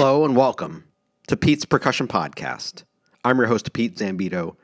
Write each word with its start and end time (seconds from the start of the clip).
Hello 0.00 0.24
and 0.24 0.34
welcome 0.34 0.84
to 1.26 1.36
Pete's 1.36 1.66
Percussion 1.66 2.08
Podcast. 2.08 2.84
I'm 3.22 3.36
your 3.36 3.48
host, 3.48 3.74
Pete 3.74 3.96
Zambito, 3.96 4.56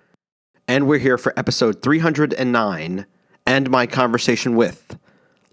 and 0.66 0.88
we're 0.88 0.98
here 0.98 1.18
for 1.18 1.38
episode 1.38 1.82
309 1.82 3.04
and 3.46 3.70
my 3.70 3.86
conversation 3.86 4.56
with 4.56 4.98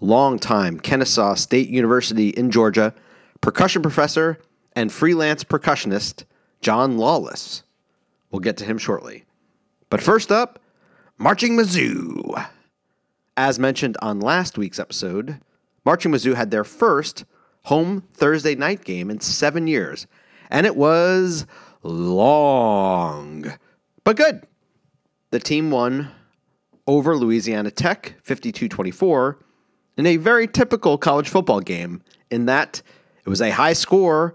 longtime 0.00 0.80
Kennesaw 0.80 1.34
State 1.34 1.68
University 1.68 2.30
in 2.30 2.50
Georgia 2.50 2.94
percussion 3.42 3.82
professor 3.82 4.38
and 4.74 4.90
freelance 4.90 5.44
percussionist 5.44 6.24
John 6.62 6.96
Lawless. 6.96 7.62
We'll 8.30 8.40
get 8.40 8.56
to 8.56 8.64
him 8.64 8.78
shortly. 8.78 9.26
But 9.90 10.00
first 10.00 10.32
up, 10.32 10.60
Marching 11.18 11.58
Mizzou. 11.58 12.46
As 13.36 13.58
mentioned 13.58 13.98
on 14.00 14.18
last 14.18 14.56
week's 14.56 14.78
episode, 14.78 15.42
Marching 15.84 16.10
Mizzou 16.10 16.36
had 16.36 16.50
their 16.50 16.64
first 16.64 17.26
home 17.64 18.02
Thursday 18.12 18.54
night 18.54 18.84
game 18.84 19.10
in 19.10 19.20
seven 19.20 19.66
years, 19.66 20.06
and 20.50 20.66
it 20.66 20.76
was 20.76 21.46
long, 21.82 23.52
but 24.04 24.16
good. 24.16 24.46
The 25.30 25.40
team 25.40 25.70
won 25.70 26.10
over 26.86 27.16
Louisiana 27.16 27.70
Tech 27.70 28.14
52 28.22 28.68
24 28.68 29.38
in 29.96 30.06
a 30.06 30.16
very 30.16 30.46
typical 30.46 30.98
college 30.98 31.28
football 31.28 31.60
game, 31.60 32.02
in 32.30 32.46
that 32.46 32.82
it 33.24 33.28
was 33.28 33.40
a 33.40 33.50
high 33.50 33.72
score 33.72 34.34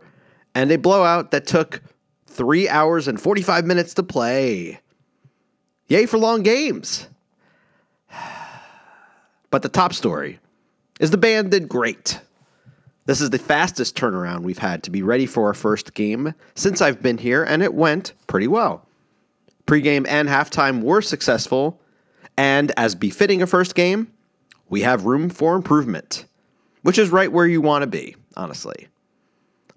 and 0.55 0.71
a 0.71 0.77
blowout 0.77 1.31
that 1.31 1.45
took 1.45 1.81
three 2.25 2.67
hours 2.67 3.07
and 3.07 3.19
45 3.19 3.65
minutes 3.65 3.93
to 3.95 4.03
play. 4.03 4.79
Yay 5.87 6.05
for 6.05 6.17
long 6.17 6.43
games. 6.43 7.07
But 9.51 9.63
the 9.63 9.69
top 9.69 9.93
story 9.93 10.39
is 10.99 11.09
the 11.09 11.17
band 11.17 11.49
did 11.49 11.67
great. 11.67 12.21
This 13.09 13.21
is 13.21 13.31
the 13.31 13.39
fastest 13.39 13.95
turnaround 13.95 14.41
we've 14.41 14.59
had 14.59 14.83
to 14.83 14.91
be 14.91 15.01
ready 15.01 15.25
for 15.25 15.47
our 15.47 15.55
first 15.55 15.95
game 15.95 16.35
since 16.53 16.79
I've 16.79 17.01
been 17.01 17.17
here, 17.17 17.43
and 17.43 17.63
it 17.63 17.73
went 17.73 18.13
pretty 18.27 18.47
well. 18.47 18.85
Pre-game 19.65 20.05
and 20.07 20.29
halftime 20.29 20.83
were 20.83 21.01
successful, 21.01 21.81
and 22.37 22.71
as 22.77 22.93
befitting 22.93 23.41
a 23.41 23.47
first 23.47 23.73
game, 23.73 24.11
we 24.69 24.81
have 24.81 25.05
room 25.05 25.31
for 25.31 25.55
improvement, 25.55 26.25
which 26.83 26.99
is 26.99 27.09
right 27.09 27.31
where 27.31 27.47
you 27.47 27.61
want 27.61 27.81
to 27.81 27.87
be, 27.87 28.15
honestly. 28.37 28.87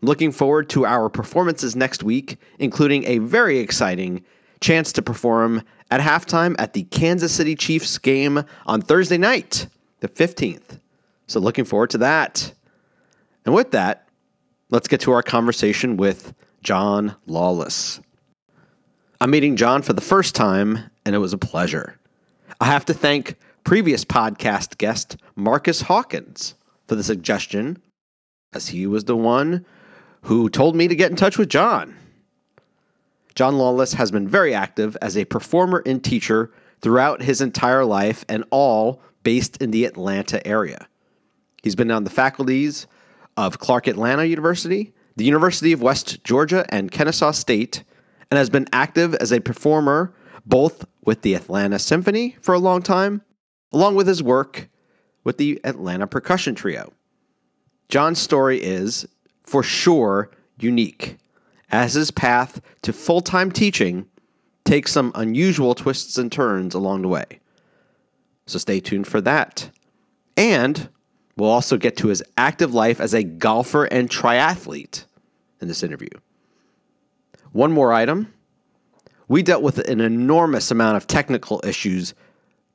Looking 0.03 0.31
forward 0.31 0.69
to 0.69 0.85
our 0.85 1.09
performances 1.09 1.75
next 1.75 2.03
week, 2.03 2.37
including 2.59 3.05
a 3.05 3.17
very 3.17 3.61
exciting 3.61 4.27
chance 4.61 4.93
to 4.93 5.01
perform 5.01 5.63
at 5.91 6.03
halftime 6.03 6.55
at 6.59 6.75
the 6.75 6.83
Kansas 6.83 7.33
City 7.33 7.55
Chiefs 7.55 7.97
game 7.97 8.45
on 8.67 8.83
Thursday 8.83 9.17
night, 9.17 9.69
the 10.01 10.09
15th. 10.09 10.81
So, 11.29 11.41
looking 11.41 11.65
forward 11.65 11.89
to 11.89 11.99
that. 11.99 12.53
And 13.45 13.55
with 13.55 13.73
that, 13.73 14.09
let's 14.71 14.89
get 14.89 15.01
to 15.03 15.13
our 15.13 15.23
conversation 15.23 15.97
with 15.97 16.35
John 16.63 17.17
Lawless. 17.27 18.01
I'm 19.21 19.31
meeting 19.31 19.57
John 19.57 19.83
for 19.83 19.93
the 19.93 20.01
first 20.01 20.35
time, 20.35 20.79
and 21.05 21.15
it 21.15 21.19
was 21.19 21.33
a 21.33 21.39
pleasure. 21.39 21.99
I 22.61 22.67
have 22.67 22.85
to 22.87 22.95
thank 22.95 23.37
previous 23.65 24.05
podcast 24.05 24.79
guest 24.79 25.17
Marcus 25.37 25.83
Hawkins 25.83 26.55
for 26.87 26.95
the 26.95 27.05
suggestion, 27.05 27.81
as 28.53 28.69
he 28.69 28.87
was 28.87 29.05
the 29.05 29.17
one 29.17 29.65
who 30.23 30.49
told 30.49 30.77
me 30.77 30.89
to 30.89 30.95
get 30.95 31.11
in 31.11 31.17
touch 31.17 31.39
with 31.39 31.49
John. 31.49 31.97
John 33.35 33.57
Lawless 33.59 33.95
has 33.95 34.11
been 34.11 34.29
very 34.29 34.55
active 34.55 34.97
as 35.01 35.17
a 35.17 35.25
performer 35.25 35.83
and 35.87 36.03
teacher 36.03 36.53
throughout 36.81 37.23
his 37.23 37.41
entire 37.41 37.85
life 37.85 38.25
and 38.29 38.45
all 38.51 39.01
based 39.23 39.57
in 39.59 39.71
the 39.71 39.85
Atlanta 39.85 40.45
area. 40.47 40.87
He's 41.63 41.77
been 41.77 41.91
on 41.91 42.05
the 42.05 42.11
faculties 42.11 42.87
of 43.37 43.59
Clark 43.59 43.87
Atlanta 43.87 44.25
University, 44.25 44.93
the 45.17 45.25
University 45.25 45.73
of 45.73 45.83
West 45.83 46.23
Georgia, 46.25 46.65
and 46.69 46.91
Kennesaw 46.91 47.33
State, 47.33 47.85
and 48.31 48.39
has 48.39 48.51
been 48.51 48.67
active 48.73 49.15
as 49.15 49.33
a 49.33 49.41
performer 49.41 50.15
both 50.45 50.85
with 51.05 51.23
the 51.23 51.35
Atlanta 51.35 51.79
Symphony 51.79 52.37
for 52.41 52.55
a 52.55 52.59
long 52.59 52.83
time, 52.83 53.23
along 53.73 53.95
with 53.95 54.07
his 54.07 54.23
work 54.23 54.69
with 55.25 55.39
the 55.39 55.61
Atlanta 55.65 56.07
Percussion 56.07 56.55
Trio. 56.55 56.93
John's 57.89 58.19
story 58.19 58.61
is, 58.63 59.07
for 59.43 59.63
sure, 59.63 60.31
unique 60.59 61.19
as 61.71 61.95
his 61.95 62.11
path 62.11 62.61
to 62.83 62.93
full 62.93 63.21
time 63.21 63.51
teaching 63.51 64.07
takes 64.65 64.93
some 64.93 65.13
unusual 65.15 65.75
twists 65.75 66.19
and 66.19 66.31
turns 66.31 66.75
along 66.75 67.03
the 67.03 67.09
way. 67.09 67.41
So 68.47 68.59
stay 68.59 68.81
tuned 68.81 69.07
for 69.07 69.21
that. 69.23 69.71
And 70.37 70.89
we'll 71.37 71.51
also 71.51 71.77
get 71.77 71.97
to 71.99 72.09
his 72.09 72.23
active 72.37 72.75
life 72.75 73.01
as 73.01 73.15
a 73.15 73.23
golfer 73.23 73.85
and 73.85 74.09
triathlete 74.09 75.05
in 75.61 75.69
this 75.69 75.83
interview. 75.83 76.11
One 77.53 77.73
more 77.73 77.93
item. 77.93 78.33
We 79.29 79.43
dealt 79.43 79.63
with 79.63 79.79
an 79.79 80.01
enormous 80.01 80.71
amount 80.71 80.97
of 80.97 81.07
technical 81.07 81.61
issues 81.65 82.15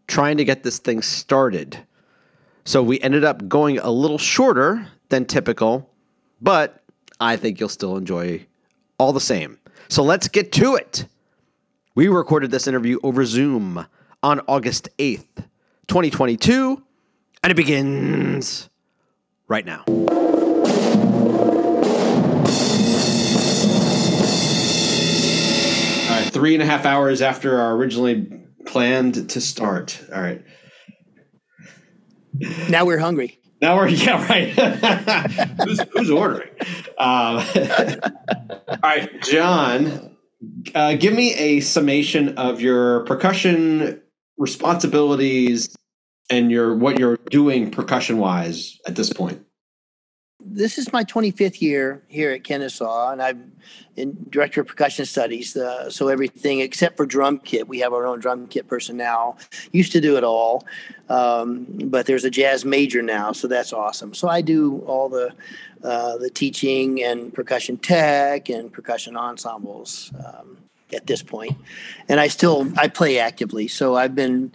trying 0.08 0.38
to 0.38 0.46
get 0.46 0.64
this 0.64 0.80
thing 0.80 1.02
started. 1.02 1.78
So 2.64 2.82
we 2.82 3.00
ended 3.02 3.24
up 3.24 3.48
going 3.48 3.78
a 3.80 3.90
little 3.90 4.18
shorter 4.18 4.88
than 5.10 5.26
typical, 5.26 5.90
but 6.42 6.84
I 7.20 7.36
think 7.36 7.60
you'll 7.60 7.70
still 7.70 7.98
enjoy 7.98 8.46
all 8.98 9.14
the 9.14 9.20
same. 9.20 9.58
So 9.90 10.04
let's 10.04 10.28
get 10.28 10.52
to 10.54 10.76
it. 10.76 11.06
We 11.96 12.08
recorded 12.08 12.52
this 12.52 12.68
interview 12.68 13.00
over 13.04 13.26
Zoom 13.26 13.86
on 14.22 14.42
August 14.48 14.90
8th, 14.98 15.46
2022, 15.88 16.84
and 17.48 17.54
it 17.54 17.56
begins 17.56 18.70
right 19.48 19.66
now. 19.66 19.86
All 19.88 19.96
right, 26.10 26.30
three 26.34 26.56
and 26.56 26.62
a 26.62 26.66
half 26.66 26.86
hours 26.86 27.22
after 27.22 27.62
our 27.62 27.74
originally 27.74 28.42
planned 28.66 29.30
to 29.30 29.40
start. 29.40 29.98
All 30.14 30.22
right. 30.22 30.44
Now 32.70 32.84
we're 32.84 33.00
hungry. 33.00 33.40
Now 33.62 33.78
we're 33.78 33.88
yeah 33.92 34.28
right. 34.28 34.50
who's, 35.66 35.80
who's 35.94 36.12
ordering? 36.12 36.50
Um, 36.98 37.46
all 38.68 38.78
right, 38.84 39.22
John, 39.22 40.18
uh, 40.76 40.96
give 40.96 41.14
me 41.14 41.34
a 41.36 41.62
summation 41.62 42.38
of 42.38 42.60
your 42.60 43.06
percussion 43.06 44.02
responsibilities 44.38 45.77
and 46.30 46.52
your 46.52 46.76
what 46.76 47.00
you're 47.00 47.18
doing 47.30 47.72
percussion 47.72 48.18
wise 48.18 48.80
at 48.86 48.96
this 48.96 49.12
point 49.12 49.48
this 50.50 50.78
is 50.78 50.94
my 50.94 51.04
25th 51.04 51.62
year 51.62 52.04
here 52.08 52.32
at 52.32 52.44
Kennesaw, 52.44 53.12
and 53.12 53.22
I'm 53.22 53.52
in 53.96 54.18
director 54.30 54.62
of 54.62 54.68
percussion 54.68 55.06
studies. 55.06 55.58
Uh, 55.58 55.90
so 55.90 56.08
everything 56.08 56.60
except 56.60 56.98
for 56.98 57.06
drum 57.06 57.40
kit, 57.40 57.68
we 57.68 57.80
have 57.80 57.94
our 57.94 58.06
own 58.06 58.20
drum 58.20 58.48
kit 58.48 58.68
person 58.68 58.98
now. 58.98 59.38
Used 59.72 59.92
to 59.94 60.02
do 60.02 60.16
it 60.18 60.24
all, 60.24 60.66
um, 61.10 61.66
but 61.86 62.06
there's 62.06 62.24
a 62.24 62.30
jazz 62.30 62.66
major 62.66 63.02
now, 63.02 63.32
so 63.32 63.48
that's 63.48 63.74
awesome. 63.74 64.14
So 64.14 64.28
I 64.28 64.42
do 64.42 64.80
all 64.88 65.10
the 65.10 65.34
uh, 65.84 66.18
the 66.18 66.30
teaching 66.30 67.04
and 67.04 67.34
percussion 67.34 67.78
tech 67.78 68.50
and 68.50 68.72
percussion 68.72 69.18
ensembles. 69.18 70.12
Um, 70.26 70.58
at 70.94 71.06
this 71.06 71.22
point 71.22 71.58
and 72.08 72.18
i 72.18 72.30
still 72.30 72.72
i 72.78 72.88
play 72.88 73.20
actively 73.20 73.68
so 73.68 73.98
i've 73.98 74.16
been 74.16 74.50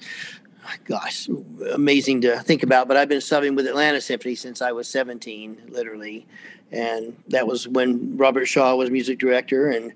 gosh, 0.84 1.28
amazing 1.72 2.20
to 2.22 2.40
think 2.40 2.62
about. 2.62 2.88
But 2.88 2.96
I've 2.96 3.08
been 3.08 3.18
subbing 3.18 3.56
with 3.56 3.66
Atlanta 3.66 4.00
Symphony 4.00 4.34
since 4.34 4.62
I 4.62 4.72
was 4.72 4.88
17, 4.88 5.62
literally. 5.68 6.26
And 6.70 7.14
that 7.28 7.46
was 7.46 7.68
when 7.68 8.16
Robert 8.16 8.46
Shaw 8.46 8.74
was 8.76 8.90
music 8.90 9.18
director 9.18 9.68
and 9.68 9.92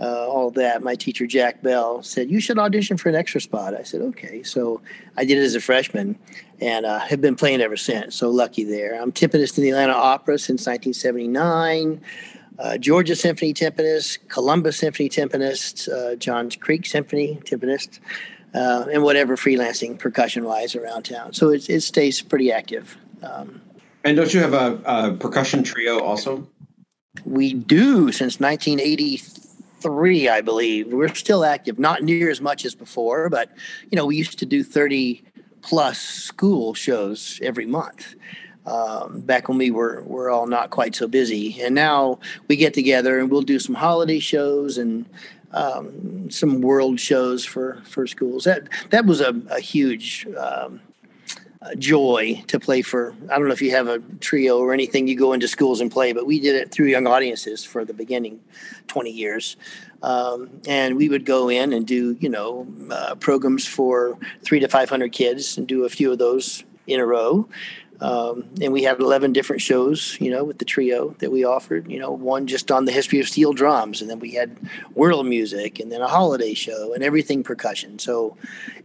uh, 0.00 0.28
all 0.28 0.52
that. 0.52 0.80
My 0.82 0.94
teacher, 0.94 1.26
Jack 1.26 1.60
Bell, 1.60 2.04
said, 2.04 2.30
You 2.30 2.40
should 2.40 2.58
audition 2.58 2.96
for 2.96 3.08
an 3.08 3.16
extra 3.16 3.40
spot. 3.40 3.74
I 3.74 3.82
said, 3.82 4.00
Okay. 4.00 4.44
So 4.44 4.80
I 5.16 5.24
did 5.24 5.38
it 5.38 5.42
as 5.42 5.56
a 5.56 5.60
freshman 5.60 6.16
and 6.60 6.86
uh, 6.86 7.00
have 7.00 7.20
been 7.20 7.34
playing 7.34 7.60
ever 7.60 7.76
since. 7.76 8.14
So 8.14 8.30
lucky 8.30 8.62
there. 8.62 9.00
I'm 9.00 9.10
timpanist 9.10 9.58
in 9.58 9.64
the 9.64 9.70
Atlanta 9.70 9.94
Opera 9.94 10.38
since 10.38 10.66
1979. 10.66 12.00
Uh, 12.60 12.76
Georgia 12.76 13.16
Symphony 13.16 13.54
timpanist, 13.54 14.18
Columbus 14.28 14.76
Symphony 14.76 15.08
timpanist, 15.08 15.90
uh, 15.90 16.14
Johns 16.14 16.54
Creek 16.56 16.86
Symphony 16.86 17.40
timpanist 17.44 17.98
uh, 18.54 18.86
and 18.92 19.02
whatever 19.02 19.36
freelancing 19.36 19.98
percussion 19.98 20.44
wise 20.44 20.74
around 20.74 21.04
town. 21.04 21.32
So 21.32 21.50
it, 21.50 21.68
it 21.68 21.82
stays 21.82 22.20
pretty 22.20 22.52
active. 22.52 22.96
Um, 23.22 23.60
and 24.04 24.16
don't 24.16 24.32
you 24.32 24.40
have 24.40 24.54
a, 24.54 24.80
a, 24.84 25.12
percussion 25.14 25.62
trio 25.62 26.00
also? 26.00 26.48
We 27.24 27.52
do 27.52 28.12
since 28.12 28.40
1983, 28.40 30.28
I 30.28 30.40
believe. 30.40 30.92
We're 30.92 31.14
still 31.14 31.44
active, 31.44 31.78
not 31.78 32.02
near 32.02 32.30
as 32.30 32.40
much 32.40 32.64
as 32.64 32.74
before, 32.74 33.28
but 33.28 33.50
you 33.90 33.96
know 33.96 34.06
we 34.06 34.16
used 34.16 34.38
to 34.38 34.46
do 34.46 34.62
30 34.62 35.22
plus 35.62 35.98
school 35.98 36.72
shows 36.72 37.38
every 37.42 37.66
month. 37.66 38.14
Um, 38.64 39.20
back 39.20 39.48
when 39.48 39.58
we 39.58 39.70
were 39.70 40.02
were 40.02 40.30
all 40.30 40.46
not 40.46 40.70
quite 40.70 40.94
so 40.94 41.06
busy, 41.06 41.60
and 41.60 41.74
now 41.74 42.20
we 42.48 42.56
get 42.56 42.72
together 42.72 43.18
and 43.18 43.30
we'll 43.30 43.42
do 43.42 43.58
some 43.58 43.74
holiday 43.74 44.18
shows 44.18 44.78
and 44.78 45.06
um, 45.52 46.30
some 46.30 46.60
world 46.60 47.00
shows 47.00 47.44
for 47.44 47.82
for 47.84 48.06
schools. 48.06 48.44
That 48.44 48.68
that 48.90 49.06
was 49.06 49.20
a, 49.20 49.34
a 49.50 49.60
huge 49.60 50.26
um, 50.38 50.80
joy 51.78 52.42
to 52.46 52.58
play 52.58 52.82
for. 52.82 53.14
I 53.30 53.38
don't 53.38 53.46
know 53.46 53.52
if 53.52 53.62
you 53.62 53.72
have 53.72 53.88
a 53.88 53.98
trio 54.20 54.58
or 54.58 54.72
anything 54.72 55.06
you 55.06 55.16
go 55.16 55.32
into 55.32 55.48
schools 55.48 55.80
and 55.80 55.90
play, 55.90 56.12
but 56.12 56.26
we 56.26 56.40
did 56.40 56.56
it 56.56 56.70
through 56.70 56.86
young 56.86 57.06
audiences 57.06 57.64
for 57.64 57.84
the 57.84 57.92
beginning 57.92 58.40
20 58.86 59.10
years. 59.10 59.56
Um, 60.02 60.62
and 60.66 60.96
we 60.96 61.10
would 61.10 61.26
go 61.26 61.50
in 61.50 61.74
and 61.74 61.86
do, 61.86 62.16
you 62.20 62.30
know, 62.30 62.66
uh, 62.90 63.14
programs 63.16 63.66
for 63.66 64.18
three 64.42 64.60
to 64.60 64.68
500 64.68 65.12
kids 65.12 65.58
and 65.58 65.66
do 65.66 65.84
a 65.84 65.90
few 65.90 66.10
of 66.10 66.18
those 66.18 66.64
in 66.86 67.00
a 67.00 67.06
row. 67.06 67.46
Um, 68.00 68.48
and 68.62 68.72
we 68.72 68.82
had 68.82 68.98
11 68.98 69.32
different 69.32 69.60
shows, 69.60 70.16
you 70.20 70.30
know, 70.30 70.42
with 70.42 70.58
the 70.58 70.64
trio 70.64 71.14
that 71.18 71.30
we 71.30 71.44
offered, 71.44 71.90
you 71.90 71.98
know, 71.98 72.10
one 72.10 72.46
just 72.46 72.70
on 72.70 72.86
the 72.86 72.92
history 72.92 73.20
of 73.20 73.28
steel 73.28 73.52
drums. 73.52 74.00
And 74.00 74.08
then 74.08 74.18
we 74.18 74.32
had 74.32 74.56
world 74.94 75.26
music 75.26 75.78
and 75.78 75.92
then 75.92 76.00
a 76.00 76.08
holiday 76.08 76.54
show 76.54 76.94
and 76.94 77.04
everything 77.04 77.42
percussion. 77.42 77.98
So 77.98 78.36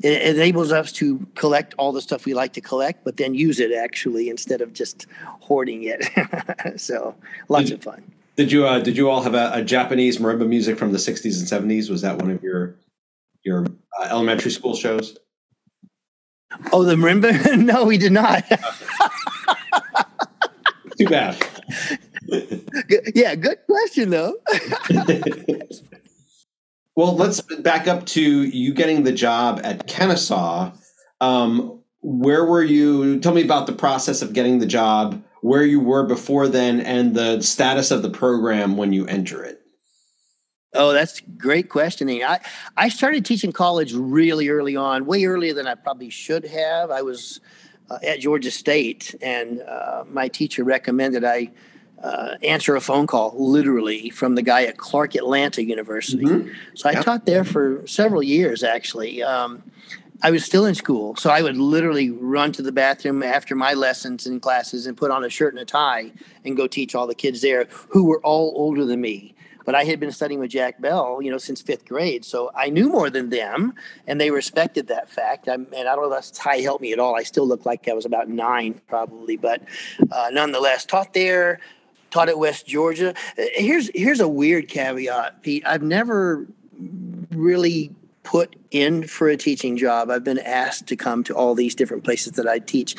it, 0.01 0.11
it 0.11 0.35
enables 0.35 0.71
us 0.71 0.91
to 0.93 1.25
collect 1.35 1.73
all 1.77 1.93
the 1.93 2.01
stuff 2.01 2.25
we 2.25 2.33
like 2.33 2.53
to 2.53 2.61
collect, 2.61 3.05
but 3.05 3.17
then 3.17 3.33
use 3.33 3.59
it 3.59 3.71
actually 3.71 4.29
instead 4.29 4.59
of 4.59 4.73
just 4.73 5.07
hoarding 5.39 5.83
it. 5.83 6.79
so 6.79 7.15
lots 7.47 7.69
did, 7.69 7.79
of 7.79 7.83
fun. 7.83 8.03
Did 8.35 8.51
you, 8.51 8.67
uh, 8.67 8.79
did 8.79 8.97
you 8.97 9.09
all 9.09 9.21
have 9.21 9.33
a, 9.33 9.51
a, 9.53 9.63
Japanese 9.63 10.17
marimba 10.17 10.45
music 10.45 10.77
from 10.77 10.91
the 10.91 10.97
60s 10.97 11.39
and 11.39 11.71
70s? 11.71 11.89
Was 11.89 12.01
that 12.01 12.17
one 12.17 12.31
of 12.31 12.43
your, 12.43 12.75
your 13.43 13.65
uh, 13.99 14.07
elementary 14.09 14.51
school 14.51 14.75
shows? 14.75 15.17
Oh, 16.73 16.83
the 16.83 16.95
marimba? 16.95 17.57
no, 17.63 17.85
we 17.85 17.97
did 17.97 18.11
not. 18.11 18.43
Too 20.97 21.07
bad. 21.07 21.37
yeah, 23.13 23.35
good 23.35 23.57
question 23.65 24.09
though. 24.09 24.35
well, 26.95 27.15
let's 27.15 27.41
back 27.41 27.87
up 27.87 28.05
to 28.07 28.21
you 28.21 28.73
getting 28.73 29.03
the 29.03 29.11
job 29.11 29.61
at 29.63 29.87
Kennesaw. 29.87 30.71
Um, 31.21 31.81
where 32.01 32.45
were 32.45 32.63
you? 32.63 33.19
Tell 33.19 33.33
me 33.33 33.43
about 33.43 33.67
the 33.67 33.73
process 33.73 34.21
of 34.21 34.33
getting 34.33 34.59
the 34.59 34.65
job, 34.65 35.23
where 35.41 35.63
you 35.63 35.79
were 35.79 36.05
before 36.05 36.47
then, 36.47 36.79
and 36.79 37.15
the 37.15 37.41
status 37.41 37.91
of 37.91 38.01
the 38.01 38.09
program 38.09 38.77
when 38.77 38.93
you 38.93 39.05
enter 39.07 39.43
it. 39.43 39.61
Oh, 40.75 40.91
that's 40.91 41.21
great 41.37 41.69
questioning. 41.69 42.23
I, 42.23 42.41
I 42.75 42.89
started 42.89 43.25
teaching 43.25 43.53
college 43.53 43.93
really 43.93 44.49
early 44.49 44.75
on, 44.75 45.05
way 45.05 45.23
earlier 45.23 45.53
than 45.53 45.67
I 45.67 45.75
probably 45.75 46.09
should 46.09 46.45
have. 46.45 46.91
I 46.91 47.01
was 47.01 47.39
uh, 47.89 47.99
at 48.03 48.19
Georgia 48.19 48.51
State, 48.51 49.15
and 49.21 49.61
uh, 49.61 50.03
my 50.09 50.27
teacher 50.27 50.63
recommended 50.63 51.23
I 51.23 51.51
uh, 52.03 52.35
answer 52.43 52.75
a 52.75 52.81
phone 52.81 53.07
call, 53.07 53.33
literally, 53.37 54.09
from 54.09 54.35
the 54.35 54.41
guy 54.41 54.63
at 54.63 54.77
Clark 54.77 55.15
Atlanta 55.15 55.63
University. 55.63 56.23
Mm-hmm. 56.23 56.51
So 56.73 56.89
I 56.89 56.93
yep. 56.93 57.05
taught 57.05 57.25
there 57.25 57.43
for 57.43 57.85
several 57.87 58.21
years, 58.21 58.63
actually. 58.63 59.23
Um, 59.23 59.63
I 60.21 60.31
was 60.31 60.45
still 60.45 60.65
in 60.65 60.75
school, 60.75 61.15
so 61.15 61.29
I 61.29 61.41
would 61.41 61.57
literally 61.57 62.09
run 62.09 62.51
to 62.53 62.61
the 62.61 62.71
bathroom 62.71 63.21
after 63.21 63.53
my 63.53 63.73
lessons 63.73 64.25
and 64.25 64.41
classes 64.41 64.87
and 64.87 64.95
put 64.95 65.11
on 65.11 65.23
a 65.23 65.29
shirt 65.29 65.53
and 65.53 65.61
a 65.61 65.65
tie 65.65 66.11
and 66.43 66.55
go 66.55 66.67
teach 66.67 66.95
all 66.95 67.05
the 67.05 67.15
kids 67.15 67.41
there 67.41 67.67
who 67.89 68.05
were 68.05 68.21
all 68.21 68.53
older 68.55 68.85
than 68.85 69.01
me 69.01 69.34
but 69.65 69.75
I 69.75 69.83
had 69.83 69.99
been 69.99 70.11
studying 70.11 70.39
with 70.39 70.51
Jack 70.51 70.79
Bell, 70.79 71.19
you 71.21 71.31
know, 71.31 71.37
since 71.37 71.61
fifth 71.61 71.85
grade. 71.85 72.23
So 72.23 72.51
I 72.55 72.69
knew 72.69 72.89
more 72.89 73.09
than 73.09 73.29
them, 73.29 73.73
and 74.07 74.21
they 74.21 74.31
respected 74.31 74.87
that 74.87 75.09
fact. 75.09 75.49
I'm, 75.49 75.67
and 75.75 75.87
I 75.87 75.95
don't 75.95 76.03
know 76.03 76.15
if 76.15 76.17
that's 76.17 76.31
tie 76.31 76.59
helped 76.59 76.81
me 76.81 76.93
at 76.93 76.99
all. 76.99 77.15
I 77.15 77.23
still 77.23 77.47
look 77.47 77.65
like 77.65 77.87
I 77.87 77.93
was 77.93 78.05
about 78.05 78.29
nine, 78.29 78.79
probably, 78.87 79.37
but 79.37 79.63
uh, 80.11 80.29
nonetheless, 80.31 80.85
taught 80.85 81.13
there, 81.13 81.59
taught 82.11 82.29
at 82.29 82.37
West 82.37 82.67
Georgia. 82.67 83.13
Uh, 83.37 83.43
here's 83.53 83.89
here's 83.93 84.19
a 84.19 84.27
weird 84.27 84.67
caveat, 84.67 85.41
Pete. 85.41 85.63
I've 85.65 85.83
never 85.83 86.47
really 87.31 87.91
put 88.23 88.55
in 88.71 89.07
for 89.07 89.29
a 89.29 89.37
teaching 89.37 89.77
job. 89.77 90.09
I've 90.09 90.23
been 90.23 90.39
asked 90.39 90.87
to 90.87 90.95
come 90.95 91.23
to 91.25 91.35
all 91.35 91.55
these 91.55 91.75
different 91.75 92.03
places 92.03 92.33
that 92.33 92.47
I 92.47 92.59
teach 92.59 92.95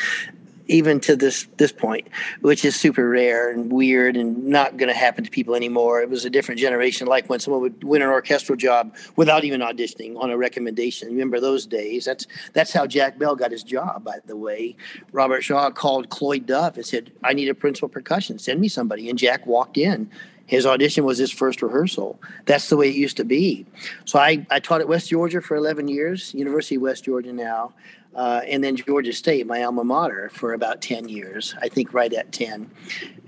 even 0.68 1.00
to 1.00 1.16
this 1.16 1.46
this 1.56 1.72
point, 1.72 2.08
which 2.40 2.64
is 2.64 2.76
super 2.76 3.08
rare 3.08 3.50
and 3.50 3.72
weird 3.72 4.16
and 4.16 4.46
not 4.46 4.76
going 4.76 4.88
to 4.88 4.98
happen 4.98 5.24
to 5.24 5.30
people 5.30 5.54
anymore. 5.54 6.00
It 6.00 6.10
was 6.10 6.24
a 6.24 6.30
different 6.30 6.60
generation, 6.60 7.06
like 7.06 7.28
when 7.28 7.40
someone 7.40 7.62
would 7.62 7.84
win 7.84 8.02
an 8.02 8.08
orchestral 8.08 8.56
job 8.56 8.94
without 9.16 9.44
even 9.44 9.60
auditioning 9.60 10.18
on 10.18 10.30
a 10.30 10.36
recommendation. 10.36 11.08
Remember 11.08 11.40
those 11.40 11.66
days? 11.66 12.04
That's 12.04 12.26
that's 12.52 12.72
how 12.72 12.86
Jack 12.86 13.18
Bell 13.18 13.36
got 13.36 13.50
his 13.50 13.62
job. 13.62 14.04
By 14.04 14.18
the 14.26 14.36
way, 14.36 14.76
Robert 15.12 15.42
Shaw 15.42 15.70
called 15.70 16.08
Cloyd 16.10 16.46
Duff 16.46 16.76
and 16.76 16.86
said, 16.86 17.12
"I 17.22 17.32
need 17.32 17.48
a 17.48 17.54
principal 17.54 17.88
percussion. 17.88 18.38
Send 18.38 18.60
me 18.60 18.68
somebody." 18.68 19.08
And 19.08 19.18
Jack 19.18 19.46
walked 19.46 19.78
in. 19.78 20.10
His 20.46 20.64
audition 20.64 21.04
was 21.04 21.18
his 21.18 21.32
first 21.32 21.60
rehearsal. 21.60 22.20
That's 22.44 22.68
the 22.68 22.76
way 22.76 22.88
it 22.88 22.94
used 22.94 23.16
to 23.16 23.24
be. 23.24 23.66
So 24.04 24.20
I, 24.20 24.46
I 24.48 24.60
taught 24.60 24.80
at 24.80 24.86
West 24.86 25.10
Georgia 25.10 25.40
for 25.40 25.56
11 25.56 25.88
years, 25.88 26.32
University 26.34 26.76
of 26.76 26.82
West 26.82 27.04
Georgia 27.04 27.32
now 27.32 27.72
uh, 28.16 28.40
and 28.48 28.64
then 28.64 28.76
Georgia 28.76 29.12
State, 29.12 29.46
my 29.46 29.62
alma 29.62 29.84
mater, 29.84 30.30
for 30.30 30.54
about 30.54 30.80
10 30.80 31.08
years, 31.08 31.54
I 31.60 31.68
think 31.68 31.92
right 31.92 32.12
at 32.12 32.32
10. 32.32 32.70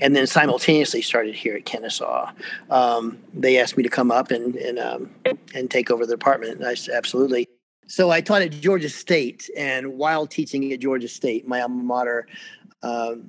And 0.00 0.17
then 0.17 0.26
simultaneously 0.26 1.02
started 1.02 1.35
here 1.35 1.55
at 1.55 1.67
Kennesaw. 1.67 2.32
Um, 2.70 3.19
they 3.35 3.58
asked 3.58 3.76
me 3.76 3.82
to 3.82 3.90
come 3.90 4.11
up 4.11 4.31
and, 4.31 4.56
and, 4.56 4.79
um, 4.79 5.11
and 5.55 5.70
take 5.70 5.90
over 5.90 6.06
the 6.06 6.14
department. 6.14 6.58
And 6.58 6.67
I 6.67 6.73
said, 6.73 6.94
absolutely. 6.94 7.46
So 7.87 8.11
I 8.11 8.23
taught 8.23 8.40
at 8.40 8.50
Georgia 8.50 8.88
State. 8.88 9.50
And 9.55 9.99
while 9.99 10.26
teaching 10.26 10.73
at 10.73 10.81
Georgia 10.81 11.08
State, 11.08 11.46
my 11.46 11.61
alma 11.61 11.82
mater, 11.82 12.26
um, 12.82 13.29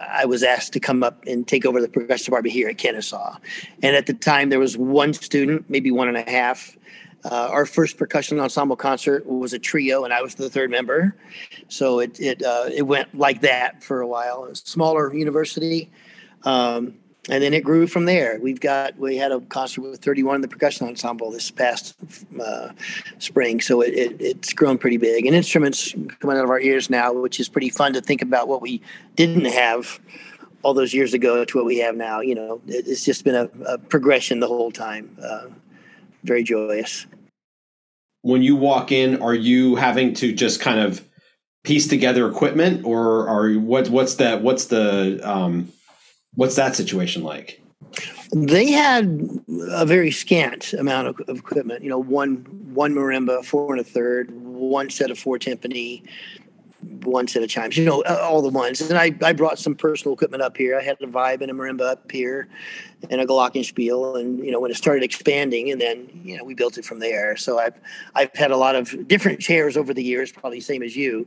I 0.00 0.26
was 0.26 0.42
asked 0.42 0.74
to 0.74 0.80
come 0.80 1.02
up 1.02 1.24
and 1.26 1.48
take 1.48 1.64
over 1.64 1.80
the 1.80 1.88
percussion 1.88 2.26
department 2.26 2.52
here 2.52 2.68
at 2.68 2.76
Kennesaw. 2.76 3.36
And 3.82 3.96
at 3.96 4.04
the 4.04 4.14
time, 4.14 4.50
there 4.50 4.58
was 4.58 4.76
one 4.76 5.14
student, 5.14 5.70
maybe 5.70 5.90
one 5.90 6.08
and 6.08 6.16
a 6.16 6.28
half, 6.30 6.76
uh, 7.24 7.48
our 7.50 7.66
first 7.66 7.98
percussion 7.98 8.40
ensemble 8.40 8.76
concert 8.76 9.26
was 9.26 9.52
a 9.52 9.58
trio, 9.58 10.04
and 10.04 10.12
I 10.12 10.22
was 10.22 10.34
the 10.34 10.48
third 10.48 10.70
member. 10.70 11.14
So 11.68 12.00
it 12.00 12.18
it 12.20 12.42
uh, 12.42 12.66
it 12.72 12.82
went 12.82 13.14
like 13.16 13.42
that 13.42 13.82
for 13.82 14.00
a 14.00 14.06
while. 14.06 14.44
A 14.44 14.54
smaller 14.54 15.14
university, 15.14 15.90
um, 16.44 16.94
and 17.28 17.42
then 17.42 17.52
it 17.52 17.62
grew 17.62 17.86
from 17.86 18.06
there. 18.06 18.38
We've 18.40 18.60
got 18.60 18.96
we 18.96 19.16
had 19.16 19.32
a 19.32 19.40
concert 19.40 19.82
with 19.82 20.02
31 20.02 20.36
in 20.36 20.40
the 20.40 20.48
percussion 20.48 20.86
ensemble 20.86 21.30
this 21.30 21.50
past 21.50 21.94
uh, 22.42 22.70
spring, 23.18 23.60
so 23.60 23.82
it, 23.82 23.92
it, 23.94 24.16
it's 24.20 24.52
grown 24.54 24.78
pretty 24.78 24.96
big. 24.96 25.26
And 25.26 25.36
instruments 25.36 25.92
coming 26.20 26.38
out 26.38 26.44
of 26.44 26.50
our 26.50 26.60
ears 26.60 26.88
now, 26.88 27.12
which 27.12 27.38
is 27.38 27.48
pretty 27.50 27.70
fun 27.70 27.92
to 27.92 28.00
think 28.00 28.22
about 28.22 28.48
what 28.48 28.62
we 28.62 28.80
didn't 29.16 29.44
have 29.44 30.00
all 30.62 30.74
those 30.74 30.94
years 30.94 31.14
ago 31.14 31.44
to 31.44 31.56
what 31.58 31.66
we 31.66 31.78
have 31.78 31.96
now. 31.96 32.20
You 32.20 32.34
know, 32.34 32.62
it, 32.66 32.88
it's 32.88 33.04
just 33.04 33.24
been 33.24 33.34
a, 33.34 33.50
a 33.66 33.78
progression 33.78 34.40
the 34.40 34.48
whole 34.48 34.70
time. 34.70 35.16
Very 36.22 36.42
joyous. 36.42 37.06
When 38.22 38.42
you 38.42 38.56
walk 38.56 38.92
in, 38.92 39.22
are 39.22 39.34
you 39.34 39.76
having 39.76 40.14
to 40.14 40.32
just 40.32 40.60
kind 40.60 40.80
of 40.80 41.04
piece 41.64 41.88
together 41.88 42.28
equipment, 42.28 42.84
or 42.84 43.28
are 43.28 43.52
what? 43.54 43.88
What's 43.88 44.16
that? 44.16 44.42
What's 44.42 44.66
the? 44.66 45.20
Um, 45.22 45.72
what's 46.34 46.56
that 46.56 46.76
situation 46.76 47.22
like? 47.22 47.62
They 48.32 48.70
had 48.70 49.28
a 49.70 49.84
very 49.84 50.10
scant 50.10 50.72
amount 50.74 51.08
of, 51.08 51.20
of 51.28 51.38
equipment. 51.38 51.82
You 51.82 51.90
know, 51.90 51.98
one 51.98 52.36
one 52.74 52.94
marimba, 52.94 53.44
four 53.44 53.72
and 53.72 53.80
a 53.80 53.84
third, 53.84 54.30
one 54.30 54.90
set 54.90 55.10
of 55.10 55.18
four 55.18 55.38
timpani, 55.38 56.02
one 57.02 57.28
set 57.28 57.42
of 57.42 57.48
chimes, 57.48 57.76
you 57.76 57.84
know, 57.84 58.02
all 58.04 58.42
the 58.42 58.48
ones. 58.48 58.80
And 58.80 58.98
I, 58.98 59.14
I 59.22 59.32
brought 59.32 59.58
some 59.58 59.74
personal 59.74 60.14
equipment 60.14 60.42
up 60.42 60.56
here. 60.56 60.78
I 60.78 60.82
had 60.82 60.96
a 61.00 61.06
vibe 61.06 61.40
and 61.42 61.50
a 61.50 61.54
marimba 61.54 61.82
up 61.82 62.10
here 62.10 62.48
and 63.10 63.20
a 63.20 63.26
glockenspiel. 63.26 64.18
And, 64.20 64.44
you 64.44 64.50
know, 64.50 64.60
when 64.60 64.70
it 64.70 64.76
started 64.76 65.02
expanding 65.02 65.70
and 65.70 65.80
then, 65.80 66.08
you 66.24 66.36
know, 66.36 66.44
we 66.44 66.54
built 66.54 66.78
it 66.78 66.84
from 66.84 66.98
there. 66.98 67.36
So 67.36 67.58
I've, 67.58 67.78
I've 68.14 68.34
had 68.34 68.50
a 68.50 68.56
lot 68.56 68.76
of 68.76 69.08
different 69.08 69.40
chairs 69.40 69.76
over 69.76 69.92
the 69.92 70.02
years, 70.02 70.32
probably 70.32 70.60
same 70.60 70.82
as 70.82 70.96
you, 70.96 71.26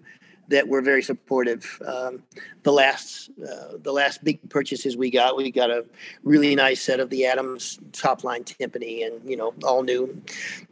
that 0.50 0.68
were 0.68 0.82
very 0.82 1.02
supportive. 1.02 1.82
Um, 1.86 2.24
the 2.64 2.72
last, 2.72 3.30
uh, 3.42 3.78
the 3.82 3.94
last 3.94 4.24
big 4.24 4.50
purchases 4.50 4.98
we 4.98 5.10
got, 5.10 5.38
we 5.38 5.52
got 5.52 5.72
a 5.72 5.86
really 6.24 6.54
nice 6.56 6.82
set 6.82 7.00
of 7.00 7.10
the 7.10 7.26
Adams 7.26 7.80
top 7.94 8.24
line 8.24 8.44
timpani 8.44 9.06
and, 9.08 9.28
you 9.30 9.38
know, 9.38 9.54
all 9.64 9.84
new 9.84 10.22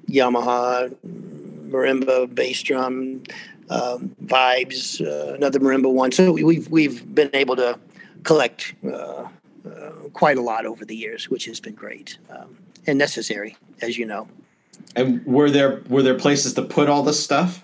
Yamaha 0.10 0.94
marimba 1.70 2.34
bass 2.34 2.62
drum, 2.62 3.24
um, 3.72 4.16
vibes, 4.26 5.02
uh, 5.02 5.34
another 5.34 5.60
marimba 5.60 5.92
one. 5.92 6.12
So 6.12 6.34
we've 6.34 6.70
we've 6.70 7.16
been 7.16 7.30
able 7.34 7.56
to 7.56 7.80
collect 8.24 8.74
uh, 8.86 9.28
uh, 9.66 9.92
quite 10.14 10.38
a 10.38 10.42
lot 10.42 10.66
over 10.66 10.86
the 10.86 10.96
years, 10.96 11.30
which 11.30 11.46
has 11.46 11.60
been 11.60 11.74
great 11.74 12.18
um, 12.30 12.58
and 12.86 13.00
necessary, 13.00 13.56
as 13.82 13.98
you 13.98 14.06
know. 14.06 14.28
And 14.96 15.26
were 15.26 15.50
there 15.50 15.82
were 15.90 16.04
there 16.04 16.18
places 16.18 16.54
to 16.56 16.62
put 16.62 16.90
all 16.90 17.04
this 17.04 17.24
stuff? 17.24 17.64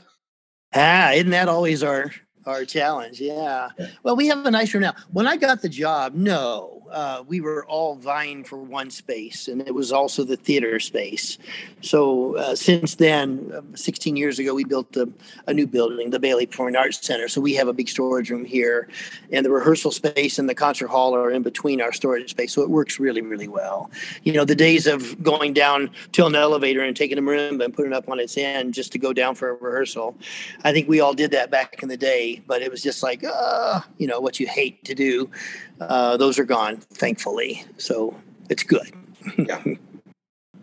Ah, 0.73 1.11
isn't 1.11 1.31
that 1.31 1.49
always 1.49 1.83
our 1.83 2.11
our 2.45 2.63
challenge? 2.63 3.19
Yeah. 3.19 3.69
yeah. 3.77 3.87
Well, 4.03 4.15
we 4.15 4.27
have 4.27 4.45
a 4.45 4.51
nice 4.51 4.73
room 4.73 4.83
now. 4.83 4.95
When 5.11 5.27
I 5.27 5.35
got 5.35 5.61
the 5.61 5.69
job, 5.69 6.13
no, 6.15 6.86
uh, 6.91 7.23
we 7.27 7.41
were 7.41 7.65
all 7.65 7.95
vying 7.95 8.43
for 8.43 8.57
one 8.57 8.89
space, 8.89 9.47
and 9.47 9.61
it 9.61 9.73
was 9.73 9.91
also 9.91 10.23
the 10.23 10.37
theater 10.37 10.79
space. 10.79 11.37
So 11.81 12.35
uh, 12.37 12.55
since 12.55 12.95
then, 12.95 13.51
uh, 13.55 13.61
16 13.75 14.15
years 14.15 14.39
ago, 14.39 14.53
we 14.53 14.63
built 14.63 14.95
a, 14.97 15.09
a, 15.47 15.53
new 15.53 15.67
building, 15.67 16.09
the 16.09 16.19
Bailey 16.19 16.45
Performing 16.45 16.75
Arts 16.75 17.05
Center. 17.05 17.27
So 17.27 17.41
we 17.41 17.53
have 17.55 17.67
a 17.67 17.73
big 17.73 17.89
storage 17.89 18.29
room 18.29 18.45
here, 18.45 18.89
and 19.31 19.45
the 19.45 19.51
rehearsal 19.51 19.91
space 19.91 20.39
and 20.39 20.49
the 20.49 20.55
concert 20.55 20.87
hall 20.87 21.15
are 21.15 21.31
in 21.31 21.43
between 21.43 21.81
our 21.81 21.91
storage 21.91 22.29
space. 22.31 22.53
So 22.53 22.61
it 22.61 22.69
works 22.69 22.99
really, 22.99 23.21
really 23.21 23.47
well. 23.47 23.91
You 24.23 24.33
know, 24.33 24.45
the 24.45 24.55
days 24.55 24.87
of 24.87 25.21
going 25.23 25.53
down 25.53 25.91
to 26.13 26.25
an 26.25 26.35
elevator 26.35 26.83
and 26.83 26.95
taking 26.95 27.17
a 27.17 27.21
marimba 27.21 27.65
and 27.65 27.73
putting 27.73 27.91
it 27.91 27.95
up 27.95 28.09
on 28.09 28.19
its 28.19 28.37
end 28.37 28.73
just 28.73 28.91
to 28.93 28.99
go 28.99 29.13
down 29.13 29.35
for 29.35 29.49
a 29.49 29.53
rehearsal. 29.53 30.15
I 30.63 30.71
think 30.71 30.87
we 30.87 30.99
all 30.99 31.13
did 31.13 31.31
that 31.31 31.51
back 31.51 31.81
in 31.83 31.89
the 31.89 31.97
day, 31.97 32.41
but 32.47 32.61
it 32.61 32.71
was 32.71 32.81
just 32.81 33.03
like, 33.03 33.23
uh, 33.23 33.81
you 33.97 34.07
know, 34.07 34.19
what 34.19 34.39
you 34.39 34.47
hate 34.47 34.83
to 34.85 34.95
do. 34.95 35.29
Uh, 35.79 36.17
those 36.17 36.39
are 36.39 36.45
gone, 36.45 36.77
thankfully. 36.77 37.63
So 37.77 38.15
it's 38.49 38.63
good. 38.63 38.91
yeah. 39.37 39.63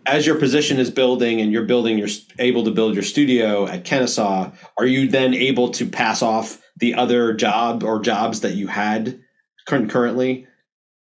As 0.05 0.27
your 0.27 0.37
position 0.37 0.77
is 0.77 0.91
building 0.91 1.41
and 1.41 1.51
you're 1.51 1.65
building, 1.65 1.97
you're 1.97 2.09
able 2.37 2.63
to 2.63 2.71
build 2.71 2.93
your 2.93 3.03
studio 3.03 3.65
at 3.67 3.85
Kennesaw, 3.85 4.51
are 4.77 4.85
you 4.85 5.07
then 5.07 5.33
able 5.33 5.69
to 5.71 5.85
pass 5.85 6.21
off 6.21 6.61
the 6.77 6.93
other 6.93 7.33
job 7.33 7.83
or 7.83 7.99
jobs 7.99 8.41
that 8.41 8.53
you 8.53 8.67
had 8.67 9.19
concurrently? 9.65 10.45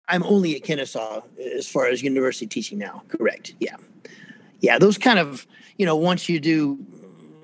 I'm 0.09 0.23
only 0.23 0.55
at 0.57 0.63
Kennesaw 0.63 1.21
as 1.55 1.69
far 1.69 1.87
as 1.87 2.03
university 2.03 2.47
teaching 2.47 2.77
now. 2.77 3.03
Correct. 3.07 3.53
Yeah. 3.59 3.77
Yeah. 4.59 4.77
Those 4.77 4.97
kind 4.97 5.19
of, 5.19 5.47
you 5.77 5.85
know, 5.85 5.95
once 5.95 6.27
you 6.27 6.39
do 6.39 6.85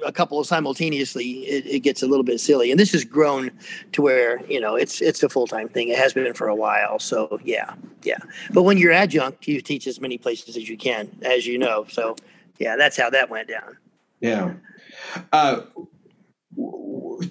a 0.05 0.11
couple 0.11 0.43
simultaneously, 0.43 1.45
it, 1.47 1.65
it, 1.65 1.79
gets 1.79 2.03
a 2.03 2.07
little 2.07 2.23
bit 2.23 2.39
silly. 2.39 2.71
And 2.71 2.79
this 2.79 2.91
has 2.91 3.03
grown 3.03 3.51
to 3.93 4.01
where 4.01 4.45
you 4.45 4.59
know 4.59 4.75
it's 4.75 5.01
it's 5.01 5.23
a 5.23 5.29
full 5.29 5.47
time 5.47 5.69
thing. 5.69 5.89
It 5.89 5.97
has 5.97 6.13
been 6.13 6.33
for 6.33 6.47
a 6.47 6.55
while. 6.55 6.99
So 6.99 7.39
yeah, 7.43 7.75
yeah. 8.03 8.19
But 8.51 8.63
when 8.63 8.77
you're 8.77 8.91
adjunct, 8.91 9.47
you 9.47 9.61
teach 9.61 9.87
as 9.87 9.99
many 9.99 10.17
places 10.17 10.57
as 10.57 10.69
you 10.69 10.77
can, 10.77 11.09
as 11.21 11.45
you 11.45 11.57
know. 11.57 11.85
So 11.89 12.15
yeah, 12.59 12.75
that's 12.75 12.97
how 12.97 13.09
that 13.09 13.29
went 13.29 13.49
down. 13.49 13.77
Yeah. 14.19 14.53
Uh, 15.31 15.61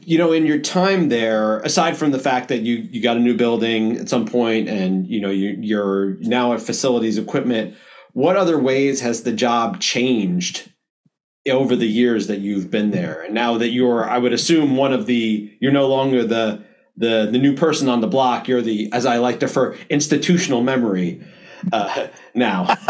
you 0.03 0.19
know, 0.19 0.33
in 0.33 0.47
your 0.47 0.59
time 0.59 1.09
there, 1.09 1.61
aside 1.61 1.97
from 1.97 2.11
the 2.11 2.19
fact 2.19 2.49
that 2.49 2.63
you 2.63 2.77
you 2.77 3.03
got 3.03 3.17
a 3.17 3.21
new 3.21 3.37
building 3.37 3.99
at 3.99 4.09
some 4.09 4.27
point, 4.27 4.69
and 4.69 5.07
you 5.07 5.21
know 5.21 5.31
you 5.31 5.57
you're 5.61 6.17
now 6.21 6.53
at 6.53 6.61
facilities 6.61 7.19
equipment. 7.19 7.75
What 8.13 8.37
other 8.37 8.59
ways 8.59 9.01
has 9.01 9.23
the 9.23 9.33
job 9.33 9.81
changed 9.81 10.73
over 11.51 11.77
the 11.77 11.87
years 11.87 12.27
that 12.27 12.41
you've 12.41 12.71
been 12.71 12.91
there. 12.91 13.23
And 13.23 13.35
now 13.35 13.59
that 13.59 13.71
you're 13.71 14.09
i 14.09 14.19
would 14.19 14.33
assume 14.33 14.77
one 14.77 14.93
of 14.93 15.07
the 15.07 15.51
you're 15.61 15.73
no 15.73 15.89
longer 15.89 16.25
the 16.25 16.65
the 16.97 17.29
the 17.31 17.39
new 17.39 17.55
person 17.55 17.89
on 17.89 18.01
the 18.01 18.07
block 18.07 18.49
you're 18.49 18.63
the 18.63 18.91
as 18.93 19.05
i 19.05 19.19
like 19.19 19.41
to 19.41 19.47
refer 19.47 19.77
institutional 19.91 20.63
memory 20.63 21.23
uh, 21.73 22.09
now. 22.35 22.75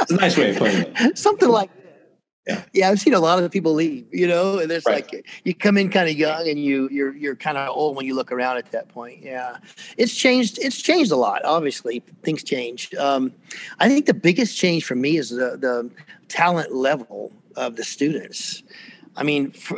It's 0.00 0.12
a 0.12 0.14
nice 0.14 0.36
way 0.36 0.50
of 0.50 0.58
putting 0.58 0.84
it. 0.96 1.18
Something 1.18 1.48
like 1.48 1.70
yeah. 2.48 2.62
yeah, 2.72 2.88
I've 2.88 2.98
seen 2.98 3.12
a 3.12 3.20
lot 3.20 3.42
of 3.42 3.50
people 3.50 3.74
leave, 3.74 4.06
you 4.10 4.26
know, 4.26 4.58
and 4.58 4.70
there's 4.70 4.86
right. 4.86 5.12
like 5.12 5.26
you 5.44 5.54
come 5.54 5.76
in 5.76 5.90
kind 5.90 6.08
of 6.08 6.16
young 6.16 6.48
and 6.48 6.58
you 6.58 6.88
you're 6.90 7.14
you're 7.14 7.36
kind 7.36 7.58
of 7.58 7.68
old 7.68 7.94
when 7.94 8.06
you 8.06 8.14
look 8.14 8.32
around 8.32 8.56
at 8.56 8.72
that 8.72 8.88
point. 8.88 9.22
Yeah. 9.22 9.58
It's 9.98 10.14
changed 10.14 10.58
it's 10.58 10.80
changed 10.80 11.12
a 11.12 11.16
lot, 11.16 11.44
obviously. 11.44 12.00
Things 12.22 12.42
change. 12.42 12.94
Um, 12.94 13.34
I 13.78 13.88
think 13.88 14.06
the 14.06 14.14
biggest 14.14 14.56
change 14.56 14.86
for 14.86 14.94
me 14.94 15.18
is 15.18 15.28
the 15.28 15.58
the 15.58 15.90
talent 16.28 16.74
level 16.74 17.32
of 17.54 17.76
the 17.76 17.84
students. 17.84 18.62
I 19.14 19.24
mean, 19.24 19.50
for, 19.50 19.76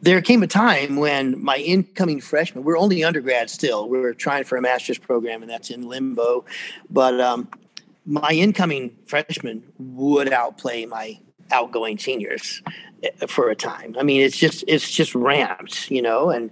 there 0.00 0.22
came 0.22 0.42
a 0.42 0.46
time 0.46 0.96
when 0.96 1.42
my 1.42 1.56
incoming 1.56 2.20
freshmen, 2.20 2.62
we're 2.62 2.78
only 2.78 3.02
undergrad 3.02 3.50
still. 3.50 3.88
We're 3.88 4.14
trying 4.14 4.44
for 4.44 4.56
a 4.56 4.62
master's 4.62 4.98
program, 4.98 5.42
and 5.42 5.50
that's 5.50 5.70
in 5.70 5.88
limbo. 5.88 6.44
But 6.88 7.20
um, 7.20 7.48
my 8.06 8.30
incoming 8.30 8.96
freshmen 9.04 9.64
would 9.78 10.32
outplay 10.32 10.86
my 10.86 11.18
outgoing 11.50 11.98
seniors 11.98 12.62
eh, 13.02 13.26
for 13.26 13.50
a 13.50 13.56
time. 13.56 13.96
I 13.98 14.02
mean, 14.02 14.22
it's 14.22 14.36
just 14.36 14.64
it's 14.66 14.90
just 14.90 15.14
ramped, 15.14 15.90
you 15.90 16.02
know, 16.02 16.30
and 16.30 16.50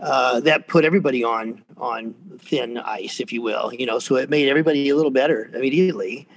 uh, 0.00 0.40
that 0.40 0.68
put 0.68 0.84
everybody 0.84 1.24
on 1.24 1.62
on 1.76 2.14
thin 2.38 2.78
ice, 2.78 3.20
if 3.20 3.32
you 3.32 3.42
will, 3.42 3.72
you 3.72 3.86
know. 3.86 3.98
So 3.98 4.16
it 4.16 4.30
made 4.30 4.48
everybody 4.48 4.88
a 4.88 4.96
little 4.96 5.10
better 5.10 5.50
immediately. 5.54 6.28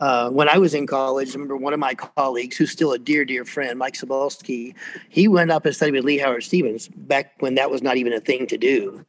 Uh, 0.00 0.28
when 0.30 0.48
I 0.48 0.58
was 0.58 0.74
in 0.74 0.86
college, 0.86 1.30
I 1.30 1.32
remember 1.34 1.56
one 1.56 1.72
of 1.72 1.78
my 1.78 1.94
colleagues, 1.94 2.56
who's 2.56 2.70
still 2.70 2.92
a 2.92 2.98
dear, 2.98 3.24
dear 3.24 3.44
friend, 3.44 3.78
Mike 3.78 3.94
Sobolski, 3.94 4.74
he 5.08 5.28
went 5.28 5.50
up 5.50 5.66
and 5.66 5.74
studied 5.74 5.92
with 5.92 6.04
Leigh 6.04 6.18
Howard 6.18 6.42
Stevens 6.42 6.88
back 6.88 7.34
when 7.38 7.54
that 7.54 7.70
was 7.70 7.82
not 7.82 7.96
even 7.96 8.12
a 8.12 8.20
thing 8.20 8.46
to 8.48 8.58
do. 8.58 9.04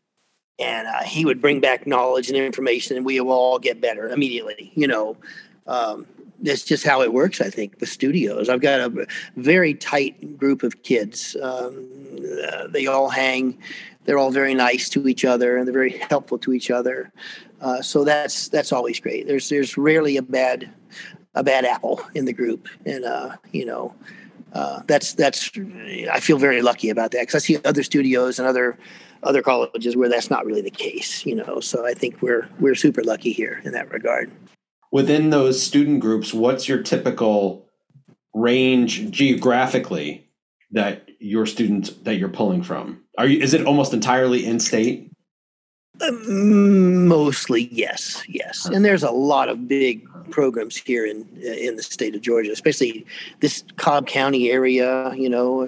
And 0.60 0.88
uh, 0.88 1.04
he 1.04 1.26
would 1.26 1.42
bring 1.42 1.60
back 1.60 1.86
knowledge 1.86 2.30
and 2.30 2.38
information, 2.38 2.96
and 2.96 3.06
we 3.06 3.20
would 3.20 3.32
all 3.32 3.60
get 3.60 3.82
better 3.82 4.10
immediately. 4.10 4.72
You 4.76 4.88
know, 4.88 5.18
um, 5.68 6.08
that's 6.46 6.64
just 6.64 6.86
how 6.86 7.02
it 7.02 7.14
works. 7.14 7.42
I 7.42 7.50
think 7.50 7.76
with 7.80 7.90
studios, 7.90 8.50
I've 8.50 8.62
got 8.62 8.80
a 8.80 9.08
very 9.36 9.74
tight 9.74 10.38
group 10.38 10.64
of 10.64 10.84
kids. 10.84 11.36
Um, 11.42 11.90
uh, 12.48 12.68
they 12.68 12.88
all 12.88 13.10
hang. 13.10 13.58
They're 14.06 14.18
all 14.18 14.32
very 14.32 14.54
nice 14.54 14.90
to 14.90 15.08
each 15.08 15.26
other, 15.26 15.58
and 15.58 15.68
they're 15.68 15.74
very 15.74 15.98
helpful 16.10 16.38
to 16.40 16.54
each 16.54 16.70
other. 16.70 17.12
Uh, 17.62 17.82
so 17.82 18.04
that's 18.04 18.50
that's 18.50 18.72
always 18.72 19.00
great. 19.00 19.28
There's 19.28 19.50
there's 19.50 19.78
rarely 19.78 20.18
a 20.18 20.22
bad 20.22 20.72
a 21.34 21.44
bad 21.44 21.66
apple 21.66 22.02
in 22.14 22.26
the 22.26 22.34
group, 22.34 22.68
and 22.86 23.04
uh, 23.04 23.36
you 23.52 23.66
know 23.66 23.96
uh, 24.54 24.82
that's 24.88 25.14
that's 25.14 25.52
I 26.12 26.20
feel 26.20 26.38
very 26.38 26.62
lucky 26.62 26.90
about 26.90 27.12
that 27.12 27.22
because 27.22 27.36
I 27.36 27.40
see 27.40 27.58
other 27.66 27.84
studios 27.84 28.40
and 28.40 28.48
other 28.48 28.78
other 29.24 29.42
colleges 29.42 29.98
where 29.98 30.10
that's 30.10 30.30
not 30.30 30.46
really 30.46 30.62
the 30.62 30.72
case. 30.72 31.26
You 31.26 31.36
know, 31.36 31.60
so 31.60 31.86
I 31.86 31.94
think 31.94 32.22
we're 32.22 32.48
we're 32.60 32.76
super 32.76 33.04
lucky 33.04 33.32
here 33.32 33.62
in 33.66 33.72
that 33.74 33.92
regard. 33.92 34.32
Within 34.96 35.30
those 35.30 35.62
student 35.62 36.00
groups, 36.00 36.34
what's 36.34 36.70
your 36.70 36.82
typical 36.82 37.68
range 38.34 39.12
geographically 39.12 40.26
that 40.72 41.10
your 41.20 41.46
students 41.46 41.90
that 42.04 42.16
you're 42.16 42.30
pulling 42.30 42.64
from? 42.64 43.02
Are 43.18 43.28
you 43.28 43.42
is 43.42 43.54
it 43.54 43.66
almost 43.66 43.94
entirely 43.94 44.46
in 44.46 44.58
state? 44.58 45.12
Mostly, 46.00 47.68
yes, 47.74 48.24
yes. 48.30 48.68
And 48.68 48.86
there's 48.86 49.04
a 49.04 49.12
lot 49.12 49.50
of 49.50 49.68
big 49.68 50.08
programs 50.30 50.78
here 50.78 51.06
in 51.06 51.28
in 51.42 51.76
the 51.76 51.84
state 51.84 52.16
of 52.16 52.22
Georgia, 52.22 52.54
especially 52.54 53.06
this 53.42 53.66
Cobb 53.76 54.08
County 54.08 54.50
area. 54.50 55.14
You 55.14 55.28
know, 55.28 55.68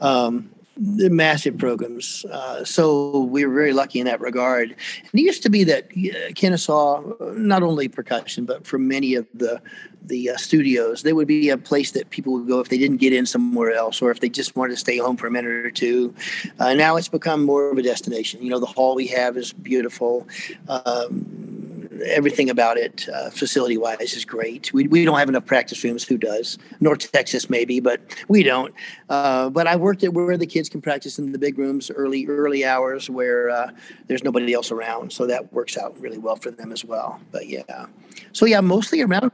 um, 0.00 0.48
the 0.76 1.10
massive 1.10 1.58
programs. 1.58 2.24
Uh, 2.24 2.64
so 2.64 3.20
we 3.20 3.44
were 3.44 3.54
very 3.54 3.72
lucky 3.72 4.00
in 4.00 4.06
that 4.06 4.20
regard. 4.20 4.70
And 4.70 5.20
it 5.20 5.22
used 5.22 5.42
to 5.42 5.50
be 5.50 5.64
that 5.64 5.90
uh, 5.92 6.32
Kennesaw, 6.34 7.02
not 7.34 7.62
only 7.62 7.88
percussion, 7.88 8.44
but 8.46 8.66
for 8.66 8.78
many 8.78 9.14
of 9.14 9.26
the 9.34 9.60
the 10.04 10.30
uh, 10.30 10.36
studios, 10.36 11.04
there 11.04 11.14
would 11.14 11.28
be 11.28 11.48
a 11.48 11.56
place 11.56 11.92
that 11.92 12.10
people 12.10 12.32
would 12.32 12.48
go 12.48 12.58
if 12.58 12.68
they 12.68 12.78
didn't 12.78 12.96
get 12.96 13.12
in 13.12 13.24
somewhere 13.24 13.72
else, 13.72 14.02
or 14.02 14.10
if 14.10 14.18
they 14.18 14.28
just 14.28 14.56
wanted 14.56 14.72
to 14.72 14.76
stay 14.76 14.98
home 14.98 15.16
for 15.16 15.28
a 15.28 15.30
minute 15.30 15.52
or 15.52 15.70
two. 15.70 16.12
Uh, 16.58 16.74
now 16.74 16.96
it's 16.96 17.06
become 17.06 17.44
more 17.44 17.70
of 17.70 17.78
a 17.78 17.82
destination. 17.82 18.42
You 18.42 18.50
know, 18.50 18.58
the 18.58 18.66
hall 18.66 18.96
we 18.96 19.06
have 19.08 19.36
is 19.36 19.52
beautiful. 19.52 20.26
Um, 20.68 21.71
everything 22.06 22.50
about 22.50 22.76
it, 22.76 23.08
uh, 23.12 23.30
facility 23.30 23.76
wise, 23.76 24.14
is 24.14 24.24
great. 24.24 24.72
We, 24.72 24.86
we 24.86 25.04
don't 25.04 25.18
have 25.18 25.28
enough 25.28 25.46
practice 25.46 25.82
rooms. 25.84 26.04
Who 26.04 26.18
does? 26.18 26.58
North 26.80 27.10
Texas, 27.12 27.48
maybe, 27.48 27.80
but 27.80 28.00
we 28.28 28.42
don't. 28.42 28.74
Uh, 29.08 29.50
but 29.50 29.66
I 29.66 29.76
worked 29.76 30.04
at 30.04 30.12
where 30.12 30.36
the 30.36 30.46
kids 30.46 30.68
can 30.68 30.80
practice 30.80 31.18
in 31.18 31.32
the 31.32 31.38
big 31.38 31.58
rooms, 31.58 31.90
early 31.90 32.26
early 32.26 32.64
hours 32.64 33.08
where 33.08 33.50
uh, 33.50 33.70
there's 34.06 34.24
nobody 34.24 34.52
else 34.52 34.70
around. 34.70 35.12
So 35.12 35.26
that 35.26 35.52
works 35.52 35.76
out 35.76 35.98
really 36.00 36.18
well 36.18 36.36
for 36.36 36.50
them 36.50 36.72
as 36.72 36.84
well. 36.84 37.20
But 37.30 37.48
yeah, 37.48 37.86
so 38.32 38.46
yeah, 38.46 38.60
mostly 38.60 39.00
around. 39.00 39.30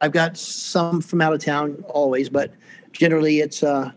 I've 0.00 0.12
got 0.12 0.36
some 0.36 1.00
from 1.00 1.20
out 1.20 1.32
of 1.32 1.44
town 1.44 1.84
always, 1.88 2.28
but 2.28 2.52
generally 2.92 3.40
it's 3.40 3.62
uh, 3.62 3.92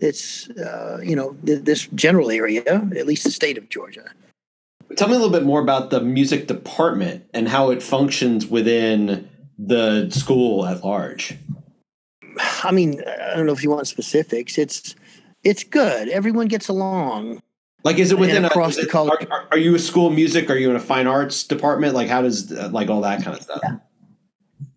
it's 0.00 0.50
uh, 0.50 1.00
you 1.02 1.16
know 1.16 1.36
th- 1.46 1.62
this 1.62 1.86
general 1.94 2.30
area, 2.30 2.62
at 2.64 3.06
least 3.06 3.24
the 3.24 3.30
state 3.30 3.58
of 3.58 3.68
Georgia. 3.68 4.10
Tell 4.96 5.08
me 5.08 5.14
a 5.14 5.18
little 5.18 5.32
bit 5.32 5.44
more 5.44 5.60
about 5.60 5.90
the 5.90 6.00
music 6.00 6.46
department 6.46 7.24
and 7.32 7.48
how 7.48 7.70
it 7.70 7.82
functions 7.82 8.46
within 8.46 9.28
the 9.58 10.10
school 10.10 10.66
at 10.66 10.84
large. 10.84 11.36
I 12.64 12.72
mean, 12.72 13.02
I 13.06 13.36
don't 13.36 13.46
know 13.46 13.52
if 13.52 13.62
you 13.62 13.70
want 13.70 13.86
specifics. 13.86 14.58
It's 14.58 14.94
it's 15.44 15.64
good. 15.64 16.08
Everyone 16.08 16.48
gets 16.48 16.68
along. 16.68 17.42
Like, 17.84 17.98
is 17.98 18.12
it 18.12 18.18
within 18.18 18.44
across 18.44 18.78
a, 18.78 18.82
the 18.82 18.86
college? 18.86 19.26
Are, 19.28 19.48
are, 19.50 19.58
you 19.58 19.74
a 19.74 19.78
school 19.78 20.10
music? 20.10 20.48
Are 20.50 20.56
you 20.56 20.70
in 20.70 20.76
a 20.76 20.80
fine 20.80 21.08
arts 21.08 21.42
department? 21.42 21.94
Like, 21.94 22.08
how 22.08 22.22
does 22.22 22.52
uh, 22.52 22.68
like 22.72 22.88
all 22.88 23.00
that 23.00 23.24
kind 23.24 23.36
of 23.36 23.42
stuff? 23.42 23.60
Yeah. 23.62 23.76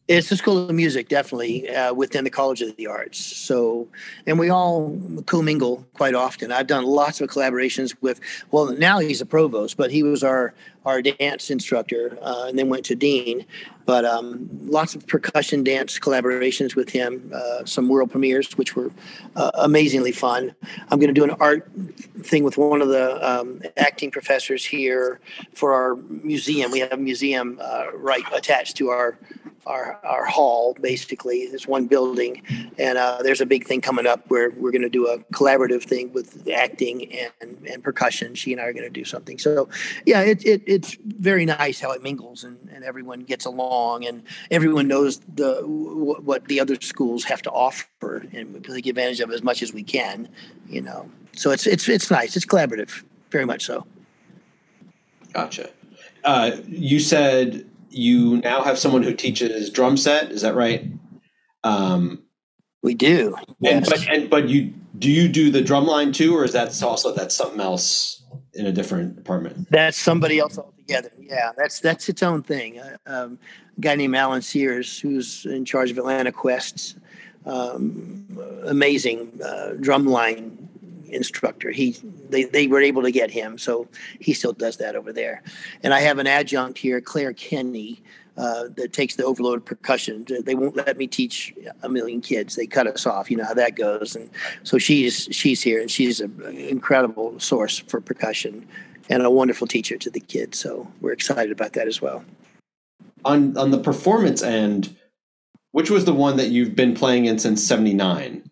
It's 0.07 0.29
the 0.29 0.38
School 0.38 0.69
of 0.69 0.75
Music, 0.75 1.09
definitely 1.09 1.67
uh, 1.67 1.91
within 1.91 2.25
the 2.25 2.29
College 2.29 2.62
of 2.62 2.75
the 2.75 2.85
Arts. 2.85 3.17
So, 3.17 3.88
and 4.27 4.38
we 4.38 4.50
all 4.50 4.95
commingle 5.25 5.83
quite 5.95 6.13
often. 6.13 6.51
I've 6.51 6.67
done 6.67 6.85
lots 6.85 7.21
of 7.21 7.29
collaborations 7.29 7.95
with. 8.01 8.19
Well, 8.51 8.67
now 8.74 9.00
he's 9.00 9.19
a 9.19 9.25
provost, 9.25 9.77
but 9.77 9.89
he 9.89 10.03
was 10.03 10.24
our 10.24 10.53
our 10.85 11.01
dance 11.01 11.49
instructor, 11.49 12.17
uh, 12.21 12.45
and 12.47 12.57
then 12.57 12.69
went 12.69 12.85
to 12.85 12.95
dean. 12.95 13.45
But 13.85 14.05
um, 14.05 14.49
lots 14.63 14.95
of 14.95 15.05
percussion 15.05 15.63
dance 15.63 15.99
collaborations 15.99 16.75
with 16.75 16.89
him. 16.89 17.31
Uh, 17.33 17.65
some 17.65 17.87
world 17.87 18.11
premieres, 18.11 18.57
which 18.57 18.75
were 18.75 18.91
uh, 19.35 19.51
amazingly 19.55 20.11
fun. 20.11 20.55
I'm 20.89 20.99
going 20.99 21.13
to 21.13 21.13
do 21.13 21.23
an 21.23 21.35
art 21.39 21.69
thing 22.21 22.43
with 22.43 22.57
one 22.57 22.81
of 22.81 22.87
the 22.87 23.27
um, 23.27 23.61
acting 23.77 24.09
professors 24.09 24.65
here 24.65 25.19
for 25.53 25.73
our 25.73 25.95
museum. 25.95 26.71
We 26.71 26.79
have 26.79 26.93
a 26.93 26.97
museum 26.97 27.59
uh, 27.61 27.91
right 27.93 28.23
attached 28.33 28.77
to 28.77 28.89
our 28.89 29.17
our, 29.65 29.99
our 30.03 30.25
hall 30.25 30.75
basically 30.79 31.47
this 31.47 31.67
one 31.67 31.87
building 31.87 32.41
and 32.77 32.97
uh, 32.97 33.19
there's 33.23 33.41
a 33.41 33.45
big 33.45 33.65
thing 33.65 33.81
coming 33.81 34.05
up 34.05 34.23
where 34.29 34.51
we're 34.51 34.71
going 34.71 34.81
to 34.81 34.89
do 34.89 35.07
a 35.07 35.17
collaborative 35.33 35.83
thing 35.83 36.13
with 36.13 36.47
acting 36.53 37.11
and, 37.41 37.65
and 37.67 37.83
percussion 37.83 38.35
she 38.35 38.51
and 38.51 38.61
i 38.61 38.65
are 38.65 38.73
going 38.73 38.83
to 38.83 38.89
do 38.89 39.03
something 39.03 39.39
so 39.39 39.67
yeah 40.05 40.21
it, 40.21 40.45
it, 40.45 40.61
it's 40.75 40.98
very 41.05 41.46
nice 41.46 41.79
how 41.79 41.91
it 41.91 42.03
mingles 42.03 42.44
and, 42.44 42.58
and 42.72 42.84
everyone 42.84 43.22
gets 43.22 43.46
along 43.46 44.05
and 44.05 44.24
everyone 44.51 44.88
knows 44.88 45.20
the 45.36 45.62
what 45.65 46.46
the 46.46 46.60
other 46.60 46.75
schools 46.82 47.24
have 47.24 47.41
to 47.41 47.51
offer 47.51 48.25
and 48.34 48.53
we 48.53 48.60
take 48.60 48.86
advantage 48.86 49.20
of 49.20 49.32
as 49.32 49.41
much 49.41 49.62
as 49.62 49.74
we 49.74 49.84
can 49.84 50.29
you 50.70 50.82
know 50.82 51.10
so 51.34 51.51
it's 51.51 51.65
it's 51.65 51.88
it's 51.89 52.12
nice 52.12 52.36
it's 52.36 52.46
collaborative 52.46 53.03
very 53.32 53.46
much 53.46 53.65
so 53.65 53.86
gotcha 55.34 55.70
uh, 56.25 56.58
you 56.67 57.00
said 57.00 57.70
you 57.96 58.38
now 58.38 58.63
have 58.63 58.77
someone 58.77 59.03
who 59.03 59.13
teaches 59.13 59.70
drum 59.70 59.96
set. 59.96 60.32
Is 60.32 60.41
that 60.41 60.55
right? 60.55 60.86
Um, 61.63 62.24
we 62.84 62.94
do. 62.94 63.36
Yes. 63.60 63.74
And, 63.74 63.86
but, 63.86 64.10
and, 64.10 64.29
but 64.29 64.50
you 64.50 64.74
do 64.98 65.10
you 65.10 65.27
do 65.27 65.50
the 65.51 65.62
drum 65.62 65.86
line 65.86 66.12
too, 66.12 66.36
or 66.36 66.44
is 66.44 66.53
that 66.53 66.82
also 66.84 67.13
that's 67.13 67.36
something 67.36 67.62
else 67.62 68.14
in 68.55 68.65
a 68.65 68.71
different 68.71 69.15
department? 69.15 69.69
That's 69.69 69.97
somebody 69.97 70.39
else 70.39 70.57
altogether. 70.57 71.12
Yeah, 71.19 71.51
that's 71.57 71.79
that's 71.79 72.09
its 72.09 72.24
own 72.24 72.43
thing. 72.43 72.79
Uh, 72.79 72.97
um, 73.05 73.39
a 73.77 73.81
guy 73.81 73.95
named 73.95 74.15
Alan 74.15 74.41
Sears, 74.41 75.00
who's 75.00 75.45
in 75.45 75.65
charge 75.65 75.91
of 75.91 75.97
Atlanta 75.97 76.31
Quests, 76.31 76.95
um, 77.45 78.25
amazing 78.65 79.39
uh, 79.43 79.74
drum 79.79 80.05
line 80.05 80.69
instructor. 81.07 81.71
He 81.71 81.97
they, 82.29 82.43
they 82.43 82.67
were 82.67 82.81
able 82.81 83.03
to 83.03 83.12
get 83.12 83.31
him, 83.31 83.57
so 83.57 83.88
he 84.19 84.33
still 84.33 84.53
does 84.53 84.77
that 84.77 84.95
over 84.95 85.13
there. 85.13 85.43
And 85.83 85.93
I 85.93 86.00
have 86.01 86.17
an 86.19 86.27
adjunct 86.27 86.77
here, 86.77 87.01
Claire 87.01 87.33
Kenny, 87.33 88.01
uh, 88.37 88.65
that 88.75 88.91
takes 88.91 89.15
the 89.15 89.23
overload 89.23 89.59
of 89.59 89.65
percussion. 89.65 90.25
They 90.43 90.55
won't 90.55 90.75
let 90.75 90.97
me 90.97 91.07
teach 91.07 91.53
a 91.83 91.89
million 91.89 92.21
kids. 92.21 92.55
They 92.55 92.67
cut 92.67 92.87
us 92.87 93.05
off. 93.05 93.31
You 93.31 93.37
know 93.37 93.45
how 93.45 93.53
that 93.53 93.75
goes. 93.75 94.15
And 94.15 94.29
so 94.63 94.77
she's 94.77 95.29
she's 95.31 95.61
here, 95.61 95.79
and 95.79 95.89
she's 95.89 96.19
an 96.19 96.41
incredible 96.43 97.39
source 97.39 97.79
for 97.79 98.01
percussion 98.01 98.67
and 99.09 99.23
a 99.23 99.29
wonderful 99.29 99.67
teacher 99.67 99.97
to 99.97 100.09
the 100.09 100.19
kids. 100.19 100.59
So 100.59 100.91
we're 101.01 101.13
excited 101.13 101.51
about 101.51 101.73
that 101.73 101.87
as 101.87 102.01
well. 102.01 102.25
On 103.23 103.57
on 103.57 103.71
the 103.71 103.79
performance 103.79 104.41
end, 104.41 104.95
which 105.71 105.89
was 105.89 106.05
the 106.05 106.13
one 106.13 106.37
that 106.37 106.49
you've 106.49 106.75
been 106.75 106.93
playing 106.93 107.25
in 107.25 107.39
since 107.39 107.63
'79? 107.63 108.49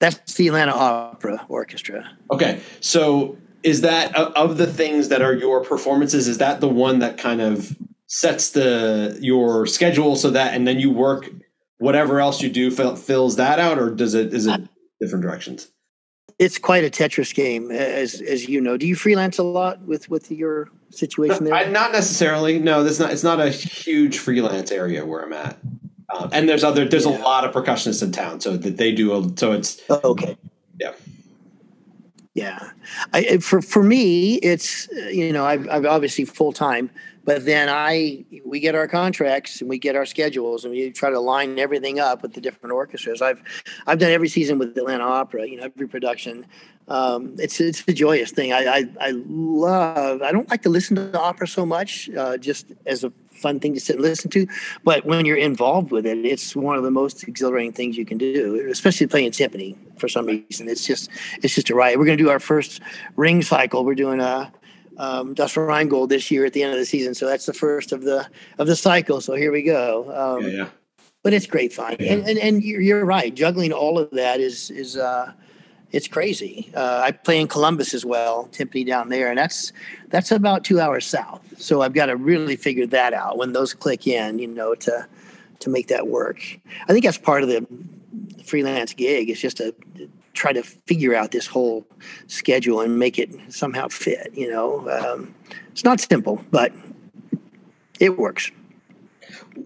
That's 0.00 0.34
the 0.34 0.46
Atlanta 0.46 0.72
Opera 0.72 1.44
Orchestra. 1.48 2.08
Okay, 2.30 2.60
so 2.78 3.36
is 3.64 3.80
that 3.80 4.14
of 4.14 4.58
the 4.58 4.66
things 4.66 5.08
that 5.08 5.22
are 5.22 5.34
your 5.34 5.64
performances? 5.64 6.28
Is 6.28 6.38
that 6.38 6.60
the 6.60 6.68
one 6.68 7.00
that 7.00 7.18
kind 7.18 7.40
of 7.40 7.76
sets 8.08 8.50
the 8.50 9.16
your 9.20 9.66
schedule 9.66 10.16
so 10.16 10.30
that, 10.30 10.54
and 10.54 10.66
then 10.66 10.80
you 10.80 10.90
work 10.90 11.30
whatever 11.78 12.20
else 12.20 12.42
you 12.42 12.50
do 12.50 12.70
fills 12.70 13.36
that 13.36 13.60
out, 13.60 13.78
or 13.78 13.90
does 13.90 14.14
it 14.14 14.34
is 14.34 14.46
it 14.46 14.60
different 15.00 15.22
directions? 15.22 15.70
It's 16.38 16.58
quite 16.58 16.84
a 16.84 16.90
Tetris 16.90 17.34
game, 17.34 17.70
as 17.70 18.20
as 18.20 18.48
you 18.48 18.60
know. 18.60 18.76
Do 18.76 18.86
you 18.86 18.96
freelance 18.96 19.38
a 19.38 19.42
lot 19.42 19.80
with 19.82 20.08
with 20.08 20.30
your 20.30 20.68
situation 20.90 21.44
there? 21.44 21.54
I, 21.54 21.64
not 21.64 21.92
necessarily. 21.92 22.58
No, 22.58 22.82
that's 22.82 22.98
not. 22.98 23.12
It's 23.12 23.24
not 23.24 23.40
a 23.40 23.50
huge 23.50 24.18
freelance 24.18 24.70
area 24.70 25.04
where 25.04 25.24
I'm 25.24 25.32
at. 25.32 25.58
Um, 26.16 26.30
and 26.32 26.48
there's 26.48 26.64
other 26.64 26.86
there's 26.86 27.06
yeah. 27.06 27.18
a 27.18 27.22
lot 27.22 27.44
of 27.44 27.52
percussionists 27.52 28.02
in 28.02 28.12
town, 28.12 28.40
so 28.40 28.56
that 28.56 28.76
they 28.76 28.92
do 28.92 29.14
a, 29.14 29.28
so 29.36 29.52
it's 29.52 29.80
oh, 29.90 30.00
okay. 30.04 30.36
Yeah. 30.80 30.92
Yeah, 32.34 32.70
I, 33.12 33.38
for 33.38 33.60
for 33.60 33.82
me, 33.82 34.34
it's 34.36 34.88
you 35.10 35.32
know 35.32 35.44
I've, 35.44 35.68
I've 35.68 35.84
obviously 35.84 36.24
full 36.24 36.52
time, 36.52 36.88
but 37.28 37.44
then 37.44 37.68
I 37.68 38.24
we 38.46 38.58
get 38.58 38.74
our 38.74 38.88
contracts 38.88 39.60
and 39.60 39.68
we 39.68 39.78
get 39.78 39.94
our 39.94 40.06
schedules 40.06 40.64
and 40.64 40.72
we 40.72 40.90
try 40.90 41.10
to 41.10 41.20
line 41.20 41.58
everything 41.58 42.00
up 42.00 42.22
with 42.22 42.32
the 42.32 42.40
different 42.40 42.72
orchestras. 42.72 43.20
I've 43.20 43.42
I've 43.86 43.98
done 43.98 44.12
every 44.12 44.30
season 44.30 44.58
with 44.58 44.78
Atlanta 44.78 45.04
Opera, 45.04 45.46
you 45.46 45.58
know, 45.58 45.64
every 45.64 45.88
production. 45.88 46.46
Um, 46.88 47.36
it's 47.38 47.60
it's 47.60 47.84
a 47.86 47.92
joyous 47.92 48.30
thing. 48.30 48.54
I, 48.54 48.64
I, 48.64 48.84
I 48.98 49.10
love. 49.10 50.22
I 50.22 50.32
don't 50.32 50.48
like 50.48 50.62
to 50.62 50.70
listen 50.70 50.96
to 50.96 51.20
opera 51.20 51.46
so 51.46 51.66
much, 51.66 52.08
uh, 52.16 52.38
just 52.38 52.72
as 52.86 53.04
a 53.04 53.12
fun 53.30 53.60
thing 53.60 53.74
to 53.74 53.80
sit 53.80 53.96
and 53.96 54.02
listen 54.02 54.30
to. 54.30 54.46
But 54.82 55.04
when 55.04 55.26
you're 55.26 55.36
involved 55.36 55.90
with 55.90 56.06
it, 56.06 56.24
it's 56.24 56.56
one 56.56 56.78
of 56.78 56.82
the 56.82 56.90
most 56.90 57.28
exhilarating 57.28 57.72
things 57.72 57.98
you 57.98 58.06
can 58.06 58.16
do, 58.16 58.68
especially 58.70 59.06
playing 59.06 59.34
symphony 59.34 59.76
for 59.98 60.08
some 60.08 60.24
reason. 60.24 60.66
It's 60.66 60.86
just 60.86 61.10
it's 61.42 61.54
just 61.54 61.68
a 61.68 61.74
riot. 61.74 61.98
We're 61.98 62.06
going 62.06 62.16
to 62.16 62.24
do 62.24 62.30
our 62.30 62.40
first 62.40 62.80
ring 63.16 63.42
cycle. 63.42 63.84
We're 63.84 63.94
doing 63.94 64.20
a 64.20 64.50
um, 64.98 65.34
Das 65.34 65.56
Rheingold 65.56 66.10
this 66.10 66.30
year 66.30 66.44
at 66.44 66.52
the 66.52 66.62
end 66.62 66.72
of 66.72 66.78
the 66.78 66.86
season, 66.86 67.14
so 67.14 67.26
that's 67.26 67.46
the 67.46 67.52
first 67.52 67.92
of 67.92 68.02
the 68.02 68.26
of 68.58 68.66
the 68.66 68.76
cycle. 68.76 69.20
So 69.20 69.34
here 69.34 69.52
we 69.52 69.62
go. 69.62 70.04
Um, 70.14 70.44
yeah, 70.44 70.56
yeah. 70.56 70.68
But 71.22 71.32
it's 71.32 71.46
great 71.46 71.72
fun, 71.72 71.96
yeah. 71.98 72.12
and, 72.12 72.28
and 72.28 72.38
and 72.38 72.62
you're, 72.62 72.80
you're 72.80 73.04
right. 73.04 73.34
Juggling 73.34 73.72
all 73.72 73.98
of 73.98 74.10
that 74.12 74.40
is 74.40 74.70
is. 74.70 74.96
Uh, 74.96 75.32
it's 75.90 76.06
crazy. 76.06 76.70
Uh, 76.74 77.00
I 77.02 77.12
play 77.12 77.40
in 77.40 77.48
Columbus 77.48 77.94
as 77.94 78.04
well, 78.04 78.50
Timpani 78.52 78.86
down 78.86 79.08
there, 79.08 79.30
and 79.30 79.38
that's 79.38 79.72
that's 80.08 80.30
about 80.30 80.62
two 80.62 80.80
hours 80.80 81.06
south. 81.06 81.42
So 81.56 81.80
I've 81.80 81.94
got 81.94 82.06
to 82.06 82.16
really 82.16 82.56
figure 82.56 82.86
that 82.88 83.14
out 83.14 83.38
when 83.38 83.54
those 83.54 83.72
click 83.72 84.06
in, 84.06 84.38
you 84.38 84.48
know, 84.48 84.74
to 84.74 85.06
to 85.60 85.70
make 85.70 85.88
that 85.88 86.06
work. 86.06 86.40
I 86.88 86.92
think 86.92 87.04
that's 87.04 87.18
part 87.18 87.42
of 87.42 87.48
the 87.48 87.66
freelance 88.44 88.94
gig 88.94 89.30
It's 89.30 89.40
just 89.40 89.58
to 89.58 89.74
try 90.34 90.52
to 90.52 90.62
figure 90.62 91.14
out 91.14 91.30
this 91.30 91.46
whole 91.46 91.86
schedule 92.26 92.80
and 92.80 92.98
make 92.98 93.18
it 93.18 93.30
somehow 93.48 93.88
fit. 93.88 94.30
You 94.34 94.50
know, 94.50 94.88
um, 94.90 95.34
it's 95.70 95.84
not 95.84 96.00
simple, 96.00 96.44
but 96.50 96.72
it 98.00 98.18
works 98.18 98.50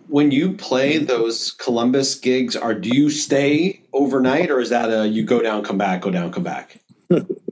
when 0.09 0.31
you 0.31 0.53
play 0.53 0.99
those 0.99 1.53
Columbus 1.53 2.15
gigs, 2.15 2.57
are 2.57 2.75
do 2.75 2.89
you 2.89 3.11
stay 3.11 3.83
overnight, 3.93 4.51
or 4.51 4.61
is 4.61 4.71
that 4.71 4.91
a 4.91 5.09
you 5.09 5.25
go 5.25 5.43
down, 5.43 5.65
come 5.65 5.79
back, 5.79 6.03
go 6.03 6.11
down, 6.11 6.33
come 6.33 6.43
back? 6.43 6.81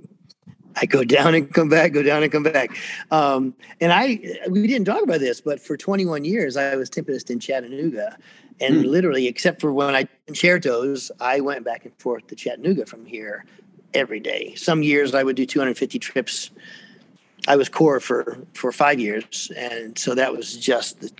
I 0.77 0.87
go 0.87 1.05
down 1.05 1.35
and 1.35 1.53
come 1.53 1.68
back, 1.68 1.92
go 1.92 2.03
down 2.03 2.23
and 2.23 2.33
come 2.33 2.42
back. 2.42 2.70
Um, 3.11 3.55
and 3.81 3.92
I, 3.92 4.20
we 4.49 4.66
didn't 4.66 4.87
talk 4.87 5.03
about 5.03 5.20
this, 5.20 5.40
but 5.40 5.61
for 5.61 5.77
21 5.77 6.25
years, 6.25 6.57
I 6.57 6.77
was 6.77 6.88
timpanist 6.88 7.31
in 7.31 7.40
Chattanooga. 7.40 8.16
And 8.61 8.83
hmm. 8.85 8.90
literally, 8.90 9.27
except 9.27 9.61
for 9.61 9.73
when 9.73 9.94
I 9.94 10.07
concertos, 10.27 11.11
I 11.20 11.40
went 11.40 11.64
back 11.64 11.85
and 11.85 11.94
forth 11.99 12.27
to 12.29 12.35
Chattanooga 12.35 12.87
from 12.87 13.07
here 13.07 13.44
every 13.94 14.20
day. 14.20 14.55
Some 14.55 14.83
years 14.83 15.14
I 15.14 15.23
would 15.23 15.37
do 15.37 15.46
250 15.46 15.99
trips 15.99 16.51
I 17.49 17.57
was 17.57 17.68
core 17.68 18.01
for 18.01 18.38
for 18.55 18.73
five 18.73 19.01
years, 19.01 19.51
and 19.57 19.99
so 19.99 20.14
that 20.14 20.33
was 20.33 20.57
just 20.57 21.01
the, 21.01 21.11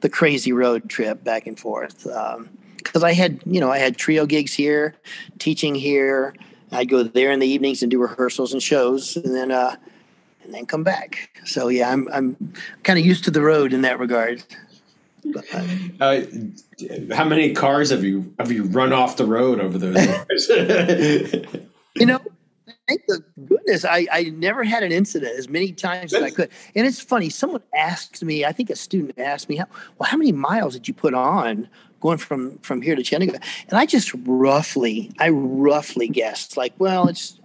the 0.00 0.08
crazy 0.08 0.52
road 0.52 0.88
trip 0.88 1.22
back 1.22 1.46
and 1.46 1.58
forth. 1.58 2.04
Because 2.04 3.02
um, 3.02 3.04
I 3.04 3.12
had, 3.12 3.40
you 3.46 3.60
know, 3.60 3.70
I 3.70 3.78
had 3.78 3.96
trio 3.96 4.26
gigs 4.26 4.52
here, 4.52 4.96
teaching 5.38 5.74
here. 5.74 6.34
I'd 6.72 6.88
go 6.88 7.02
there 7.02 7.30
in 7.30 7.38
the 7.38 7.46
evenings 7.46 7.82
and 7.82 7.90
do 7.90 8.00
rehearsals 8.00 8.52
and 8.52 8.62
shows, 8.62 9.16
and 9.16 9.34
then 9.34 9.50
uh, 9.50 9.76
and 10.42 10.52
then 10.52 10.66
come 10.66 10.82
back. 10.82 11.30
So 11.44 11.68
yeah, 11.68 11.90
I'm 11.90 12.08
I'm 12.12 12.52
kind 12.82 12.98
of 12.98 13.06
used 13.06 13.24
to 13.24 13.30
the 13.30 13.42
road 13.42 13.72
in 13.72 13.82
that 13.82 13.98
regard. 13.98 14.42
But, 15.24 15.44
uh, 16.00 16.22
how 17.12 17.24
many 17.24 17.52
cars 17.54 17.90
have 17.90 18.04
you 18.04 18.34
have 18.38 18.52
you 18.52 18.64
run 18.64 18.92
off 18.92 19.16
the 19.16 19.26
road 19.26 19.60
over 19.60 19.78
those 19.78 19.96
years? 19.96 20.48
you 21.96 22.06
know, 22.06 22.20
thank 22.88 23.06
the 23.06 23.22
goodness 23.46 23.84
I, 23.84 24.06
I 24.10 24.22
never 24.24 24.64
had 24.64 24.82
an 24.82 24.92
incident 24.92 25.38
as 25.38 25.48
many 25.48 25.72
times 25.72 26.14
as 26.14 26.22
I 26.22 26.30
could. 26.30 26.50
And 26.74 26.86
it's 26.86 27.00
funny, 27.00 27.28
someone 27.28 27.62
asked 27.74 28.22
me, 28.24 28.44
I 28.44 28.52
think 28.52 28.70
a 28.70 28.76
student 28.76 29.18
asked 29.18 29.48
me, 29.48 29.56
how, 29.56 29.66
well, 29.98 30.08
how 30.08 30.16
many 30.16 30.32
miles 30.32 30.74
did 30.74 30.88
you 30.88 30.94
put 30.94 31.14
on 31.14 31.68
going 32.00 32.18
from 32.18 32.58
from 32.58 32.80
here 32.80 32.96
to 32.96 33.02
Chattanooga? 33.02 33.40
And 33.68 33.78
I 33.78 33.86
just 33.86 34.12
roughly, 34.24 35.12
I 35.18 35.28
roughly 35.30 36.08
guessed, 36.08 36.56
like, 36.56 36.72
well, 36.78 37.08
it's 37.08 37.37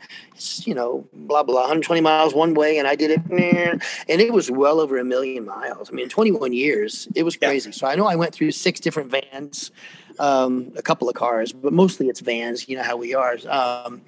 it's 0.44 0.68
you 0.68 0.74
know, 0.74 1.08
blah 1.14 1.44
blah, 1.44 1.62
120 1.62 2.02
miles 2.02 2.34
one 2.34 2.54
way, 2.54 2.78
and 2.78 2.88
I 2.88 2.96
did 2.96 3.12
it, 3.12 3.22
and 3.32 4.22
it 4.22 4.34
was 4.34 4.52
well 4.52 4.80
over 4.80 4.98
a 4.98 5.04
million 5.04 5.46
miles. 5.46 5.90
I 5.90 5.94
mean, 5.94 6.10
21 6.10 6.54
years, 6.54 7.08
it 7.16 7.24
was 7.24 7.38
crazy. 7.38 7.70
Yeah. 7.70 7.76
So 7.76 7.88
I 7.88 7.96
know 7.96 8.06
I 8.06 8.16
went 8.16 8.34
through 8.34 8.52
six 8.52 8.80
different 8.80 9.10
vans, 9.10 9.72
um, 10.20 10.72
a 10.76 10.82
couple 10.82 11.08
of 11.08 11.16
cars, 11.16 11.54
but 11.54 11.72
mostly 11.74 12.08
it's 12.10 12.20
vans. 12.20 12.68
You 12.68 12.78
know 12.78 12.84
how 12.84 12.98
we 12.98 13.16
are. 13.16 13.38
Um, 13.50 14.02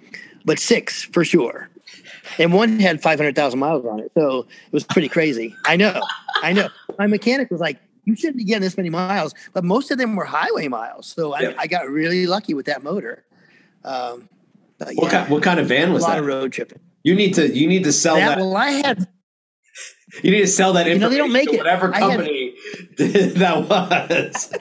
but 0.44 0.60
six 0.60 1.04
for 1.04 1.24
sure. 1.24 1.70
And 2.38 2.54
one 2.54 2.80
had 2.80 3.02
500,000 3.02 3.58
miles 3.58 3.86
on 3.86 4.00
it. 4.00 4.12
So 4.16 4.40
it 4.40 4.74
was 4.74 4.84
pretty 4.84 5.08
crazy. 5.08 5.56
I 5.66 5.76
know. 5.76 6.02
I 6.42 6.54
know. 6.54 6.68
My 7.00 7.08
mechanic 7.08 7.50
was 7.50 7.62
like, 7.62 7.80
you 8.04 8.16
shouldn't 8.16 8.38
be 8.38 8.44
getting 8.44 8.62
this 8.62 8.78
many 8.78 8.90
miles, 8.90 9.34
but 9.54 9.64
most 9.64 9.90
of 9.90 9.98
them 9.98 10.16
were 10.16 10.26
highway 10.26 10.68
miles. 10.68 11.08
So 11.08 11.34
I, 11.34 11.56
I 11.58 11.68
got 11.68 11.90
really 11.90 12.28
lucky 12.28 12.54
with 12.54 12.68
that 12.68 12.84
motor. 12.84 13.24
Um, 13.84 14.30
what, 14.78 14.94
yeah, 14.96 15.10
kind, 15.10 15.30
what 15.30 15.44
kind 15.44 15.60
of 15.60 15.68
van 15.68 15.94
was 15.94 16.04
a 16.04 16.08
lot 16.08 16.14
that? 16.14 16.20
of 16.20 16.26
road 16.26 16.52
tripping. 16.52 16.80
You 17.04 17.16
need 17.16 17.34
to 17.36 17.56
you 17.56 17.68
need 17.68 17.84
to 17.84 17.94
sell 17.94 18.16
that. 18.16 18.30
that. 18.30 18.38
Well, 18.38 18.56
I 18.56 18.70
had. 18.72 19.08
You 20.24 20.32
need 20.32 20.42
to 20.42 20.48
sell 20.48 20.72
that 20.74 20.88
information. 20.88 21.02
You 21.02 21.08
know, 21.08 21.10
they 21.10 21.18
don't 21.18 21.34
make 21.34 21.52
it. 21.52 21.58
Whatever 21.58 21.92
company 21.92 22.56
had, 22.98 22.98
that 23.36 23.68
was. 23.68 24.54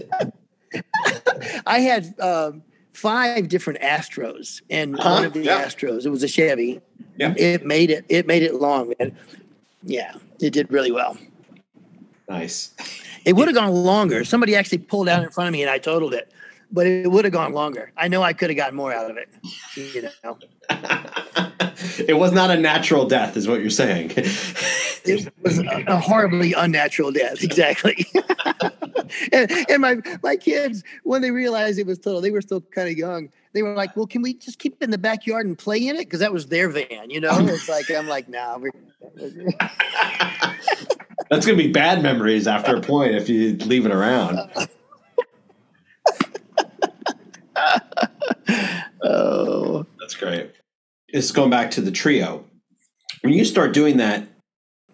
I 1.67 1.79
had 1.79 2.19
um, 2.19 2.63
five 2.93 3.49
different 3.49 3.79
Astros, 3.81 4.63
and 4.69 4.99
Uh-huh, 4.99 5.11
one 5.11 5.25
of 5.27 5.33
the 5.33 5.43
yeah. 5.43 5.65
Astros, 5.65 6.07
it 6.07 6.11
was 6.11 6.25
a 6.25 6.29
Chevy. 6.29 6.81
Yeah. 7.19 7.35
It 7.37 7.65
made 7.65 7.91
it. 7.91 8.05
It 8.09 8.27
made 8.27 8.43
it 8.43 8.55
long, 8.55 8.95
man. 8.99 9.17
Yeah, 9.85 10.15
it 10.41 10.53
did 10.53 10.73
really 10.73 10.91
well. 10.91 11.17
Nice. 12.29 12.75
It 13.25 13.35
would 13.37 13.47
have 13.47 13.55
gone 13.55 13.71
longer. 13.71 14.25
Somebody 14.25 14.57
actually 14.57 14.79
pulled 14.79 15.09
out 15.09 15.23
in 15.23 15.31
front 15.31 15.47
of 15.47 15.53
me, 15.53 15.63
and 15.63 15.71
I 15.71 15.79
totaled 15.79 16.15
it. 16.15 16.33
But 16.71 16.87
it 16.87 17.11
would 17.11 17.25
have 17.25 17.33
gone 17.33 17.53
longer. 17.53 17.93
I 17.97 18.09
know 18.09 18.23
I 18.23 18.33
could 18.33 18.51
have 18.51 18.57
gotten 18.57 18.77
more 18.77 18.93
out 18.93 19.11
of 19.11 19.17
it. 19.17 19.29
You 19.77 20.03
know, 20.03 20.39
it 22.07 22.19
was 22.19 22.33
not 22.33 22.51
a 22.51 22.59
natural 22.59 23.07
death, 23.07 23.37
is 23.37 23.47
what 23.47 23.61
you're 23.61 23.71
saying. 23.71 24.13
it 24.17 25.33
was 25.43 25.59
a, 25.59 25.85
a 25.87 25.99
horribly 25.99 26.53
unnatural 26.53 27.13
death. 27.13 27.43
Exactly. 27.43 28.07
and, 29.33 29.51
and 29.69 29.81
my 29.81 29.99
my 30.23 30.37
kids, 30.37 30.83
when 31.03 31.23
they 31.23 31.31
realized 31.31 31.79
it 31.79 31.87
was 31.87 31.99
total, 31.99 32.21
they 32.21 32.31
were 32.31 32.43
still 32.43 32.61
kind 32.61 32.89
of 32.89 32.97
young. 32.97 33.31
They 33.53 33.63
were 33.63 33.75
like, 33.75 33.97
"Well, 33.97 34.07
can 34.07 34.23
we 34.23 34.35
just 34.35 34.59
keep 34.59 34.75
it 34.81 34.85
in 34.85 34.91
the 34.91 34.99
backyard 34.99 35.47
and 35.47 35.57
play 35.57 35.87
in 35.87 35.97
it?" 35.97 36.01
Because 36.01 36.21
that 36.21 36.33
was 36.33 36.47
their 36.47 36.69
van. 36.69 37.11
You 37.11 37.21
know, 37.21 37.39
it's 37.41 37.69
like 37.69 37.91
I'm 37.91 38.09
like, 38.09 38.29
"Nah." 38.29 38.59
That's 41.31 41.47
going 41.47 41.59
to 41.59 41.65
be 41.65 41.73
bad 41.73 42.03
memories 42.03 42.47
after 42.47 42.77
a 42.77 42.81
point 42.81 43.15
if 43.15 43.29
you 43.29 43.57
leave 43.57 43.87
it 43.87 43.93
around. 43.93 44.39
Oh, 49.03 49.87
That's 50.01 50.15
great. 50.15 50.53
It's 51.09 51.31
going 51.31 51.51
back 51.51 51.71
to 51.73 51.81
the 51.81 51.91
trio. 51.91 52.45
When 53.23 53.33
you 53.33 53.45
start 53.45 53.73
doing 53.73 53.99
that, 53.99 54.29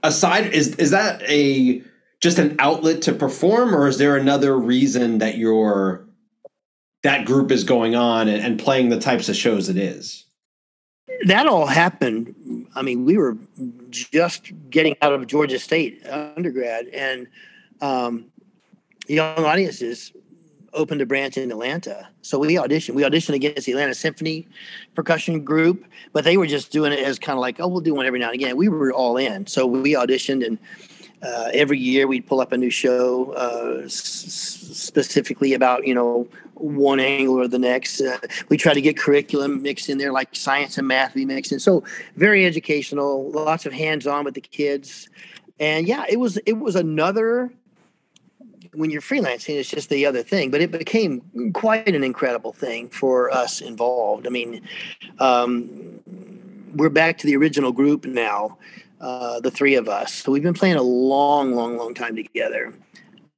aside 0.02 0.52
is 0.52 0.74
is 0.76 0.90
that 0.90 1.22
a 1.22 1.82
just 2.20 2.38
an 2.38 2.56
outlet 2.58 3.02
to 3.02 3.12
perform, 3.12 3.74
or 3.74 3.88
is 3.88 3.98
there 3.98 4.16
another 4.16 4.56
reason 4.56 5.18
that 5.18 5.38
your 5.38 6.06
that 7.02 7.24
group 7.24 7.50
is 7.50 7.64
going 7.64 7.94
on 7.94 8.28
and, 8.28 8.42
and 8.42 8.58
playing 8.58 8.90
the 8.90 9.00
types 9.00 9.28
of 9.28 9.36
shows 9.36 9.68
it 9.68 9.76
is? 9.76 10.26
that 11.26 11.46
all 11.46 11.66
happened. 11.66 12.66
I 12.74 12.82
mean, 12.82 13.04
we 13.04 13.16
were 13.16 13.36
just 13.90 14.52
getting 14.70 14.96
out 15.02 15.12
of 15.12 15.26
Georgia 15.26 15.58
State 15.58 16.06
undergrad, 16.06 16.86
and 16.88 17.26
um, 17.80 18.26
young 19.06 19.44
audiences 19.44 20.12
opened 20.72 21.00
a 21.00 21.06
branch 21.06 21.36
in 21.36 21.50
Atlanta. 21.50 22.08
So 22.22 22.38
we 22.38 22.54
auditioned. 22.54 22.94
We 22.94 23.02
auditioned 23.02 23.34
against 23.34 23.66
the 23.66 23.72
Atlanta 23.72 23.94
Symphony 23.94 24.46
percussion 24.94 25.44
group, 25.44 25.84
but 26.12 26.24
they 26.24 26.36
were 26.36 26.46
just 26.46 26.70
doing 26.70 26.92
it 26.92 27.00
as 27.00 27.18
kind 27.18 27.36
of 27.36 27.40
like, 27.40 27.60
oh, 27.60 27.68
we'll 27.68 27.80
do 27.80 27.94
one 27.94 28.06
every 28.06 28.18
now 28.18 28.26
and 28.26 28.34
again. 28.34 28.56
We 28.56 28.68
were 28.68 28.92
all 28.92 29.16
in. 29.16 29.46
So 29.46 29.66
we 29.66 29.94
auditioned, 29.94 30.46
and 30.46 30.58
uh, 31.22 31.50
every 31.52 31.78
year 31.78 32.06
we'd 32.06 32.26
pull 32.26 32.40
up 32.40 32.52
a 32.52 32.56
new 32.56 32.70
show 32.70 33.32
uh, 33.32 33.84
s- 33.84 33.92
specifically 33.92 35.54
about, 35.54 35.86
you 35.86 35.94
know, 35.94 36.28
one 36.54 37.00
angle 37.00 37.38
or 37.38 37.48
the 37.48 37.58
next. 37.58 38.00
Uh, 38.00 38.18
we 38.48 38.56
try 38.56 38.74
to 38.74 38.80
get 38.80 38.96
curriculum 38.96 39.62
mixed 39.62 39.88
in 39.88 39.98
there, 39.98 40.12
like 40.12 40.34
science 40.36 40.78
and 40.78 40.86
math 40.86 41.14
we 41.14 41.24
mixed 41.24 41.52
in. 41.52 41.58
So 41.58 41.84
very 42.16 42.44
educational, 42.46 43.30
lots 43.30 43.66
of 43.66 43.72
hands-on 43.72 44.24
with 44.24 44.34
the 44.34 44.40
kids. 44.40 45.08
And 45.58 45.86
yeah, 45.86 46.04
it 46.08 46.18
was 46.18 46.38
it 46.46 46.54
was 46.54 46.74
another 46.74 47.52
when 48.74 48.90
you're 48.90 49.02
freelancing, 49.02 49.58
it's 49.58 49.68
just 49.68 49.88
the 49.88 50.06
other 50.06 50.22
thing. 50.22 50.50
But 50.50 50.60
it 50.60 50.70
became 50.70 51.52
quite 51.52 51.88
an 51.88 52.04
incredible 52.04 52.52
thing 52.52 52.88
for 52.88 53.30
us 53.30 53.60
involved. 53.60 54.26
I 54.26 54.30
mean, 54.30 54.62
um, 55.18 56.00
we're 56.74 56.90
back 56.90 57.18
to 57.18 57.26
the 57.26 57.36
original 57.36 57.72
group 57.72 58.04
now, 58.04 58.58
uh, 59.00 59.40
the 59.40 59.50
three 59.50 59.74
of 59.74 59.88
us. 59.88 60.14
So 60.14 60.32
we've 60.32 60.42
been 60.42 60.54
playing 60.54 60.76
a 60.76 60.82
long, 60.82 61.54
long, 61.54 61.76
long 61.76 61.94
time 61.94 62.16
together, 62.16 62.72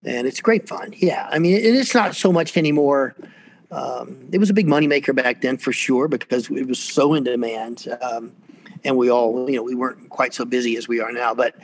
and 0.05 0.27
it's 0.27 0.41
great 0.41 0.69
fun. 0.69 0.95
Yeah, 0.97 1.29
I 1.31 1.39
mean, 1.39 1.55
it, 1.55 1.75
it's 1.75 1.95
not 1.95 2.15
so 2.15 2.33
much 2.33 2.57
anymore. 2.57 3.15
Um, 3.71 4.29
it 4.33 4.39
was 4.39 4.51
a 4.51 4.55
big 4.55 4.67
moneymaker 4.67 5.15
back 5.15 5.41
then 5.41 5.57
for 5.57 5.73
sure 5.73 6.07
because 6.09 6.51
it 6.51 6.67
was 6.67 6.79
so 6.79 7.15
in 7.15 7.25
demand. 7.25 7.89
Um, 8.03 8.33
and 8.85 8.97
we 8.97 9.11
all, 9.11 9.49
you 9.49 9.57
know, 9.57 9.63
we 9.63 9.75
weren't 9.75 10.11
quite 10.11 10.35
so 10.35 10.45
busy 10.45 10.77
as 10.77 10.89
we 10.89 11.01
are 11.01 11.13
now, 11.13 11.35
but 11.35 11.55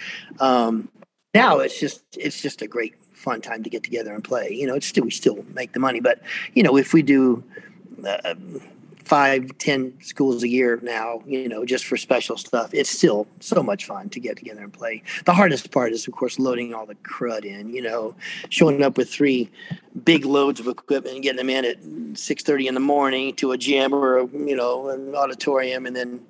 um, 0.41 0.89
now 1.35 1.59
it's 1.59 1.79
just 1.79 2.03
it's 2.17 2.41
just 2.41 2.63
a 2.63 2.67
great 2.67 2.95
fun 3.19 3.41
time 3.41 3.63
to 3.65 3.71
get 3.71 3.83
together 3.83 4.15
and 4.15 4.23
play. 4.25 4.51
You 4.51 4.67
know, 4.67 4.75
it's 4.75 4.87
still 4.87 5.05
we 5.05 5.11
still 5.11 5.45
make 5.55 5.73
the 5.73 5.81
money, 5.81 6.01
but 6.01 6.23
you 6.55 6.63
know, 6.63 6.77
if 6.77 6.93
we 6.93 7.03
do 7.03 7.43
uh, 8.07 8.35
five, 9.09 9.57
ten 9.57 9.95
schools 10.03 10.43
a 10.43 10.49
year 10.49 10.79
now, 10.83 11.23
you 11.27 11.49
know, 11.49 11.65
just 11.65 11.87
for 11.87 11.97
special 11.97 12.37
stuff, 12.37 12.75
it's 12.75 12.91
still 12.91 13.27
so 13.41 13.63
much 13.63 13.87
fun 13.87 14.11
to 14.11 14.21
get 14.21 14.37
together 14.37 14.63
and 14.63 14.73
play. 14.73 15.03
The 15.25 15.33
hardest 15.33 15.71
part 15.71 15.93
is, 15.93 16.07
of 16.07 16.13
course, 16.15 16.39
loading 16.39 16.75
all 16.75 16.85
the 16.85 16.95
crud 16.97 17.45
in. 17.45 17.71
You 17.71 17.83
know, 17.83 18.15
showing 18.51 18.83
up 18.83 18.97
with 18.97 19.09
three 19.11 19.51
big 20.05 20.25
loads 20.25 20.61
of 20.61 20.67
equipment 20.67 21.15
and 21.15 21.23
getting 21.23 21.39
them 21.39 21.51
in 21.51 21.65
at 21.65 22.19
six 22.19 22.43
thirty 22.43 22.69
in 22.69 22.75
the 22.75 22.81
morning 22.81 23.35
to 23.37 23.53
a 23.53 23.59
gym 23.59 23.95
or 23.95 24.19
a, 24.19 24.27
you 24.27 24.55
know 24.55 24.91
an 24.91 25.15
auditorium, 25.15 25.87
and 25.87 25.97
then 25.97 26.25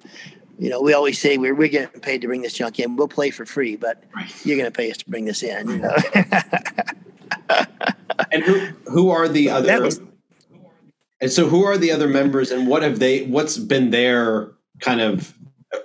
you 0.58 0.68
know, 0.68 0.80
we 0.80 0.92
always 0.92 1.18
say 1.18 1.38
we're, 1.38 1.54
we're 1.54 1.68
getting 1.68 2.00
paid 2.00 2.20
to 2.22 2.26
bring 2.26 2.42
this 2.42 2.52
junk 2.52 2.78
in. 2.80 2.96
We'll 2.96 3.08
play 3.08 3.30
for 3.30 3.46
free, 3.46 3.76
but 3.76 4.02
you're 4.44 4.56
going 4.56 4.70
to 4.70 4.76
pay 4.76 4.90
us 4.90 4.96
to 4.98 5.08
bring 5.08 5.24
this 5.24 5.42
in. 5.42 5.68
You 5.68 5.78
know? 5.78 5.96
and 8.32 8.42
who 8.42 8.58
who 8.90 9.10
are 9.10 9.28
the 9.28 9.50
other? 9.50 9.82
was- 9.82 10.00
and 11.20 11.32
so, 11.32 11.48
who 11.48 11.64
are 11.64 11.76
the 11.76 11.90
other 11.90 12.06
members, 12.06 12.52
and 12.52 12.68
what 12.68 12.82
have 12.82 13.00
they? 13.00 13.24
What's 13.24 13.58
been 13.58 13.90
their 13.90 14.52
kind 14.80 15.00
of? 15.00 15.34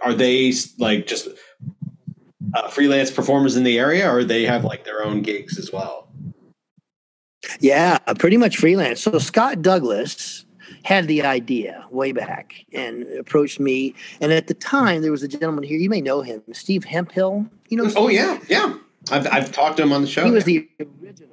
Are 0.01 0.13
they 0.13 0.53
like 0.77 1.07
just 1.07 1.27
uh, 2.53 2.67
freelance 2.69 3.09
performers 3.09 3.55
in 3.55 3.63
the 3.63 3.79
area, 3.79 4.11
or 4.11 4.23
they 4.23 4.45
have 4.45 4.63
like 4.63 4.85
their 4.85 5.03
own 5.03 5.21
gigs 5.23 5.57
as 5.57 5.71
well? 5.71 6.07
yeah, 7.59 7.97
pretty 8.19 8.37
much 8.37 8.57
freelance. 8.57 9.01
So 9.01 9.17
Scott 9.19 9.61
Douglas 9.61 10.45
had 10.83 11.07
the 11.07 11.23
idea 11.23 11.85
way 11.89 12.11
back 12.11 12.65
and 12.73 13.03
approached 13.17 13.59
me. 13.59 13.95
And 14.21 14.31
at 14.31 14.47
the 14.47 14.53
time, 14.53 15.01
there 15.01 15.11
was 15.11 15.23
a 15.23 15.27
gentleman 15.27 15.63
here. 15.63 15.77
You 15.77 15.89
may 15.89 16.01
know 16.01 16.21
him, 16.21 16.41
Steve 16.51 16.83
Hemphill. 16.83 17.47
You 17.69 17.77
know? 17.77 17.91
Oh 17.95 18.09
yeah, 18.09 18.39
yeah. 18.47 18.75
I've 19.11 19.27
I've 19.27 19.51
talked 19.51 19.77
to 19.77 19.83
him 19.83 19.91
on 19.91 20.01
the 20.01 20.07
show. 20.07 20.23
He 20.23 20.31
was 20.31 20.43
the 20.43 20.67
original. 20.79 21.29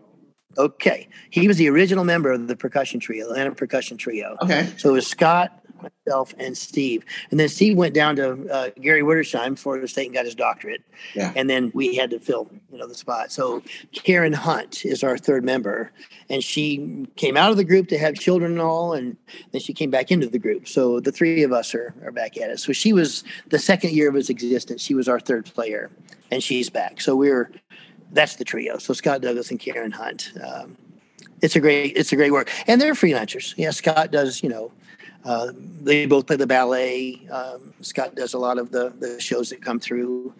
Okay, 0.58 1.08
he 1.30 1.46
was 1.46 1.58
the 1.58 1.68
original 1.68 2.04
member 2.04 2.32
of 2.32 2.48
the 2.48 2.56
percussion 2.56 2.98
trio, 2.98 3.26
Atlanta 3.26 3.54
Percussion 3.54 3.96
Trio. 3.96 4.36
okay. 4.42 4.68
So 4.76 4.90
it 4.90 4.92
was 4.92 5.06
Scott, 5.06 5.59
myself, 5.82 6.34
and 6.38 6.56
Steve. 6.56 7.04
And 7.30 7.38
then 7.38 7.48
Steve 7.48 7.76
went 7.76 7.94
down 7.94 8.16
to 8.16 8.48
uh, 8.48 8.70
Gary 8.80 9.02
Werdesheim, 9.02 9.58
Florida 9.58 9.88
State, 9.88 10.06
and 10.06 10.14
got 10.14 10.24
his 10.24 10.34
doctorate. 10.34 10.82
Yeah. 11.14 11.32
And 11.36 11.48
then 11.48 11.70
we 11.74 11.96
had 11.96 12.10
to 12.10 12.18
fill, 12.18 12.50
you 12.70 12.78
know, 12.78 12.86
the 12.86 12.94
spot. 12.94 13.32
So 13.32 13.62
Karen 13.92 14.32
Hunt 14.32 14.84
is 14.84 15.02
our 15.02 15.18
third 15.18 15.44
member, 15.44 15.92
and 16.28 16.42
she 16.42 17.06
came 17.16 17.36
out 17.36 17.50
of 17.50 17.56
the 17.56 17.64
group 17.64 17.88
to 17.88 17.98
have 17.98 18.14
children 18.14 18.52
and 18.52 18.60
all, 18.60 18.92
and 18.92 19.16
then 19.52 19.60
she 19.60 19.72
came 19.72 19.90
back 19.90 20.10
into 20.10 20.28
the 20.28 20.38
group. 20.38 20.68
So 20.68 21.00
the 21.00 21.12
three 21.12 21.42
of 21.42 21.52
us 21.52 21.74
are, 21.74 21.94
are 22.04 22.12
back 22.12 22.36
at 22.36 22.50
it. 22.50 22.60
So 22.60 22.72
she 22.72 22.92
was 22.92 23.24
the 23.48 23.58
second 23.58 23.92
year 23.92 24.08
of 24.08 24.16
its 24.16 24.30
existence. 24.30 24.82
She 24.82 24.94
was 24.94 25.08
our 25.08 25.20
third 25.20 25.46
player, 25.46 25.90
and 26.30 26.42
she's 26.42 26.70
back. 26.70 27.00
So 27.00 27.16
we're 27.16 27.50
that's 28.12 28.36
the 28.36 28.44
trio. 28.44 28.78
So 28.78 28.92
Scott 28.92 29.20
Douglas 29.20 29.50
and 29.50 29.60
Karen 29.60 29.92
Hunt. 29.92 30.32
Um, 30.42 30.76
it's 31.42 31.56
a 31.56 31.60
great 31.60 31.96
it's 31.96 32.12
a 32.12 32.16
great 32.16 32.32
work, 32.32 32.50
and 32.66 32.80
they're 32.80 32.94
freelancers. 32.94 33.54
Yeah, 33.56 33.70
Scott 33.70 34.10
does 34.10 34.42
you 34.42 34.48
know. 34.48 34.72
Uh, 35.24 35.52
they 35.82 36.06
both 36.06 36.26
play 36.26 36.36
the 36.36 36.46
ballet. 36.46 37.20
Um, 37.30 37.74
Scott 37.82 38.14
does 38.14 38.32
a 38.32 38.38
lot 38.38 38.58
of 38.58 38.70
the, 38.70 38.92
the 38.98 39.20
shows 39.20 39.50
that 39.50 39.62
come 39.62 39.78
through. 39.78 40.32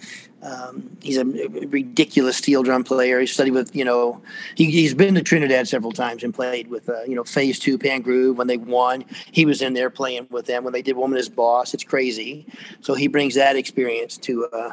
Um, 0.43 0.97
he's 1.03 1.19
a 1.19 1.25
ridiculous 1.25 2.39
steel 2.39 2.63
drum 2.63 2.83
player. 2.83 3.21
He 3.21 3.27
studied 3.27 3.53
with, 3.53 3.77
you 3.77 3.85
know, 3.85 4.23
he, 4.55 4.71
he's 4.71 4.95
been 4.95 5.15
to 5.17 5.23
Trinidad 5.23 5.69
several 5.69 5.93
times 5.93 6.25
and 6.25 6.33
played 6.33 6.69
with, 6.69 6.89
uh, 6.89 7.03
you 7.03 7.15
know, 7.15 7.25
Phase 7.25 7.59
Two 7.59 7.77
Pan 7.77 8.01
Groove 8.01 8.39
when 8.39 8.47
they 8.47 8.57
won. 8.57 9.05
He 9.33 9.45
was 9.45 9.61
in 9.61 9.75
there 9.75 9.91
playing 9.91 10.29
with 10.31 10.47
them 10.47 10.65
when 10.65 10.73
they 10.73 10.83
did 10.83 10.97
Woman 10.97 11.19
is 11.19 11.29
Boss. 11.29 11.75
It's 11.75 11.85
crazy. 11.85 12.47
So 12.81 12.95
he 12.95 13.07
brings 13.07 13.35
that 13.35 13.57
experience 13.57 14.17
to 14.19 14.47
uh, 14.47 14.73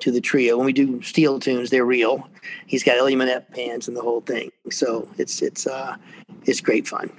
to 0.00 0.10
the 0.10 0.20
trio. 0.20 0.58
When 0.58 0.66
we 0.66 0.74
do 0.74 1.00
steel 1.02 1.40
tunes, 1.40 1.70
they're 1.70 1.86
real. 1.86 2.28
He's 2.66 2.84
got 2.84 2.98
Ellie 2.98 3.16
Manette 3.16 3.50
pans 3.52 3.88
and 3.88 3.96
the 3.96 4.02
whole 4.02 4.20
thing. 4.20 4.52
So 4.70 5.08
it's 5.16 5.40
it's 5.40 5.66
uh, 5.66 5.96
it's 6.44 6.60
great 6.60 6.86
fun. 6.86 7.10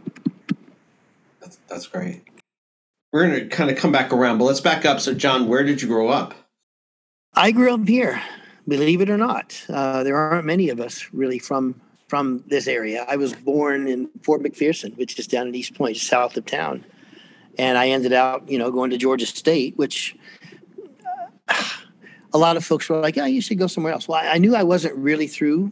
That's, 1.68 1.88
great. 1.88 2.24
We're 3.12 3.28
going 3.28 3.40
to 3.40 3.56
kind 3.56 3.70
of 3.70 3.78
come 3.78 3.92
back 3.92 4.12
around, 4.12 4.38
but 4.38 4.46
let's 4.46 4.62
back 4.62 4.86
up. 4.86 5.00
So, 5.00 5.14
John, 5.14 5.48
where 5.48 5.64
did 5.64 5.82
you 5.82 5.88
grow 5.88 6.10
up? 6.10 6.34
I 7.34 7.52
grew 7.52 7.74
up 7.74 7.88
here, 7.88 8.22
believe 8.68 9.02
it 9.02 9.10
or 9.10 9.18
not. 9.18 9.64
Uh, 9.70 10.04
there 10.04 10.18
aren't 10.18 10.46
many 10.46 10.70
of 10.70 10.80
us 10.80 11.08
really 11.14 11.40
from 11.40 11.80
from 12.08 12.42
this 12.48 12.68
area. 12.68 13.06
I 13.08 13.18
was 13.18 13.34
born 13.34 13.88
in 13.88 14.10
Fort 14.24 14.42
McPherson, 14.42 14.96
which 14.98 15.20
is 15.20 15.28
down 15.28 15.48
in 15.48 15.56
East 15.56 15.74
Point, 15.74 15.98
south 15.98 16.38
of 16.38 16.46
town, 16.46 16.86
and 17.58 17.78
I 17.78 17.90
ended 17.90 18.14
up, 18.14 18.50
you 18.50 18.58
know, 18.58 18.72
going 18.72 18.92
to 18.92 18.98
Georgia 18.98 19.26
State, 19.26 19.78
which 19.78 20.16
uh, 21.50 21.64
a 22.34 22.38
lot 22.38 22.56
of 22.56 22.66
folks 22.66 22.90
were 22.90 23.00
like, 23.00 23.18
"Yeah, 23.18 23.26
you 23.26 23.42
should 23.42 23.60
go 23.60 23.68
somewhere 23.68 23.94
else." 23.94 24.08
Well, 24.08 24.22
I 24.24 24.38
knew 24.38 24.56
I 24.56 24.64
wasn't 24.64 24.96
really 24.96 25.28
through 25.28 25.72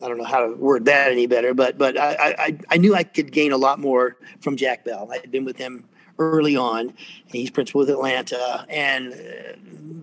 I 0.00 0.08
don't 0.08 0.18
know 0.18 0.24
how 0.24 0.46
to 0.46 0.54
word 0.54 0.84
that 0.84 1.10
any 1.10 1.26
better, 1.26 1.54
but 1.54 1.76
but 1.76 1.98
I, 1.98 2.34
I 2.38 2.58
I 2.70 2.76
knew 2.76 2.94
I 2.94 3.02
could 3.02 3.32
gain 3.32 3.52
a 3.52 3.56
lot 3.56 3.80
more 3.80 4.16
from 4.40 4.56
Jack 4.56 4.84
Bell. 4.84 5.08
I 5.10 5.16
had 5.18 5.30
been 5.30 5.44
with 5.44 5.56
him 5.56 5.84
early 6.18 6.56
on. 6.56 6.92
He's 7.26 7.50
principal 7.50 7.80
with 7.80 7.90
Atlanta, 7.90 8.66
and 8.68 9.12
uh, 9.12 9.16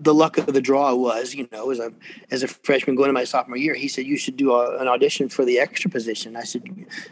the 0.02 0.14
luck 0.14 0.38
of 0.38 0.52
the 0.52 0.60
draw 0.60 0.94
was, 0.94 1.34
you 1.34 1.48
know, 1.52 1.70
as 1.70 1.78
a 1.78 1.92
as 2.30 2.42
a 2.42 2.48
freshman 2.48 2.96
going 2.96 3.08
to 3.08 3.12
my 3.12 3.24
sophomore 3.24 3.56
year, 3.56 3.74
he 3.74 3.88
said 3.88 4.06
you 4.06 4.16
should 4.16 4.36
do 4.36 4.52
a, 4.52 4.78
an 4.78 4.88
audition 4.88 5.28
for 5.28 5.44
the 5.44 5.58
extra 5.58 5.90
position. 5.90 6.36
I 6.36 6.44
said, 6.44 6.62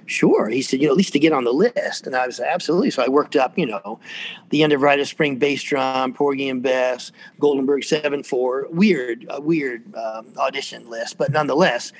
sure. 0.06 0.48
He 0.48 0.62
said, 0.62 0.80
you 0.80 0.86
know, 0.86 0.92
at 0.92 0.96
least 0.96 1.12
to 1.14 1.18
get 1.18 1.32
on 1.32 1.44
the 1.44 1.52
list, 1.52 2.06
and 2.06 2.14
I 2.14 2.26
was 2.26 2.40
absolutely. 2.40 2.90
So 2.90 3.02
I 3.02 3.08
worked 3.08 3.36
up, 3.36 3.58
you 3.58 3.66
know, 3.66 3.98
the 4.50 4.62
end 4.62 4.72
of 4.72 4.82
Rite 4.82 5.00
of 5.00 5.08
Spring 5.08 5.36
bass 5.36 5.62
drum, 5.62 6.14
Porgy 6.14 6.48
and 6.48 6.62
Bess, 6.62 7.12
Goldenberg 7.40 7.84
seven 7.84 8.22
four, 8.22 8.68
weird, 8.70 9.26
a 9.28 9.40
weird 9.40 9.94
um, 9.94 10.32
audition 10.36 10.88
list, 10.88 11.18
but 11.18 11.30
nonetheless. 11.30 11.92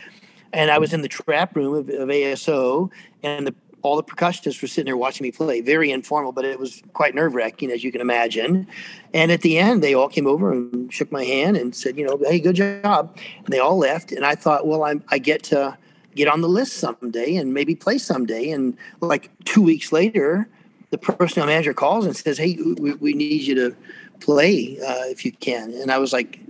And 0.54 0.70
I 0.70 0.78
was 0.78 0.92
in 0.92 1.02
the 1.02 1.08
trap 1.08 1.56
room 1.56 1.74
of, 1.74 1.88
of 1.88 2.08
ASO, 2.08 2.90
and 3.22 3.46
the 3.46 3.54
all 3.84 3.96
the 3.96 4.02
percussionists 4.02 4.62
were 4.62 4.68
sitting 4.68 4.86
there 4.86 4.96
watching 4.96 5.24
me 5.24 5.30
play. 5.30 5.60
Very 5.60 5.90
informal, 5.90 6.32
but 6.32 6.46
it 6.46 6.58
was 6.58 6.82
quite 6.94 7.14
nerve 7.14 7.34
wracking, 7.34 7.70
as 7.70 7.84
you 7.84 7.92
can 7.92 8.00
imagine. 8.00 8.66
And 9.12 9.30
at 9.30 9.42
the 9.42 9.58
end, 9.58 9.84
they 9.84 9.92
all 9.92 10.08
came 10.08 10.26
over 10.26 10.50
and 10.50 10.90
shook 10.90 11.12
my 11.12 11.22
hand 11.22 11.58
and 11.58 11.76
said, 11.76 11.98
you 11.98 12.06
know, 12.06 12.18
hey, 12.26 12.40
good 12.40 12.56
job. 12.56 13.14
And 13.44 13.48
they 13.48 13.58
all 13.58 13.76
left. 13.76 14.10
And 14.10 14.24
I 14.24 14.36
thought, 14.36 14.66
well, 14.66 14.84
I'm, 14.84 15.04
I 15.10 15.18
get 15.18 15.42
to 15.44 15.76
get 16.14 16.28
on 16.28 16.40
the 16.40 16.48
list 16.48 16.78
someday 16.78 17.36
and 17.36 17.52
maybe 17.52 17.74
play 17.74 17.98
someday. 17.98 18.48
And 18.50 18.74
like 19.02 19.30
two 19.44 19.60
weeks 19.60 19.92
later, 19.92 20.48
the 20.88 20.96
personnel 20.96 21.46
manager 21.46 21.74
calls 21.74 22.06
and 22.06 22.16
says, 22.16 22.38
hey, 22.38 22.56
we, 22.78 22.94
we 22.94 23.12
need 23.12 23.42
you 23.42 23.54
to 23.56 23.76
play 24.18 24.78
uh, 24.80 25.04
if 25.10 25.26
you 25.26 25.32
can. 25.32 25.72
And 25.74 25.90
I 25.90 25.98
was 25.98 26.10
like, 26.10 26.40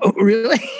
oh, 0.00 0.12
really? 0.12 0.60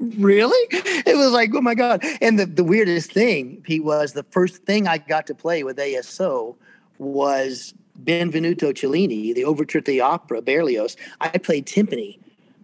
really? 0.00 0.66
It 1.06 1.16
was 1.16 1.32
like, 1.32 1.50
oh 1.54 1.60
my 1.60 1.74
God. 1.74 2.02
And 2.20 2.38
the, 2.38 2.46
the 2.46 2.64
weirdest 2.64 3.12
thing, 3.12 3.60
Pete, 3.62 3.84
was 3.84 4.12
the 4.12 4.24
first 4.24 4.64
thing 4.64 4.88
I 4.88 4.98
got 4.98 5.26
to 5.28 5.34
play 5.34 5.62
with 5.62 5.76
ASO 5.76 6.56
was 6.98 7.74
Benvenuto 8.02 8.72
Cellini, 8.74 9.34
the 9.34 9.44
Overture 9.44 9.80
to 9.80 9.90
the 9.90 10.00
Opera, 10.00 10.42
Berlioz. 10.42 10.96
I 11.20 11.38
played 11.38 11.66
timpani 11.66 12.18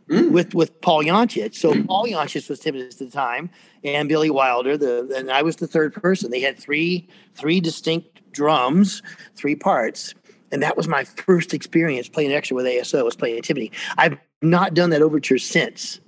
mm. 0.08 0.30
with, 0.30 0.54
with 0.54 0.80
Paul 0.80 1.04
Yancich. 1.04 1.54
So 1.54 1.72
mm. 1.72 1.86
Paul 1.86 2.06
Yancich 2.06 2.48
was 2.48 2.60
timpani 2.60 2.86
at 2.86 2.98
the 2.98 3.10
time, 3.10 3.50
and 3.84 4.08
Billy 4.08 4.30
Wilder, 4.30 4.76
the 4.76 5.12
and 5.16 5.30
I 5.30 5.42
was 5.42 5.56
the 5.56 5.66
third 5.66 5.94
person. 5.94 6.30
They 6.30 6.40
had 6.40 6.58
three 6.58 7.08
three 7.34 7.60
distinct 7.60 8.32
drums, 8.32 9.02
three 9.34 9.56
parts. 9.56 10.14
And 10.52 10.62
that 10.62 10.76
was 10.76 10.86
my 10.86 11.02
first 11.02 11.52
experience 11.52 12.08
playing 12.08 12.32
extra 12.32 12.54
with 12.54 12.66
ASO, 12.66 13.04
was 13.04 13.16
playing 13.16 13.42
timpani. 13.42 13.72
I've 13.98 14.16
not 14.42 14.74
done 14.74 14.90
that 14.90 15.02
overture 15.02 15.38
since. 15.38 16.00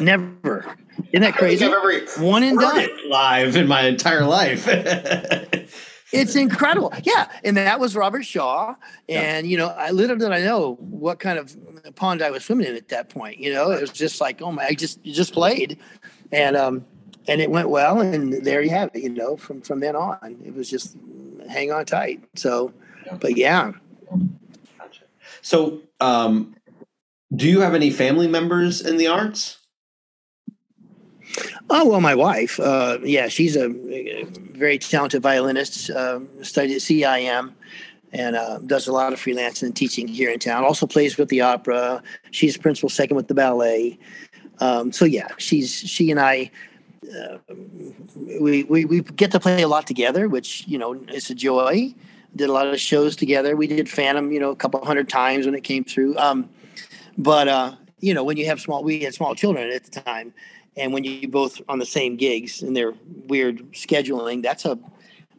Never. 0.00 0.76
Isn't 1.12 1.22
that 1.22 1.34
crazy? 1.34 1.64
I've 1.64 1.72
ever 1.72 2.24
One 2.24 2.42
and 2.42 2.58
done. 2.58 2.88
live 3.08 3.56
in 3.56 3.66
my 3.66 3.82
entire 3.82 4.24
life. 4.24 4.66
it's 6.12 6.36
incredible. 6.36 6.92
Yeah. 7.02 7.28
And 7.44 7.56
that 7.56 7.80
was 7.80 7.94
Robert 7.96 8.24
Shaw. 8.24 8.74
And, 9.08 9.46
yeah. 9.46 9.50
you 9.50 9.56
know, 9.56 9.68
I 9.68 9.90
little 9.90 10.16
did 10.16 10.32
I 10.32 10.40
know 10.40 10.74
what 10.80 11.18
kind 11.18 11.38
of 11.38 11.56
pond 11.94 12.22
I 12.22 12.30
was 12.30 12.44
swimming 12.44 12.66
in 12.66 12.76
at 12.76 12.88
that 12.88 13.08
point. 13.08 13.38
You 13.38 13.52
know, 13.52 13.70
it 13.70 13.80
was 13.80 13.92
just 13.92 14.20
like, 14.20 14.42
oh 14.42 14.52
my, 14.52 14.66
I 14.66 14.74
just, 14.74 15.02
just 15.04 15.32
played. 15.32 15.78
And, 16.32 16.56
um, 16.56 16.84
and 17.26 17.40
it 17.40 17.50
went 17.50 17.70
well. 17.70 18.00
And 18.00 18.44
there 18.44 18.62
you 18.62 18.70
have 18.70 18.90
it, 18.94 19.02
you 19.02 19.10
know, 19.10 19.36
from, 19.36 19.60
from 19.60 19.80
then 19.80 19.96
on, 19.96 20.40
it 20.44 20.54
was 20.54 20.68
just 20.68 20.96
hang 21.48 21.72
on 21.72 21.84
tight. 21.84 22.24
So, 22.34 22.72
but 23.20 23.36
yeah. 23.36 23.72
So, 25.42 25.80
um, 26.00 26.54
do 27.34 27.48
you 27.48 27.60
have 27.60 27.74
any 27.74 27.90
family 27.90 28.26
members 28.26 28.80
in 28.80 28.96
the 28.96 29.06
arts? 29.06 29.58
Oh 31.70 31.86
well, 31.86 32.00
my 32.00 32.14
wife. 32.14 32.58
Uh, 32.58 32.98
yeah, 33.02 33.28
she's 33.28 33.56
a, 33.56 33.68
very 33.68 34.78
talented 34.78 35.22
violinist. 35.22 35.90
Uh, 35.90 36.20
studied 36.42 36.74
at 36.74 36.80
CIM 36.80 37.52
and 38.12 38.36
uh, 38.36 38.58
does 38.58 38.88
a 38.88 38.92
lot 38.92 39.12
of 39.12 39.20
freelancing 39.20 39.64
and 39.64 39.76
teaching 39.76 40.08
here 40.08 40.30
in 40.30 40.38
town. 40.38 40.64
Also 40.64 40.86
plays 40.86 41.18
with 41.18 41.28
the 41.28 41.42
opera. 41.42 42.02
She's 42.30 42.56
principal 42.56 42.88
second 42.88 43.16
with 43.16 43.28
the 43.28 43.34
ballet. 43.34 43.98
Um, 44.60 44.92
so 44.92 45.04
yeah, 45.04 45.28
she's 45.36 45.72
she 45.72 46.10
and 46.10 46.18
I. 46.18 46.50
Uh, 47.04 47.38
we, 48.40 48.64
we 48.64 48.84
we 48.84 49.00
get 49.00 49.30
to 49.32 49.40
play 49.40 49.62
a 49.62 49.68
lot 49.68 49.86
together, 49.86 50.28
which 50.28 50.66
you 50.66 50.78
know 50.78 50.94
is 51.12 51.30
a 51.30 51.34
joy. 51.34 51.94
Did 52.34 52.48
a 52.48 52.52
lot 52.52 52.66
of 52.66 52.80
shows 52.80 53.16
together. 53.16 53.56
We 53.56 53.66
did 53.66 53.88
Phantom, 53.88 54.30
you 54.32 54.40
know, 54.40 54.50
a 54.50 54.56
couple 54.56 54.84
hundred 54.84 55.08
times 55.08 55.46
when 55.46 55.54
it 55.54 55.64
came 55.64 55.84
through. 55.84 56.16
Um, 56.18 56.50
but 57.16 57.48
uh, 57.48 57.72
you 58.00 58.14
know, 58.14 58.24
when 58.24 58.36
you 58.36 58.46
have 58.46 58.60
small, 58.60 58.82
we 58.82 59.00
had 59.00 59.14
small 59.14 59.34
children 59.34 59.70
at 59.70 59.84
the 59.84 60.00
time 60.00 60.32
and 60.78 60.92
when 60.92 61.04
you 61.04 61.28
both 61.28 61.60
on 61.68 61.78
the 61.78 61.86
same 61.86 62.16
gigs 62.16 62.62
and 62.62 62.76
their 62.76 62.94
weird 63.26 63.72
scheduling, 63.72 64.42
that's 64.42 64.64
a 64.64 64.78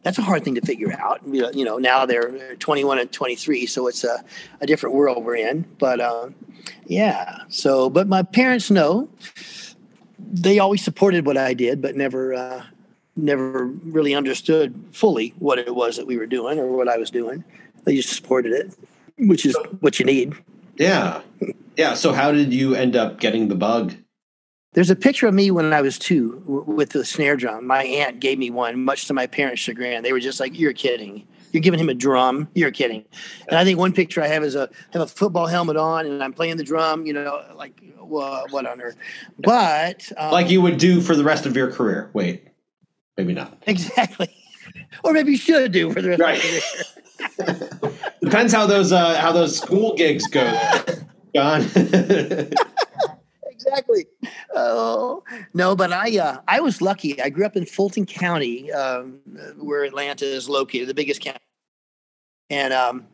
that's 0.02 0.18
a 0.18 0.22
hard 0.22 0.44
thing 0.44 0.54
to 0.54 0.62
figure 0.62 0.92
out. 0.98 1.20
You 1.26 1.64
know, 1.64 1.78
now 1.78 2.06
they're 2.06 2.56
21 2.56 2.98
and 2.98 3.12
23, 3.12 3.66
so 3.66 3.86
it's 3.86 4.02
a, 4.04 4.24
a 4.60 4.66
different 4.66 4.94
world 4.94 5.24
we're 5.24 5.36
in. 5.36 5.66
But 5.78 6.00
um, 6.00 6.34
yeah, 6.86 7.40
so 7.48 7.90
but 7.90 8.08
my 8.08 8.22
parents 8.22 8.70
know 8.70 9.08
they 10.18 10.58
always 10.58 10.82
supported 10.82 11.26
what 11.26 11.36
I 11.36 11.54
did, 11.54 11.82
but 11.82 11.96
never 11.96 12.34
uh, 12.34 12.64
never 13.16 13.66
really 13.66 14.14
understood 14.14 14.82
fully 14.92 15.34
what 15.38 15.58
it 15.58 15.74
was 15.74 15.96
that 15.96 16.06
we 16.06 16.16
were 16.16 16.26
doing 16.26 16.58
or 16.58 16.68
what 16.68 16.88
I 16.88 16.96
was 16.96 17.10
doing. 17.10 17.44
They 17.84 17.96
just 17.96 18.14
supported 18.14 18.52
it, 18.52 18.74
which 19.18 19.44
is 19.44 19.56
what 19.80 19.98
you 19.98 20.06
need. 20.06 20.34
Yeah, 20.76 21.20
yeah. 21.76 21.94
So 21.94 22.12
how 22.12 22.32
did 22.32 22.54
you 22.54 22.74
end 22.74 22.96
up 22.96 23.20
getting 23.20 23.48
the 23.48 23.54
bug? 23.54 23.94
There's 24.72 24.90
a 24.90 24.96
picture 24.96 25.26
of 25.26 25.34
me 25.34 25.50
when 25.50 25.72
I 25.72 25.80
was 25.80 25.98
two 25.98 26.42
with 26.46 26.90
the 26.90 27.04
snare 27.04 27.36
drum. 27.36 27.66
My 27.66 27.82
aunt 27.82 28.20
gave 28.20 28.38
me 28.38 28.50
one, 28.50 28.84
much 28.84 29.06
to 29.06 29.14
my 29.14 29.26
parents' 29.26 29.60
chagrin. 29.60 30.04
They 30.04 30.12
were 30.12 30.20
just 30.20 30.38
like, 30.38 30.56
"You're 30.56 30.72
kidding. 30.72 31.26
You're 31.50 31.60
giving 31.60 31.80
him 31.80 31.88
a 31.88 31.94
drum. 31.94 32.46
You're 32.54 32.70
kidding." 32.70 33.04
And 33.48 33.58
I 33.58 33.64
think 33.64 33.80
one 33.80 33.92
picture 33.92 34.22
I 34.22 34.28
have 34.28 34.44
is 34.44 34.54
a 34.54 34.70
have 34.92 35.02
a 35.02 35.08
football 35.08 35.48
helmet 35.48 35.76
on, 35.76 36.06
and 36.06 36.22
I'm 36.22 36.32
playing 36.32 36.56
the 36.56 36.62
drum. 36.62 37.04
You 37.04 37.14
know, 37.14 37.42
like 37.56 37.82
well, 37.98 38.46
what 38.50 38.64
on 38.64 38.80
earth? 38.80 38.96
But 39.40 40.10
um, 40.16 40.30
like 40.30 40.50
you 40.50 40.62
would 40.62 40.78
do 40.78 41.00
for 41.00 41.16
the 41.16 41.24
rest 41.24 41.46
of 41.46 41.56
your 41.56 41.72
career. 41.72 42.08
Wait, 42.12 42.46
maybe 43.16 43.34
not 43.34 43.60
exactly, 43.66 44.32
or 45.02 45.12
maybe 45.12 45.32
you 45.32 45.38
should 45.38 45.72
do 45.72 45.92
for 45.92 46.00
the 46.00 46.10
rest 46.10 46.20
right. 46.20 46.38
of 46.38 46.44
your 46.44 47.56
career. 47.80 47.92
Depends 48.22 48.52
how 48.52 48.66
those 48.66 48.92
uh, 48.92 49.20
how 49.20 49.32
those 49.32 49.58
school 49.58 49.96
gigs 49.96 50.28
go, 50.28 50.44
John 51.34 51.62
exactly. 53.60 54.06
Oh 54.54 55.22
no, 55.54 55.76
but 55.76 55.92
I 55.92 56.18
uh, 56.18 56.40
I 56.48 56.60
was 56.60 56.80
lucky. 56.80 57.20
I 57.20 57.30
grew 57.30 57.44
up 57.44 57.56
in 57.56 57.66
Fulton 57.66 58.06
County, 58.06 58.72
um, 58.72 59.20
where 59.58 59.84
Atlanta 59.84 60.24
is 60.24 60.48
located, 60.48 60.88
the 60.88 60.94
biggest 60.94 61.20
county, 61.20 61.38
and 62.48 62.72
um, 62.72 63.06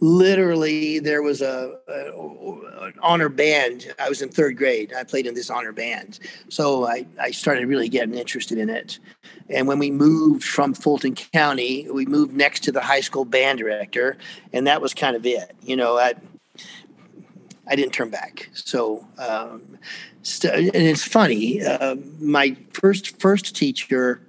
literally 0.00 0.98
there 0.98 1.22
was 1.22 1.40
a, 1.40 1.76
a, 1.88 2.84
an 2.84 2.94
honor 3.00 3.28
band. 3.28 3.94
I 4.00 4.08
was 4.08 4.20
in 4.20 4.28
third 4.28 4.56
grade. 4.56 4.92
I 4.92 5.04
played 5.04 5.26
in 5.26 5.34
this 5.34 5.50
honor 5.50 5.72
band, 5.72 6.18
so 6.48 6.86
I 6.86 7.06
I 7.20 7.30
started 7.30 7.66
really 7.66 7.88
getting 7.88 8.14
interested 8.14 8.58
in 8.58 8.70
it. 8.70 8.98
And 9.48 9.68
when 9.68 9.78
we 9.78 9.90
moved 9.90 10.44
from 10.44 10.74
Fulton 10.74 11.14
County, 11.14 11.86
we 11.90 12.06
moved 12.06 12.34
next 12.34 12.64
to 12.64 12.72
the 12.72 12.80
high 12.80 13.00
school 13.00 13.24
band 13.24 13.58
director, 13.58 14.16
and 14.52 14.66
that 14.66 14.80
was 14.80 14.94
kind 14.94 15.16
of 15.16 15.24
it. 15.26 15.54
You 15.62 15.76
know, 15.76 15.98
I 15.98 16.14
I 17.66 17.76
didn't 17.76 17.92
turn 17.92 18.10
back. 18.10 18.50
So, 18.54 19.06
um, 19.18 19.78
st- 20.22 20.74
and 20.74 20.86
it's 20.86 21.04
funny. 21.04 21.62
Uh, 21.62 21.96
my 22.18 22.56
first 22.72 23.20
first 23.20 23.54
teacher 23.54 24.20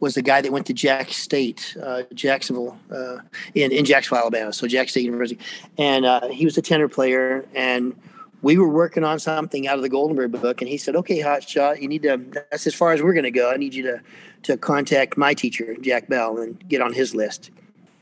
was 0.00 0.14
the 0.14 0.22
guy 0.22 0.40
that 0.40 0.50
went 0.50 0.66
to 0.66 0.72
Jack 0.72 1.12
State, 1.12 1.76
uh, 1.82 2.02
Jacksonville, 2.12 2.78
uh, 2.90 3.18
in 3.54 3.72
in 3.72 3.84
Jacksonville, 3.84 4.22
Alabama. 4.22 4.52
So 4.52 4.66
Jack 4.66 4.88
State 4.88 5.04
University, 5.04 5.38
and 5.78 6.04
uh, 6.04 6.28
he 6.28 6.44
was 6.44 6.56
a 6.58 6.62
tenor 6.62 6.88
player, 6.88 7.46
and 7.54 7.96
we 8.42 8.58
were 8.58 8.68
working 8.68 9.04
on 9.04 9.18
something 9.18 9.68
out 9.68 9.76
of 9.76 9.82
the 9.82 9.90
Goldenberg 9.90 10.32
book, 10.40 10.60
and 10.60 10.68
he 10.68 10.76
said, 10.76 10.96
"Okay, 10.96 11.20
Hotshot, 11.20 11.80
you 11.80 11.88
need 11.88 12.02
to. 12.02 12.20
That's 12.50 12.66
as 12.66 12.74
far 12.74 12.92
as 12.92 13.02
we're 13.02 13.14
going 13.14 13.24
to 13.24 13.30
go. 13.30 13.50
I 13.50 13.56
need 13.56 13.74
you 13.74 13.82
to 13.84 14.00
to 14.42 14.56
contact 14.56 15.16
my 15.16 15.34
teacher, 15.34 15.76
Jack 15.80 16.08
Bell, 16.08 16.38
and 16.38 16.68
get 16.68 16.80
on 16.80 16.92
his 16.92 17.14
list." 17.14 17.50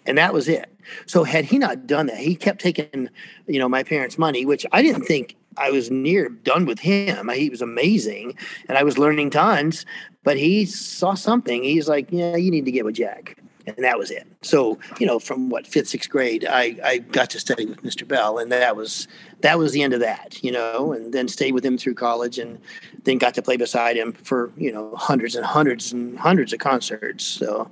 And 0.07 0.19
that 0.19 0.33
was 0.33 0.49
it. 0.49 0.75
So 1.07 1.25
had 1.25 1.45
he 1.45 1.59
not 1.59 1.87
done 1.87 2.07
that, 2.07 2.19
he 2.19 2.35
kept 2.35 2.61
taking, 2.61 3.09
you 3.47 3.59
know, 3.59 3.69
my 3.69 3.83
parents' 3.83 4.19
money, 4.19 4.45
which 4.45 4.67
I 4.73 4.83
didn't 4.83 5.05
think 5.05 5.37
I 5.57 5.71
was 5.71 5.91
near 5.91 6.29
done 6.29 6.67
with 6.67 6.81
him. 6.81 7.29
He 7.29 7.51
was 7.51 7.63
amazing, 7.63 8.35
and 8.69 8.79
I 8.79 8.83
was 8.83 8.99
learning 8.99 9.31
tons. 9.31 9.85
But 10.23 10.37
he 10.37 10.67
saw 10.67 11.15
something. 11.15 11.63
He's 11.63 11.89
like, 11.89 12.09
"Yeah, 12.11 12.37
you 12.37 12.51
need 12.51 12.65
to 12.67 12.73
get 12.73 12.85
with 12.85 12.97
Jack," 12.97 13.37
and 13.67 13.77
that 13.79 13.99
was 13.99 14.11
it. 14.11 14.27
So 14.43 14.79
you 14.99 15.07
know, 15.07 15.19
from 15.19 15.49
what 15.49 15.67
fifth, 15.67 15.89
sixth 15.89 16.09
grade, 16.11 16.47
I 16.49 16.77
I 16.85 16.99
got 16.99 17.31
to 17.31 17.41
study 17.41 17.67
with 17.67 17.83
Mr. 17.83 18.07
Bell, 18.07 18.39
and 18.39 18.53
that 18.53 18.77
was 18.77 19.09
that 19.41 19.59
was 19.59 19.73
the 19.73 19.83
end 19.83 19.95
of 19.95 20.01
that. 20.01 20.43
You 20.43 20.53
know, 20.53 20.93
and 20.93 21.13
then 21.13 21.29
stayed 21.29 21.53
with 21.53 21.65
him 21.65 21.79
through 21.79 21.95
college, 21.95 22.39
and 22.39 22.59
then 23.05 23.19
got 23.19 23.35
to 23.35 23.43
play 23.43 23.57
beside 23.57 23.97
him 23.97 24.13
for 24.13 24.53
you 24.57 24.73
know 24.73 24.95
hundreds 24.97 25.35
and 25.35 25.45
hundreds 25.45 25.93
and 25.93 26.19
hundreds 26.19 26.53
of 26.53 26.59
concerts. 26.59 27.25
So 27.25 27.71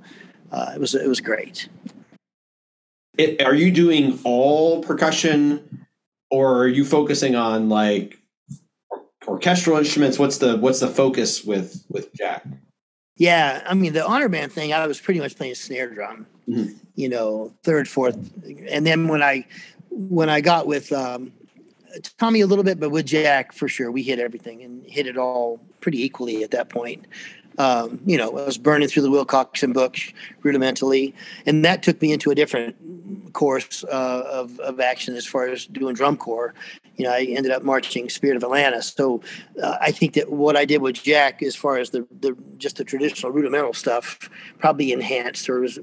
uh, 0.51 0.73
it 0.75 0.81
was 0.81 0.95
it 0.95 1.09
was 1.09 1.21
great. 1.21 1.69
It, 3.18 3.42
are 3.42 3.54
you 3.54 3.72
doing 3.72 4.18
all 4.22 4.81
percussion, 4.83 5.87
or 6.31 6.57
are 6.62 6.68
you 6.68 6.85
focusing 6.85 7.35
on 7.35 7.68
like 7.68 8.16
orchestral 9.26 9.76
instruments? 9.76 10.18
What's 10.20 10.38
the 10.38 10.57
what's 10.57 10.78
the 10.81 10.87
focus 10.88 11.44
with 11.44 11.85
with 11.88 12.14
Jack? 12.14 12.46
Yeah, 13.16 13.64
I 13.66 13.74
mean 13.74 13.92
the 13.92 14.07
honor 14.07 14.28
band 14.28 14.52
thing. 14.52 14.72
I 14.72 14.87
was 14.87 15.00
pretty 15.00 15.18
much 15.18 15.35
playing 15.37 15.57
snare 15.57 15.92
drum, 15.92 16.26
Mhm. 16.48 16.76
you 16.94 17.09
know, 17.09 17.52
third, 17.64 17.88
fourth, 17.88 18.16
and 18.68 18.87
then 18.87 19.09
when 19.09 19.20
I 19.22 19.44
when 19.90 20.31
I 20.31 20.40
got 20.40 20.68
with 20.68 20.92
um, 20.92 21.33
Tommy 22.18 22.40
a 22.42 22.46
little 22.46 22.62
bit, 22.62 22.78
but 22.78 22.90
with 22.90 23.07
Jack 23.07 23.52
for 23.52 23.66
sure, 23.66 23.90
we 23.90 24.04
hit 24.04 24.20
everything 24.20 24.62
and 24.62 24.87
hit 24.87 25.09
it 25.09 25.18
all 25.18 25.61
pretty 25.81 26.04
equally 26.04 26.44
at 26.44 26.52
that 26.52 26.68
point. 26.68 27.04
Um, 27.59 28.01
you 28.07 28.16
know, 28.16 28.31
I 28.31 28.47
was 28.47 28.57
burning 28.57 28.88
through 28.88 29.03
the 29.03 29.11
Wilcoxon 29.11 29.73
book 29.75 29.97
rudimentally, 30.42 31.14
and 31.44 31.64
that 31.64 31.83
took 31.83 32.01
me 32.01 32.12
into 32.12 32.31
a 32.31 32.35
different 32.35 32.77
course 33.33 33.85
uh, 33.85 34.23
of 34.31 34.59
of 34.61 34.81
action 34.81 35.16
as 35.16 35.27
far 35.27 35.49
as 35.49 35.66
doing 35.66 35.94
drum 35.94 36.16
corps. 36.16 36.55
You 36.97 37.05
know, 37.05 37.12
I 37.12 37.25
ended 37.25 37.53
up 37.53 37.62
marching 37.62 38.09
Spirit 38.09 38.37
of 38.37 38.42
Atlanta. 38.42 38.83
So 38.83 39.23
uh, 39.62 39.77
I 39.81 39.92
think 39.92 40.14
that 40.14 40.31
what 40.31 40.57
I 40.57 40.64
did 40.64 40.83
with 40.83 41.03
Jack, 41.03 41.42
as 41.42 41.57
far 41.57 41.79
as 41.79 41.90
the 41.90 42.07
the 42.21 42.37
just 42.59 42.77
the 42.77 42.85
traditional 42.85 43.33
rudimental 43.33 43.75
stuff, 43.75 44.31
probably 44.59 44.92
enhanced 44.92 45.49
or 45.49 45.61
was, 45.61 45.79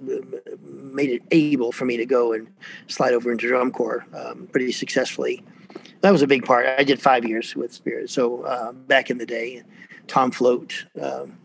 made 0.62 1.10
it 1.10 1.24
able 1.32 1.72
for 1.72 1.86
me 1.86 1.98
to 1.98 2.06
go 2.06 2.34
and 2.34 2.48
slide 2.88 3.14
over 3.14 3.32
into 3.32 3.48
drum 3.48 3.72
corps 3.72 4.06
um, 4.14 4.48
pretty 4.52 4.72
successfully. 4.72 5.44
That 6.02 6.12
was 6.12 6.22
a 6.22 6.28
big 6.28 6.46
part. 6.46 6.68
I 6.68 6.84
did 6.84 7.02
five 7.02 7.26
years 7.26 7.56
with 7.56 7.74
Spirit. 7.74 8.10
So 8.10 8.44
uh, 8.44 8.72
back 8.72 9.10
in 9.10 9.18
the 9.18 9.26
day, 9.26 9.64
Tom 10.08 10.32
Float 10.32 10.86
um, 11.02 11.38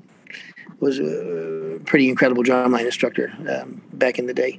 was 0.81 0.99
a 0.99 1.81
pretty 1.85 2.09
incredible 2.09 2.43
drumline 2.43 2.85
instructor 2.85 3.33
um, 3.49 3.83
back 3.93 4.19
in 4.19 4.27
the 4.27 4.35
day. 4.35 4.59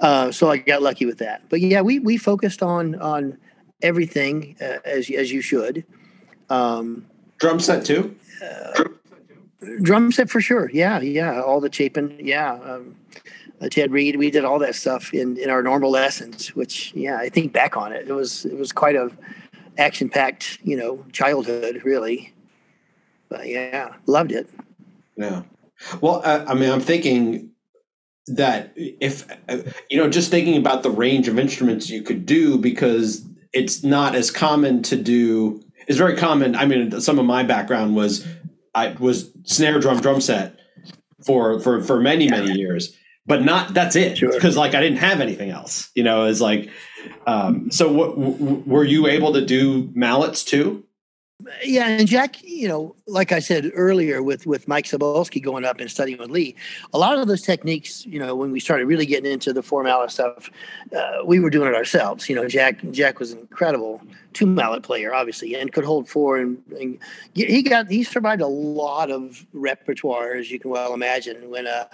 Uh, 0.00 0.30
so 0.30 0.50
I 0.50 0.58
got 0.58 0.82
lucky 0.82 1.06
with 1.06 1.18
that. 1.18 1.48
But 1.48 1.60
yeah, 1.60 1.80
we 1.80 1.98
we 1.98 2.16
focused 2.16 2.62
on 2.62 2.94
on 3.00 3.38
everything 3.82 4.56
uh, 4.60 4.78
as 4.84 5.10
as 5.10 5.32
you 5.32 5.40
should. 5.40 5.84
Um, 6.48 7.06
Drum 7.38 7.60
set 7.60 7.84
too. 7.84 8.16
drum 9.82 10.12
set 10.12 10.30
for 10.30 10.40
sure. 10.40 10.70
Yeah, 10.72 11.00
yeah. 11.00 11.40
All 11.42 11.60
the 11.60 11.72
Chapin. 11.72 12.18
Yeah. 12.20 12.54
Um, 12.54 12.96
uh, 13.60 13.68
Ted 13.68 13.90
Reed. 13.90 14.16
We 14.16 14.30
did 14.30 14.44
all 14.44 14.58
that 14.60 14.74
stuff 14.74 15.12
in 15.12 15.36
in 15.38 15.50
our 15.50 15.62
normal 15.62 15.90
lessons. 15.90 16.54
Which 16.54 16.92
yeah, 16.94 17.18
I 17.18 17.28
think 17.28 17.52
back 17.52 17.76
on 17.76 17.92
it, 17.92 18.08
it 18.08 18.12
was 18.12 18.44
it 18.44 18.56
was 18.56 18.72
quite 18.72 18.96
a 18.96 19.10
action 19.78 20.08
packed 20.08 20.58
you 20.62 20.76
know 20.76 21.04
childhood 21.12 21.82
really. 21.84 22.32
But 23.28 23.48
yeah, 23.48 23.94
loved 24.06 24.32
it. 24.32 24.48
Yeah. 25.16 25.42
Well, 26.00 26.22
uh, 26.24 26.44
I 26.48 26.54
mean, 26.54 26.70
I'm 26.70 26.80
thinking 26.80 27.50
that 28.28 28.72
if 28.76 29.30
uh, 29.48 29.58
you 29.90 29.98
know, 29.98 30.08
just 30.10 30.30
thinking 30.30 30.56
about 30.56 30.82
the 30.82 30.90
range 30.90 31.28
of 31.28 31.38
instruments 31.38 31.88
you 31.90 32.02
could 32.02 32.26
do 32.26 32.58
because 32.58 33.24
it's 33.52 33.82
not 33.84 34.14
as 34.14 34.30
common 34.30 34.82
to 34.84 34.96
do. 34.96 35.62
It's 35.86 35.98
very 35.98 36.16
common. 36.16 36.56
I 36.56 36.66
mean, 36.66 37.00
some 37.00 37.18
of 37.18 37.24
my 37.26 37.42
background 37.44 37.94
was 37.94 38.26
I 38.74 38.96
was 38.98 39.30
snare 39.44 39.78
drum 39.80 40.00
drum 40.00 40.20
set 40.20 40.58
for 41.24 41.60
for 41.60 41.82
for 41.82 42.00
many 42.00 42.28
many 42.28 42.52
years, 42.52 42.96
but 43.26 43.44
not 43.44 43.74
that's 43.74 43.94
it 43.96 44.18
Sure. 44.18 44.32
because 44.32 44.56
like 44.56 44.74
I 44.74 44.80
didn't 44.80 44.98
have 44.98 45.20
anything 45.20 45.50
else. 45.50 45.90
You 45.94 46.02
know, 46.02 46.24
it's 46.24 46.40
like 46.40 46.70
um, 47.26 47.70
so. 47.70 47.92
What, 47.92 48.16
w- 48.18 48.62
were 48.66 48.82
you 48.84 49.06
able 49.06 49.32
to 49.34 49.44
do 49.44 49.90
mallets 49.94 50.42
too? 50.42 50.84
Yeah, 51.62 51.88
and 51.88 52.08
Jack, 52.08 52.42
you 52.42 52.66
know, 52.66 52.96
like 53.06 53.30
I 53.30 53.40
said 53.40 53.70
earlier, 53.74 54.22
with 54.22 54.46
with 54.46 54.66
Mike 54.66 54.86
Sobolski 54.86 55.42
going 55.42 55.66
up 55.66 55.78
and 55.78 55.90
studying 55.90 56.18
with 56.18 56.30
Leigh, 56.30 56.56
a 56.94 56.98
lot 56.98 57.18
of 57.18 57.28
those 57.28 57.42
techniques, 57.42 58.06
you 58.06 58.18
know, 58.18 58.34
when 58.34 58.52
we 58.52 58.58
started 58.58 58.86
really 58.86 59.04
getting 59.04 59.30
into 59.30 59.52
the 59.52 59.62
four 59.62 59.82
mallet 59.82 60.10
stuff, 60.10 60.50
uh, 60.96 61.18
we 61.26 61.38
were 61.38 61.50
doing 61.50 61.68
it 61.68 61.74
ourselves. 61.74 62.28
You 62.30 62.36
know, 62.36 62.48
Jack 62.48 62.80
Jack 62.90 63.18
was 63.18 63.32
an 63.32 63.40
incredible 63.40 64.00
two 64.32 64.46
mallet 64.46 64.82
player, 64.82 65.14
obviously, 65.14 65.54
and 65.54 65.72
could 65.72 65.84
hold 65.84 66.08
four, 66.08 66.38
and, 66.38 66.62
and 66.78 66.98
he 67.34 67.62
got 67.62 67.90
he 67.90 68.02
survived 68.02 68.40
a 68.42 68.46
lot 68.46 69.10
of 69.10 69.46
repertoire, 69.52 70.34
as 70.34 70.50
you 70.50 70.58
can 70.58 70.70
well 70.70 70.94
imagine. 70.94 71.50
When 71.50 71.66
uh, 71.66 71.86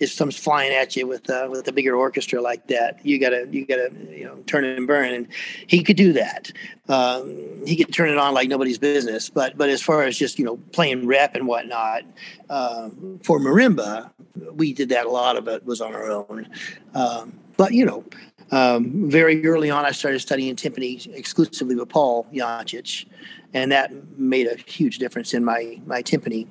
if 0.00 0.10
someone's 0.10 0.38
flying 0.38 0.72
at 0.72 0.96
you 0.96 1.06
with 1.06 1.28
uh, 1.28 1.48
with 1.50 1.68
a 1.68 1.72
bigger 1.72 1.96
orchestra 1.96 2.40
like 2.40 2.66
that, 2.68 3.04
you 3.04 3.18
gotta 3.18 3.46
you 3.50 3.66
gotta 3.66 3.90
you 4.10 4.24
know 4.24 4.36
turn 4.46 4.64
and 4.64 4.86
burn, 4.86 5.12
and 5.12 5.28
he 5.66 5.82
could 5.82 5.96
do 5.96 6.14
that. 6.14 6.50
Um, 6.88 7.64
he 7.66 7.76
could 7.76 7.92
turn 7.92 8.08
it 8.08 8.18
on 8.18 8.32
like 8.34 8.48
nobody's 8.48 8.78
business. 8.78 9.28
But 9.28 9.56
but 9.56 9.68
as 9.68 9.82
far 9.82 10.02
as 10.02 10.16
just 10.16 10.38
you 10.38 10.44
know 10.44 10.56
playing 10.72 11.06
rep 11.06 11.34
and 11.34 11.46
whatnot 11.46 12.04
um, 12.50 13.18
for 13.22 13.38
marimba, 13.38 14.10
we 14.52 14.72
did 14.72 14.88
that. 14.90 15.06
A 15.06 15.10
lot 15.10 15.36
of 15.36 15.48
it 15.48 15.64
was 15.64 15.80
on 15.80 15.94
our 15.94 16.10
own. 16.10 16.48
Um, 16.94 17.38
but 17.56 17.72
you 17.72 17.84
know, 17.84 18.04
um, 18.50 19.10
very 19.10 19.44
early 19.46 19.70
on, 19.70 19.84
I 19.84 19.90
started 19.90 20.20
studying 20.20 20.54
timpani 20.56 21.12
exclusively 21.14 21.74
with 21.74 21.88
Paul 21.88 22.26
Yancich, 22.32 23.06
and 23.52 23.72
that 23.72 23.92
made 24.18 24.46
a 24.46 24.56
huge 24.56 24.98
difference 24.98 25.34
in 25.34 25.44
my 25.44 25.80
my 25.86 26.02
timpani 26.02 26.46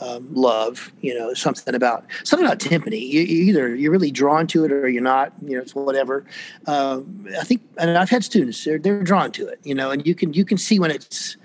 um, 0.00 0.32
love. 0.34 0.92
You 1.00 1.18
know, 1.18 1.34
something 1.34 1.74
about 1.74 2.04
something 2.24 2.46
about 2.46 2.58
timpani. 2.58 3.00
You, 3.00 3.20
you 3.20 3.44
either 3.44 3.74
you're 3.74 3.92
really 3.92 4.10
drawn 4.10 4.46
to 4.48 4.64
it 4.64 4.72
or 4.72 4.88
you're 4.88 5.02
not. 5.02 5.32
You 5.42 5.56
know, 5.56 5.62
it's 5.62 5.74
whatever. 5.74 6.24
Um, 6.66 7.26
I 7.38 7.44
think, 7.44 7.62
and 7.78 7.96
I've 7.96 8.10
had 8.10 8.24
students 8.24 8.64
they're 8.64 8.78
they're 8.78 9.02
drawn 9.02 9.32
to 9.32 9.46
it. 9.48 9.60
You 9.64 9.74
know, 9.74 9.90
and 9.90 10.06
you 10.06 10.14
can 10.14 10.32
you 10.32 10.44
can 10.44 10.58
see 10.58 10.78
when 10.78 10.90
it's 10.90 11.36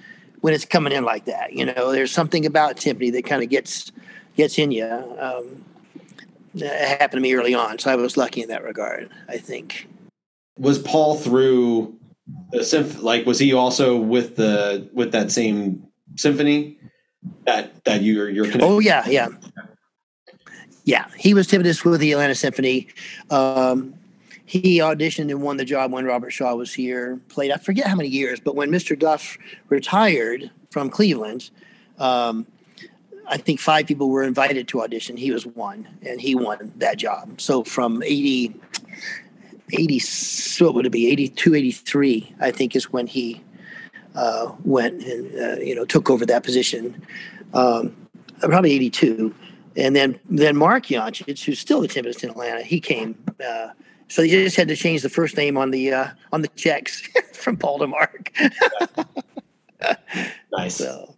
when 0.42 0.54
it's 0.54 0.66
coming 0.66 0.94
in 0.94 1.04
like 1.04 1.26
that. 1.26 1.54
You 1.54 1.66
know, 1.66 1.92
there's 1.92 2.12
something 2.12 2.46
about 2.46 2.78
timpani 2.78 3.12
that 3.14 3.26
kind 3.26 3.44
of 3.44 3.50
gets 3.50 3.92
gets 4.36 4.58
in 4.58 4.72
you. 4.72 4.86
Um, 5.20 5.66
it 6.54 7.00
happened 7.00 7.20
to 7.20 7.22
me 7.22 7.34
early 7.34 7.54
on, 7.54 7.80
so 7.80 7.90
I 7.92 7.96
was 7.96 8.18
lucky 8.18 8.42
in 8.42 8.50
that 8.50 8.64
regard. 8.64 9.10
I 9.30 9.38
think. 9.38 9.88
was 10.58 10.80
Paul 10.80 11.16
through 11.16 11.98
the 12.52 12.64
symph 12.64 13.02
like 13.02 13.26
was 13.26 13.40
he 13.40 13.54
also 13.54 13.98
with 13.98 14.36
the 14.36 14.90
with 14.94 15.12
that 15.12 15.32
same 15.32 15.84
symphony 16.16 16.78
that 17.46 17.84
that 17.86 18.02
you're 18.02 18.30
you're 18.30 18.46
connected 18.46 18.66
Oh 18.66 18.80
yeah, 18.80 19.08
yeah, 19.08 19.30
yeah. 20.84 21.06
He 21.18 21.34
was 21.34 21.48
timpanist 21.48 21.86
with 21.86 22.00
the 22.00 22.12
Atlanta 22.12 22.36
Symphony. 22.36 22.88
Um, 23.30 23.96
he 24.46 24.80
auditioned 24.80 25.32
and 25.32 25.42
won 25.42 25.58
the 25.58 25.66
job 25.66 25.92
when 25.92 26.06
Robert 26.06 26.32
Shaw 26.32 26.56
was 26.56 26.74
here. 26.74 27.20
Played 27.30 27.52
I 27.52 27.58
forget 27.58 27.88
how 27.88 27.96
many 27.96 28.10
years, 28.10 28.40
but 28.40 28.56
when 28.56 28.70
Mr. 28.70 28.98
Duff 28.98 29.38
retired 29.70 30.52
from 30.72 30.90
Cleveland, 30.90 31.50
um, 32.00 32.46
I 33.28 33.38
think 33.38 33.60
five 33.60 33.86
people 33.86 34.10
were 34.10 34.24
invited 34.24 34.68
to 34.70 34.82
audition. 34.82 35.16
He 35.16 35.32
was 35.32 35.46
one, 35.46 35.88
and 36.02 36.20
he 36.20 36.36
won 36.36 36.74
that 36.78 36.98
job. 36.98 37.40
So 37.40 37.64
from 37.64 38.04
80, 38.04 38.54
80 39.74 40.02
what 40.66 40.74
would 40.76 40.86
it 40.86 40.92
be 40.92 41.10
82 41.10 41.56
83 41.56 42.36
i 42.42 42.52
think 42.52 42.76
is 42.76 42.92
when 42.92 43.08
he 43.08 43.42
uh, 44.16 44.52
went 44.64 45.04
and 45.04 45.40
uh, 45.40 45.62
you 45.62 45.76
know 45.76 45.86
took 45.86 46.10
over 46.10 46.26
that 46.26 46.44
position 46.44 47.02
um, 47.54 47.96
probably 48.40 48.74
82 48.74 49.34
and 49.76 49.96
then 49.96 50.20
then 50.30 50.56
mark 50.56 50.86
Yancich, 50.88 51.44
who's 51.44 51.60
still 51.60 51.82
the 51.82 51.88
timpanist 51.88 52.24
in 52.24 52.30
atlanta 52.30 52.62
he 52.62 52.80
came 52.80 53.16
uh, 53.46 53.70
so 54.08 54.22
they 54.22 54.30
just 54.30 54.58
had 54.58 54.68
to 54.68 54.76
change 54.76 55.02
the 55.02 55.10
first 55.10 55.38
name 55.38 55.58
on 55.58 55.72
the 55.72 55.94
uh, 55.94 56.08
on 56.32 56.42
the 56.42 56.50
checks 56.50 57.08
from 57.34 57.58
paul 57.58 57.80
to 57.80 57.88
mark. 57.88 58.32
Nice. 60.54 60.76
So. 60.76 61.16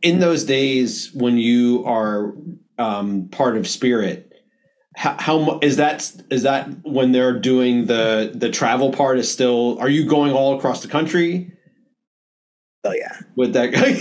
In 0.00 0.20
those 0.20 0.44
days 0.44 1.12
when 1.12 1.36
you 1.36 1.84
are 1.84 2.32
um, 2.78 3.28
part 3.28 3.58
of 3.58 3.68
spirit 3.68 4.26
how, 4.96 5.14
how 5.18 5.58
is 5.60 5.76
that 5.76 6.10
is 6.30 6.42
that 6.42 6.68
when 6.84 7.12
they're 7.12 7.38
doing 7.38 7.86
the 7.86 8.32
the 8.34 8.50
travel 8.50 8.90
part 8.90 9.18
is 9.18 9.30
still 9.30 9.78
are 9.78 9.90
you 9.90 10.06
going 10.06 10.32
all 10.32 10.56
across 10.56 10.80
the 10.82 10.88
country 10.88 11.52
oh 12.86 12.92
yeah 12.92 13.20
with 13.36 13.52
that 13.52 13.72
guy. 13.72 13.96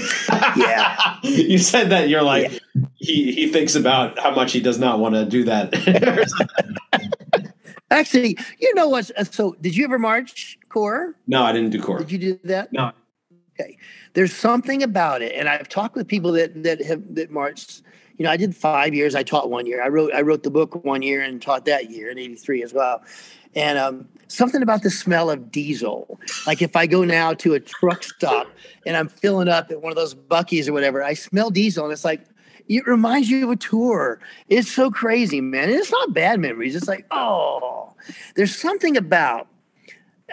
Yeah. 0.57 1.17
you 1.23 1.57
said 1.57 1.89
that 1.89 2.09
you're 2.09 2.21
like 2.21 2.59
he 2.95 3.31
he 3.31 3.47
thinks 3.47 3.75
about 3.75 4.19
how 4.19 4.31
much 4.33 4.51
he 4.51 4.61
does 4.61 4.79
not 4.79 4.99
want 4.99 5.15
to 5.15 5.25
do 5.25 5.43
that 5.43 5.73
actually 7.91 8.37
you 8.59 8.73
know 8.75 8.87
what 8.87 9.11
uh, 9.17 9.23
so 9.23 9.55
did 9.61 9.75
you 9.75 9.83
ever 9.85 9.99
march 9.99 10.57
corps 10.69 11.15
no 11.27 11.43
i 11.43 11.51
didn't 11.51 11.71
do 11.71 11.81
corps 11.81 11.99
did 11.99 12.11
you 12.11 12.17
do 12.17 12.39
that 12.43 12.71
no 12.73 12.91
Okay. 13.59 13.77
There's 14.13 14.33
something 14.33 14.83
about 14.83 15.21
it, 15.21 15.33
and 15.33 15.47
I've 15.47 15.69
talked 15.69 15.95
with 15.95 16.07
people 16.07 16.31
that 16.33 16.63
that 16.63 16.83
have 16.83 17.15
that 17.15 17.31
marched. 17.31 17.83
You 18.17 18.25
know, 18.25 18.31
I 18.31 18.37
did 18.37 18.55
five 18.55 18.93
years. 18.93 19.15
I 19.15 19.23
taught 19.23 19.49
one 19.49 19.65
year. 19.65 19.83
I 19.83 19.87
wrote 19.87 20.13
I 20.13 20.21
wrote 20.21 20.43
the 20.43 20.51
book 20.51 20.83
one 20.83 21.01
year 21.01 21.21
and 21.21 21.41
taught 21.41 21.65
that 21.65 21.89
year 21.89 22.09
in 22.09 22.19
'83 22.19 22.63
as 22.63 22.73
well. 22.73 23.01
And 23.55 23.77
um, 23.77 24.07
something 24.27 24.61
about 24.61 24.83
the 24.83 24.89
smell 24.89 25.29
of 25.29 25.51
diesel. 25.51 26.19
Like 26.45 26.61
if 26.61 26.75
I 26.75 26.87
go 26.87 27.03
now 27.03 27.33
to 27.35 27.53
a 27.53 27.59
truck 27.59 28.03
stop 28.03 28.47
and 28.85 28.97
I'm 28.97 29.07
filling 29.07 29.47
up 29.47 29.71
at 29.71 29.81
one 29.81 29.91
of 29.91 29.95
those 29.95 30.13
Buc-ee's 30.13 30.67
or 30.67 30.73
whatever, 30.73 31.03
I 31.03 31.13
smell 31.13 31.49
diesel, 31.49 31.85
and 31.85 31.93
it's 31.93 32.05
like 32.05 32.21
it 32.67 32.85
reminds 32.87 33.29
you 33.29 33.45
of 33.45 33.51
a 33.51 33.55
tour. 33.55 34.19
It's 34.47 34.71
so 34.71 34.89
crazy, 34.89 35.39
man. 35.39 35.69
And 35.69 35.77
it's 35.77 35.91
not 35.91 36.13
bad 36.13 36.39
memories. 36.39 36.75
It's 36.75 36.87
like, 36.87 37.05
oh, 37.11 37.93
there's 38.35 38.55
something 38.55 38.97
about 38.97 39.47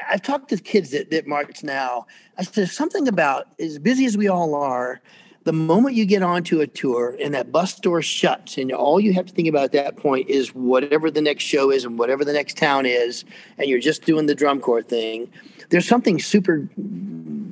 I've 0.09 0.23
talked 0.23 0.49
to 0.49 0.57
kids 0.57 0.91
that, 0.91 1.11
that 1.11 1.27
march 1.27 1.63
now. 1.63 2.07
I 2.39 2.45
said 2.45 2.71
something 2.71 3.09
about 3.09 3.49
as 3.61 3.79
busy 3.79 4.07
as 4.07 4.17
we 4.17 4.27
all 4.27 4.55
are, 4.55 5.03
the 5.45 5.53
moment 5.53 5.97
you 5.97 6.05
get 6.05 6.23
onto 6.23 6.61
a 6.61 6.67
tour 6.67 7.17
and 7.21 7.35
that 7.35 7.51
bus 7.51 7.79
door 7.79 8.01
shuts, 8.03 8.59
and 8.59 8.71
all 8.73 9.01
you 9.01 9.13
have 9.15 9.27
to 9.27 9.33
think 9.33 9.49
about 9.49 9.65
at 9.65 9.73
that 9.73 9.97
point 9.97 10.29
is 10.29 10.55
whatever 10.55 11.11
the 11.11 11.21
next 11.21 11.45
show 11.45 11.71
is 11.71 11.85
and 11.85 11.99
whatever 11.99 12.25
the 12.25 12.33
next 12.33 12.57
town 12.57 12.87
is, 12.87 13.25
and 13.59 13.69
you're 13.69 13.81
just 13.81 14.05
doing 14.05 14.27
the 14.27 14.35
drum 14.35 14.61
corps 14.61 14.83
thing. 14.83 15.31
There's 15.71 15.89
something 15.89 16.21
super 16.21 16.69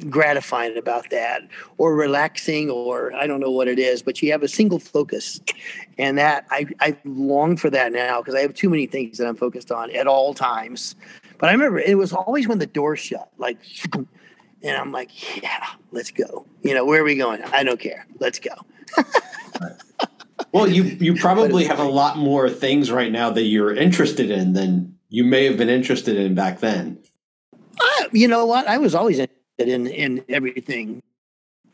gratifying 0.08 0.76
about 0.76 1.10
that 1.10 1.42
or 1.78 1.94
relaxing 1.94 2.70
or 2.70 3.12
I 3.14 3.26
don't 3.26 3.40
know 3.40 3.50
what 3.50 3.68
it 3.68 3.78
is, 3.78 4.02
but 4.02 4.22
you 4.22 4.30
have 4.32 4.42
a 4.42 4.48
single 4.48 4.78
focus. 4.78 5.40
And 5.98 6.18
that 6.18 6.46
I, 6.50 6.66
I 6.80 6.96
long 7.04 7.56
for 7.56 7.70
that 7.70 7.92
now 7.92 8.20
because 8.20 8.34
I 8.34 8.40
have 8.40 8.54
too 8.54 8.68
many 8.68 8.86
things 8.86 9.18
that 9.18 9.26
I'm 9.26 9.36
focused 9.36 9.70
on 9.70 9.90
at 9.90 10.06
all 10.06 10.34
times. 10.34 10.94
But 11.38 11.48
I 11.48 11.52
remember 11.52 11.78
it 11.78 11.96
was 11.96 12.12
always 12.12 12.46
when 12.46 12.58
the 12.58 12.66
door 12.66 12.96
shut, 12.96 13.30
like, 13.38 13.58
and 14.62 14.76
I'm 14.76 14.92
like, 14.92 15.42
yeah, 15.42 15.66
let's 15.92 16.10
go. 16.10 16.46
You 16.62 16.74
know, 16.74 16.84
where 16.84 17.00
are 17.00 17.04
we 17.04 17.16
going? 17.16 17.42
I 17.44 17.62
don't 17.62 17.80
care. 17.80 18.06
Let's 18.18 18.38
go. 18.38 18.52
well, 20.52 20.68
you 20.68 20.84
you 20.84 21.14
probably 21.14 21.64
have 21.64 21.78
a 21.78 21.84
lot 21.84 22.18
more 22.18 22.50
things 22.50 22.90
right 22.90 23.10
now 23.10 23.30
that 23.30 23.44
you're 23.44 23.74
interested 23.74 24.30
in 24.30 24.52
than 24.52 24.96
you 25.08 25.24
may 25.24 25.44
have 25.44 25.56
been 25.56 25.68
interested 25.68 26.16
in 26.16 26.34
back 26.34 26.60
then. 26.60 26.98
Uh, 27.80 28.04
you 28.12 28.28
know 28.28 28.46
what? 28.46 28.66
I 28.66 28.78
was 28.78 28.94
always 28.94 29.18
interested 29.18 29.68
in 29.68 29.86
in 29.86 30.24
everything. 30.28 31.02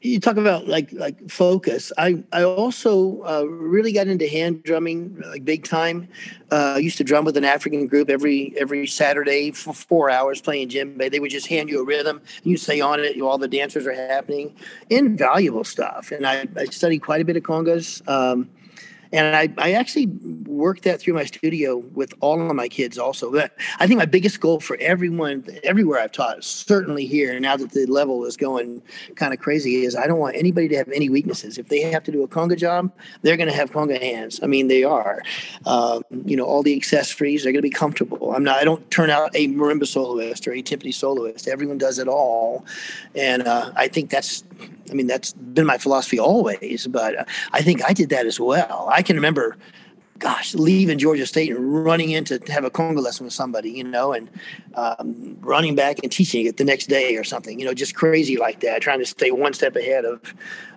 You 0.02 0.20
talk 0.20 0.36
about 0.36 0.68
like 0.68 0.92
like 0.92 1.30
focus. 1.30 1.90
I 1.96 2.22
I 2.32 2.44
also 2.44 3.22
uh, 3.22 3.44
really 3.48 3.92
got 3.92 4.08
into 4.08 4.28
hand 4.28 4.62
drumming 4.62 5.20
like 5.26 5.44
big 5.44 5.64
time. 5.64 6.08
Uh, 6.52 6.74
I 6.76 6.78
used 6.78 6.98
to 6.98 7.04
drum 7.04 7.24
with 7.24 7.36
an 7.36 7.44
African 7.44 7.86
group 7.86 8.10
every 8.10 8.54
every 8.58 8.86
Saturday 8.86 9.52
for 9.52 9.72
four 9.72 10.10
hours 10.10 10.40
playing 10.40 10.68
djembe. 10.68 11.10
They 11.10 11.18
would 11.18 11.30
just 11.30 11.46
hand 11.46 11.70
you 11.70 11.80
a 11.80 11.84
rhythm, 11.84 12.18
and 12.18 12.46
you 12.46 12.56
stay 12.56 12.80
on 12.80 13.00
it. 13.00 13.20
All 13.20 13.38
the 13.38 13.48
dancers 13.48 13.86
are 13.86 13.94
happening. 13.94 14.54
Invaluable 14.90 15.64
stuff. 15.64 16.12
And 16.12 16.26
I, 16.26 16.46
I 16.56 16.66
studied 16.66 17.00
quite 17.00 17.22
a 17.22 17.24
bit 17.24 17.36
of 17.36 17.42
congas. 17.42 18.06
Um, 18.06 18.50
and 19.12 19.36
I, 19.36 19.48
I 19.58 19.72
actually 19.72 20.06
worked 20.46 20.84
that 20.84 21.00
through 21.00 21.14
my 21.14 21.24
studio 21.24 21.76
with 21.76 22.14
all 22.20 22.40
of 22.40 22.54
my 22.54 22.68
kids 22.68 22.98
also. 22.98 23.30
But 23.30 23.52
i 23.78 23.86
think 23.86 23.98
my 23.98 24.06
biggest 24.06 24.40
goal 24.40 24.60
for 24.60 24.76
everyone 24.80 25.44
everywhere 25.62 26.00
i've 26.00 26.12
taught 26.12 26.42
certainly 26.44 27.06
here 27.06 27.38
now 27.40 27.56
that 27.56 27.72
the 27.72 27.86
level 27.86 28.24
is 28.24 28.36
going 28.36 28.82
kind 29.14 29.32
of 29.32 29.40
crazy 29.40 29.84
is 29.84 29.94
i 29.94 30.06
don't 30.06 30.18
want 30.18 30.36
anybody 30.36 30.68
to 30.68 30.76
have 30.76 30.88
any 30.88 31.08
weaknesses. 31.08 31.58
If 31.58 31.68
they 31.68 31.80
have 31.80 32.04
to 32.04 32.12
do 32.12 32.22
a 32.22 32.28
conga 32.28 32.56
job 32.56 32.90
they're 33.22 33.36
going 33.36 33.48
to 33.48 33.54
have 33.54 33.70
conga 33.70 34.00
hands. 34.00 34.40
I 34.42 34.46
mean 34.46 34.68
they 34.68 34.84
are. 34.84 35.22
Um, 35.66 36.02
you 36.24 36.36
know 36.36 36.44
all 36.44 36.62
the 36.62 36.74
accessories 36.74 37.44
are 37.44 37.52
going 37.52 37.62
to 37.62 37.62
be 37.62 37.70
comfortable. 37.70 38.34
I'm 38.34 38.44
not 38.44 38.56
i 38.56 38.64
don't 38.64 38.88
turn 38.90 39.10
out 39.10 39.30
a 39.34 39.48
marimba 39.48 39.86
soloist 39.86 40.46
or 40.46 40.52
a 40.52 40.62
timpani 40.62 40.94
soloist. 40.94 41.48
Everyone 41.48 41.78
does 41.78 41.98
it 41.98 42.08
all. 42.08 42.64
And 43.14 43.42
uh, 43.42 43.72
i 43.76 43.88
think 43.88 44.10
that's 44.10 44.44
I 44.90 44.94
mean, 44.94 45.06
that's 45.06 45.32
been 45.32 45.66
my 45.66 45.78
philosophy 45.78 46.18
always, 46.18 46.86
but 46.86 47.18
uh, 47.18 47.24
I 47.52 47.62
think 47.62 47.84
I 47.84 47.92
did 47.92 48.10
that 48.10 48.26
as 48.26 48.38
well. 48.38 48.88
I 48.90 49.02
can 49.02 49.16
remember, 49.16 49.56
gosh, 50.18 50.54
leaving 50.54 50.98
Georgia 50.98 51.26
State 51.26 51.50
and 51.50 51.84
running 51.84 52.10
in 52.10 52.24
to 52.24 52.40
have 52.48 52.64
a 52.64 52.70
conga 52.70 53.02
lesson 53.02 53.24
with 53.24 53.32
somebody, 53.32 53.70
you 53.70 53.84
know, 53.84 54.12
and 54.12 54.30
um, 54.74 55.36
running 55.40 55.74
back 55.74 55.98
and 56.02 56.12
teaching 56.12 56.46
it 56.46 56.56
the 56.56 56.64
next 56.64 56.86
day 56.86 57.16
or 57.16 57.24
something, 57.24 57.58
you 57.58 57.66
know, 57.66 57.74
just 57.74 57.94
crazy 57.94 58.36
like 58.36 58.60
that, 58.60 58.80
trying 58.80 59.00
to 59.00 59.06
stay 59.06 59.30
one 59.30 59.52
step 59.52 59.76
ahead 59.76 60.04
of, 60.04 60.34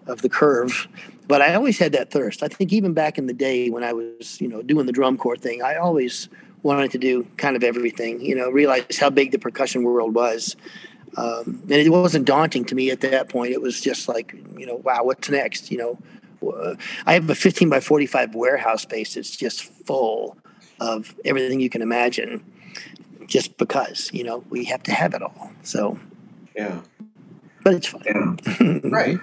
of 0.08 0.22
the 0.22 0.30
curve. 0.30 0.88
But 1.28 1.42
I 1.42 1.54
always 1.54 1.78
had 1.78 1.92
that 1.92 2.10
thirst. 2.10 2.42
I 2.42 2.48
think 2.48 2.74
even 2.74 2.94
back 2.94 3.18
in 3.18 3.28
the 3.28 3.34
day 3.34 3.70
when 3.70 3.84
I 3.84 3.94
was, 3.94 4.42
you 4.42 4.48
know, 4.48 4.62
doing 4.62 4.88
the 4.88 4.92
drum 4.92 5.18
corps 5.18 5.38
thing, 5.38 5.62
I 5.62 5.76
always 5.76 6.28
wanted 6.64 6.92
to 6.92 6.98
do 6.98 7.26
kind 7.38 7.56
of 7.56 7.64
everything, 7.64 8.20
you 8.20 8.36
know, 8.36 8.50
realize 8.50 8.98
how 8.98 9.10
big 9.10 9.32
the 9.32 9.40
percussion 9.40 9.84
world 9.84 10.14
was 10.14 10.56
um, 11.18 11.62
and 11.64 11.72
it 11.72 11.90
wasn't 11.90 12.26
daunting 12.26 12.66
to 12.66 12.76
me 12.76 12.92
at 12.92 13.02
that 13.02 13.30
point. 13.30 13.54
It 13.54 13.62
was 13.62 13.82
just 13.82 14.08
like, 14.08 14.34
you 14.58 14.66
know, 14.66 14.76
wow, 14.76 15.04
what's 15.04 15.30
next? 15.30 15.72
You 15.72 15.78
know, 15.78 16.00
uh, 16.48 16.76
I 17.06 17.14
have 17.14 17.30
a 17.30 17.36
15 17.36 17.70
by 17.70 17.80
45 17.80 18.36
warehouse 18.36 18.84
space. 18.84 19.18
It's 19.18 19.36
just 19.36 19.64
full 19.64 20.38
of 20.80 21.16
everything 21.26 21.60
you 21.60 21.70
can 21.70 21.82
imagine, 21.82 22.44
just 23.26 23.58
because 23.58 24.10
you 24.14 24.24
know 24.24 24.44
we 24.50 24.66
have 24.66 24.84
to 24.84 24.92
have 24.92 25.14
it 25.14 25.22
all. 25.22 25.52
So, 25.64 26.00
yeah, 26.56 26.82
but 27.64 27.74
it's 27.74 27.88
fun. 27.88 28.02
Yeah. 28.06 28.80
right. 28.84 29.18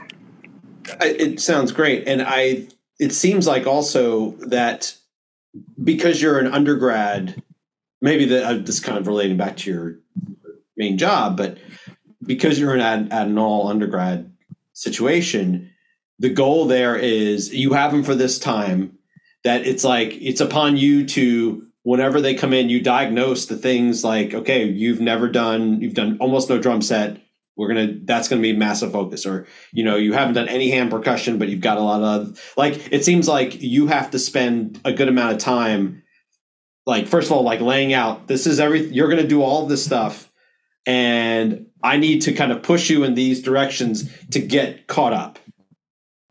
It 1.01 1.41
sounds 1.41 1.73
great, 1.73 2.07
and 2.07 2.23
I. 2.23 2.69
It 2.99 3.13
seems 3.13 3.47
like 3.47 3.67
also 3.67 4.31
that 4.49 4.97
because 5.83 6.23
you're 6.23 6.39
an 6.39 6.47
undergrad, 6.47 7.43
maybe 8.01 8.25
that 8.27 8.45
uh, 8.45 8.55
this 8.55 8.81
kind 8.81 8.97
of 8.97 9.07
relating 9.07 9.37
back 9.37 9.59
to 9.59 9.71
your 9.71 9.99
main 10.77 10.99
job, 10.99 11.37
but 11.37 11.59
because 12.23 12.59
you're 12.59 12.75
in 12.75 12.81
at, 12.81 13.13
at 13.13 13.27
an 13.27 13.39
all 13.39 13.69
undergrad 13.69 14.33
situation, 14.73 15.71
the 16.19 16.31
goal 16.31 16.67
there 16.67 16.97
is 16.97 17.53
you 17.55 17.73
have 17.73 17.93
them 17.93 18.03
for 18.03 18.15
this 18.15 18.39
time 18.39 18.99
that 19.45 19.67
it's 19.67 19.85
like 19.85 20.17
it's 20.21 20.41
upon 20.41 20.77
you 20.77 21.07
to 21.07 21.67
whenever 21.83 22.21
they 22.21 22.35
come 22.35 22.53
in 22.53 22.69
you 22.69 22.81
diagnose 22.81 23.47
the 23.47 23.57
things 23.57 24.03
like 24.03 24.35
okay 24.35 24.65
you've 24.65 25.01
never 25.01 25.29
done 25.29 25.81
you've 25.81 25.95
done 25.95 26.17
almost 26.21 26.49
no 26.49 26.59
drum 26.59 26.83
set. 26.83 27.19
We're 27.57 27.69
gonna 27.69 27.95
that's 28.03 28.29
gonna 28.29 28.43
be 28.43 28.53
massive 28.53 28.93
focus. 28.93 29.25
Or 29.25 29.47
you 29.73 29.85
know 29.85 29.97
you 29.97 30.13
haven't 30.13 30.35
done 30.35 30.49
any 30.49 30.71
hand 30.71 30.91
percussion 30.91 31.39
but 31.39 31.49
you've 31.49 31.61
got 31.61 31.79
a 31.79 31.83
lot 31.83 32.03
of 32.03 32.53
like 32.57 32.93
it 32.93 33.05
seems 33.05 33.29
like 33.29 33.63
you 33.63 33.87
have 33.87 34.11
to 34.11 34.19
spend 34.19 34.81
a 34.85 34.93
good 34.93 35.09
amount 35.09 35.35
of 35.35 35.39
time 35.39 36.03
like 36.87 37.07
first 37.07 37.29
of 37.29 37.33
all 37.33 37.43
like 37.43 37.61
laying 37.61 37.93
out 37.93 38.27
this 38.27 38.47
is 38.47 38.59
every 38.59 38.87
you're 38.87 39.09
gonna 39.09 39.27
do 39.27 39.43
all 39.43 39.67
this 39.67 39.85
stuff 39.85 40.31
and 40.87 41.67
I 41.83 41.97
need 41.97 42.21
to 42.23 42.33
kind 42.33 42.53
of 42.53 42.63
push 42.63 42.89
you 42.89 43.05
in 43.05 43.15
these 43.15 43.43
directions 43.43 44.11
to 44.31 44.41
get 44.41 44.87
caught 44.87 45.13
up. 45.13 45.39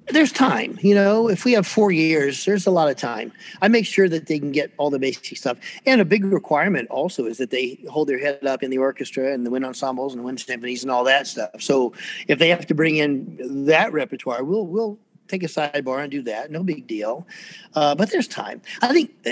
There's 0.07 0.31
time, 0.31 0.77
you 0.81 0.93
know. 0.93 1.29
If 1.29 1.45
we 1.45 1.53
have 1.53 1.65
four 1.65 1.91
years, 1.91 2.45
there's 2.45 2.67
a 2.67 2.71
lot 2.71 2.89
of 2.89 2.95
time. 2.95 3.31
I 3.61 3.67
make 3.67 3.87
sure 3.87 4.07
that 4.07 4.27
they 4.27 4.37
can 4.37 4.51
get 4.51 4.71
all 4.77 4.91
the 4.91 4.99
basic 4.99 5.35
stuff. 5.35 5.57
And 5.87 5.99
a 5.99 6.05
big 6.05 6.23
requirement 6.23 6.89
also 6.91 7.25
is 7.25 7.37
that 7.39 7.49
they 7.49 7.83
hold 7.89 8.07
their 8.07 8.19
head 8.19 8.45
up 8.45 8.61
in 8.61 8.69
the 8.69 8.77
orchestra 8.77 9.33
and 9.33 9.45
the 9.45 9.49
wind 9.49 9.65
ensembles 9.65 10.13
and 10.13 10.23
wind 10.23 10.39
symphonies 10.39 10.83
and 10.83 10.91
all 10.91 11.03
that 11.05 11.25
stuff. 11.25 11.59
So 11.59 11.93
if 12.27 12.37
they 12.37 12.49
have 12.49 12.67
to 12.67 12.75
bring 12.75 12.97
in 12.97 13.65
that 13.65 13.91
repertoire, 13.93 14.43
we'll 14.43 14.67
we'll 14.67 14.99
take 15.27 15.43
a 15.43 15.47
sidebar 15.47 16.01
and 16.01 16.11
do 16.11 16.21
that. 16.23 16.51
No 16.51 16.63
big 16.63 16.87
deal. 16.87 17.27
Uh, 17.73 17.95
but 17.95 18.11
there's 18.11 18.27
time. 18.27 18.61
I 18.81 18.93
think 18.93 19.13
uh, 19.25 19.31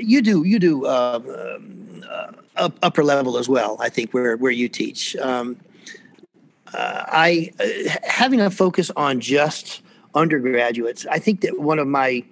you 0.00 0.22
do 0.22 0.44
you 0.44 0.58
do 0.58 0.86
um, 0.86 2.04
uh, 2.56 2.70
upper 2.82 3.04
level 3.04 3.38
as 3.38 3.48
well. 3.48 3.76
I 3.80 3.88
think 3.88 4.12
where 4.12 4.36
where 4.36 4.52
you 4.52 4.68
teach. 4.68 5.16
Um, 5.16 5.56
uh, 6.74 7.04
I 7.06 7.50
uh, 7.60 7.90
having 8.04 8.40
a 8.40 8.50
focus 8.50 8.90
on 8.96 9.20
just 9.20 9.82
undergraduates. 10.14 11.06
I 11.06 11.18
think 11.18 11.40
that 11.42 11.60
one 11.60 11.78
of 11.78 11.86
my 11.86 12.24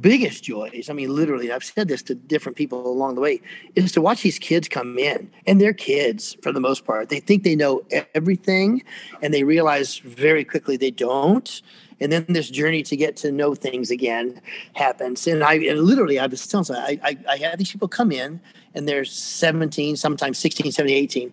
biggest 0.00 0.44
joys 0.44 0.88
i 0.88 0.92
mean 0.92 1.12
literally 1.12 1.50
i've 1.50 1.64
said 1.64 1.88
this 1.88 2.04
to 2.04 2.14
different 2.14 2.56
people 2.56 2.86
along 2.86 3.16
the 3.16 3.20
way 3.20 3.40
is 3.74 3.90
to 3.90 4.00
watch 4.00 4.22
these 4.22 4.38
kids 4.38 4.68
come 4.68 4.96
in 4.96 5.28
and 5.44 5.60
they're 5.60 5.72
kids 5.72 6.36
for 6.40 6.52
the 6.52 6.60
most 6.60 6.84
part 6.84 7.08
they 7.08 7.18
think 7.18 7.42
they 7.42 7.56
know 7.56 7.82
everything 8.14 8.80
and 9.22 9.34
they 9.34 9.42
realize 9.42 9.98
very 9.98 10.44
quickly 10.44 10.76
they 10.76 10.90
don't 10.92 11.62
and 12.02 12.12
then 12.12 12.26
this 12.28 12.50
journey 12.50 12.82
to 12.82 12.96
get 12.96 13.16
to 13.18 13.30
know 13.30 13.54
things 13.54 13.90
again 13.90 14.40
happens. 14.74 15.26
And 15.26 15.42
I 15.44 15.54
and 15.54 15.80
literally, 15.80 16.18
I 16.18 16.26
was 16.26 16.46
telling 16.46 16.76
I, 16.76 16.98
I, 17.02 17.16
I 17.28 17.36
have 17.38 17.58
these 17.58 17.70
people 17.70 17.88
come 17.88 18.12
in 18.12 18.40
and 18.74 18.88
they're 18.88 19.04
17, 19.04 19.96
sometimes 19.96 20.38
16, 20.38 20.72
17, 20.72 20.96
18. 20.96 21.32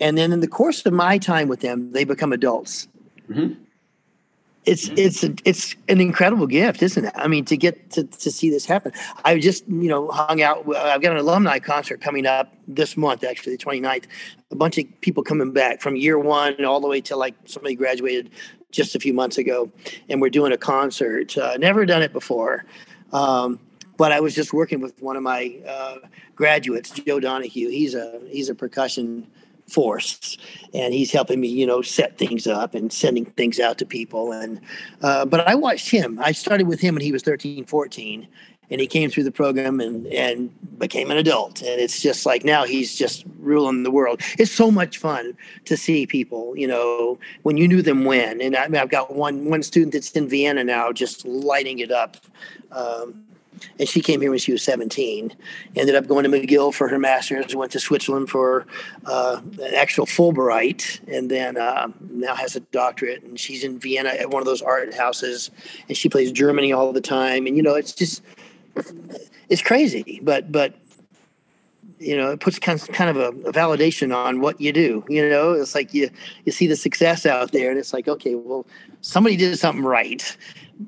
And 0.00 0.18
then 0.18 0.32
in 0.32 0.40
the 0.40 0.48
course 0.48 0.84
of 0.84 0.92
my 0.92 1.18
time 1.18 1.48
with 1.48 1.60
them, 1.60 1.92
they 1.92 2.04
become 2.04 2.32
adults. 2.32 2.88
Mm-hmm. 3.28 3.54
It's 4.64 4.88
mm-hmm. 4.88 4.98
it's 4.98 5.24
a, 5.24 5.34
it's 5.44 5.74
an 5.88 6.00
incredible 6.00 6.46
gift, 6.46 6.82
isn't 6.82 7.04
it? 7.04 7.12
I 7.16 7.26
mean, 7.26 7.44
to 7.46 7.56
get 7.56 7.90
to, 7.92 8.04
to 8.04 8.30
see 8.30 8.48
this 8.48 8.64
happen. 8.64 8.92
I 9.24 9.38
just 9.38 9.66
you 9.66 9.88
know 9.88 10.08
hung 10.08 10.40
out. 10.40 10.58
I've 10.76 11.02
got 11.02 11.12
an 11.12 11.18
alumni 11.18 11.58
concert 11.58 12.00
coming 12.00 12.26
up 12.26 12.52
this 12.68 12.96
month, 12.96 13.24
actually 13.24 13.56
the 13.56 13.64
29th. 13.64 14.04
A 14.52 14.56
bunch 14.56 14.78
of 14.78 14.84
people 15.00 15.24
coming 15.24 15.52
back 15.52 15.80
from 15.80 15.96
year 15.96 16.18
one 16.18 16.64
all 16.64 16.80
the 16.80 16.86
way 16.86 17.00
to 17.00 17.16
like 17.16 17.34
somebody 17.44 17.74
graduated 17.74 18.30
just 18.72 18.96
a 18.96 18.98
few 18.98 19.14
months 19.14 19.38
ago, 19.38 19.70
and 20.08 20.20
we're 20.20 20.30
doing 20.30 20.52
a 20.52 20.58
concert. 20.58 21.38
Uh, 21.38 21.56
never 21.58 21.86
done 21.86 22.02
it 22.02 22.12
before, 22.12 22.64
um, 23.12 23.60
but 23.96 24.10
I 24.10 24.18
was 24.18 24.34
just 24.34 24.52
working 24.52 24.80
with 24.80 25.00
one 25.00 25.16
of 25.16 25.22
my 25.22 25.56
uh, 25.68 25.98
graduates, 26.34 26.90
Joe 26.90 27.20
Donahue. 27.20 27.68
He's 27.68 27.94
a 27.94 28.20
he's 28.28 28.48
a 28.48 28.54
percussion 28.54 29.28
force, 29.68 30.36
and 30.74 30.92
he's 30.92 31.12
helping 31.12 31.40
me, 31.40 31.48
you 31.48 31.66
know, 31.66 31.82
set 31.82 32.18
things 32.18 32.46
up 32.46 32.74
and 32.74 32.92
sending 32.92 33.24
things 33.24 33.60
out 33.60 33.78
to 33.78 33.86
people. 33.86 34.32
And 34.32 34.60
uh, 35.02 35.24
but 35.26 35.46
I 35.46 35.54
watched 35.54 35.90
him. 35.90 36.18
I 36.20 36.32
started 36.32 36.66
with 36.66 36.80
him 36.80 36.96
when 36.96 37.02
he 37.02 37.12
was 37.12 37.22
13, 37.22 37.64
14, 37.64 38.26
and 38.72 38.80
he 38.80 38.86
came 38.86 39.10
through 39.10 39.24
the 39.24 39.30
program 39.30 39.80
and 39.80 40.06
and 40.06 40.50
became 40.78 41.10
an 41.10 41.18
adult. 41.18 41.60
And 41.60 41.80
it's 41.80 42.00
just 42.00 42.26
like 42.26 42.42
now 42.42 42.64
he's 42.64 42.96
just 42.96 43.24
ruling 43.38 43.82
the 43.82 43.90
world. 43.90 44.22
It's 44.38 44.50
so 44.50 44.70
much 44.70 44.98
fun 44.98 45.36
to 45.66 45.76
see 45.76 46.06
people 46.06 46.56
you 46.56 46.66
know 46.66 47.18
when 47.42 47.58
you 47.58 47.68
knew 47.68 47.82
them 47.82 48.04
when. 48.04 48.40
And 48.40 48.56
I 48.56 48.66
mean, 48.66 48.80
i've 48.80 48.88
got 48.88 49.14
one 49.14 49.44
one 49.44 49.62
student 49.62 49.92
that's 49.92 50.10
in 50.12 50.28
vienna 50.28 50.64
now 50.64 50.90
just 50.90 51.24
lighting 51.24 51.78
it 51.78 51.92
up. 51.92 52.16
Um, 52.72 53.24
and 53.78 53.88
she 53.88 54.00
came 54.00 54.20
here 54.20 54.30
when 54.30 54.40
she 54.40 54.50
was 54.50 54.62
17 54.62 55.36
ended 55.76 55.94
up 55.94 56.08
going 56.08 56.24
to 56.24 56.30
mcgill 56.30 56.74
for 56.74 56.88
her 56.88 56.98
master's 56.98 57.54
went 57.54 57.70
to 57.70 57.78
switzerland 57.78 58.28
for 58.28 58.66
uh, 59.06 59.40
an 59.62 59.74
actual 59.74 60.04
fulbright 60.04 61.00
and 61.06 61.30
then 61.30 61.56
uh, 61.56 61.86
now 62.10 62.34
has 62.34 62.56
a 62.56 62.60
doctorate. 62.60 63.22
And 63.22 63.38
she's 63.38 63.62
in 63.62 63.78
vienna 63.78 64.08
at 64.08 64.30
one 64.30 64.40
of 64.42 64.46
those 64.46 64.62
art 64.62 64.92
houses. 64.94 65.50
And 65.86 65.96
she 65.96 66.08
plays 66.08 66.32
germany 66.32 66.72
all 66.72 66.92
the 66.92 67.00
time. 67.00 67.46
And 67.46 67.56
you 67.56 67.62
know 67.62 67.74
it's 67.74 67.92
just 67.92 68.22
it's 69.48 69.62
crazy, 69.62 70.20
but 70.22 70.50
but 70.50 70.74
you 71.98 72.16
know, 72.16 72.30
it 72.32 72.40
puts 72.40 72.58
kind 72.58 72.80
of, 72.80 72.88
kind 72.88 73.10
of 73.10 73.16
a, 73.16 73.48
a, 73.48 73.52
validation 73.52 74.14
on 74.14 74.40
what 74.40 74.60
you 74.60 74.72
do. 74.72 75.04
You 75.08 75.28
know, 75.28 75.52
it's 75.52 75.74
like 75.74 75.94
you 75.94 76.10
you 76.44 76.52
see 76.52 76.66
the 76.66 76.76
success 76.76 77.24
out 77.24 77.52
there, 77.52 77.70
and 77.70 77.78
it's 77.78 77.92
like, 77.92 78.08
okay, 78.08 78.34
well, 78.34 78.66
somebody 79.00 79.36
did 79.36 79.56
something 79.58 79.84
right. 79.84 80.36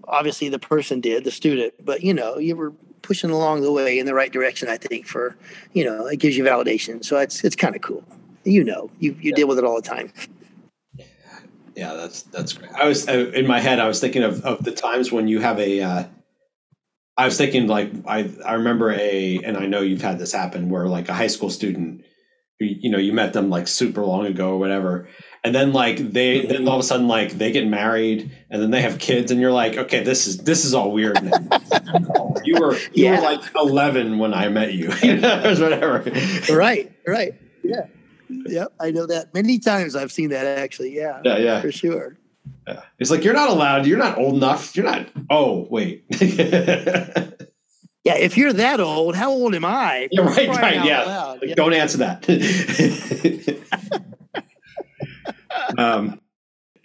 Obviously, 0.08 0.48
the 0.48 0.58
person 0.58 1.00
did, 1.00 1.24
the 1.24 1.30
student, 1.30 1.74
but 1.84 2.02
you 2.02 2.12
know, 2.12 2.38
you 2.38 2.56
were 2.56 2.72
pushing 3.02 3.30
along 3.30 3.60
the 3.60 3.70
way 3.70 3.98
in 3.98 4.06
the 4.06 4.14
right 4.14 4.32
direction. 4.32 4.68
I 4.68 4.76
think 4.76 5.06
for 5.06 5.36
you 5.72 5.84
know, 5.84 6.06
it 6.06 6.18
gives 6.18 6.36
you 6.36 6.44
validation. 6.44 7.04
So 7.04 7.18
it's 7.18 7.44
it's 7.44 7.56
kind 7.56 7.76
of 7.76 7.82
cool. 7.82 8.04
You 8.44 8.64
know, 8.64 8.90
you 8.98 9.12
you 9.20 9.30
yeah. 9.30 9.36
deal 9.36 9.48
with 9.48 9.58
it 9.58 9.64
all 9.64 9.76
the 9.76 9.88
time. 9.88 10.12
Yeah, 11.76 11.94
that's 11.94 12.22
that's 12.22 12.52
great. 12.52 12.72
I 12.72 12.86
was 12.86 13.08
in 13.08 13.46
my 13.46 13.60
head. 13.60 13.80
I 13.80 13.88
was 13.88 14.00
thinking 14.00 14.22
of, 14.22 14.44
of 14.44 14.64
the 14.64 14.70
times 14.70 15.10
when 15.10 15.28
you 15.28 15.40
have 15.40 15.58
a 15.58 15.80
uh, 15.80 16.04
I 17.16 17.26
was 17.26 17.36
thinking 17.36 17.66
like 17.68 17.90
I 18.06 18.30
I 18.44 18.54
remember 18.54 18.90
a 18.90 19.40
and 19.44 19.56
I 19.56 19.66
know 19.66 19.80
you've 19.80 20.02
had 20.02 20.18
this 20.18 20.32
happen 20.32 20.68
where 20.68 20.86
like 20.86 21.08
a 21.08 21.14
high 21.14 21.28
school 21.28 21.50
student 21.50 22.04
you 22.60 22.90
know 22.90 22.98
you 22.98 23.12
met 23.12 23.32
them 23.32 23.50
like 23.50 23.68
super 23.68 24.02
long 24.02 24.26
ago 24.26 24.50
or 24.50 24.58
whatever 24.58 25.08
and 25.42 25.54
then 25.54 25.72
like 25.72 25.98
they 25.98 26.46
then 26.46 26.66
all 26.68 26.74
of 26.74 26.80
a 26.80 26.84
sudden 26.84 27.08
like 27.08 27.32
they 27.32 27.52
get 27.52 27.66
married 27.66 28.30
and 28.50 28.62
then 28.62 28.70
they 28.70 28.80
have 28.80 28.98
kids 28.98 29.30
and 29.30 29.40
you're 29.40 29.52
like 29.52 29.76
okay 29.76 30.02
this 30.02 30.26
is 30.26 30.38
this 30.38 30.64
is 30.64 30.72
all 30.72 30.92
weird 30.92 31.18
you 32.44 32.58
were 32.60 32.74
you 32.92 33.04
yeah. 33.04 33.16
were 33.16 33.22
like 33.22 33.40
11 33.56 34.18
when 34.18 34.32
I 34.34 34.48
met 34.48 34.72
you 34.72 34.88
or 34.90 35.54
whatever. 35.56 36.04
Right 36.50 36.92
right. 37.06 37.34
Yeah. 37.62 37.86
Yep 38.28 38.72
I 38.80 38.90
know 38.90 39.06
that. 39.06 39.34
Many 39.34 39.58
times 39.58 39.94
I've 39.94 40.12
seen 40.12 40.30
that 40.30 40.46
actually 40.58 40.94
yeah. 40.94 41.20
Yeah 41.24 41.38
yeah. 41.38 41.60
For 41.60 41.72
sure 41.72 42.16
yeah. 42.66 42.82
It's 42.98 43.10
like 43.10 43.24
you're 43.24 43.34
not 43.34 43.50
allowed. 43.50 43.86
You're 43.86 43.98
not 43.98 44.18
old 44.18 44.34
enough. 44.34 44.76
You're 44.76 44.86
not. 44.86 45.08
Oh 45.30 45.66
wait. 45.70 46.04
yeah, 46.10 47.30
if 48.04 48.36
you're 48.36 48.52
that 48.52 48.80
old, 48.80 49.16
how 49.16 49.30
old 49.30 49.54
am 49.54 49.64
I? 49.64 50.08
Yeah, 50.10 50.22
right, 50.22 50.48
right. 50.48 50.84
Yeah. 50.84 51.36
yeah. 51.42 51.54
Don't 51.54 51.72
answer 51.72 51.98
that. 51.98 52.28
um, 55.78 56.20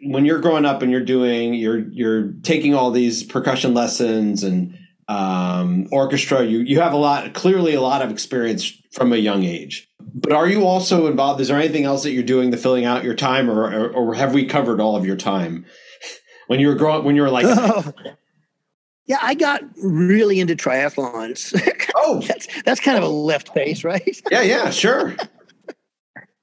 when 0.01 0.25
you're 0.25 0.39
growing 0.39 0.65
up 0.65 0.81
and 0.81 0.91
you're 0.91 1.03
doing, 1.03 1.53
you're 1.53 1.79
you're 1.89 2.33
taking 2.43 2.73
all 2.73 2.91
these 2.91 3.23
percussion 3.23 3.73
lessons 3.73 4.43
and 4.43 4.77
um, 5.09 5.87
orchestra. 5.91 6.45
You 6.45 6.59
you 6.59 6.79
have 6.79 6.93
a 6.93 6.97
lot, 6.97 7.33
clearly 7.33 7.73
a 7.73 7.81
lot 7.81 8.01
of 8.01 8.11
experience 8.11 8.71
from 8.93 9.11
a 9.11 9.17
young 9.17 9.43
age. 9.43 9.89
But 9.99 10.31
are 10.31 10.47
you 10.47 10.65
also 10.65 11.07
involved? 11.07 11.41
Is 11.41 11.49
there 11.49 11.57
anything 11.57 11.83
else 11.83 12.03
that 12.03 12.11
you're 12.11 12.23
doing 12.23 12.51
to 12.51 12.57
filling 12.57 12.85
out 12.85 13.03
your 13.03 13.15
time, 13.15 13.49
or 13.49 13.63
or, 13.63 13.89
or 13.89 14.13
have 14.13 14.33
we 14.33 14.45
covered 14.45 14.79
all 14.79 14.95
of 14.95 15.05
your 15.05 15.17
time 15.17 15.65
when 16.47 16.59
you 16.59 16.67
were 16.67 16.75
growing? 16.75 17.03
When 17.03 17.15
you 17.15 17.23
were 17.23 17.29
like, 17.29 17.45
yeah, 19.07 19.17
I 19.21 19.33
got 19.33 19.63
really 19.83 20.39
into 20.39 20.55
triathlons. 20.55 21.59
Oh, 22.01 22.21
that's 22.21 22.47
that's 22.63 22.79
kind 22.79 22.97
of 22.97 23.03
a 23.03 23.09
left 23.09 23.53
pace, 23.53 23.83
right? 23.83 24.21
yeah, 24.31 24.41
yeah, 24.41 24.69
sure. 24.69 25.15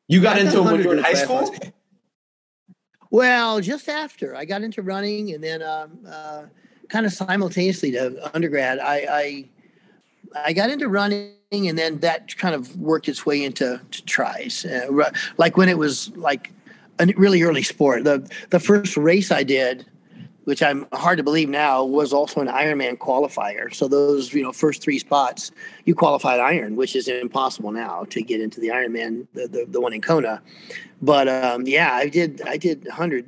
You 0.06 0.20
got 0.20 0.38
into 0.38 0.56
them 0.56 0.66
when 0.66 0.82
you 0.82 0.88
were 0.88 0.96
in 0.96 1.02
high 1.02 1.14
school. 1.14 1.50
Well, 3.10 3.60
just 3.60 3.88
after 3.88 4.36
I 4.36 4.44
got 4.44 4.62
into 4.62 4.82
running, 4.82 5.32
and 5.32 5.42
then 5.42 5.62
um, 5.62 6.00
uh, 6.06 6.42
kind 6.88 7.06
of 7.06 7.12
simultaneously 7.12 7.92
to 7.92 8.30
undergrad, 8.34 8.78
I, 8.78 9.06
I 9.10 9.44
I 10.44 10.52
got 10.52 10.70
into 10.70 10.88
running, 10.88 11.32
and 11.52 11.78
then 11.78 11.98
that 12.00 12.36
kind 12.36 12.54
of 12.54 12.76
worked 12.76 13.08
its 13.08 13.24
way 13.24 13.42
into 13.42 13.80
tries. 14.06 14.64
Uh, 14.64 15.10
like 15.38 15.56
when 15.56 15.68
it 15.68 15.78
was 15.78 16.14
like 16.16 16.52
a 16.98 17.06
really 17.16 17.42
early 17.42 17.62
sport. 17.62 18.04
The 18.04 18.28
the 18.50 18.60
first 18.60 18.96
race 18.96 19.30
I 19.30 19.42
did, 19.42 19.86
which 20.44 20.62
I'm 20.62 20.86
hard 20.92 21.18
to 21.18 21.24
believe 21.24 21.48
now, 21.48 21.84
was 21.84 22.12
also 22.12 22.40
an 22.40 22.48
Ironman 22.48 22.98
qualifier. 22.98 23.74
So 23.74 23.88
those 23.88 24.32
you 24.32 24.42
know 24.42 24.52
first 24.52 24.82
three 24.82 24.98
spots, 24.98 25.50
you 25.84 25.94
qualified 25.94 26.40
iron, 26.40 26.76
which 26.76 26.96
is 26.96 27.08
impossible 27.08 27.72
now 27.72 28.04
to 28.10 28.22
get 28.22 28.40
into 28.40 28.60
the 28.60 28.68
Ironman, 28.68 29.26
the 29.34 29.48
the, 29.48 29.66
the 29.68 29.80
one 29.80 29.92
in 29.92 30.00
Kona. 30.00 30.42
But 31.02 31.28
um, 31.28 31.66
yeah, 31.66 31.94
I 31.94 32.08
did 32.08 32.42
I 32.46 32.56
did 32.56 32.86
hundred 32.88 33.26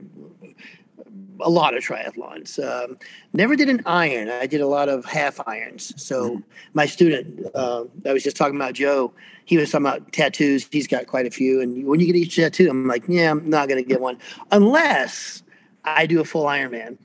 a 1.40 1.50
lot 1.50 1.76
of 1.76 1.82
triathlons. 1.82 2.58
Um, 2.62 2.96
never 3.32 3.56
did 3.56 3.68
an 3.68 3.82
iron. 3.86 4.28
I 4.28 4.46
did 4.46 4.60
a 4.60 4.66
lot 4.66 4.88
of 4.88 5.04
half 5.04 5.40
irons. 5.46 5.92
So 6.02 6.30
mm-hmm. 6.30 6.40
my 6.74 6.86
student, 6.86 7.46
uh, 7.54 7.84
I 8.06 8.12
was 8.12 8.22
just 8.22 8.36
talking 8.36 8.56
about 8.56 8.74
Joe. 8.74 9.12
He 9.44 9.56
was 9.56 9.70
talking 9.70 9.86
about 9.86 10.12
tattoos. 10.12 10.68
He's 10.70 10.86
got 10.86 11.06
quite 11.06 11.26
a 11.26 11.30
few. 11.30 11.60
And 11.60 11.86
when 11.86 12.00
you 12.00 12.06
get 12.06 12.16
each 12.16 12.36
tattoo, 12.36 12.68
I'm 12.68 12.86
like, 12.86 13.04
yeah, 13.08 13.30
I'm 13.30 13.48
not 13.48 13.68
going 13.68 13.82
to 13.82 13.88
get 13.88 14.00
one 14.00 14.18
unless 14.50 15.42
I 15.84 16.06
do 16.06 16.20
a 16.20 16.24
full 16.24 16.44
Ironman. 16.44 16.98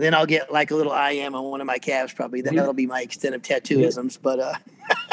And 0.00 0.06
then 0.06 0.14
I'll 0.14 0.26
get 0.26 0.52
like 0.52 0.70
a 0.70 0.76
little 0.76 0.92
I 0.92 1.10
am 1.12 1.34
on 1.34 1.44
one 1.44 1.60
of 1.60 1.66
my 1.66 1.78
calves. 1.78 2.12
Probably 2.12 2.40
that'll 2.40 2.72
be 2.72 2.86
my 2.86 3.02
extent 3.02 3.34
of 3.34 3.42
tattooisms. 3.42 4.18
But 4.20 4.40
uh, 4.40 4.54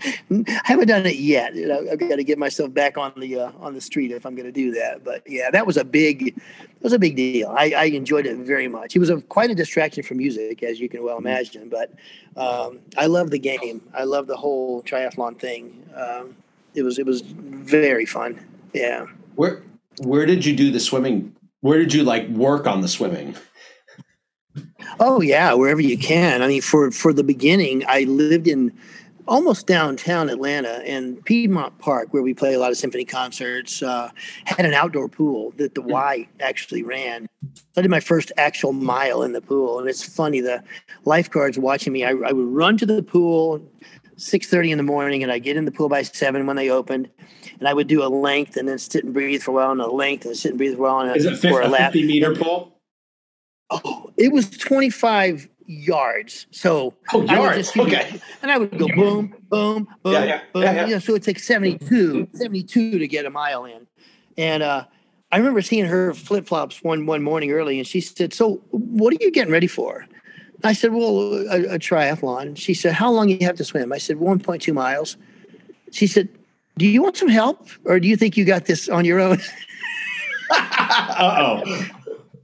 I 0.30 0.60
haven't 0.64 0.88
done 0.88 1.06
it 1.06 1.16
yet. 1.16 1.54
You 1.54 1.68
know, 1.68 1.86
I've 1.90 1.98
got 1.98 2.16
to 2.16 2.24
get 2.24 2.38
myself 2.38 2.72
back 2.72 2.96
on 2.96 3.12
the 3.16 3.40
uh, 3.40 3.52
on 3.60 3.74
the 3.74 3.80
street 3.80 4.10
if 4.10 4.24
I'm 4.24 4.34
going 4.34 4.46
to 4.46 4.52
do 4.52 4.72
that. 4.72 5.04
But 5.04 5.22
yeah, 5.26 5.50
that 5.50 5.66
was 5.66 5.76
a 5.76 5.84
big, 5.84 6.28
it 6.28 6.82
was 6.82 6.92
a 6.92 6.98
big 6.98 7.16
deal. 7.16 7.48
I, 7.48 7.72
I 7.76 7.84
enjoyed 7.84 8.26
it 8.26 8.36
very 8.38 8.68
much. 8.68 8.94
It 8.94 8.98
was 9.00 9.10
a, 9.10 9.20
quite 9.22 9.50
a 9.50 9.54
distraction 9.54 10.02
from 10.02 10.18
music, 10.18 10.62
as 10.62 10.80
you 10.80 10.88
can 10.88 11.02
well 11.02 11.16
mm-hmm. 11.16 11.26
imagine. 11.26 11.68
But 11.68 11.92
um, 12.36 12.80
I 12.96 13.06
love 13.06 13.30
the 13.30 13.38
game. 13.38 13.82
I 13.94 14.04
love 14.04 14.26
the 14.26 14.36
whole 14.36 14.82
triathlon 14.82 15.38
thing. 15.38 15.84
Um, 15.94 16.36
it 16.74 16.82
was 16.82 16.98
it 16.98 17.06
was 17.06 17.22
very 17.22 18.06
fun. 18.06 18.40
Yeah. 18.72 19.06
Where 19.34 19.62
where 20.02 20.26
did 20.26 20.44
you 20.44 20.54
do 20.54 20.70
the 20.70 20.80
swimming? 20.80 21.34
Where 21.60 21.78
did 21.78 21.92
you 21.92 22.04
like 22.04 22.28
work 22.28 22.66
on 22.66 22.82
the 22.82 22.88
swimming? 22.88 23.34
Oh 25.00 25.20
yeah, 25.20 25.52
wherever 25.54 25.80
you 25.80 25.98
can. 25.98 26.42
I 26.42 26.48
mean, 26.48 26.62
for 26.62 26.90
for 26.90 27.12
the 27.12 27.24
beginning, 27.24 27.84
I 27.86 28.02
lived 28.04 28.46
in 28.46 28.72
almost 29.28 29.66
downtown 29.66 30.28
Atlanta, 30.30 30.82
and 30.84 31.24
Piedmont 31.24 31.78
Park, 31.78 32.08
where 32.12 32.22
we 32.22 32.34
play 32.34 32.54
a 32.54 32.58
lot 32.58 32.70
of 32.70 32.76
symphony 32.76 33.04
concerts, 33.04 33.82
uh, 33.82 34.10
had 34.44 34.64
an 34.64 34.74
outdoor 34.74 35.08
pool 35.08 35.52
that 35.58 35.74
the 35.74 35.82
Y 35.82 36.26
actually 36.40 36.82
ran. 36.82 37.28
I 37.76 37.82
did 37.82 37.90
my 37.90 38.00
first 38.00 38.32
actual 38.36 38.72
mile 38.72 39.22
in 39.22 39.32
the 39.32 39.42
pool, 39.42 39.78
and 39.78 39.88
it's 39.88 40.02
funny. 40.02 40.40
The 40.40 40.64
lifeguards 41.04 41.58
watching 41.58 41.92
me. 41.92 42.04
I, 42.04 42.10
I 42.10 42.32
would 42.32 42.48
run 42.48 42.76
to 42.78 42.86
the 42.86 43.02
pool, 43.02 43.62
six 44.16 44.48
thirty 44.48 44.72
in 44.72 44.78
the 44.78 44.84
morning, 44.84 45.22
and 45.22 45.30
I 45.30 45.38
get 45.38 45.56
in 45.56 45.66
the 45.66 45.72
pool 45.72 45.88
by 45.88 46.02
seven 46.02 46.46
when 46.46 46.56
they 46.56 46.70
opened, 46.70 47.08
and 47.58 47.68
I 47.68 47.74
would 47.74 47.86
do 47.86 48.02
a 48.02 48.08
length 48.08 48.56
and 48.56 48.66
then 48.66 48.78
sit 48.78 49.04
and 49.04 49.12
breathe 49.12 49.42
for 49.42 49.52
a 49.52 49.54
while, 49.54 49.70
and 49.70 49.80
a 49.80 49.86
length 49.86 50.24
and 50.24 50.36
sit 50.36 50.52
and 50.52 50.58
breathe 50.58 50.76
for 50.76 50.88
a 50.88 50.92
while. 50.92 51.00
And 51.00 51.16
Is 51.16 51.26
it 51.26 51.38
50, 51.38 51.48
a 51.48 51.70
50 51.70 52.06
meter 52.06 52.34
pool? 52.34 52.80
Oh, 53.70 54.10
it 54.16 54.32
was 54.32 54.48
twenty 54.48 54.90
five 54.90 55.48
yards. 55.68 56.46
So 56.50 56.94
oh, 57.12 57.22
yards. 57.24 57.76
okay. 57.76 58.20
And 58.42 58.50
I 58.50 58.58
would 58.58 58.76
go 58.76 58.88
boom, 58.88 59.34
boom, 59.50 59.88
boom, 60.02 60.12
yeah, 60.12 60.24
yeah, 60.24 60.40
boom. 60.52 60.62
Yeah, 60.62 60.72
yeah. 60.72 60.86
You 60.86 60.94
know, 60.94 60.98
so 60.98 61.14
it 61.14 61.22
takes 61.22 61.46
72, 61.46 62.28
72 62.32 62.98
to 62.98 63.06
get 63.06 63.26
a 63.26 63.30
mile 63.30 63.66
in. 63.66 63.86
And 64.36 64.62
uh, 64.62 64.84
I 65.30 65.36
remember 65.36 65.60
seeing 65.62 65.84
her 65.84 66.14
flip 66.14 66.46
flops 66.46 66.82
one 66.82 67.06
one 67.06 67.22
morning 67.22 67.52
early, 67.52 67.78
and 67.78 67.86
she 67.86 68.00
said, 68.00 68.32
"So, 68.32 68.62
what 68.70 69.12
are 69.12 69.18
you 69.20 69.30
getting 69.30 69.52
ready 69.52 69.66
for?" 69.66 70.06
I 70.64 70.72
said, 70.72 70.92
"Well, 70.92 71.34
a, 71.50 71.74
a 71.74 71.78
triathlon." 71.78 72.56
She 72.56 72.72
said, 72.72 72.94
"How 72.94 73.10
long 73.10 73.26
do 73.26 73.34
you 73.34 73.46
have 73.46 73.56
to 73.56 73.64
swim?" 73.64 73.92
I 73.92 73.98
said, 73.98 74.16
"1.2 74.16 74.72
miles." 74.72 75.16
She 75.92 76.06
said, 76.06 76.28
"Do 76.78 76.86
you 76.86 77.02
want 77.02 77.16
some 77.16 77.28
help, 77.28 77.68
or 77.84 78.00
do 78.00 78.08
you 78.08 78.16
think 78.16 78.36
you 78.36 78.44
got 78.44 78.64
this 78.64 78.88
on 78.88 79.04
your 79.04 79.20
own?" 79.20 79.38
uh 80.50 81.36
oh. 81.66 81.86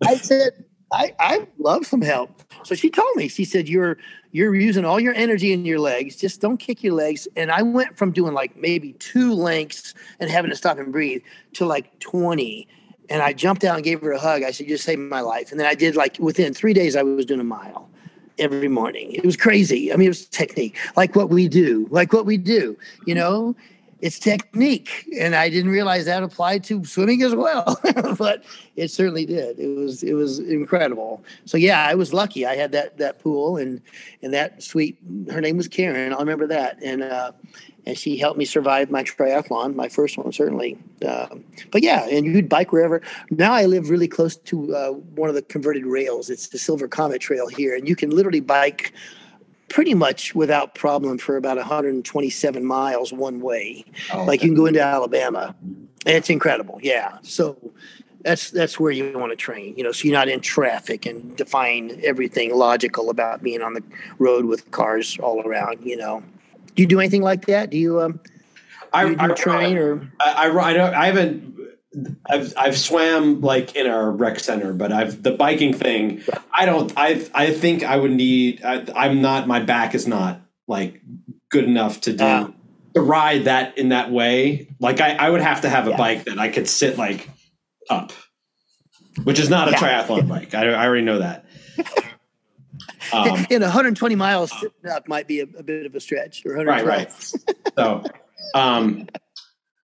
I 0.06 0.16
said, 0.16 0.64
I, 0.94 1.14
I 1.18 1.46
love 1.58 1.86
some 1.86 2.02
help. 2.02 2.42
So 2.64 2.74
she 2.74 2.90
told 2.90 3.14
me, 3.16 3.28
she 3.28 3.44
said, 3.44 3.68
You're 3.68 3.98
you're 4.32 4.54
using 4.54 4.84
all 4.84 4.98
your 4.98 5.14
energy 5.14 5.52
in 5.52 5.64
your 5.64 5.78
legs. 5.78 6.16
Just 6.16 6.40
don't 6.40 6.56
kick 6.56 6.82
your 6.82 6.94
legs. 6.94 7.28
And 7.36 7.50
I 7.50 7.62
went 7.62 7.96
from 7.96 8.10
doing 8.10 8.34
like 8.34 8.56
maybe 8.56 8.94
two 8.94 9.32
lengths 9.32 9.94
and 10.18 10.30
having 10.30 10.50
to 10.50 10.56
stop 10.56 10.78
and 10.78 10.92
breathe 10.92 11.22
to 11.54 11.66
like 11.66 11.98
20. 12.00 12.66
And 13.10 13.22
I 13.22 13.32
jumped 13.32 13.64
out 13.64 13.76
and 13.76 13.84
gave 13.84 14.00
her 14.00 14.12
a 14.12 14.18
hug. 14.18 14.42
I 14.42 14.50
said, 14.50 14.68
You 14.68 14.76
saved 14.76 15.00
my 15.00 15.20
life. 15.20 15.50
And 15.50 15.60
then 15.60 15.66
I 15.66 15.74
did 15.74 15.96
like 15.96 16.18
within 16.18 16.54
three 16.54 16.72
days, 16.72 16.96
I 16.96 17.02
was 17.02 17.26
doing 17.26 17.40
a 17.40 17.44
mile 17.44 17.88
every 18.38 18.68
morning. 18.68 19.12
It 19.12 19.24
was 19.24 19.36
crazy. 19.36 19.92
I 19.92 19.96
mean, 19.96 20.06
it 20.06 20.10
was 20.10 20.26
technique, 20.26 20.76
like 20.96 21.14
what 21.14 21.30
we 21.30 21.48
do, 21.48 21.86
like 21.90 22.12
what 22.12 22.26
we 22.26 22.36
do, 22.36 22.76
you 23.06 23.14
know? 23.14 23.54
It's 24.00 24.18
technique 24.18 25.08
and 25.18 25.34
i 25.34 25.48
didn't 25.48 25.70
realize 25.70 26.04
that 26.04 26.22
applied 26.22 26.62
to 26.64 26.84
swimming 26.84 27.22
as 27.22 27.34
well 27.34 27.80
but 28.18 28.44
it 28.76 28.88
certainly 28.88 29.26
did 29.26 29.58
it 29.58 29.76
was 29.76 30.02
it 30.02 30.14
was 30.14 30.38
incredible 30.38 31.22
so 31.44 31.56
yeah 31.56 31.86
i 31.86 31.94
was 31.94 32.12
lucky 32.12 32.46
i 32.46 32.54
had 32.54 32.72
that 32.72 32.96
that 32.98 33.18
pool 33.18 33.56
and 33.56 33.80
and 34.22 34.32
that 34.32 34.62
sweet 34.62 34.98
her 35.30 35.40
name 35.40 35.56
was 35.56 35.68
karen 35.68 36.12
i 36.12 36.18
remember 36.18 36.46
that 36.46 36.82
and 36.82 37.02
uh 37.02 37.32
and 37.86 37.98
she 37.98 38.16
helped 38.16 38.38
me 38.38 38.44
survive 38.44 38.90
my 38.90 39.02
triathlon, 39.02 39.74
my 39.74 39.88
first 39.88 40.16
one 40.16 40.32
certainly. 40.32 40.78
Uh, 41.06 41.28
but 41.70 41.82
yeah, 41.82 42.06
and 42.08 42.24
you'd 42.24 42.48
bike 42.48 42.72
wherever. 42.72 43.02
Now 43.30 43.52
I 43.52 43.66
live 43.66 43.90
really 43.90 44.08
close 44.08 44.36
to 44.36 44.74
uh, 44.74 44.90
one 44.92 45.28
of 45.28 45.34
the 45.34 45.42
converted 45.42 45.84
rails. 45.84 46.30
It's 46.30 46.48
the 46.48 46.58
Silver 46.58 46.88
Comet 46.88 47.20
Trail 47.20 47.48
here, 47.48 47.74
and 47.74 47.88
you 47.88 47.96
can 47.96 48.10
literally 48.10 48.40
bike 48.40 48.92
pretty 49.68 49.94
much 49.94 50.34
without 50.34 50.74
problem 50.74 51.18
for 51.18 51.36
about 51.36 51.56
127 51.56 52.64
miles 52.64 53.12
one 53.12 53.40
way. 53.40 53.84
Oh, 54.12 54.24
like 54.24 54.42
you 54.42 54.50
can 54.50 54.56
go 54.56 54.66
into 54.66 54.82
Alabama. 54.82 55.54
It's 56.06 56.30
incredible. 56.30 56.78
Yeah. 56.82 57.18
So 57.22 57.56
that's 58.22 58.50
that's 58.50 58.80
where 58.80 58.90
you 58.90 59.16
want 59.18 59.32
to 59.32 59.36
train, 59.36 59.74
you 59.76 59.84
know, 59.84 59.92
so 59.92 60.08
you're 60.08 60.16
not 60.16 60.28
in 60.28 60.40
traffic 60.40 61.06
and 61.06 61.36
define 61.36 62.00
everything 62.02 62.54
logical 62.54 63.10
about 63.10 63.42
being 63.42 63.62
on 63.62 63.74
the 63.74 63.82
road 64.18 64.46
with 64.46 64.70
cars 64.70 65.18
all 65.20 65.46
around, 65.46 65.84
you 65.84 65.96
know. 65.96 66.22
Do 66.74 66.82
you 66.82 66.86
do 66.86 67.00
anything 67.00 67.22
like 67.22 67.46
that? 67.46 67.70
Do 67.70 67.76
you 67.76 68.00
um 68.00 68.20
I, 68.92 69.04
you 69.06 69.16
do 69.16 69.22
I 69.22 69.28
train 69.34 69.76
run. 69.76 69.84
or 69.84 70.12
I, 70.20 70.48
I, 70.48 70.64
I 70.64 70.72
don't. 70.72 70.94
I 70.94 71.06
haven't. 71.06 71.54
I've 72.28 72.52
I've 72.56 72.78
swam 72.78 73.40
like 73.40 73.76
in 73.76 73.86
our 73.86 74.10
rec 74.10 74.40
center, 74.40 74.72
but 74.72 74.92
I've 74.92 75.22
the 75.22 75.30
biking 75.32 75.72
thing. 75.72 76.22
I 76.52 76.66
don't. 76.66 76.92
I 76.96 77.26
I 77.34 77.50
think 77.52 77.82
I 77.84 77.96
would 77.96 78.10
need. 78.12 78.62
I, 78.64 78.84
I'm 78.96 79.20
not. 79.22 79.46
My 79.46 79.60
back 79.60 79.94
is 79.94 80.06
not 80.06 80.40
like 80.66 81.00
good 81.50 81.64
enough 81.64 82.00
to 82.02 82.12
do 82.12 82.24
Ah. 82.24 82.50
to 82.94 83.00
ride 83.00 83.44
that 83.44 83.78
in 83.78 83.90
that 83.90 84.10
way. 84.10 84.68
Like 84.80 85.00
I, 85.00 85.14
I 85.14 85.30
would 85.30 85.40
have 85.42 85.60
to 85.62 85.68
have 85.68 85.86
a 85.86 85.90
Yeah. 85.90 85.96
bike 85.96 86.24
that 86.24 86.38
I 86.38 86.48
could 86.48 86.68
sit 86.68 86.96
like 86.98 87.28
up, 87.90 88.12
which 89.24 89.38
is 89.38 89.48
not 89.50 89.68
a 89.68 89.72
Yeah. 89.72 89.78
triathlon 89.78 90.28
bike. 90.34 90.54
I, 90.54 90.68
I 90.70 90.86
already 90.86 91.04
know 91.04 91.18
that. 91.18 91.44
Um, 93.12 93.46
in 93.50 93.62
120 93.62 94.14
miles 94.14 94.50
sitting 94.58 94.90
up 94.90 95.06
might 95.08 95.28
be 95.28 95.40
a, 95.40 95.44
a 95.58 95.62
bit 95.62 95.86
of 95.86 95.94
a 95.94 96.00
stretch 96.00 96.44
or 96.46 96.54
right, 96.64 96.84
right. 96.84 97.12
So, 97.78 98.02
um, 98.54 99.06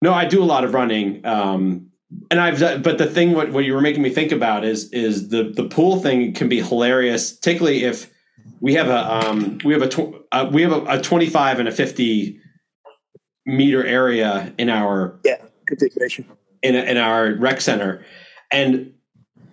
no, 0.02 0.12
I 0.14 0.24
do 0.24 0.42
a 0.42 0.44
lot 0.46 0.64
of 0.64 0.72
running. 0.74 1.24
Um, 1.26 1.89
and 2.30 2.40
I've 2.40 2.58
done, 2.58 2.82
but 2.82 2.98
the 2.98 3.06
thing 3.06 3.32
what, 3.32 3.52
what 3.52 3.64
you 3.64 3.74
were 3.74 3.80
making 3.80 4.02
me 4.02 4.10
think 4.10 4.32
about 4.32 4.64
is 4.64 4.90
is 4.92 5.28
the 5.28 5.44
the 5.44 5.64
pool 5.68 6.00
thing 6.00 6.32
can 6.34 6.48
be 6.48 6.60
hilarious, 6.60 7.32
particularly 7.32 7.84
if 7.84 8.10
we 8.60 8.74
have 8.74 8.88
a 8.88 9.28
um, 9.28 9.58
we 9.64 9.72
have 9.72 9.82
a 9.82 9.88
tw- 9.88 10.14
uh, 10.32 10.48
we 10.52 10.62
have 10.62 10.72
a, 10.72 10.98
a 10.98 11.02
25 11.02 11.58
and 11.60 11.68
a 11.68 11.72
50 11.72 12.38
meter 13.46 13.84
area 13.84 14.52
in 14.58 14.68
our 14.68 15.18
Yeah, 15.24 15.36
configuration. 15.66 16.26
in, 16.62 16.74
in 16.74 16.96
our 16.96 17.34
rec 17.34 17.60
center 17.60 18.04
and 18.52 18.92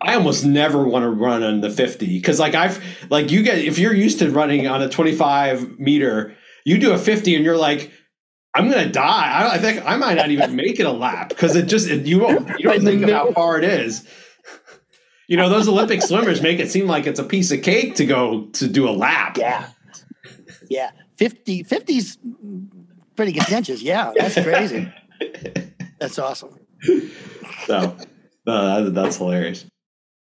i 0.01 0.13
almost 0.13 0.45
never 0.45 0.85
want 0.85 1.03
to 1.03 1.09
run 1.09 1.41
on 1.41 1.61
the 1.61 1.69
50 1.69 2.05
because 2.05 2.37
like 2.39 2.53
i've 2.53 2.83
like 3.09 3.31
you 3.31 3.41
get 3.43 3.57
if 3.59 3.79
you're 3.79 3.93
used 3.95 4.19
to 4.19 4.29
running 4.29 4.67
on 4.67 4.81
a 4.81 4.89
25 4.89 5.79
meter 5.79 6.35
you 6.65 6.77
do 6.77 6.91
a 6.91 6.97
50 6.97 7.35
and 7.35 7.45
you're 7.45 7.57
like 7.57 7.91
i'm 8.57 8.69
gonna 8.69 8.89
die 8.91 9.31
i, 9.31 9.55
I 9.55 9.57
think 9.57 9.85
i 9.85 9.95
might 9.97 10.15
not 10.15 10.29
even 10.31 10.55
make 10.55 10.79
it 10.79 10.85
a 10.85 10.91
lap 10.91 11.29
because 11.29 11.55
it 11.55 11.67
just 11.67 11.87
it, 11.89 12.05
you 12.05 12.19
won't 12.19 12.47
you 12.59 12.69
don't 12.69 12.81
think 12.83 13.03
of 13.03 13.09
how 13.09 13.31
far 13.31 13.57
it 13.57 13.63
is 13.63 14.07
you 15.27 15.37
know 15.37 15.49
those 15.49 15.67
olympic 15.67 16.01
swimmers 16.01 16.41
make 16.41 16.59
it 16.59 16.69
seem 16.71 16.87
like 16.87 17.05
it's 17.07 17.19
a 17.19 17.23
piece 17.23 17.51
of 17.51 17.61
cake 17.61 17.95
to 17.95 18.05
go 18.05 18.45
to 18.53 18.67
do 18.67 18.87
a 18.87 18.91
lap 18.91 19.37
Yeah. 19.37 19.69
Yeah. 20.69 20.91
50 21.15 21.63
50's 21.63 22.17
pretty 23.15 23.31
contentious. 23.33 23.81
Yeah, 23.81 24.11
that's 24.15 24.35
crazy. 24.35 24.91
That's 25.99 26.19
awesome. 26.19 26.59
So 27.65 27.95
uh, 28.45 28.81
that- 28.81 28.93
that's 28.93 29.17
hilarious. 29.17 29.65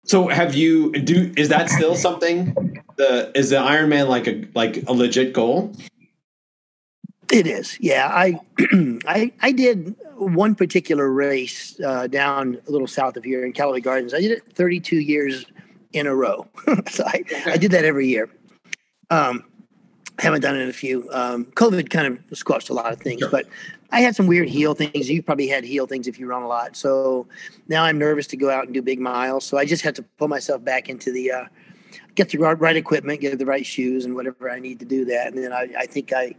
So 0.06 0.28
have 0.30 0.56
you 0.56 0.92
do 0.94 1.34
is 1.36 1.50
that 1.50 1.70
still 1.70 1.96
something? 1.96 2.54
The 2.98 3.32
is 3.36 3.50
the 3.50 3.58
Ironman 3.58 4.08
like 4.08 4.28
a 4.28 4.46
like 4.56 4.84
a 4.88 4.94
legit 4.94 5.34
goal? 5.34 5.74
It 7.32 7.46
is. 7.46 7.78
Yeah, 7.80 8.08
I 8.12 8.40
I 9.08 9.32
I 9.42 9.52
did 9.52 9.96
one 10.16 10.56
particular 10.56 11.12
race 11.12 11.80
uh, 11.80 12.08
down 12.08 12.60
a 12.68 12.72
little 12.72 12.88
south 12.88 13.18
of 13.18 13.24
here 13.24 13.46
in 13.46 13.54
Callaway 13.54 13.82
Gardens. 13.82 14.14
I 14.14 14.20
did 14.20 14.32
it 14.32 14.44
32 14.54 14.98
years 14.98 15.46
in 15.94 16.08
a 16.08 16.16
row. 16.16 16.48
so 16.90 17.04
I, 17.06 17.24
I 17.46 17.58
did 17.58 17.72
that 17.72 17.86
every 17.86 18.08
year. 18.08 18.30
Um, 19.10 19.46
haven't 20.20 20.42
done 20.42 20.56
it 20.56 20.62
in 20.62 20.70
a 20.70 20.74
few. 20.74 21.08
Um, 21.12 21.46
COVID 21.46 21.90
kind 21.90 22.08
of 22.30 22.38
squashed 22.38 22.70
a 22.70 22.74
lot 22.74 22.92
of 22.92 23.00
things, 23.00 23.22
Sure. 23.22 23.30
but 23.30 23.48
I 23.92 24.02
had 24.02 24.16
some 24.16 24.28
weird 24.28 24.50
heel 24.50 24.74
things. 24.76 25.10
You 25.10 25.24
probably 25.24 25.48
had 25.48 25.64
heel 25.64 25.88
things 25.88 26.08
if 26.08 26.20
you 26.20 26.28
run 26.28 26.44
a 26.44 26.48
lot. 26.48 26.76
So 26.76 27.28
now 27.68 27.84
I'm 27.86 27.98
nervous 27.98 28.28
to 28.28 28.38
go 28.38 28.50
out 28.50 28.66
and 28.66 28.74
do 28.74 28.82
big 28.82 29.00
miles. 29.00 29.46
So 29.46 29.58
I 29.58 29.66
just 29.66 29.84
have 29.84 29.94
to 29.96 30.04
pull 30.18 30.28
myself 30.28 30.64
back 30.64 30.90
into 30.90 31.12
the 31.12 31.32
uh, 31.32 31.46
get 32.16 32.30
the 32.30 32.38
right, 32.38 32.60
right 32.60 32.76
equipment, 32.76 33.22
get 33.22 33.38
the 33.40 33.46
right 33.46 33.66
shoes, 33.66 34.06
and 34.06 34.16
whatever 34.16 34.52
I 34.52 34.60
need 34.60 34.80
to 34.80 34.86
do 34.86 35.06
that. 35.06 35.28
And 35.34 35.44
then 35.44 35.54
I, 35.54 35.70
I 35.78 35.86
think 35.86 36.12
I 36.14 36.36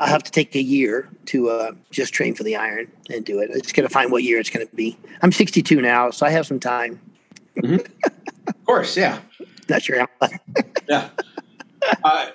I'll 0.00 0.06
have 0.08 0.22
to 0.24 0.30
take 0.30 0.54
a 0.54 0.62
year 0.62 1.08
to 1.26 1.50
uh, 1.50 1.72
just 1.90 2.12
train 2.14 2.34
for 2.34 2.44
the 2.44 2.56
iron 2.56 2.90
and 3.10 3.24
do 3.24 3.40
it. 3.40 3.50
It's 3.52 3.72
going 3.72 3.86
to 3.86 3.92
find 3.92 4.12
what 4.12 4.22
year 4.22 4.38
it's 4.38 4.50
going 4.50 4.66
to 4.66 4.74
be. 4.76 4.96
I'm 5.22 5.32
62 5.32 5.80
now, 5.80 6.10
so 6.10 6.24
I 6.26 6.30
have 6.30 6.46
some 6.46 6.60
time. 6.60 7.00
Of 7.64 7.84
course, 8.64 8.96
yeah, 8.96 9.18
Not 9.68 9.82
sure 9.82 9.98
how. 10.20 10.28
yeah. 10.88 11.08
Uh, 12.04 12.26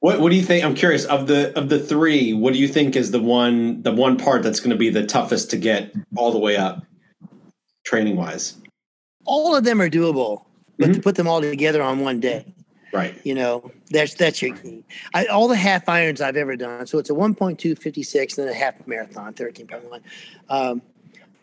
what 0.00 0.20
what 0.20 0.30
do 0.30 0.36
you 0.36 0.42
think? 0.42 0.64
I'm 0.64 0.74
curious 0.74 1.04
of 1.06 1.26
the 1.26 1.56
of 1.58 1.68
the 1.68 1.78
three. 1.78 2.32
What 2.34 2.52
do 2.52 2.58
you 2.58 2.68
think 2.68 2.96
is 2.96 3.10
the 3.10 3.20
one 3.22 3.82
the 3.82 3.92
one 3.92 4.16
part 4.18 4.42
that's 4.42 4.58
going 4.60 4.70
to 4.70 4.76
be 4.76 4.90
the 4.90 5.06
toughest 5.06 5.50
to 5.50 5.56
get 5.56 5.92
all 6.16 6.32
the 6.32 6.38
way 6.38 6.56
up, 6.56 6.84
training 7.84 8.16
wise? 8.16 8.56
All 9.24 9.54
of 9.54 9.64
them 9.64 9.80
are 9.80 9.88
doable, 9.88 10.44
but 10.78 10.90
Mhm. 10.90 10.94
to 10.94 11.00
put 11.00 11.14
them 11.14 11.28
all 11.28 11.40
together 11.40 11.82
on 11.82 12.00
one 12.00 12.20
day, 12.20 12.44
Right. 12.92 13.18
you 13.24 13.34
know, 13.34 13.70
that's 13.90 14.14
that's 14.14 14.42
your 14.42 14.54
key. 14.54 14.84
I, 15.14 15.26
all 15.26 15.48
the 15.48 15.56
half 15.56 15.88
irons 15.88 16.20
I've 16.20 16.36
ever 16.36 16.56
done. 16.56 16.86
So 16.86 16.98
it's 16.98 17.08
a 17.08 17.14
1.2, 17.14 17.78
56, 17.78 18.38
and 18.38 18.46
then 18.46 18.54
a 18.54 18.58
half 18.58 18.86
marathon, 18.86 19.32
13.1. 19.32 20.00
Um, 20.50 20.82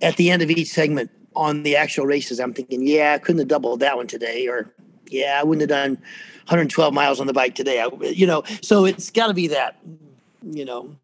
at 0.01 0.15
the 0.17 0.29
end 0.29 0.41
of 0.41 0.51
each 0.51 0.69
segment 0.69 1.09
on 1.35 1.63
the 1.63 1.75
actual 1.75 2.05
races, 2.05 2.39
I'm 2.39 2.53
thinking, 2.53 2.85
yeah, 2.85 3.13
I 3.13 3.17
couldn't 3.17 3.39
have 3.39 3.47
doubled 3.47 3.79
that 3.79 3.97
one 3.97 4.07
today, 4.07 4.47
or 4.47 4.71
yeah, 5.09 5.39
I 5.39 5.43
wouldn't 5.43 5.61
have 5.61 5.69
done 5.69 5.95
112 6.45 6.93
miles 6.93 7.19
on 7.19 7.27
the 7.27 7.33
bike 7.33 7.55
today. 7.55 7.81
I, 7.81 7.89
you 8.01 8.27
know, 8.27 8.43
so 8.61 8.85
it's 8.85 9.09
got 9.09 9.27
to 9.27 9.33
be 9.33 9.47
that, 9.47 9.77
you 10.43 10.65
know, 10.65 10.95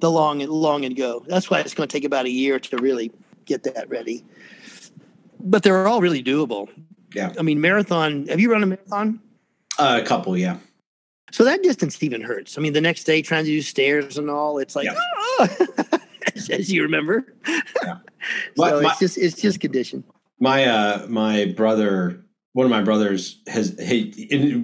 the 0.00 0.10
long 0.10 0.42
and 0.42 0.50
long 0.50 0.84
and 0.84 0.96
go. 0.96 1.24
That's 1.26 1.50
why 1.50 1.60
it's 1.60 1.74
going 1.74 1.88
to 1.88 1.92
take 1.92 2.04
about 2.04 2.26
a 2.26 2.30
year 2.30 2.58
to 2.58 2.76
really 2.76 3.10
get 3.46 3.64
that 3.64 3.88
ready. 3.88 4.24
But 5.40 5.62
they're 5.62 5.86
all 5.86 6.00
really 6.00 6.22
doable. 6.22 6.68
Yeah. 7.14 7.32
I 7.38 7.42
mean, 7.42 7.60
marathon. 7.60 8.26
Have 8.28 8.40
you 8.40 8.52
run 8.52 8.62
a 8.62 8.66
marathon? 8.66 9.20
Uh, 9.78 10.00
a 10.02 10.06
couple, 10.06 10.36
yeah. 10.36 10.56
So 11.30 11.44
that 11.44 11.62
distance 11.62 12.02
even 12.02 12.22
hurts. 12.22 12.56
I 12.58 12.60
mean, 12.62 12.72
the 12.72 12.80
next 12.80 13.04
day 13.04 13.20
trying 13.22 13.44
to 13.44 13.50
do 13.50 13.60
stairs 13.62 14.16
and 14.18 14.30
all, 14.30 14.58
it's 14.58 14.74
like, 14.74 14.86
Yeah. 14.86 14.94
"Ah," 15.40 15.48
as, 16.50 16.72
you 16.72 16.82
remember. 16.82 17.32
My- 18.56 18.70
so 18.70 18.82
my- 18.82 18.90
it's 18.90 18.98
just 18.98 19.18
it's 19.18 19.40
just 19.40 19.60
condition. 19.60 20.04
my 20.40 20.64
uh 20.66 21.06
my 21.08 21.46
brother 21.56 22.22
one 22.52 22.64
of 22.64 22.70
my 22.70 22.82
brothers 22.82 23.40
has 23.46 23.74
he 23.78 24.10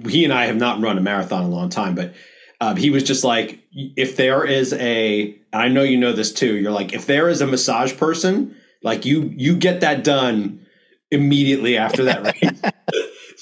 he 0.07 0.23
and 0.25 0.33
I 0.33 0.45
have 0.45 0.57
not 0.57 0.81
run 0.81 0.97
a 0.97 1.01
marathon 1.01 1.45
in 1.45 1.51
a 1.51 1.53
long 1.53 1.69
time 1.69 1.95
but 1.95 2.13
um, 2.61 2.75
he 2.75 2.89
was 2.89 3.03
just 3.03 3.23
like 3.23 3.59
if 3.73 4.17
there 4.17 4.43
is 4.45 4.73
a 4.73 5.33
and 5.53 5.61
I 5.61 5.67
know 5.69 5.83
you 5.83 5.97
know 5.97 6.11
this 6.13 6.31
too 6.33 6.55
you're 6.57 6.71
like 6.71 6.93
if 6.93 7.05
there 7.07 7.29
is 7.29 7.41
a 7.41 7.47
massage 7.47 7.95
person 7.95 8.55
like 8.83 9.05
you 9.05 9.33
you 9.35 9.55
get 9.55 9.79
that 9.81 10.03
done 10.03 10.65
immediately 11.11 11.77
after 11.77 12.03
that 12.03 12.23
race 12.23 12.61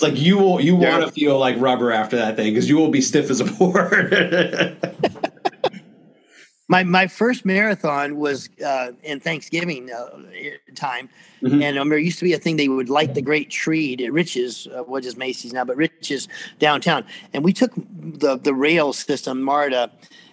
like 0.04 0.20
you 0.20 0.38
will 0.38 0.60
you 0.62 0.78
Yeah. 0.80 0.98
want 1.00 1.06
to 1.06 1.12
feel 1.12 1.38
like 1.40 1.56
rubber 1.60 1.92
after 1.92 2.16
that 2.18 2.36
thing 2.36 2.54
because 2.54 2.70
you 2.70 2.78
will 2.78 2.90
be 2.92 3.02
stiff 3.02 3.30
as 3.30 3.40
a 3.40 3.46
board. 3.46 4.78
My 6.70 6.82
my 6.84 7.08
first 7.08 7.46
marathon 7.46 8.16
was 8.18 8.50
uh, 8.66 8.94
in 9.04 9.20
Thanksgiving 9.20 9.92
uh, 9.92 10.18
time, 10.76 11.10
Mhm. 11.42 11.62
and 11.62 11.78
um, 11.78 11.90
there 11.90 11.98
used 12.00 12.20
to 12.20 12.26
be 12.26 12.34
a 12.34 12.40
thing 12.40 12.56
they 12.56 12.70
would 12.70 12.90
light 12.90 13.14
the 13.16 13.22
great 13.22 13.50
tree 13.50 13.98
at 14.04 14.12
Rich's, 14.14 14.66
uh, 14.68 14.82
what 14.84 15.04
is 15.06 15.18
Macy's 15.18 15.52
now, 15.52 15.66
but 15.66 15.76
Rich's 15.76 16.30
downtown, 16.60 17.04
and 17.34 17.44
we 17.44 17.52
took 17.52 17.74
the 17.76 18.38
the 18.38 18.54
rail 18.54 18.94
system 18.94 19.42
MARTA, 19.44 19.92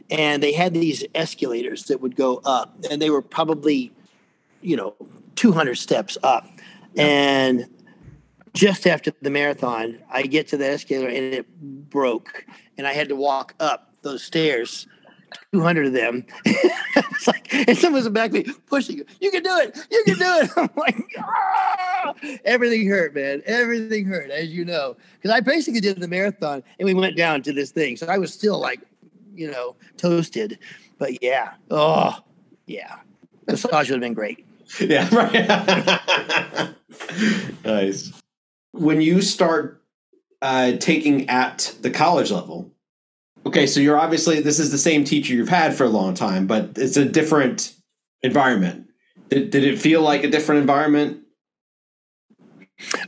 and 0.09 0.41
they 0.41 0.53
had 0.53 0.73
these 0.73 1.05
escalators 1.17 1.85
that 1.87 2.01
would 2.01 2.15
go 2.15 2.41
up, 2.45 2.77
and 2.89 3.03
they 3.03 3.11
were 3.11 3.23
probably, 3.23 3.91
you 4.63 4.77
know, 4.77 4.95
two 5.35 5.51
hundred 5.51 5.75
steps 5.79 6.17
up, 6.23 6.47
and 6.97 7.67
just 8.55 8.87
after 8.87 9.13
the 9.23 9.31
marathon, 9.31 9.99
I 10.11 10.23
get 10.23 10.49
to 10.49 10.57
the 10.57 10.67
escalator 10.67 11.09
and 11.09 11.35
it 11.35 11.61
broke, 11.91 12.45
and 12.77 12.87
I 12.87 12.93
had 12.93 13.09
to 13.09 13.17
walk 13.17 13.55
up 13.61 13.95
those 14.03 14.23
stairs 14.23 14.87
200 15.53 15.87
of 15.87 15.93
them. 15.93 16.25
it's 16.45 17.27
like, 17.27 17.53
and 17.53 17.77
someone's 17.77 18.09
back 18.09 18.33
me 18.33 18.45
pushing 18.67 18.99
you. 18.99 19.31
Can 19.31 19.43
do 19.43 19.57
it. 19.59 19.79
You 19.91 20.05
can 20.05 20.19
do 20.19 20.25
it. 20.25 20.51
I'm 20.57 20.71
like, 20.77 21.05
ah! 21.19 22.15
everything 22.45 22.89
hurt, 22.89 23.15
man. 23.15 23.43
Everything 23.47 24.07
hurt, 24.07 24.31
as 24.31 24.51
you 24.51 24.65
know, 24.65 24.97
because 25.15 25.31
I 25.31 25.41
basically 25.41 25.81
did 25.81 25.99
the 25.99 26.09
marathon 26.09 26.63
and 26.79 26.87
we 26.87 26.95
went 26.95 27.17
down 27.17 27.43
to 27.43 27.53
this 27.53 27.71
thing. 27.71 27.97
So 27.97 28.07
I 28.07 28.19
was 28.19 28.33
still 28.33 28.59
like, 28.59 28.81
you 29.35 29.51
know, 29.51 29.77
toasted. 29.97 30.59
But 30.99 31.23
yeah, 31.23 31.55
oh, 31.71 32.19
yeah. 32.67 32.97
The 33.47 33.53
massage 33.53 33.91
would 33.91 33.97
have 33.97 34.01
been 34.01 34.15
great. 34.15 34.47
yeah, 34.81 35.09
right. 35.13 36.75
nice. 37.65 38.20
When 38.73 39.01
you 39.01 39.23
start 39.23 39.83
uh, 40.43 40.73
taking 40.79 41.29
at 41.29 41.75
the 41.81 41.91
college 41.91 42.31
level, 42.31 42.71
okay, 43.45 43.67
so 43.67 43.81
you're 43.81 43.99
obviously 43.99 44.41
this 44.41 44.59
is 44.59 44.71
the 44.71 44.79
same 44.79 45.05
teacher 45.05 45.35
you've 45.35 45.49
had 45.49 45.75
for 45.75 45.85
a 45.85 45.89
long 45.89 46.15
time, 46.15 46.47
but 46.47 46.71
it's 46.77 46.97
a 46.97 47.05
different 47.05 47.75
environment. 48.23 48.89
Did, 49.29 49.51
did 49.51 49.65
it 49.65 49.79
feel 49.79 50.03
like 50.03 50.25
a 50.25 50.31
different 50.31 50.61
environment? 50.61 51.23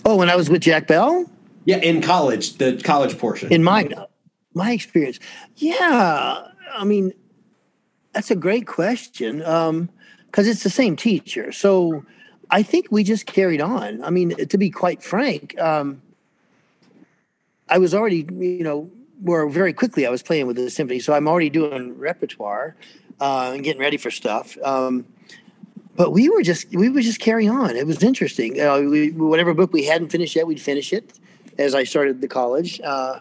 Oh, 0.05 0.17
when 0.17 0.29
I 0.31 0.37
was 0.37 0.51
with 0.51 0.63
Jack 0.63 0.87
Bell? 0.87 1.31
Yeah, 1.65 1.79
in 1.79 2.03
college, 2.03 2.55
the 2.59 2.81
college 2.83 3.17
portion. 3.19 3.53
in 3.53 3.63
my 3.63 3.89
my 4.55 4.73
experience 4.73 5.19
yeah 5.57 6.47
i 6.75 6.85
mean 6.85 7.13
that's 8.13 8.31
a 8.31 8.37
great 8.37 8.67
question 8.67 9.43
um 9.45 9.89
because 10.27 10.47
it's 10.47 10.63
the 10.63 10.71
same 10.71 10.97
teacher 10.97 11.53
so 11.53 12.05
i 12.53 12.63
think 12.63 12.87
we 12.91 13.03
just 13.03 13.27
carried 13.27 13.61
on 13.61 14.03
i 14.05 14.11
mean 14.11 14.31
to 14.47 14.57
be 14.57 14.71
quite 14.71 15.03
frank 15.03 15.59
um 15.59 16.01
i 17.69 17.79
was 17.79 17.93
already 17.93 18.27
you 18.31 18.63
know 18.63 18.89
where 19.21 19.49
very 19.49 19.73
quickly 19.73 20.07
i 20.07 20.11
was 20.11 20.23
playing 20.23 20.47
with 20.47 20.57
the 20.57 20.71
symphony 20.71 21.01
so 21.01 21.13
i'm 21.13 21.27
already 21.27 21.51
doing 21.51 21.99
repertoire 21.99 22.77
uh, 23.23 23.53
and 23.55 23.63
getting 23.63 23.81
ready 23.81 23.97
for 23.97 24.11
stuff. 24.11 24.59
Um, 24.65 25.07
but 25.95 26.11
we 26.11 26.29
were 26.29 26.43
just 26.43 26.69
we 26.75 26.89
would 26.89 27.05
just 27.05 27.21
carry 27.21 27.47
on. 27.47 27.77
It 27.77 27.87
was 27.87 28.03
interesting. 28.03 28.61
Uh, 28.61 28.81
we, 28.81 29.11
whatever 29.13 29.55
book 29.55 29.73
we 29.73 29.85
hadn't 29.85 30.09
finished 30.09 30.35
yet, 30.35 30.47
we'd 30.47 30.61
finish 30.61 30.93
it 30.93 31.19
as 31.59 31.75
I 31.75 31.85
started 31.85 32.21
the 32.21 32.29
college, 32.29 32.81
uh, 32.81 33.21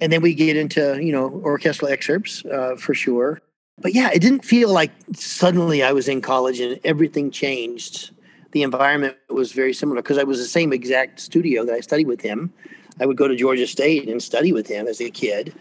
and 0.00 0.12
then 0.12 0.22
we 0.22 0.34
get 0.34 0.56
into 0.56 1.02
you 1.02 1.10
know 1.10 1.40
orchestral 1.44 1.90
excerpts 1.90 2.44
uh, 2.44 2.76
for 2.76 2.94
sure. 2.94 3.40
But 3.78 3.94
yeah, 3.94 4.10
it 4.12 4.20
didn't 4.20 4.44
feel 4.44 4.70
like 4.70 4.92
suddenly 5.14 5.82
I 5.82 5.92
was 5.92 6.06
in 6.06 6.20
college 6.20 6.60
and 6.60 6.78
everything 6.84 7.30
changed. 7.30 8.10
The 8.52 8.62
environment 8.62 9.16
was 9.28 9.52
very 9.52 9.72
similar 9.72 10.02
because 10.02 10.18
I 10.18 10.24
was 10.24 10.38
the 10.38 10.44
same 10.44 10.72
exact 10.72 11.20
studio 11.20 11.64
that 11.64 11.74
I 11.74 11.80
studied 11.80 12.06
with 12.06 12.20
him. 12.20 12.52
I 13.00 13.06
would 13.06 13.16
go 13.16 13.26
to 13.26 13.34
Georgia 13.34 13.66
State 13.66 14.08
and 14.08 14.22
study 14.22 14.52
with 14.52 14.68
him 14.68 14.86
as 14.86 15.00
a 15.00 15.10
kid, 15.10 15.54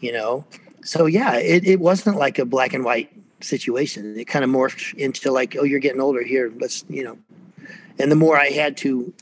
you 0.00 0.12
know. 0.12 0.44
So 0.84 1.06
yeah, 1.06 1.36
it, 1.36 1.66
it 1.66 1.80
wasn't 1.80 2.16
like 2.16 2.38
a 2.38 2.44
black 2.44 2.74
and 2.74 2.84
white 2.84 3.10
situation. 3.40 4.18
It 4.18 4.24
kind 4.26 4.44
of 4.44 4.50
morphed 4.50 4.94
into 4.94 5.30
like, 5.30 5.56
oh, 5.56 5.64
you're 5.64 5.80
getting 5.80 6.00
older 6.00 6.22
here. 6.22 6.52
Let's, 6.60 6.84
you 6.88 7.04
know. 7.04 7.18
And 7.98 8.10
the 8.10 8.16
more 8.16 8.36
I 8.36 8.48
had 8.48 8.76
to 8.78 9.12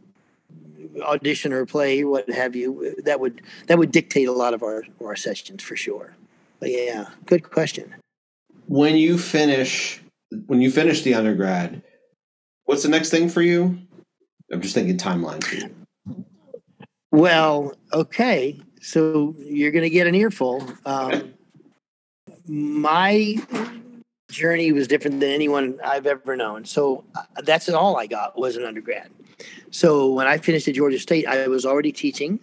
audition 1.03 1.53
or 1.53 1.67
play, 1.67 2.05
what 2.05 2.29
have 2.31 2.57
you, 2.57 2.95
that 3.05 3.21
would 3.21 3.43
that 3.67 3.79
would 3.79 3.93
dictate 3.93 4.29
a 4.29 4.33
lot 4.33 4.55
of 4.55 4.63
our 4.63 4.85
our 5.05 5.17
sessions 5.17 5.63
for 5.63 5.77
sure. 5.77 6.17
But 6.61 6.71
yeah, 6.71 7.07
good 7.27 7.51
question. 7.51 7.95
When 8.67 8.97
you 8.97 9.19
finish, 9.19 10.01
when 10.47 10.63
you 10.63 10.71
finish 10.71 11.03
the 11.03 11.15
undergrad, 11.15 11.83
what's 12.65 12.83
the 12.83 12.89
next 12.89 13.11
thing 13.11 13.29
for 13.29 13.43
you? 13.43 13.79
I'm 14.53 14.61
just 14.61 14.75
thinking 14.75 14.97
timeline. 14.97 15.73
Well, 17.11 17.75
okay. 17.93 18.61
So 18.81 19.35
you're 19.39 19.71
going 19.71 19.85
to 19.85 19.91
get 19.91 20.07
an 20.07 20.15
earful. 20.15 20.67
Um, 20.85 21.35
my 22.47 23.37
journey 24.31 24.73
was 24.73 24.89
different 24.89 25.21
than 25.21 25.31
anyone 25.31 25.79
I've 25.85 26.07
ever 26.07 26.37
known. 26.37 26.65
So 26.65 27.05
uh, 27.15 27.23
that's 27.45 27.69
all 27.69 27.97
I 27.97 28.07
got 28.07 28.39
was 28.39 28.57
an 28.57 28.65
undergrad. 28.65 29.11
So 29.71 30.13
when 30.13 30.27
I 30.27 30.39
finished 30.39 30.69
at 30.69 30.75
Georgia 30.75 30.99
State, 30.99 31.27
I 31.27 31.47
was 31.49 31.65
already 31.65 31.93
teaching 31.93 32.41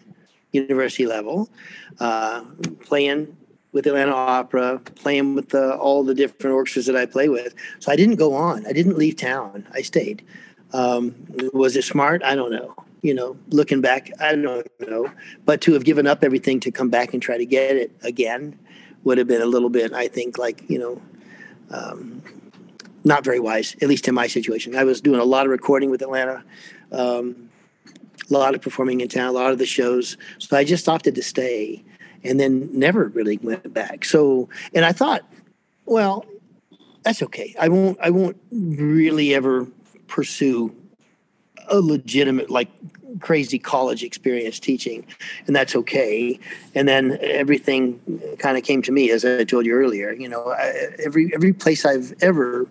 university 0.52 1.06
level, 1.06 1.50
uh, 2.00 2.44
playing 2.82 3.36
with 3.72 3.86
Atlanta 3.86 4.14
Opera, 4.14 4.82
playing 4.96 5.36
with 5.36 5.50
the, 5.50 5.76
all 5.76 6.04
the 6.04 6.16
different 6.16 6.56
orchestras 6.56 6.88
that 6.88 6.96
I 6.96 7.06
play 7.06 7.30
with. 7.30 7.54
So 7.80 7.92
I 7.92 7.96
didn't 7.96 8.16
go 8.16 8.34
on. 8.34 8.66
I 8.66 8.74
didn't 8.74 8.98
leave 8.98 9.16
town. 9.16 9.68
I 9.74 9.82
stayed. 9.82 10.26
Um, 10.74 11.16
was 11.54 11.76
it 11.76 11.84
smart? 11.84 12.24
I 12.24 12.36
don't 12.36 12.52
know 12.52 12.76
you 13.02 13.14
know, 13.14 13.38
looking 13.50 13.82
back, 13.82 14.12
I 14.20 14.36
don't 14.36 14.68
know. 14.80 15.12
But 15.46 15.62
to 15.62 15.74
have 15.74 15.84
given 15.84 16.08
up 16.08 16.24
everything 16.24 16.60
to 16.62 16.72
come 16.72 16.90
back 16.90 17.14
and 17.14 17.22
try 17.22 17.38
to 17.38 17.46
get 17.46 17.76
it 17.76 17.92
again 18.04 18.58
would 19.04 19.18
have 19.18 19.28
been 19.28 19.42
a 19.42 19.46
little 19.46 19.70
bit, 19.70 19.94
I 19.94 20.08
think, 20.08 20.38
like, 20.38 20.70
you 20.70 20.80
know, 20.80 21.02
um, 21.72 22.22
not 23.04 23.24
very 23.24 23.40
wise, 23.40 23.76
at 23.82 23.88
least 23.88 24.08
in 24.08 24.16
my 24.16 24.28
situation. 24.28 24.76
I 24.76 24.84
was 24.84 25.00
doing 25.00 25.20
a 25.20 25.24
lot 25.24 25.46
of 25.46 25.52
recording 25.52 25.90
with 25.90 26.02
Atlanta, 26.02 26.44
um, 26.92 27.50
a 28.30 28.34
lot 28.34 28.54
of 28.54 28.62
performing 28.62 29.02
in 29.02 29.08
town, 29.08 29.30
a 29.30 29.32
lot 29.32 29.52
of 29.52 29.58
the 29.58 29.66
shows. 29.66 30.18
So 30.38 30.58
I 30.58 30.64
just 30.64 30.90
opted 30.90 31.16
to 31.16 31.24
stay 31.24 31.84
and 32.24 32.40
then 32.40 32.70
never 32.72 33.08
really 33.08 33.38
went 33.38 33.74
back. 33.74 34.06
So, 34.06 34.50
and 34.74 34.86
I 34.86 34.92
thought, 34.92 35.22
well, 35.86 36.26
that's 37.04 37.22
okay. 37.24 37.56
I 37.60 37.70
won't, 37.70 37.98
I 38.02 38.10
won't 38.10 38.38
really 38.52 39.34
ever 39.34 39.68
pursue 40.08 40.76
a 41.70 41.80
legitimate 41.80 42.50
like 42.50 42.70
crazy 43.20 43.58
college 43.58 44.04
experience 44.04 44.60
teaching 44.60 45.06
and 45.48 45.56
that's 45.56 45.76
okay 45.76 46.40
and 46.76 46.88
then 46.88 47.18
everything 47.22 48.00
kind 48.38 48.58
of 48.58 48.64
came 48.64 48.82
to 48.82 48.92
me 48.92 49.10
as 49.10 49.26
i 49.26 49.44
told 49.44 49.66
you 49.66 49.74
earlier 49.74 50.12
you 50.12 50.28
know 50.28 50.50
I, 50.50 50.90
every 51.04 51.34
every 51.34 51.54
place 51.54 51.86
i've 51.86 52.14
ever 52.22 52.68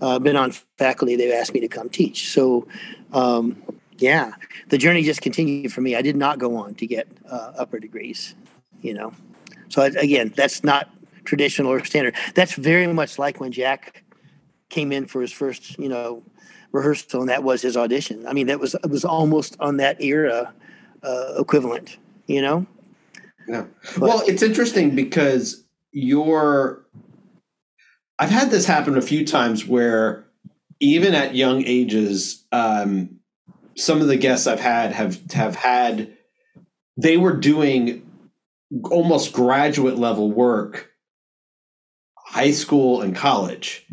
uh, 0.00 0.18
been 0.18 0.36
on 0.36 0.52
faculty 0.78 1.16
they've 1.16 1.32
asked 1.32 1.54
me 1.54 1.60
to 1.60 1.68
come 1.68 1.88
teach 1.88 2.30
so 2.30 2.66
um, 3.12 3.60
yeah 3.98 4.32
the 4.68 4.78
journey 4.78 5.02
just 5.02 5.20
continued 5.20 5.72
for 5.72 5.80
me 5.80 5.96
i 5.96 6.02
did 6.02 6.16
not 6.16 6.38
go 6.38 6.56
on 6.56 6.74
to 6.76 6.86
get 6.86 7.08
uh, 7.28 7.52
upper 7.58 7.78
degrees 7.78 8.34
you 8.82 8.94
know 8.94 9.12
so 9.68 9.82
again 9.82 10.32
that's 10.36 10.62
not 10.62 10.90
traditional 11.24 11.70
or 11.70 11.84
standard 11.84 12.14
that's 12.34 12.54
very 12.54 12.86
much 12.86 13.18
like 13.18 13.40
when 13.40 13.52
jack 13.52 14.02
came 14.68 14.92
in 14.92 15.06
for 15.06 15.20
his 15.20 15.32
first 15.32 15.78
you 15.78 15.88
know 15.88 16.22
rehearsal, 16.72 17.20
and 17.20 17.28
that 17.28 17.44
was 17.44 17.62
his 17.62 17.76
audition. 17.76 18.26
I 18.26 18.32
mean, 18.32 18.48
that 18.48 18.58
was 18.58 18.74
it 18.74 18.90
was 18.90 19.04
almost 19.04 19.56
on 19.60 19.76
that 19.76 20.00
era 20.02 20.52
uh, 21.02 21.34
equivalent, 21.38 21.98
you 22.26 22.42
know. 22.42 22.66
Yeah. 23.46 23.66
But, 23.94 24.00
well, 24.00 24.22
it's 24.26 24.42
interesting 24.42 24.96
because 24.96 25.64
you're. 25.92 26.84
I've 28.18 28.30
had 28.30 28.50
this 28.50 28.66
happen 28.66 28.96
a 28.96 29.02
few 29.02 29.26
times 29.26 29.66
where, 29.66 30.26
even 30.80 31.14
at 31.14 31.34
young 31.34 31.64
ages, 31.64 32.44
um, 32.52 33.18
some 33.76 34.00
of 34.00 34.06
the 34.06 34.16
guests 34.16 34.46
I've 34.46 34.60
had 34.60 34.92
have 34.92 35.20
have 35.32 35.54
had. 35.54 36.16
They 36.98 37.16
were 37.16 37.34
doing 37.34 38.01
almost 38.84 39.32
graduate 39.32 39.96
level 39.96 40.30
work, 40.30 40.90
high 42.16 42.50
school 42.50 43.02
and 43.02 43.14
college, 43.14 43.86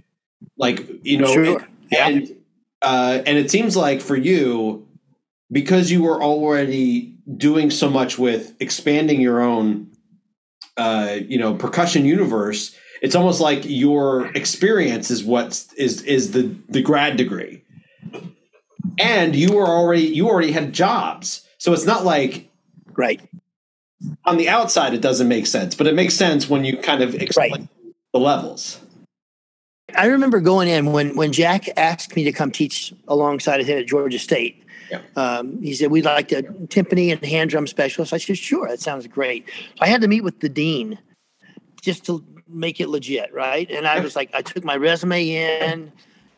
like 0.57 0.87
you 1.03 1.17
know, 1.17 1.33
sure. 1.33 1.59
and, 1.59 1.67
yeah. 1.91 2.07
and 2.07 2.35
uh, 2.81 3.21
and 3.25 3.37
it 3.37 3.51
seems 3.51 3.75
like 3.75 4.01
for 4.01 4.15
you, 4.15 4.87
because 5.51 5.91
you 5.91 6.03
were 6.03 6.23
already 6.23 7.15
doing 7.37 7.69
so 7.69 7.89
much 7.89 8.17
with 8.17 8.55
expanding 8.59 9.21
your 9.21 9.41
own, 9.41 9.91
uh, 10.77 11.17
you 11.27 11.37
know, 11.37 11.53
percussion 11.53 12.05
universe, 12.05 12.75
it's 13.01 13.15
almost 13.15 13.41
like 13.41 13.61
your 13.65 14.27
experience 14.35 15.11
is 15.11 15.23
what 15.23 15.65
is 15.77 16.01
is 16.03 16.31
the 16.31 16.55
the 16.69 16.81
grad 16.81 17.17
degree, 17.17 17.63
and 18.97 19.35
you 19.35 19.53
were 19.53 19.67
already 19.67 20.03
you 20.03 20.29
already 20.29 20.51
had 20.51 20.71
jobs, 20.71 21.45
so 21.57 21.73
it's 21.73 21.85
not 21.85 22.05
like 22.05 22.49
right 22.95 23.21
on 24.25 24.37
the 24.37 24.49
outside 24.49 24.93
it 24.93 25.01
doesn't 25.01 25.27
make 25.27 25.45
sense, 25.45 25.75
but 25.75 25.87
it 25.87 25.95
makes 25.95 26.13
sense 26.13 26.49
when 26.49 26.63
you 26.63 26.77
kind 26.77 27.01
of 27.01 27.15
explain 27.15 27.51
right. 27.51 27.67
the 28.13 28.19
levels. 28.19 28.79
I 29.95 30.07
remember 30.07 30.39
going 30.39 30.67
in 30.67 30.91
when 30.91 31.15
when 31.15 31.31
Jack 31.31 31.67
asked 31.77 32.15
me 32.15 32.23
to 32.25 32.31
come 32.31 32.51
teach 32.51 32.93
alongside 33.07 33.59
of 33.59 33.67
him 33.67 33.79
at 33.79 33.87
Georgia 33.87 34.19
State. 34.19 34.63
Yeah. 34.91 35.01
Um, 35.15 35.61
he 35.61 35.73
said 35.73 35.91
we'd 35.91 36.05
like 36.05 36.31
a 36.31 36.43
timpani 36.43 37.11
and 37.11 37.23
hand 37.23 37.49
drum 37.49 37.67
specialist. 37.67 38.13
I 38.13 38.17
said 38.17 38.37
sure, 38.37 38.67
that 38.67 38.79
sounds 38.79 39.05
great. 39.07 39.47
So 39.47 39.81
I 39.81 39.87
had 39.87 40.01
to 40.01 40.07
meet 40.07 40.23
with 40.23 40.39
the 40.39 40.49
dean 40.49 40.97
just 41.81 42.05
to 42.05 42.23
make 42.47 42.79
it 42.79 42.89
legit, 42.89 43.33
right? 43.33 43.69
And 43.69 43.87
I 43.87 43.99
was 43.99 44.15
like, 44.15 44.31
I 44.33 44.41
took 44.41 44.63
my 44.63 44.75
resume 44.75 45.29
in, 45.29 45.91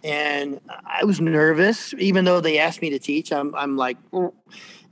and 0.04 0.60
I 0.86 1.06
was 1.06 1.22
nervous, 1.22 1.94
even 1.98 2.26
though 2.26 2.42
they 2.42 2.60
asked 2.60 2.82
me 2.82 2.90
to 2.90 3.00
teach. 3.00 3.32
I'm 3.32 3.54
I'm 3.56 3.78
like, 3.78 3.98
mm. 4.12 4.34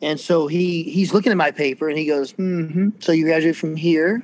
And 0.02 0.20
so 0.20 0.47
he 0.47 0.84
he's 0.84 1.14
looking 1.14 1.32
at 1.32 1.38
my 1.38 1.52
paper 1.52 1.89
and 1.89 1.97
he 1.97 2.06
goes, 2.06 2.34
mm-hmm. 2.34 2.89
So 3.00 3.12
you 3.12 3.26
graduate 3.26 3.56
from 3.56 3.76
here, 3.76 4.24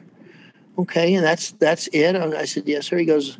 okay? 0.77 1.13
And 1.15 1.25
that's 1.25 1.51
that's 1.51 1.87
it. 1.87 2.15
I 2.15 2.45
said 2.45 2.67
yes, 2.67 2.87
sir. 2.87 2.97
He 2.97 3.05
goes 3.05 3.37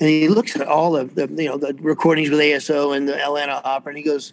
and 0.00 0.08
he 0.08 0.28
looks 0.28 0.56
at 0.56 0.66
all 0.66 0.96
of 0.96 1.14
the 1.14 1.28
you 1.28 1.48
know 1.48 1.58
the 1.58 1.74
recordings 1.74 2.30
with 2.30 2.40
ASO 2.40 2.96
and 2.96 3.08
the 3.08 3.22
Atlanta 3.22 3.60
Opera, 3.64 3.90
and 3.90 3.98
he 3.98 4.02
goes, 4.02 4.32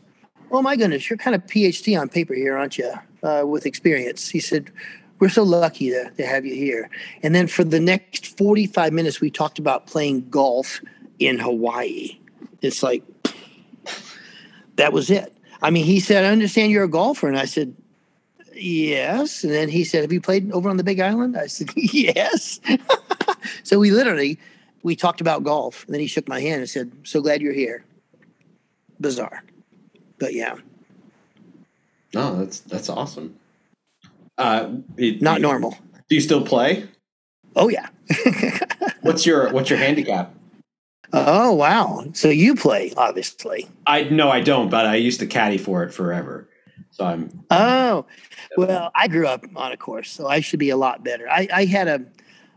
"Oh 0.50 0.62
my 0.62 0.76
goodness, 0.76 1.10
you're 1.10 1.18
kind 1.18 1.36
of 1.36 1.46
PhD 1.46 2.00
on 2.00 2.08
paper 2.08 2.34
here, 2.34 2.58
aren't 2.58 2.78
you? 2.78 2.94
Uh, 3.22 3.44
with 3.46 3.66
experience." 3.66 4.30
He 4.30 4.40
said, 4.40 4.72
"We're 5.20 5.30
so 5.30 5.44
lucky 5.44 5.90
to 5.90 6.10
to 6.12 6.26
have 6.26 6.46
you 6.46 6.56
here." 6.56 6.90
And 7.22 7.36
then 7.36 7.48
for 7.48 7.66
the 7.66 7.82
next 7.82 8.38
45 8.38 8.94
minutes, 8.94 9.20
we 9.20 9.30
talked 9.30 9.60
about 9.60 9.88
playing 9.88 10.30
golf 10.30 10.82
in 11.20 11.38
Hawaii. 11.38 12.18
It's 12.62 12.82
like 12.82 13.04
that 14.78 14.94
was 14.94 15.12
it. 15.12 15.37
I 15.62 15.70
mean, 15.70 15.86
he 15.86 16.00
said, 16.00 16.24
"I 16.24 16.30
understand 16.30 16.72
you're 16.72 16.84
a 16.84 16.90
golfer," 16.90 17.28
and 17.28 17.38
I 17.38 17.46
said, 17.46 17.76
yes. 18.60 19.44
And 19.44 19.54
then 19.54 19.70
he 19.70 19.84
said, 19.84 20.02
Have 20.02 20.12
you 20.12 20.22
played 20.22 20.52
over 20.52 20.70
on 20.70 20.78
the 20.78 20.84
Big 20.84 21.00
Island? 21.00 21.38
I 21.38 21.48
said, 21.48 21.70
Yes. 21.76 22.60
so 23.64 23.80
we 23.80 23.92
literally 23.92 24.40
we 24.84 24.96
talked 24.96 25.22
about 25.22 25.44
golf. 25.44 25.86
And 25.86 25.94
then 25.94 26.02
he 26.02 26.08
shook 26.08 26.28
my 26.28 26.40
hand 26.40 26.62
and 26.62 26.70
said, 26.70 26.92
So 27.04 27.22
glad 27.22 27.42
you're 27.42 27.54
here. 27.54 27.84
Bizarre. 29.00 29.44
But 30.20 30.34
yeah. 30.34 30.56
No, 32.14 32.40
that's 32.40 32.60
that's 32.62 32.90
awesome. 32.90 33.38
Uh, 34.38 34.70
it, 34.98 35.22
Not 35.22 35.38
you, 35.38 35.44
normal. 35.44 35.78
Do 36.10 36.16
you 36.16 36.22
still 36.22 36.44
play? 36.44 36.88
Oh 37.56 37.70
yeah. 37.70 37.88
what's 39.02 39.26
your 39.26 39.52
what's 39.52 39.70
your 39.70 39.80
handicap? 39.80 40.34
Oh 41.14 41.54
wow! 41.54 42.06
So 42.14 42.30
you 42.30 42.56
play, 42.56 42.94
obviously. 42.98 43.70
I 43.86 44.04
no, 44.04 44.30
I 44.30 44.42
don't, 44.42 44.70
but 44.70 44.86
I 44.86 44.96
used 44.96 45.20
to 45.22 45.28
caddy 45.28 45.58
for 45.58 45.84
it 45.84 45.94
forever. 45.94 46.50
So 46.92 47.06
I'm. 47.06 47.46
Oh, 47.50 48.06
well, 48.58 48.92
I 48.96 49.08
grew 49.08 49.28
up 49.28 49.46
on 49.56 49.72
a 49.72 49.78
course, 49.78 50.12
so 50.12 50.28
I 50.28 50.42
should 50.42 50.60
be 50.60 50.70
a 50.70 50.78
lot 50.78 51.04
better. 51.04 51.30
I, 51.30 51.48
I 51.54 51.66
had 51.66 51.88
a 51.88 52.06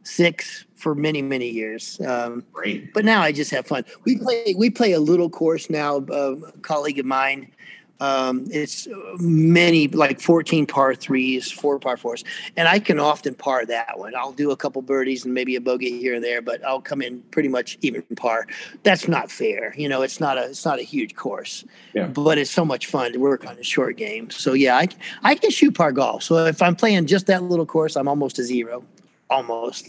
six 0.03 0.65
for 0.75 0.95
many 0.95 1.23
many 1.23 1.49
years. 1.49 2.01
Um, 2.01 2.45
Great. 2.53 2.93
But 2.93 3.05
now 3.05 3.23
I 3.23 3.33
just 3.33 3.51
have 3.51 3.67
fun. 3.67 3.85
We 4.05 4.19
play 4.19 4.55
we 4.57 4.71
play 4.71 4.93
a 4.93 5.01
little 5.01 5.31
course 5.31 5.71
now. 5.71 5.99
a 6.11 6.37
colleague 6.63 6.99
of 6.99 7.07
mine 7.07 7.53
Um, 8.01 8.47
it's 8.51 8.89
many 9.19 9.89
like 9.89 10.21
14 10.21 10.67
par 10.67 10.95
threes, 10.95 11.51
four 11.53 11.79
par 11.79 11.97
fours, 11.99 12.25
and 12.57 12.67
I 12.67 12.79
can 12.79 12.99
often 12.99 13.35
par 13.35 13.67
that 13.67 13.99
one. 13.99 14.15
I'll 14.17 14.33
do 14.33 14.51
a 14.53 14.57
couple 14.57 14.81
birdies 14.83 15.25
and 15.25 15.35
maybe 15.35 15.55
a 15.57 15.61
bogey 15.61 15.99
here 15.99 16.15
and 16.15 16.25
there, 16.25 16.41
but 16.41 16.65
I'll 16.65 16.81
come 16.81 17.03
in 17.03 17.21
pretty 17.31 17.49
much 17.49 17.77
even 17.83 18.03
par. 18.17 18.47
That's 18.83 19.07
not 19.07 19.31
fair, 19.31 19.75
you 19.77 19.89
know. 19.89 20.01
It's 20.03 20.19
not 20.19 20.39
a 20.39 20.47
it's 20.47 20.65
not 20.65 20.79
a 20.79 20.83
huge 20.83 21.15
course, 21.15 21.65
Yeah. 21.95 22.07
but 22.07 22.39
it's 22.39 22.51
so 22.51 22.65
much 22.65 22.87
fun 22.87 23.13
to 23.13 23.19
work 23.19 23.47
on 23.47 23.59
a 23.59 23.63
short 23.65 23.97
game. 23.99 24.31
So 24.31 24.55
yeah, 24.55 24.77
I 24.79 24.89
I 25.23 25.35
can 25.35 25.51
shoot 25.51 25.75
par 25.75 25.93
golf. 25.93 26.23
So 26.23 26.47
if 26.47 26.63
I'm 26.63 26.77
playing 26.77 27.07
just 27.07 27.27
that 27.27 27.43
little 27.43 27.67
course, 27.67 27.97
I'm 27.97 28.09
almost 28.09 28.39
a 28.39 28.45
zero, 28.45 28.83
almost. 29.29 29.89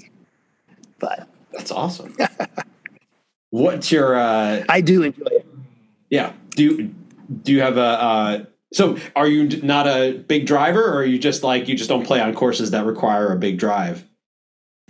But 1.00 1.28
That's 1.54 1.72
awesome. 1.72 2.16
What's 3.52 3.92
your 3.92 4.16
uh 4.16 4.64
I 4.70 4.82
do 4.82 5.04
enjoy 5.04 5.26
it. 5.28 5.46
yeah, 6.10 6.34
do 6.56 6.94
do 7.44 7.52
you 7.52 7.62
have 7.62 7.78
a 7.78 7.82
uh 7.82 8.46
so 8.74 8.98
are 9.16 9.28
you 9.28 9.62
not 9.62 9.88
a 9.88 10.14
big 10.28 10.46
driver 10.46 10.84
or 10.84 11.00
are 11.00 11.06
you 11.06 11.20
just 11.20 11.44
like 11.44 11.68
you 11.68 11.76
just 11.76 11.90
don't 11.90 12.06
play 12.06 12.22
on 12.22 12.34
courses 12.34 12.72
that 12.72 12.86
require 12.86 13.32
a 13.34 13.38
big 13.38 13.58
drive? 13.58 14.08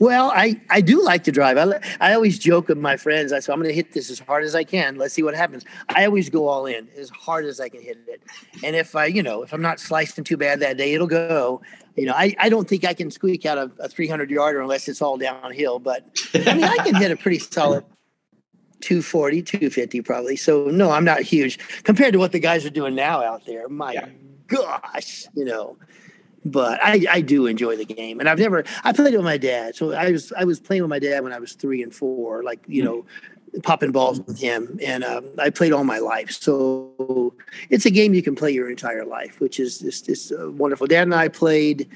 Well, 0.02 0.32
I, 0.34 0.60
I 0.72 0.82
do 0.82 1.04
like 1.04 1.24
to 1.26 1.32
drive. 1.32 1.60
I, 1.60 1.80
I 2.00 2.16
always 2.16 2.40
joke 2.40 2.70
with 2.70 2.80
my 2.80 2.98
friends. 2.98 3.32
I 3.32 3.40
say, 3.40 3.54
I'm 3.54 3.60
going 3.60 3.70
to 3.70 3.76
hit 3.76 3.94
this 3.94 4.10
as 4.10 4.18
hard 4.18 4.44
as 4.44 4.56
I 4.56 4.64
can. 4.64 4.96
Let's 4.96 5.14
see 5.14 5.22
what 5.22 5.36
happens. 5.36 5.64
I 5.90 6.06
always 6.06 6.28
go 6.28 6.48
all 6.48 6.66
in 6.66 6.88
as 6.98 7.12
hard 7.12 7.46
as 7.46 7.60
I 7.60 7.70
can 7.70 7.84
hit 7.84 8.00
it. 8.08 8.24
And 8.64 8.76
if 8.76 8.96
I, 8.96 9.06
you 9.06 9.22
know, 9.22 9.44
if 9.44 9.54
I'm 9.54 9.62
not 9.62 9.80
slicing 9.80 10.24
too 10.24 10.38
bad 10.38 10.60
that 10.62 10.78
day, 10.78 10.96
it'll 10.96 11.06
go. 11.06 11.62
You 11.96 12.08
know, 12.08 12.14
I, 12.16 12.36
I 12.40 12.50
don't 12.50 12.68
think 12.68 12.84
I 12.84 12.96
can 12.96 13.12
squeak 13.12 13.46
out 13.46 13.60
a, 13.60 13.70
a 13.78 13.88
300 13.88 14.32
yarder 14.32 14.60
unless 14.60 14.88
it's 14.88 15.04
all 15.04 15.18
downhill. 15.18 15.78
But 15.78 16.04
I 16.34 16.56
mean, 16.56 16.64
I 16.64 16.78
can 16.78 16.96
hit 16.96 17.12
a 17.12 17.16
pretty 17.16 17.38
solid 17.38 17.86
240, 18.82 19.42
250 19.44 20.02
probably. 20.02 20.36
So, 20.36 20.66
no, 20.66 20.92
I'm 20.92 21.06
not 21.06 21.22
huge. 21.22 21.60
Compared 21.84 22.14
to 22.14 22.20
what 22.20 22.32
the 22.32 22.40
guys 22.40 22.66
are 22.66 22.70
doing 22.70 22.96
now 22.96 23.24
out 23.24 23.46
there. 23.46 23.68
My 23.70 23.94
Yeah. 23.94 24.10
gosh, 24.48 25.26
you 25.36 25.46
know. 25.46 25.78
But 26.44 26.80
I, 26.84 27.06
I 27.10 27.22
do 27.22 27.46
enjoy 27.46 27.76
the 27.78 27.86
game. 27.86 28.20
And 28.20 28.28
i've 28.28 28.40
never 28.40 28.64
i 28.84 28.92
played 28.92 29.14
it 29.14 29.18
with 29.18 29.26
my 29.26 29.38
dad. 29.38 29.76
So 29.76 29.92
i 29.94 30.10
was 30.12 30.34
i 30.34 30.44
was 30.44 30.60
playing 30.60 30.82
with 30.82 30.90
my 30.90 30.98
dad 31.00 31.24
when 31.24 31.34
i 31.34 31.40
was 31.40 31.54
three 31.54 31.84
and 31.84 31.94
four 31.94 32.42
like 32.44 32.60
you 32.68 32.84
know 32.84 33.06
popping 33.64 33.92
balls 33.92 34.20
with 34.22 34.40
him. 34.40 34.80
And 34.84 35.04
um, 35.04 35.26
i 35.38 35.52
played 35.52 35.72
all 35.72 35.84
my 35.84 36.00
life. 36.00 36.32
So 36.32 37.34
it's 37.70 37.86
a 37.86 37.92
game 37.92 38.14
you 38.16 38.24
can 38.24 38.36
play 38.36 38.52
your 38.52 38.70
entire 38.72 39.06
life 39.06 39.40
which 39.40 39.60
is 39.60 39.80
just, 39.80 40.06
just 40.08 40.32
uh, 40.32 40.50
wonderful. 40.50 40.88
Dad 40.88 41.04
and 41.04 41.14
i 41.14 41.28
played 41.28 41.88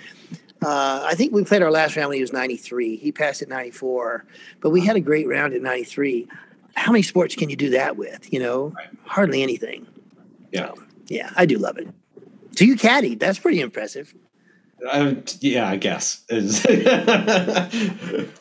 uh, 0.61 1.01
i 1.05 1.15
think 1.15 1.33
we 1.33 1.43
played 1.43 1.63
our 1.63 1.71
last 1.71 1.95
round 1.95 2.09
when 2.09 2.15
he 2.17 2.21
was 2.21 2.31
93 2.31 2.97
he 2.97 3.11
passed 3.11 3.41
at 3.41 3.49
94 3.49 4.25
but 4.61 4.69
we 4.69 4.85
had 4.85 4.95
a 4.95 4.99
great 5.01 5.27
round 5.27 5.53
at 5.53 5.61
93 5.61 6.27
how 6.75 6.91
many 6.91 7.01
sports 7.01 7.35
can 7.35 7.49
you 7.49 7.55
do 7.55 7.69
that 7.71 7.97
with 7.97 8.31
you 8.33 8.39
know 8.39 8.69
Right. 8.75 8.87
hardly 9.05 9.41
anything 9.43 9.85
Yeah. 10.51 10.71
yeah 11.07 11.31
i 11.35 11.45
do 11.45 11.57
love 11.57 11.77
it 11.77 11.87
so 12.55 12.63
you 12.65 12.75
caddied 12.75 13.19
that's 13.19 13.39
pretty 13.39 13.59
impressive 13.61 14.13
Uh, 14.91 15.15
yeah, 15.39 15.67
I 15.69 15.77
guess. 15.77 16.21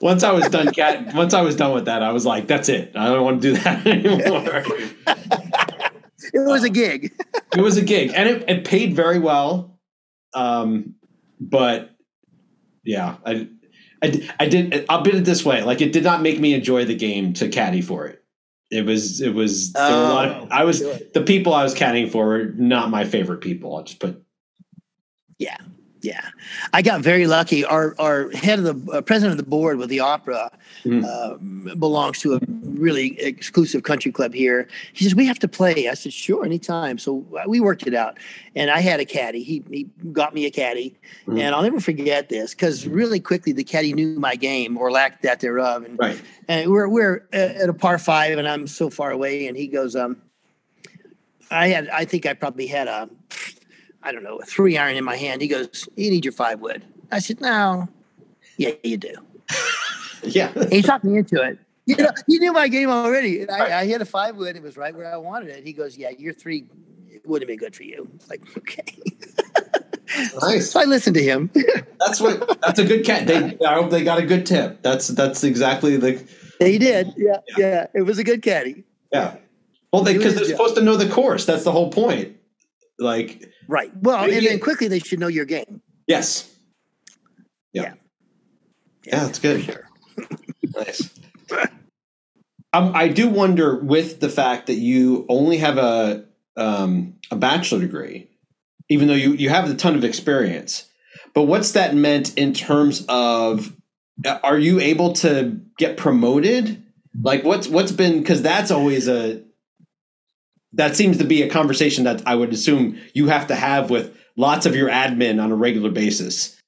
Once 0.01 0.23
I 0.25 0.33
was 0.33 0.49
done 0.51 0.73
cat 0.73 1.15
once 1.15 1.33
I 1.33 1.41
was 1.43 1.55
done 1.57 1.73
with 1.73 1.85
that, 1.87 2.03
I 2.03 2.11
was 2.13 2.27
like, 2.27 2.47
that's 2.49 2.69
it. 2.69 2.91
I 2.97 3.07
don't 3.07 3.25
want 3.25 3.41
to 3.41 3.53
do 3.55 3.57
that 3.63 3.87
anymore. 3.95 4.65
It 6.33 6.41
was 6.41 6.65
a 6.65 6.71
gig. 6.71 7.13
it 7.57 7.61
was 7.61 7.77
a 7.77 7.83
gig 7.83 8.11
and 8.17 8.29
it, 8.29 8.49
it 8.49 8.65
paid 8.65 8.97
very 8.97 9.19
well. 9.21 9.79
Um, 10.35 10.95
but 11.39 11.91
yeah, 12.83 13.17
I, 13.25 13.47
I, 14.03 14.29
I 14.41 14.49
did, 14.49 14.87
I'll 14.89 15.03
put 15.03 15.15
it 15.15 15.25
this 15.25 15.45
way. 15.45 15.63
Like 15.63 15.81
it 15.81 15.93
did 15.93 16.03
not 16.03 16.23
make 16.23 16.41
me 16.41 16.53
enjoy 16.55 16.87
the 16.87 16.97
game 16.97 17.35
to 17.35 17.49
caddy 17.49 17.83
for 17.83 18.07
it. 18.07 18.24
It 18.75 18.85
was, 18.85 19.21
it 19.21 19.33
was, 19.33 19.73
there 19.73 19.89
were 19.89 20.05
a 20.05 20.09
lot 20.09 20.29
of, 20.29 20.43
Oh, 20.43 20.49
I 20.51 20.65
was, 20.65 20.81
the 20.81 21.23
people 21.25 21.55
I 21.55 21.63
was 21.63 21.75
caddying 21.75 22.11
for 22.11 22.27
were 22.27 22.45
not 22.57 22.91
my 22.91 23.05
favorite 23.05 23.41
people. 23.41 23.77
I'll 23.77 23.85
just 23.85 24.01
put, 24.01 24.21
Yeah, 25.39 25.57
I 26.73 26.83
got 26.83 27.01
very 27.01 27.27
lucky. 27.27 27.65
Our 27.65 27.95
our 27.99 28.31
head 28.31 28.59
of 28.59 28.65
the 28.65 28.93
uh, 28.93 29.01
president 29.03 29.39
of 29.39 29.45
the 29.45 29.49
board 29.51 29.79
with 29.79 29.89
the 29.89 30.01
opera 30.01 30.51
Mhm. 30.85 31.05
uh, 31.05 31.75
belongs 31.77 32.19
to 32.21 32.35
a 32.35 32.41
really 32.63 33.19
exclusive 33.21 33.83
country 33.85 34.13
club 34.13 34.35
here. 34.35 34.69
He 34.93 35.05
says 35.05 35.15
we 35.15 35.27
have 35.27 35.39
to 35.39 35.49
play. 35.49 35.89
I 35.89 35.95
said 35.95 36.13
sure, 36.13 36.45
anytime. 36.45 36.99
So 36.99 37.25
uh, 37.39 37.45
we 37.47 37.61
worked 37.61 37.87
it 37.87 37.95
out, 37.95 38.19
and 38.55 38.71
I 38.71 38.81
had 38.81 39.01
a 39.01 39.05
caddy. 39.05 39.43
He 39.43 39.63
he 39.71 39.89
got 40.13 40.35
me 40.35 40.45
a 40.47 40.51
caddy, 40.51 40.95
Mhm. 41.27 41.41
and 41.41 41.55
I'll 41.55 41.63
never 41.63 41.81
forget 41.81 42.29
this 42.29 42.55
because 42.55 42.87
really 42.87 43.21
quickly 43.21 43.53
the 43.53 43.65
caddy 43.65 43.93
knew 43.93 44.19
my 44.19 44.37
game 44.37 44.77
or 44.77 44.91
lacked 44.91 45.23
that 45.23 45.41
thereof, 45.41 45.85
and 45.85 45.99
right. 45.99 46.21
and 46.49 46.71
we're 46.71 46.89
we're 46.89 47.27
at 47.33 47.69
a 47.69 47.75
par 47.75 47.99
five, 47.99 48.37
and 48.39 48.47
I'm 48.47 48.67
so 48.67 48.91
far 48.91 49.11
away, 49.11 49.47
and 49.47 49.57
he 49.57 49.67
goes, 49.67 49.97
um, 49.97 50.17
I 51.51 51.69
had, 51.69 51.89
I 51.91 52.05
think 52.05 52.27
I 52.27 52.33
probably 52.35 52.67
had 52.67 52.89
a, 52.89 53.09
I 54.05 54.13
don't 54.13 54.23
know, 54.23 54.37
a 54.37 54.45
three 54.45 54.77
iron 54.79 54.97
in 54.97 55.03
my 55.05 55.17
hand. 55.17 55.41
He 55.43 55.49
goes, 55.49 55.89
you 55.97 56.11
need 56.11 56.25
your 56.25 56.33
five 56.33 56.61
wood. 56.61 56.85
I 57.11 57.19
said, 57.19 57.41
no, 57.41 57.89
yeah, 58.57 58.71
you 58.83 58.97
do. 58.97 59.15
Yeah. 60.27 60.53
And 60.57 60.73
he 60.73 60.81
talked 60.81 61.05
me 61.05 61.19
into 61.19 61.43
it. 61.43 61.59
You 61.85 61.97
know, 61.97 62.09
he 62.27 62.39
knew 62.39 62.51
my 62.55 62.67
game 62.69 62.89
already. 62.89 63.41
And 63.41 63.51
Right. 63.51 63.71
I, 63.73 63.81
I 63.81 63.85
hit 63.87 64.01
a 64.01 64.07
five 64.07 64.37
wood. 64.37 64.57
It 64.57 64.63
was 64.63 64.79
right 64.79 64.95
where 64.97 65.13
I 65.13 65.19
wanted 65.19 65.51
it. 65.51 65.67
He 65.67 65.75
goes, 65.75 65.99
yeah, 65.99 66.09
your 66.19 66.33
three 66.33 66.65
would 67.27 67.43
have 67.43 67.47
been 67.47 67.59
good 67.59 67.77
for 67.77 67.83
you. 67.83 68.09
It's 68.15 68.31
like, 68.31 68.41
okay. 68.57 68.85
Nice. 70.41 70.71
So 70.71 70.81
I 70.81 70.85
listened 70.85 71.15
to 71.17 71.23
him. 71.23 71.51
That's 71.99 72.21
what, 72.23 72.61
that's 72.61 72.79
a 72.79 72.85
good 72.85 73.05
cat. 73.05 73.27
They, 73.27 73.59
I 73.67 73.75
hope 73.75 73.91
they 73.91 74.05
got 74.05 74.19
a 74.19 74.25
good 74.25 74.47
tip. 74.47 74.81
That's, 74.83 75.09
that's 75.09 75.43
exactly 75.45 75.97
the, 75.97 76.23
They 76.61 76.77
did. 76.79 77.13
Yeah, 77.17 77.39
yeah. 77.59 77.87
It 77.95 78.03
was 78.03 78.19
a 78.19 78.25
good 78.25 78.41
caddy. 78.43 78.85
yeah. 79.13 79.37
Well, 79.93 80.03
they, 80.03 80.15
cause 80.15 80.25
was- 80.27 80.35
they're 80.37 80.45
supposed 80.45 80.75
to 80.77 80.83
know 80.83 80.97
the 80.97 81.09
course. 81.09 81.45
That's 81.47 81.65
the 81.65 81.73
whole 81.73 81.91
point. 81.91 82.37
Like, 82.99 83.51
Right. 83.69 83.91
Well, 84.03 84.25
and 84.25 84.47
then 84.47 84.61
quickly 84.61 84.89
they 84.89 84.99
should 84.99 85.19
know 85.21 85.29
your 85.29 85.45
game. 85.45 85.81
yes. 86.07 86.51
Yeah. 87.73 87.95
Yeah, 89.05 89.25
that's 89.25 89.39
good. 89.39 89.63
Sure. 89.65 89.89
Nice. 90.77 91.09
Um, 92.73 92.91
I 92.95 93.07
do 93.07 93.29
wonder 93.29 93.77
with 93.79 94.19
the 94.19 94.29
fact 94.29 94.67
that 94.67 94.75
you 94.75 95.25
only 95.29 95.59
have 95.59 95.79
a 95.79 96.25
um, 96.57 97.15
a 97.31 97.37
bachelor 97.37 97.79
degree, 97.79 98.29
even 98.89 99.07
though 99.07 99.15
you, 99.15 99.35
you 99.35 99.51
have 99.51 99.71
a 99.71 99.75
ton 99.75 99.95
of 99.95 100.03
experience. 100.03 100.89
But 101.33 101.43
what's 101.43 101.73
that 101.73 101.95
meant 101.95 102.37
in 102.37 102.55
terms 102.55 103.05
of 103.09 103.77
uh, 104.25 104.39
are 104.43 104.59
you 104.59 104.81
able 104.81 105.13
to 105.15 105.61
get 105.79 105.97
promoted? 105.97 106.83
Like 107.23 107.45
what's 107.45 107.69
what's 107.69 107.93
been 107.93 108.19
because 108.19 108.43
that's 108.43 108.73
always 108.73 109.07
a 109.07 109.44
that 110.75 110.97
seems 110.97 111.19
to 111.19 111.25
be 111.25 111.43
a 111.43 111.49
conversation 111.49 112.05
that 112.05 112.23
I 112.27 112.35
would 112.35 112.53
assume 112.53 112.99
you 113.15 113.29
have 113.29 113.47
to 113.49 113.55
have 113.55 113.91
with 113.91 114.17
lots 114.37 114.67
of 114.67 114.75
your 114.75 114.89
admin 114.89 115.43
on 115.43 115.51
a 115.53 115.57
regular 115.57 115.91
basis. 115.91 116.61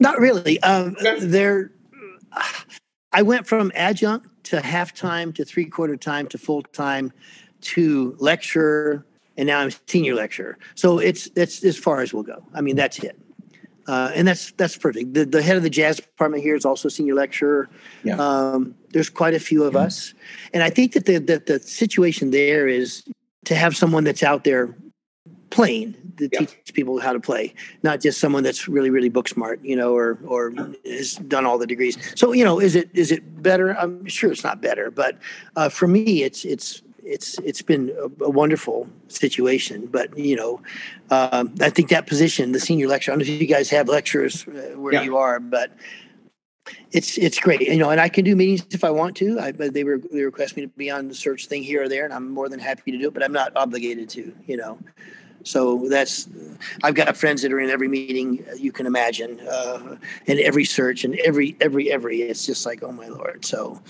Not 0.00 0.18
really. 0.18 0.60
Um, 0.62 0.96
Okay. 1.00 1.20
There, 1.20 1.72
I 3.12 3.22
went 3.22 3.46
from 3.46 3.70
adjunct 3.74 4.28
to 4.44 4.60
half 4.60 4.92
time 4.92 5.32
to 5.34 5.44
three 5.44 5.66
quarter 5.66 5.96
time 5.96 6.26
to 6.28 6.38
full 6.38 6.62
time 6.62 7.12
to 7.62 8.16
lecturer, 8.18 9.06
and 9.36 9.46
now 9.46 9.60
I'm 9.60 9.70
senior 9.86 10.14
lecturer. 10.14 10.58
So 10.74 10.98
it's 10.98 11.30
that's 11.30 11.64
as 11.64 11.78
far 11.78 12.00
as 12.00 12.12
we'll 12.12 12.24
go. 12.24 12.44
I 12.52 12.60
mean, 12.60 12.76
that's 12.76 12.98
it. 12.98 13.18
Uh, 13.86 14.10
and 14.14 14.26
that's 14.26 14.50
that's 14.52 14.76
perfect. 14.76 15.14
The, 15.14 15.26
the 15.26 15.42
head 15.42 15.56
of 15.56 15.62
the 15.62 15.70
jazz 15.70 15.96
department 15.96 16.42
here 16.42 16.56
is 16.56 16.64
also 16.64 16.88
senior 16.88 17.14
lecturer. 17.14 17.68
Yeah. 18.02 18.16
Um, 18.16 18.74
there's 18.90 19.10
quite 19.10 19.34
a 19.34 19.40
few 19.40 19.62
of 19.62 19.76
us, 19.76 20.14
and 20.52 20.62
I 20.62 20.70
think 20.70 20.92
that 20.94 21.06
the 21.06 21.18
that 21.18 21.46
the 21.46 21.60
situation 21.60 22.30
there 22.30 22.66
is 22.66 23.04
to 23.44 23.54
have 23.54 23.76
someone 23.76 24.04
that's 24.04 24.22
out 24.22 24.44
there 24.44 24.74
playing 25.50 25.94
to 26.16 26.28
Yeah. 26.32 26.40
teach 26.40 26.74
people 26.74 26.98
how 27.00 27.12
to 27.12 27.20
play, 27.20 27.54
not 27.82 28.00
just 28.00 28.20
someone 28.20 28.42
that's 28.42 28.68
really 28.68 28.90
really 28.90 29.08
book 29.08 29.28
smart, 29.28 29.60
you 29.64 29.76
know, 29.76 29.94
or 29.94 30.18
or 30.26 30.52
has 30.84 31.14
done 31.16 31.44
all 31.46 31.58
the 31.58 31.66
degrees. 31.66 31.96
So 32.14 32.32
you 32.32 32.44
know, 32.44 32.60
is 32.60 32.74
it 32.74 32.88
is 32.94 33.10
it 33.12 33.42
better? 33.42 33.76
I'm 33.76 34.06
sure 34.06 34.30
it's 34.32 34.44
not 34.44 34.60
better, 34.60 34.90
but 34.90 35.18
uh, 35.56 35.68
for 35.68 35.86
me, 35.88 36.22
it's 36.22 36.44
it's 36.44 36.82
it's 37.04 37.38
it's 37.40 37.62
been 37.62 37.90
a, 37.98 38.24
a 38.24 38.30
wonderful 38.30 38.88
situation. 39.08 39.86
But 39.86 40.16
you 40.18 40.36
know, 40.36 40.60
um, 41.10 41.54
I 41.60 41.70
think 41.70 41.88
that 41.90 42.06
position, 42.06 42.52
the 42.52 42.60
senior 42.60 42.88
lecturer. 42.88 43.12
I 43.14 43.18
don't 43.18 43.26
know 43.26 43.34
if 43.34 43.40
you 43.40 43.46
guys 43.46 43.70
have 43.70 43.88
lecturers 43.88 44.46
uh, 44.48 44.74
where 44.76 44.94
Yeah. 44.94 45.02
you 45.02 45.16
are, 45.16 45.38
but 45.40 45.72
it's 46.92 47.18
it's 47.18 47.38
great, 47.38 47.60
you 47.60 47.76
know, 47.76 47.90
and 47.90 48.00
I 48.00 48.08
can 48.08 48.24
do 48.24 48.34
meetings 48.34 48.64
if 48.70 48.84
I 48.84 48.90
want 48.90 49.16
to. 49.16 49.38
I, 49.38 49.52
but 49.52 49.74
they 49.74 49.84
were 49.84 49.98
they 49.98 50.22
request 50.22 50.56
me 50.56 50.62
to 50.62 50.68
be 50.68 50.90
on 50.90 51.08
the 51.08 51.14
search 51.14 51.46
thing 51.46 51.62
here 51.62 51.82
or 51.82 51.88
there, 51.88 52.04
and 52.04 52.12
I'm 52.12 52.30
more 52.30 52.48
than 52.48 52.58
happy 52.58 52.90
to 52.92 52.98
do 52.98 53.08
it. 53.08 53.14
But 53.14 53.22
I'm 53.22 53.32
not 53.32 53.52
obligated 53.56 54.08
to, 54.10 54.34
you 54.46 54.56
know. 54.56 54.78
So 55.44 55.86
that's 55.88 56.28
I've 56.82 56.94
got 56.94 57.16
friends 57.16 57.42
that 57.42 57.52
are 57.52 57.60
in 57.60 57.70
every 57.70 57.88
meeting 57.88 58.44
you 58.58 58.72
can 58.72 58.86
imagine, 58.86 59.40
uh, 59.40 59.96
and 60.26 60.40
every 60.40 60.64
search 60.64 61.04
and 61.04 61.14
every 61.16 61.56
every 61.60 61.92
every. 61.92 62.22
It's 62.22 62.44
just 62.44 62.66
like 62.66 62.82
oh 62.82 62.92
my 62.92 63.08
lord. 63.08 63.44
So 63.44 63.80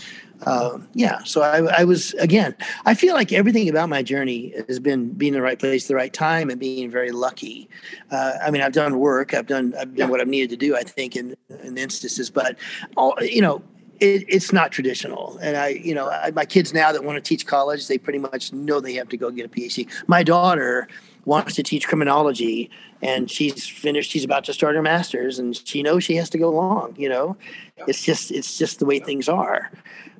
um, 0.47 0.89
yeah. 0.95 1.23
So 1.25 1.43
I, 1.43 1.81
I 1.81 1.85
was 1.85 2.13
again. 2.15 2.55
I 2.85 2.95
feel 2.95 3.15
like 3.15 3.33
everything 3.33 3.69
about 3.69 3.89
my 3.89 4.03
journey 4.03 4.53
has 4.69 4.79
been 4.79 5.11
being 5.11 5.33
in 5.33 5.39
the 5.39 5.43
right 5.43 5.59
place, 5.59 5.85
at 5.85 5.89
the 5.89 5.95
right 5.95 6.13
time, 6.13 6.51
and 6.51 6.59
being 6.59 6.91
very 6.91 7.13
lucky. 7.13 7.69
Uh, 8.11 8.33
I 8.43 8.51
mean, 8.51 8.63
I've 8.63 8.73
done 8.73 8.99
work. 8.99 9.33
I've 9.33 9.47
done 9.47 9.75
I've 9.79 9.95
done 9.97 10.11
what 10.11 10.21
I've 10.21 10.29
needed 10.29 10.51
to 10.51 10.57
do. 10.57 10.77
I 10.77 10.83
think 10.83 11.17
in 11.17 11.37
in 11.63 11.79
instances, 11.79 12.31
but 12.31 12.57
all 12.97 13.17
you 13.23 13.43
know. 13.43 13.63
It, 14.01 14.25
it's 14.29 14.53
not 14.53 14.73
traditional, 14.73 15.39
and 15.41 15.57
I, 15.57 15.69
you 15.69 15.95
know, 15.95 16.11
I, 16.11 16.33
my 16.33 16.45
kids 16.45 16.75
now 16.75 16.91
that 16.91 17.05
want 17.05 17.15
to 17.15 17.23
teach 17.23 17.47
college, 17.47 17.87
they 17.87 17.97
pretty 17.97 18.19
much 18.19 18.53
know 18.53 18.81
they 18.81 18.95
have 18.95 19.09
to 19.11 19.17
go 19.17 19.31
get 19.31 19.47
a 19.47 19.49
PhD. 19.49 19.89
My 20.09 20.25
daughter 20.25 20.89
wants 21.25 21.55
to 21.55 21.63
teach 21.63 21.87
criminology 21.87 22.71
and 23.03 23.31
she's 23.31 23.67
finished 23.67 24.11
she's 24.11 24.25
about 24.25 24.45
to 24.45 24.53
start 24.53 24.75
her 24.75 24.83
masters 24.83 25.39
and 25.39 25.57
she 25.67 25.83
knows 25.83 26.05
she 26.05 26.17
has 26.17 26.31
to 26.31 26.39
go 26.39 26.51
long 26.51 26.95
you 26.97 27.09
know 27.09 27.37
yeah. 27.79 27.85
it's 27.89 28.03
just 28.03 28.31
it's 28.31 28.59
just 28.59 28.79
the 28.79 28.87
way 28.87 28.99
things 28.99 29.29
are 29.29 29.71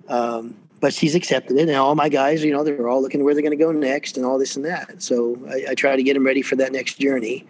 um, 0.09 0.57
but 0.81 0.93
she's 0.93 1.15
accepted 1.15 1.57
it 1.57 1.69
and 1.69 1.77
all 1.77 1.95
my 1.95 2.09
guys 2.09 2.45
you 2.45 2.53
know 2.53 2.65
they're 2.65 2.89
all 2.89 3.03
looking 3.03 3.25
where 3.25 3.35
they're 3.35 3.43
going 3.43 3.57
to 3.57 3.65
go 3.65 3.73
next 3.73 4.17
and 4.17 4.27
all 4.27 4.39
this 4.39 4.57
and 4.57 4.65
that 4.65 5.03
so 5.03 5.39
I, 5.49 5.71
I 5.71 5.75
try 5.75 5.97
to 5.97 6.03
get 6.03 6.15
them 6.15 6.25
ready 6.25 6.43
for 6.43 6.57
that 6.57 6.73
next 6.73 6.99
journey 6.99 7.47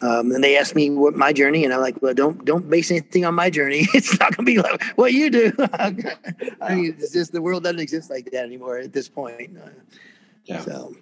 um, 0.00 0.32
and 0.32 0.42
they 0.42 0.56
asked 0.56 0.74
me 0.74 0.90
what 0.90 1.14
my 1.14 1.32
journey, 1.32 1.64
and 1.64 1.72
I'm 1.72 1.80
like, 1.80 2.00
well, 2.02 2.14
don't 2.14 2.44
don't 2.44 2.68
base 2.68 2.90
anything 2.90 3.24
on 3.24 3.34
my 3.34 3.48
journey. 3.48 3.86
It's 3.94 4.18
not 4.18 4.36
going 4.36 4.44
to 4.44 4.52
be 4.52 4.58
like 4.58 4.82
what 4.96 5.12
you 5.12 5.30
do. 5.30 5.52
I 6.60 6.74
mean, 6.74 6.96
it's 6.98 7.12
just 7.12 7.32
the 7.32 7.40
world 7.40 7.62
doesn't 7.62 7.80
exist 7.80 8.10
like 8.10 8.30
that 8.32 8.44
anymore 8.44 8.78
at 8.78 8.92
this 8.92 9.08
point. 9.08 9.56
Yeah. 10.44 10.60
So 10.60 10.94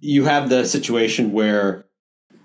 you 0.00 0.24
have 0.24 0.48
the 0.48 0.64
situation 0.64 1.32
where, 1.32 1.84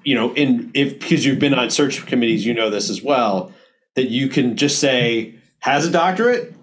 you 0.04 0.14
know, 0.14 0.34
in 0.34 0.72
if 0.74 1.00
because 1.00 1.26
you've 1.26 1.40
been 1.40 1.54
on 1.54 1.70
search 1.70 2.06
committees, 2.06 2.46
you 2.46 2.54
know 2.54 2.70
this 2.70 2.90
as 2.90 3.02
well, 3.02 3.52
that 3.96 4.10
you 4.10 4.28
can 4.28 4.58
just 4.58 4.80
say 4.80 5.36
has 5.60 5.88
a 5.88 5.92
doctorate, 5.92 6.54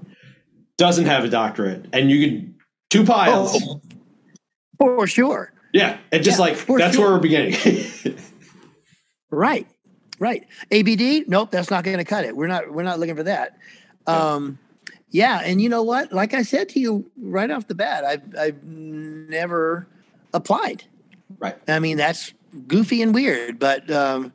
doesn't 0.79 1.07
have 1.07 1.25
a 1.25 1.29
doctorate, 1.29 1.87
and 1.93 2.11
you 2.11 2.29
can 2.29 2.55
two 2.91 3.05
piles. 3.05 3.61
Oh, 3.63 3.81
for 4.79 5.07
sure. 5.07 5.53
Yeah, 5.73 5.99
and 6.13 6.23
just 6.23 6.39
yeah, 6.39 6.45
like 6.45 6.67
that's 6.67 6.97
sure. 6.97 7.07
where 7.07 7.15
we're 7.15 7.21
beginning. 7.21 7.57
right, 9.31 9.67
right. 10.19 10.47
ABD, 10.71 11.29
nope, 11.29 11.51
that's 11.51 11.71
not 11.71 11.83
going 11.85 11.99
to 11.99 12.05
cut 12.05 12.25
it. 12.25 12.37
We're 12.37 12.47
not 12.47 12.73
we're 12.73 12.83
not 12.83 12.99
looking 12.99 13.17
for 13.17 13.23
that. 13.23 13.57
Um, 14.07 14.59
yeah, 15.11 15.41
and 15.45 15.61
you 15.61 15.69
know 15.69 15.83
what? 15.83 16.13
Like 16.13 16.35
I 16.35 16.43
said 16.43 16.69
to 16.71 16.81
you 16.81 17.11
right 17.17 17.51
off 17.51 17.69
the 17.69 17.75
bat, 17.75 18.05
I've 18.05 18.23
I've 18.39 18.63
never 18.65 19.87
applied. 20.33 20.85
Right. 21.39 21.57
I 21.69 21.79
mean, 21.79 21.97
that's 21.97 22.33
goofy 22.67 23.03
and 23.03 23.15
weird, 23.15 23.59
but 23.59 23.91
um, 23.91 24.33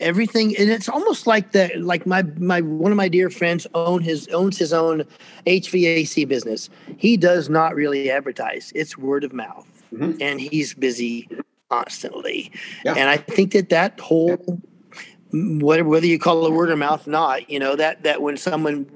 everything 0.00 0.56
and 0.56 0.70
it's 0.70 0.88
almost 0.88 1.26
like 1.26 1.52
the 1.52 1.70
like 1.78 2.06
my 2.06 2.22
my 2.38 2.60
one 2.60 2.92
of 2.92 2.96
my 2.96 3.08
dear 3.08 3.30
friends 3.30 3.66
own 3.74 4.02
his 4.02 4.28
owns 4.28 4.58
his 4.58 4.72
own 4.72 5.04
HVAC 5.46 6.28
business. 6.28 6.70
He 6.96 7.16
does 7.16 7.48
not 7.48 7.74
really 7.74 8.10
advertise. 8.10 8.72
It's 8.74 8.96
word 8.96 9.24
of 9.24 9.32
mouth. 9.32 9.66
Mm-hmm. 9.92 10.20
And 10.20 10.40
he's 10.40 10.74
busy 10.74 11.28
constantly. 11.70 12.50
Yeah. 12.84 12.94
And 12.94 13.08
I 13.08 13.16
think 13.16 13.52
that 13.52 13.68
that 13.70 13.98
whole 14.00 14.60
whatever 15.32 15.88
whether 15.88 16.06
you 16.06 16.18
call 16.18 16.46
it 16.46 16.52
word 16.52 16.70
of 16.70 16.78
mouth 16.78 17.06
or 17.06 17.10
not, 17.10 17.50
you 17.50 17.58
know, 17.58 17.76
that 17.76 18.02
that 18.02 18.22
when 18.22 18.36
someone 18.36 18.86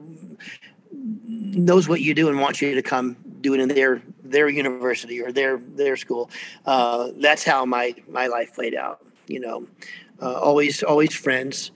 knows 0.93 1.89
what 1.89 2.01
you 2.01 2.15
do 2.15 2.29
and 2.29 2.41
wants 2.41 2.61
you 2.61 2.75
to 2.75 2.83
come 2.83 3.17
do 3.41 3.55
it 3.55 3.61
in 3.61 3.69
their 3.69 4.03
their 4.31 4.49
university 4.49 5.21
or 5.21 5.33
their 5.33 5.59
their 5.59 5.97
school. 5.97 6.31
Uh, 6.67 7.11
that's 7.17 7.45
how 7.45 7.65
my 7.65 7.95
my 8.09 8.27
life 8.27 8.55
played 8.55 8.75
out. 8.75 9.05
You 9.27 9.41
know, 9.41 9.67
uh, 10.21 10.35
always 10.35 10.83
always 10.83 11.15
friends. 11.15 11.71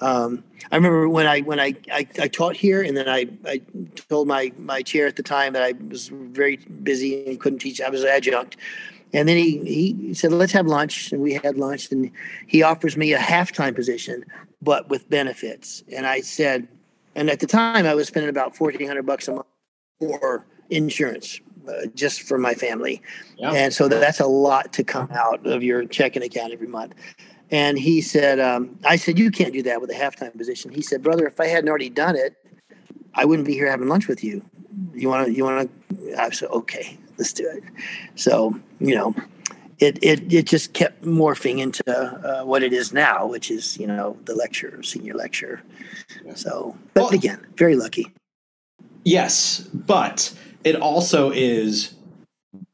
Um, 0.00 0.44
I 0.70 0.76
remember 0.76 1.08
when 1.08 1.26
I 1.26 1.40
when 1.40 1.58
I, 1.58 1.74
I, 1.90 2.06
I 2.20 2.28
taught 2.28 2.56
here, 2.56 2.82
and 2.82 2.96
then 2.96 3.08
I, 3.08 3.26
I 3.46 3.62
told 4.08 4.28
my 4.28 4.52
my 4.58 4.82
chair 4.82 5.06
at 5.06 5.16
the 5.16 5.22
time 5.22 5.54
that 5.54 5.62
I 5.62 5.72
was 5.88 6.08
very 6.08 6.56
busy 6.56 7.26
and 7.26 7.40
couldn't 7.40 7.60
teach. 7.60 7.80
I 7.80 7.88
was 7.88 8.02
an 8.02 8.10
adjunct, 8.10 8.56
and 9.12 9.28
then 9.28 9.36
he 9.36 9.58
he 9.64 10.14
said, 10.14 10.32
"Let's 10.32 10.52
have 10.52 10.66
lunch," 10.66 11.12
and 11.12 11.22
we 11.22 11.34
had 11.34 11.56
lunch. 11.56 11.90
And 11.90 12.10
he 12.46 12.62
offers 12.62 12.96
me 12.96 13.14
a 13.14 13.18
halftime 13.18 13.74
position, 13.74 14.24
but 14.60 14.88
with 14.90 15.08
benefits. 15.08 15.82
And 15.90 16.06
I 16.06 16.20
said, 16.20 16.68
and 17.14 17.30
at 17.30 17.40
the 17.40 17.46
time 17.46 17.86
I 17.86 17.94
was 17.94 18.08
spending 18.08 18.30
about 18.30 18.54
fourteen 18.54 18.86
hundred 18.86 19.06
bucks 19.06 19.28
a 19.28 19.32
month 19.32 19.46
for 19.98 20.44
insurance 20.68 21.40
just 21.94 22.22
for 22.22 22.38
my 22.38 22.54
family. 22.54 23.02
Yeah. 23.36 23.52
And 23.52 23.72
so 23.72 23.88
that's 23.88 24.20
a 24.20 24.26
lot 24.26 24.72
to 24.74 24.84
come 24.84 25.08
out 25.12 25.46
of 25.46 25.62
your 25.62 25.84
checking 25.84 26.22
account 26.22 26.52
every 26.52 26.68
month. 26.68 26.94
And 27.50 27.78
he 27.78 28.00
said, 28.00 28.40
um, 28.40 28.78
I 28.84 28.96
said, 28.96 29.18
you 29.18 29.30
can't 29.30 29.52
do 29.52 29.62
that 29.62 29.80
with 29.80 29.90
a 29.90 29.94
halftime 29.94 30.36
position. 30.36 30.72
He 30.72 30.82
said, 30.82 31.02
brother, 31.02 31.26
if 31.26 31.38
I 31.38 31.46
hadn't 31.46 31.68
already 31.68 31.90
done 31.90 32.16
it, 32.16 32.34
I 33.14 33.24
wouldn't 33.24 33.46
be 33.46 33.54
here 33.54 33.70
having 33.70 33.88
lunch 33.88 34.08
with 34.08 34.24
you. 34.24 34.42
You 34.92 35.08
want 35.08 35.26
to, 35.26 35.32
you 35.32 35.44
want 35.44 35.70
to, 35.88 36.20
I 36.20 36.30
said, 36.30 36.50
okay, 36.50 36.98
let's 37.18 37.32
do 37.32 37.48
it. 37.48 37.62
So, 38.16 38.58
you 38.80 38.94
know, 38.94 39.14
it, 39.78 39.98
it, 40.02 40.32
it 40.32 40.46
just 40.46 40.72
kept 40.72 41.02
morphing 41.04 41.58
into 41.60 41.84
uh, 41.88 42.44
what 42.44 42.62
it 42.62 42.72
is 42.72 42.92
now, 42.92 43.26
which 43.26 43.50
is, 43.50 43.78
you 43.78 43.86
know, 43.86 44.16
the 44.24 44.34
lecture, 44.34 44.82
senior 44.82 45.14
lecture. 45.14 45.62
So, 46.34 46.76
but 46.94 47.04
well, 47.04 47.14
again, 47.14 47.46
very 47.56 47.76
lucky. 47.76 48.12
Yes, 49.04 49.60
but 49.72 50.34
it 50.66 50.74
also 50.74 51.30
is 51.30 51.94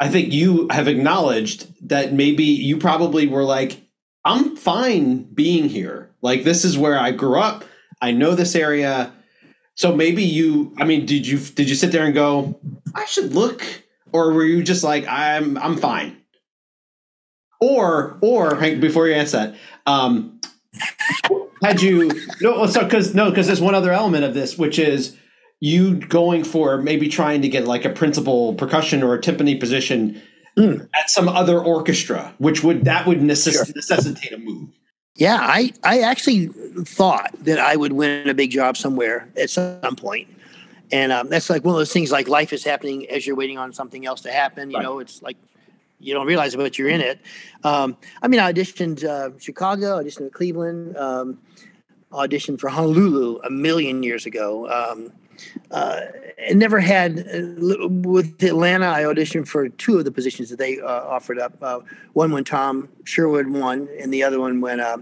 I 0.01 0.09
think 0.09 0.33
you 0.33 0.67
have 0.71 0.89
acknowledged 0.89 1.67
that 1.89 2.13
maybe 2.15 2.45
you 2.45 2.79
probably 2.79 3.27
were 3.27 3.45
like, 3.45 3.81
I'm 4.25 4.57
fine 4.57 5.25
being 5.25 5.69
here. 5.69 6.11
Like 6.23 6.43
this 6.43 6.65
is 6.65 6.79
where 6.79 6.99
I 6.99 7.11
grew 7.11 7.39
up. 7.39 7.65
I 8.01 8.13
know 8.13 8.35
this 8.35 8.55
area. 8.55 9.13
So 9.75 9.95
maybe 9.95 10.23
you 10.23 10.75
I 10.79 10.85
mean, 10.85 11.05
did 11.05 11.27
you 11.27 11.39
did 11.39 11.69
you 11.69 11.75
sit 11.75 11.93
there 11.93 12.07
and 12.07 12.15
go, 12.15 12.59
I 12.95 13.05
should 13.05 13.35
look? 13.35 13.63
Or 14.11 14.33
were 14.33 14.45
you 14.45 14.63
just 14.63 14.83
like, 14.83 15.07
I'm 15.07 15.59
I'm 15.59 15.77
fine? 15.77 16.17
Or 17.61 18.17
or 18.23 18.57
Hank, 18.57 18.81
before 18.81 19.07
you 19.07 19.15
answer 19.15 19.37
that, 19.37 19.57
um 19.85 20.41
had 21.63 21.83
you 21.83 22.11
no 22.41 22.65
so 22.67 22.85
because 22.85 23.15
no, 23.15 23.29
because 23.29 23.49
there's 23.49 23.61
one 23.61 23.75
other 23.75 23.93
element 23.93 24.25
of 24.25 24.33
this, 24.33 24.57
which 24.57 24.79
is 24.79 25.17
you 25.63 25.95
going 25.95 26.43
for 26.43 26.77
maybe 26.79 27.09
trying 27.09 27.41
to 27.41 27.49
get 27.49 27.69
like 27.69 27.85
a 27.85 27.91
principal 27.91 28.53
percussion 28.55 29.01
or 29.01 29.15
a 29.15 29.21
timpani 29.21 29.59
position 29.59 30.21
mm. 30.59 30.89
at 31.01 31.09
some 31.09 31.29
other 31.29 31.61
orchestra, 31.61 32.35
which 32.39 32.65
would 32.65 32.85
that 32.85 33.07
would 33.07 33.21
necess- 33.21 33.53
sure. 33.53 33.67
necessitate 33.77 34.33
a 34.33 34.39
move. 34.39 34.69
Yeah, 35.15 35.39
I 35.41 35.73
I 35.85 36.01
actually 36.01 36.49
thought 36.85 37.31
that 37.45 37.61
I 37.61 37.77
would 37.77 37.93
win 37.93 38.29
a 38.29 38.35
big 38.35 38.51
job 38.51 38.77
somewhere 38.77 39.29
at 39.37 39.51
some 39.51 39.95
point. 39.95 40.27
And 40.91 41.13
um, 41.13 41.29
that's 41.29 41.49
like 41.49 41.65
one 41.65 41.77
of 41.77 41.79
those 41.79 41.93
things 41.93 42.11
like 42.11 42.27
life 42.27 42.53
is 42.53 42.65
happening 42.65 43.09
as 43.09 43.25
you're 43.25 43.37
waiting 43.37 43.57
on 43.57 43.73
something 43.73 44.05
else 44.05 44.21
to 44.23 44.33
happen. 44.33 44.69
You 44.69 44.79
right. 44.79 44.83
know, 44.83 44.99
it's 44.99 45.23
like 45.23 45.37
you 46.01 46.13
don't 46.13 46.27
realize 46.27 46.55
it, 46.55 46.57
but 46.57 46.77
you're 46.77 46.89
in 46.89 47.01
it. 47.01 47.21
Um, 47.63 47.97
I 48.21 48.27
mean, 48.27 48.41
I 48.41 48.53
auditioned 48.53 49.05
uh, 49.05 49.39
Chicago, 49.39 50.03
auditioned 50.03 50.33
Cleveland, 50.33 50.97
um, 50.97 51.39
auditioned 52.11 52.59
for 52.59 52.69
Honolulu 52.69 53.39
a 53.45 53.51
million 53.51 54.03
years 54.03 54.27
ago. 54.27 54.69
Um, 54.69 55.13
uh, 55.71 56.01
never 56.53 56.81
had 56.81 57.19
uh, 57.21 57.89
with 57.89 58.43
Atlanta. 58.43 58.87
I 58.87 59.03
auditioned 59.03 59.49
for 59.49 59.69
two 59.69 59.99
of 59.99 60.05
the 60.05 60.13
positions 60.13 60.51
that 60.51 60.59
they 60.59 60.81
uh, 60.81 60.87
offered 60.87 61.39
up. 61.39 61.55
Uh, 61.63 61.81
one 62.13 62.33
when 62.33 62.45
Tom 62.45 62.89
Sherwood 63.05 63.49
won, 63.49 63.89
and 63.99 64.13
the 64.13 64.23
other 64.23 64.41
one 64.41 64.61
when 64.61 64.81
uh, 64.81 64.99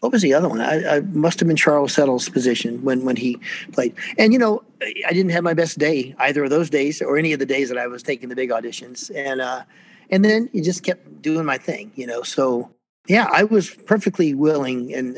what 0.00 0.12
was 0.12 0.22
the 0.22 0.34
other 0.34 0.48
one? 0.48 0.60
I, 0.60 0.96
I, 0.96 1.00
must 1.00 1.40
have 1.40 1.46
been 1.46 1.56
Charles 1.56 1.94
Settle's 1.94 2.28
position 2.28 2.82
when 2.82 3.04
when 3.06 3.16
he 3.16 3.38
played. 3.72 3.94
And 4.18 4.32
you 4.32 4.38
know, 4.38 4.62
I 4.82 5.12
didn't 5.12 5.30
have 5.30 5.44
my 5.44 5.54
best 5.54 5.78
day 5.78 6.14
either 6.18 6.44
of 6.44 6.50
those 6.50 6.68
days 6.68 7.00
or 7.00 7.16
any 7.16 7.32
of 7.32 7.38
the 7.38 7.46
days 7.46 7.70
that 7.70 7.78
I 7.78 7.86
was 7.86 8.02
taking 8.02 8.28
the 8.28 8.36
big 8.36 8.50
auditions. 8.50 9.10
And 9.14 9.40
uh, 9.40 9.62
and 10.10 10.24
then 10.24 10.50
you 10.52 10.62
just 10.62 10.82
kept 10.82 11.22
doing 11.22 11.46
my 11.46 11.56
thing, 11.56 11.90
you 11.94 12.06
know. 12.06 12.22
So 12.22 12.70
yeah, 13.06 13.28
I 13.32 13.44
was 13.44 13.70
perfectly 13.70 14.34
willing 14.34 14.94
and 14.94 15.16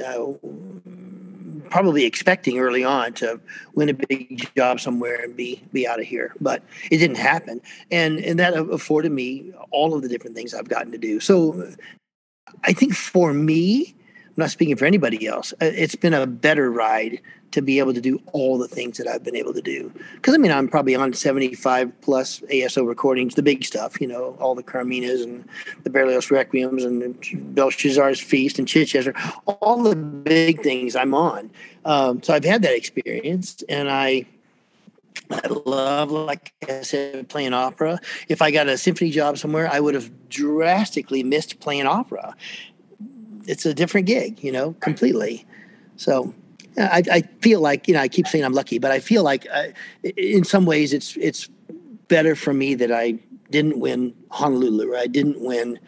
probably 1.71 2.05
expecting 2.05 2.59
early 2.59 2.85
on 2.85 3.12
to 3.14 3.41
win 3.75 3.89
a 3.89 3.95
big 3.95 4.49
job 4.57 4.81
somewhere 4.81 5.23
and 5.23 5.37
be 5.37 5.62
be 5.73 5.87
out 5.87 6.01
of 6.01 6.07
here, 6.07 6.35
but 6.41 6.62
it 6.91 6.99
didn't 6.99 7.19
happen, 7.19 7.61
and 7.91 8.19
and 8.21 8.39
that 8.39 8.57
afforded 8.57 9.12
me 9.12 9.53
all 9.71 9.95
of 9.95 10.03
the 10.03 10.09
different 10.09 10.37
things 10.37 10.55
I've 10.55 10.69
gotten 10.69 10.93
to 10.93 10.99
do. 10.99 11.21
So 11.21 11.73
I 12.64 12.73
think 12.73 12.95
for 12.95 13.33
me, 13.33 13.96
I'm 14.37 14.43
not 14.43 14.51
speaking 14.51 14.76
for 14.76 14.84
anybody 14.84 15.26
else. 15.26 15.55
Uh, 15.55 15.66
it's 15.72 15.95
been 15.95 16.12
a 16.12 16.26
better 16.26 16.70
ride 16.70 17.22
to 17.53 17.62
be 17.62 17.78
able 17.78 17.95
to 17.95 18.03
do 18.03 18.20
all 18.32 18.59
the 18.59 18.68
things 18.68 18.99
that 18.99 19.07
I've 19.07 19.24
been 19.24 19.34
able 19.34 19.55
to 19.55 19.62
do. 19.62 19.91
Because 20.16 20.34
I 20.34 20.37
mean, 20.37 20.53
I'm 20.53 20.68
probably 20.68 20.95
on 20.95 21.14
75 21.14 21.91
plus 22.03 22.41
ASO 22.41 22.87
recordings, 22.87 23.34
the 23.34 23.43
big 23.43 23.64
stuff, 23.64 23.99
you 23.99 24.07
know, 24.07 24.37
all 24.39 24.55
the 24.55 24.62
Carminas 24.62 25.22
and 25.22 25.49
the 25.82 25.89
Berlioz 25.89 26.26
Requiems 26.26 26.84
and 26.84 27.55
Belshazzar's 27.55 28.20
Feast 28.20 28.59
and 28.59 28.68
Chichester, 28.68 29.14
all 29.47 29.82
the 29.82 29.97
big 29.97 30.62
things 30.62 30.95
I'm 30.95 31.14
on. 31.14 31.51
Um, 31.87 32.22
so 32.22 32.34
I've 32.34 32.45
had 32.45 32.61
that 32.62 32.74
experience, 32.74 33.62
and 33.68 33.91
I. 33.91 34.26
I 35.28 35.49
love, 35.49 36.12
like 36.12 36.53
I 36.68 36.82
said, 36.82 37.28
playing 37.28 37.53
opera. 37.53 37.99
If 38.28 38.43
I 38.43 38.53
got 38.53 38.68
a 38.68 38.78
symphony 38.78 39.11
job 39.11 39.39
somewhere, 39.39 39.68
I 39.68 39.80
would 39.80 39.95
have 39.95 40.28
drastically 40.28 41.24
missed 41.24 41.59
playing 41.59 41.87
opera. 41.87 42.37
It's 43.47 43.67
a 43.67 43.75
different 43.75 44.07
gig, 44.07 44.43
you 44.43 44.53
know, 44.53 44.75
completely. 44.81 45.47
So 45.97 46.35
I, 46.79 47.03
I, 47.11 47.21
feel 47.41 47.61
like 47.61 47.89
you 47.89 47.95
know 47.95 48.01
I 48.01 48.09
keep 48.09 48.27
saying 48.27 48.45
I'm 48.45 48.53
lucky, 48.53 48.79
but 48.79 48.91
I 48.91 49.01
feel 49.01 49.23
like 49.23 49.47
uh, 49.53 49.69
in 50.03 50.45
some 50.45 50.67
ways 50.67 50.93
it's 50.93 51.17
it's 51.17 51.49
better 52.09 52.37
for 52.37 52.53
me 52.53 52.75
that 52.75 52.93
I 52.93 53.19
didn't 53.51 53.81
win 53.81 54.15
Honolulu 54.31 54.93
or 54.93 54.97
I 54.97 55.07
didn't 55.07 55.41
win, 55.41 55.79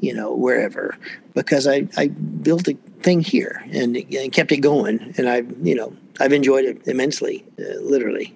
you 0.00 0.14
know, 0.14 0.34
wherever 0.34 0.96
because 1.34 1.66
I 1.66 1.88
I 1.96 2.08
built 2.08 2.68
a 2.68 2.74
thing 3.00 3.20
here 3.20 3.62
and, 3.72 3.96
and 3.96 4.32
kept 4.32 4.52
it 4.52 4.58
going, 4.58 5.14
and 5.16 5.28
I 5.28 5.42
you 5.62 5.74
know 5.74 5.94
I've 6.20 6.32
enjoyed 6.32 6.64
it 6.64 6.86
immensely, 6.86 7.44
uh, 7.58 7.80
literally. 7.80 8.34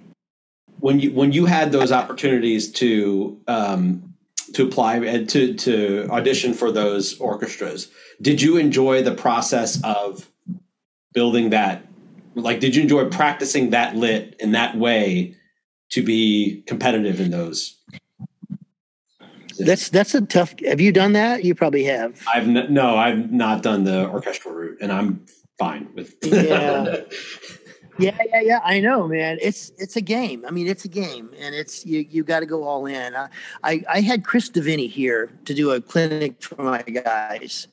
When 0.80 1.00
you 1.00 1.12
when 1.12 1.32
you 1.32 1.46
had 1.46 1.72
those 1.72 1.92
opportunities 1.92 2.70
to 2.72 3.40
um, 3.48 4.13
to 4.54 4.64
apply 4.64 4.96
and 4.96 5.28
to 5.30 5.54
to 5.54 6.08
audition 6.10 6.54
for 6.54 6.72
those 6.72 7.18
orchestras. 7.20 7.90
Did 8.22 8.40
you 8.40 8.56
enjoy 8.56 9.02
the 9.02 9.14
process 9.14 9.82
of 9.84 10.30
building 11.12 11.50
that? 11.50 11.86
Like, 12.34 12.60
did 12.60 12.74
you 12.74 12.82
enjoy 12.82 13.08
practicing 13.10 13.70
that 13.70 13.94
lit 13.94 14.36
in 14.40 14.52
that 14.52 14.76
way 14.76 15.36
to 15.90 16.02
be 16.02 16.62
competitive 16.66 17.20
in 17.20 17.30
those? 17.30 17.78
That's 19.58 19.88
that's 19.88 20.14
a 20.14 20.20
tough. 20.20 20.54
Have 20.66 20.80
you 20.80 20.90
done 20.90 21.12
that? 21.12 21.44
You 21.44 21.54
probably 21.54 21.84
have. 21.84 22.20
I've 22.32 22.48
n- 22.48 22.72
no, 22.72 22.96
I've 22.96 23.30
not 23.30 23.62
done 23.62 23.84
the 23.84 24.08
orchestral 24.08 24.54
route, 24.54 24.78
and 24.80 24.90
I'm 24.90 25.26
fine 25.58 25.88
with. 25.94 26.16
Yeah. 26.22 27.02
Yeah, 27.98 28.18
yeah, 28.26 28.40
yeah. 28.40 28.60
I 28.64 28.80
know, 28.80 29.06
man. 29.06 29.38
It's 29.40 29.70
it's 29.78 29.96
a 29.96 30.00
game. 30.00 30.44
I 30.46 30.50
mean, 30.50 30.66
it's 30.66 30.84
a 30.84 30.88
game, 30.88 31.30
and 31.38 31.54
it's 31.54 31.86
you. 31.86 32.04
You 32.10 32.24
got 32.24 32.40
to 32.40 32.46
go 32.46 32.64
all 32.64 32.86
in. 32.86 33.14
I, 33.14 33.28
I 33.62 33.84
I 33.88 34.00
had 34.00 34.24
Chris 34.24 34.50
Deviney 34.50 34.90
here 34.90 35.30
to 35.44 35.54
do 35.54 35.70
a 35.70 35.80
clinic 35.80 36.42
for 36.42 36.60
my 36.60 36.82
guys, 36.82 37.68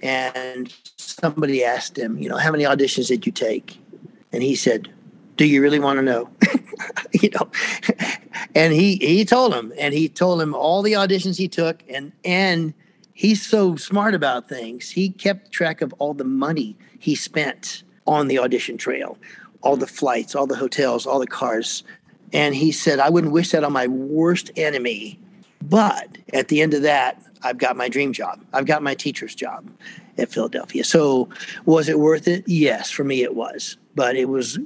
and 0.00 0.72
somebody 0.96 1.64
asked 1.64 1.98
him, 1.98 2.18
you 2.18 2.28
know, 2.28 2.36
how 2.36 2.52
many 2.52 2.64
auditions 2.64 3.08
did 3.08 3.26
you 3.26 3.32
take? 3.32 3.78
And 4.32 4.42
he 4.42 4.54
said, 4.54 4.88
"Do 5.36 5.44
you 5.44 5.60
really 5.60 5.80
want 5.80 5.98
to 5.98 6.02
know?" 6.02 6.30
you 7.12 7.30
know, 7.30 7.50
and 8.54 8.72
he 8.72 8.96
he 8.96 9.24
told 9.24 9.54
him, 9.54 9.72
and 9.76 9.92
he 9.92 10.08
told 10.08 10.40
him 10.40 10.54
all 10.54 10.82
the 10.82 10.92
auditions 10.92 11.36
he 11.36 11.48
took, 11.48 11.82
and 11.88 12.12
and 12.24 12.74
he's 13.12 13.44
so 13.44 13.74
smart 13.74 14.14
about 14.14 14.48
things. 14.48 14.90
He 14.90 15.10
kept 15.10 15.50
track 15.50 15.82
of 15.82 15.92
all 15.94 16.14
the 16.14 16.24
money 16.24 16.76
he 17.00 17.16
spent 17.16 17.82
on 18.06 18.28
the 18.28 18.38
audition 18.38 18.76
trail, 18.76 19.18
all 19.62 19.76
the 19.76 19.86
hmm. 19.86 19.94
flights, 19.94 20.34
all 20.34 20.46
the 20.46 20.56
hotels, 20.56 21.06
all 21.06 21.18
the 21.18 21.26
cars. 21.26 21.84
And 22.32 22.54
he 22.54 22.72
said, 22.72 22.98
I 22.98 23.10
wouldn't 23.10 23.32
wish 23.32 23.50
that 23.50 23.64
on 23.64 23.72
my 23.72 23.86
worst 23.86 24.50
enemy. 24.56 25.18
But 25.62 26.18
at 26.32 26.48
the 26.48 26.60
end 26.60 26.74
of 26.74 26.82
that, 26.82 27.22
I've 27.42 27.58
got 27.58 27.76
my 27.76 27.88
dream 27.88 28.12
job. 28.12 28.40
I've 28.52 28.66
got 28.66 28.82
my 28.82 28.94
teacher's 28.94 29.34
job 29.34 29.68
at 30.18 30.30
Philadelphia. 30.30 30.84
So 30.84 31.28
was 31.64 31.88
it 31.88 31.98
worth 31.98 32.28
it? 32.28 32.44
Yes, 32.46 32.90
for 32.90 33.04
me 33.04 33.22
it 33.22 33.34
was. 33.34 33.76
But 33.94 34.16
it 34.16 34.28
was 34.28 34.58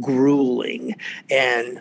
grueling 0.00 0.96
and 1.30 1.80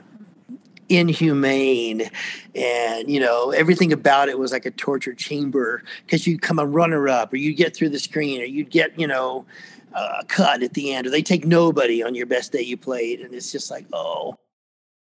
inhumane 0.90 2.10
and 2.56 3.12
you 3.12 3.20
know 3.20 3.52
everything 3.52 3.94
about 3.94 4.28
it 4.28 4.40
was 4.40 4.52
like 4.52 4.66
a 4.66 4.72
torture 4.72 5.14
chamber 5.14 5.84
because 6.04 6.26
you'd 6.26 6.42
come 6.42 6.58
a 6.58 6.66
runner 6.66 7.08
up 7.08 7.32
or 7.32 7.36
you'd 7.36 7.58
get 7.58 7.76
through 7.76 7.90
the 7.90 8.00
screen 8.00 8.42
or 8.42 8.46
you'd 8.46 8.72
get 8.72 8.98
you 9.00 9.06
know 9.06 9.46
uh, 9.94 10.24
cut 10.28 10.64
at 10.64 10.74
the 10.74 10.94
end, 10.94 11.08
or 11.08 11.10
they 11.10 11.22
take 11.22 11.46
nobody 11.46 12.04
on 12.04 12.16
your 12.16 12.26
best 12.26 12.52
day 12.52 12.62
you 12.62 12.78
played, 12.78 13.22
and 13.22 13.34
it's 13.34 13.52
just 13.52 13.72
like, 13.72 13.86
oh. 13.94 14.36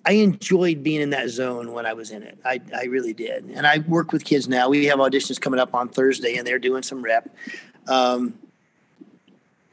I 0.05 0.13
enjoyed 0.13 0.81
being 0.81 1.01
in 1.01 1.09
that 1.09 1.29
zone 1.29 1.73
when 1.73 1.85
I 1.85 1.91
was 1.91 2.09
in 2.09 2.23
it. 2.23 2.39
I, 2.45 2.61
I 2.73 2.85
really 2.85 3.13
did. 3.13 3.43
And 3.43 3.67
I 3.67 3.79
work 3.79 4.13
with 4.13 4.23
kids 4.23 4.47
now. 4.47 4.69
We 4.69 4.85
have 4.85 4.97
auditions 4.97 5.41
coming 5.41 5.59
up 5.59 5.75
on 5.75 5.89
Thursday, 5.89 6.37
and 6.37 6.47
they're 6.47 6.57
doing 6.57 6.83
some 6.83 7.01
rep. 7.01 7.29
Um, 7.85 8.39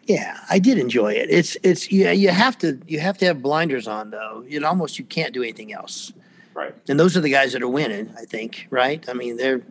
yeah, 0.06 0.38
I 0.50 0.58
did 0.58 0.78
enjoy 0.78 1.12
it. 1.12 1.30
It's 1.30 1.56
it's 1.62 1.90
yeah, 1.90 2.12
you 2.12 2.28
have 2.28 2.58
to 2.58 2.80
you 2.86 3.00
have 3.00 3.18
to 3.18 3.26
have 3.26 3.42
blinders 3.42 3.86
on 3.88 4.10
though. 4.10 4.44
It 4.48 4.64
almost 4.64 4.98
you 4.98 5.04
can't 5.04 5.32
do 5.32 5.42
anything 5.42 5.72
else. 5.72 6.12
Right. 6.54 6.74
And 6.88 6.98
those 6.98 7.16
are 7.16 7.20
the 7.20 7.30
guys 7.30 7.52
that 7.52 7.62
are 7.62 7.68
winning, 7.68 8.14
I 8.18 8.24
think, 8.24 8.66
right? 8.70 9.06
I 9.08 9.12
mean, 9.12 9.36
they're 9.36 9.62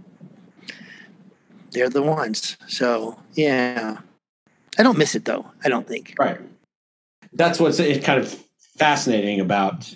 they're 1.71 1.89
the 1.89 2.03
ones. 2.03 2.57
So, 2.67 3.19
yeah. 3.33 3.97
I 4.77 4.83
don't 4.83 4.97
miss 4.97 5.15
it 5.15 5.25
though. 5.25 5.51
I 5.63 5.69
don't 5.69 5.87
think. 5.87 6.15
Right. 6.19 6.39
That's 7.33 7.59
what's 7.59 7.77
kind 7.77 8.19
of 8.19 8.45
fascinating 8.77 9.39
about 9.39 9.93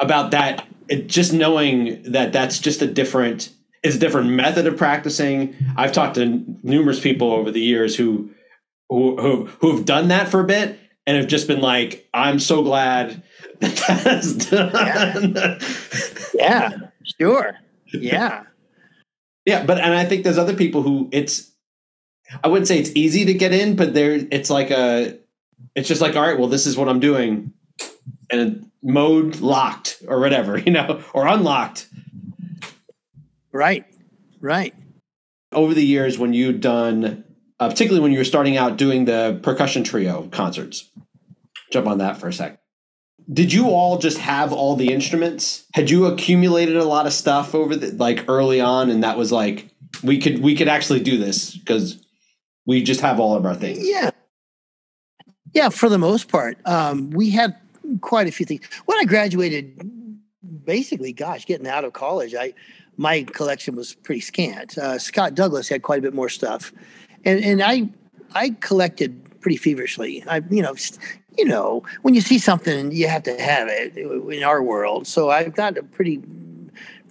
about 0.00 0.32
that. 0.32 0.66
It, 0.88 1.06
just 1.06 1.32
knowing 1.32 2.02
that 2.12 2.32
that's 2.32 2.58
just 2.58 2.82
a 2.82 2.86
different 2.86 3.50
is 3.82 3.96
a 3.96 3.98
different 3.98 4.30
method 4.30 4.66
of 4.66 4.76
practicing. 4.76 5.54
I've 5.76 5.92
talked 5.92 6.16
to 6.16 6.44
numerous 6.62 7.00
people 7.00 7.32
over 7.32 7.50
the 7.50 7.60
years 7.60 7.96
who 7.96 8.30
who 8.88 9.16
who 9.16 9.46
who've 9.60 9.84
done 9.84 10.08
that 10.08 10.28
for 10.28 10.40
a 10.40 10.44
bit 10.44 10.78
and 11.06 11.16
have 11.16 11.26
just 11.26 11.46
been 11.46 11.60
like, 11.60 12.08
I'm 12.14 12.38
so 12.38 12.62
glad 12.62 13.22
that 13.60 14.00
that's 14.04 14.34
done. 14.46 15.34
Yeah, 16.34 16.70
yeah 16.70 16.78
sure. 17.20 17.56
Yeah. 17.96 18.42
yeah, 19.46 19.64
but 19.64 19.78
and 19.78 19.94
I 19.94 20.04
think 20.04 20.24
there's 20.24 20.38
other 20.38 20.56
people 20.56 20.82
who 20.82 21.08
it's 21.12 21.52
I 22.42 22.48
wouldn't 22.48 22.68
say 22.68 22.78
it's 22.78 22.90
easy 22.94 23.24
to 23.26 23.34
get 23.34 23.52
in, 23.52 23.76
but 23.76 23.94
there 23.94 24.26
it's 24.30 24.50
like 24.50 24.70
a 24.70 25.18
it's 25.74 25.88
just 25.88 26.00
like 26.00 26.16
all 26.16 26.22
right, 26.22 26.38
well 26.38 26.48
this 26.48 26.66
is 26.66 26.76
what 26.76 26.88
I'm 26.88 27.00
doing 27.00 27.52
and 28.30 28.70
mode 28.82 29.40
locked 29.40 30.02
or 30.08 30.20
whatever, 30.20 30.58
you 30.66 30.72
know, 30.72 31.02
or 31.12 31.26
unlocked. 31.26 31.88
Right. 33.52 33.84
Right. 34.40 34.74
Over 35.52 35.74
the 35.74 35.84
years 35.84 36.18
when 36.18 36.32
you'd 36.32 36.60
done 36.60 37.24
uh, 37.60 37.68
particularly 37.68 38.02
when 38.02 38.12
you 38.12 38.18
were 38.18 38.24
starting 38.24 38.56
out 38.56 38.76
doing 38.76 39.04
the 39.04 39.38
percussion 39.42 39.84
trio 39.84 40.28
concerts. 40.28 40.90
Jump 41.72 41.86
on 41.86 41.98
that 41.98 42.18
for 42.18 42.28
a 42.28 42.32
sec. 42.32 42.60
Did 43.32 43.52
you 43.52 43.70
all 43.70 43.98
just 43.98 44.18
have 44.18 44.52
all 44.52 44.76
the 44.76 44.92
instruments? 44.92 45.64
Had 45.72 45.88
you 45.88 46.06
accumulated 46.06 46.76
a 46.76 46.84
lot 46.84 47.06
of 47.06 47.12
stuff 47.12 47.54
over 47.54 47.74
the 47.74 47.92
like 47.92 48.28
early 48.28 48.60
on 48.60 48.90
and 48.90 49.02
that 49.02 49.16
was 49.16 49.32
like 49.32 49.70
we 50.02 50.20
could 50.20 50.40
we 50.40 50.54
could 50.54 50.68
actually 50.68 51.00
do 51.00 51.16
this 51.16 51.56
because 51.56 52.03
we 52.66 52.82
just 52.82 53.00
have 53.00 53.20
all 53.20 53.34
of 53.36 53.44
our 53.44 53.54
things. 53.54 53.86
Yeah. 53.86 54.10
Yeah, 55.52 55.68
for 55.68 55.88
the 55.88 55.98
most 55.98 56.28
part. 56.28 56.58
Um, 56.64 57.10
we 57.10 57.30
had 57.30 57.56
quite 58.00 58.26
a 58.26 58.32
few 58.32 58.44
things. 58.44 58.64
When 58.86 58.98
I 58.98 59.04
graduated, 59.04 59.80
basically, 60.64 61.12
gosh, 61.12 61.46
getting 61.46 61.68
out 61.68 61.84
of 61.84 61.92
college, 61.92 62.34
I 62.34 62.54
my 62.96 63.22
collection 63.24 63.76
was 63.76 63.94
pretty 63.94 64.20
scant. 64.20 64.78
Uh, 64.78 64.98
Scott 64.98 65.34
Douglas 65.34 65.68
had 65.68 65.82
quite 65.82 65.98
a 65.98 66.02
bit 66.02 66.14
more 66.14 66.28
stuff, 66.28 66.72
and 67.24 67.44
and 67.44 67.62
I 67.62 67.88
I 68.34 68.50
collected 68.60 69.40
pretty 69.40 69.56
feverishly. 69.56 70.24
I 70.26 70.42
you 70.50 70.62
know 70.62 70.74
you 71.36 71.44
know 71.44 71.84
when 72.02 72.14
you 72.14 72.20
see 72.20 72.38
something, 72.38 72.90
you 72.90 73.06
have 73.08 73.22
to 73.24 73.40
have 73.40 73.68
it 73.68 73.96
in 73.96 74.42
our 74.42 74.62
world. 74.62 75.06
So 75.06 75.30
I've 75.30 75.54
got 75.54 75.78
a 75.78 75.82
pretty 75.82 76.22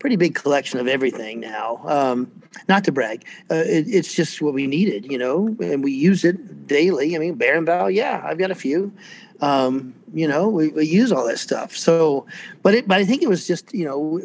pretty 0.03 0.17
big 0.17 0.35
collection 0.35 0.81
of 0.81 0.87
everything 0.89 1.39
now. 1.39 1.79
Um, 1.85 2.29
not 2.67 2.83
to 2.83 2.91
brag, 2.91 3.25
uh, 3.49 3.63
it, 3.65 3.85
it's 3.87 4.13
just 4.13 4.41
what 4.41 4.53
we 4.53 4.67
needed, 4.67 5.09
you 5.09 5.17
know, 5.17 5.55
and 5.61 5.81
we 5.81 5.93
use 5.93 6.25
it 6.25 6.67
daily. 6.67 7.15
I 7.15 7.19
mean, 7.19 7.37
Barenboim, 7.37 7.95
yeah, 7.95 8.21
I've 8.25 8.37
got 8.37 8.51
a 8.51 8.55
few. 8.55 8.91
Um, 9.39 9.95
you 10.13 10.27
know, 10.27 10.49
we, 10.49 10.67
we 10.67 10.85
use 10.85 11.13
all 11.13 11.25
that 11.27 11.39
stuff. 11.39 11.77
So, 11.77 12.25
but 12.63 12.75
it, 12.75 12.85
but 12.85 12.97
I 12.97 13.05
think 13.05 13.21
it 13.21 13.29
was 13.29 13.47
just, 13.47 13.73
you 13.73 13.85
know, 13.85 14.19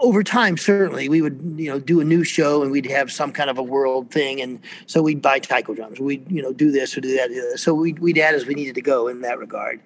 over 0.00 0.24
time, 0.24 0.56
certainly 0.56 1.08
we 1.08 1.22
would, 1.22 1.40
you 1.56 1.70
know, 1.70 1.78
do 1.78 2.00
a 2.00 2.04
new 2.04 2.24
show 2.24 2.60
and 2.64 2.72
we'd 2.72 2.90
have 2.90 3.12
some 3.12 3.30
kind 3.30 3.48
of 3.48 3.58
a 3.58 3.62
world 3.62 4.10
thing. 4.10 4.40
And 4.40 4.58
so 4.86 5.00
we'd 5.00 5.22
buy 5.22 5.38
taiko 5.38 5.76
drums. 5.76 6.00
We'd, 6.00 6.28
you 6.28 6.42
know, 6.42 6.52
do 6.52 6.72
this 6.72 6.98
or 6.98 7.00
do 7.00 7.14
that. 7.14 7.60
So 7.60 7.72
we'd, 7.72 8.00
we'd 8.00 8.18
add 8.18 8.34
as 8.34 8.46
we 8.46 8.54
needed 8.54 8.74
to 8.74 8.82
go 8.82 9.06
in 9.06 9.20
that 9.20 9.38
regard. 9.38 9.80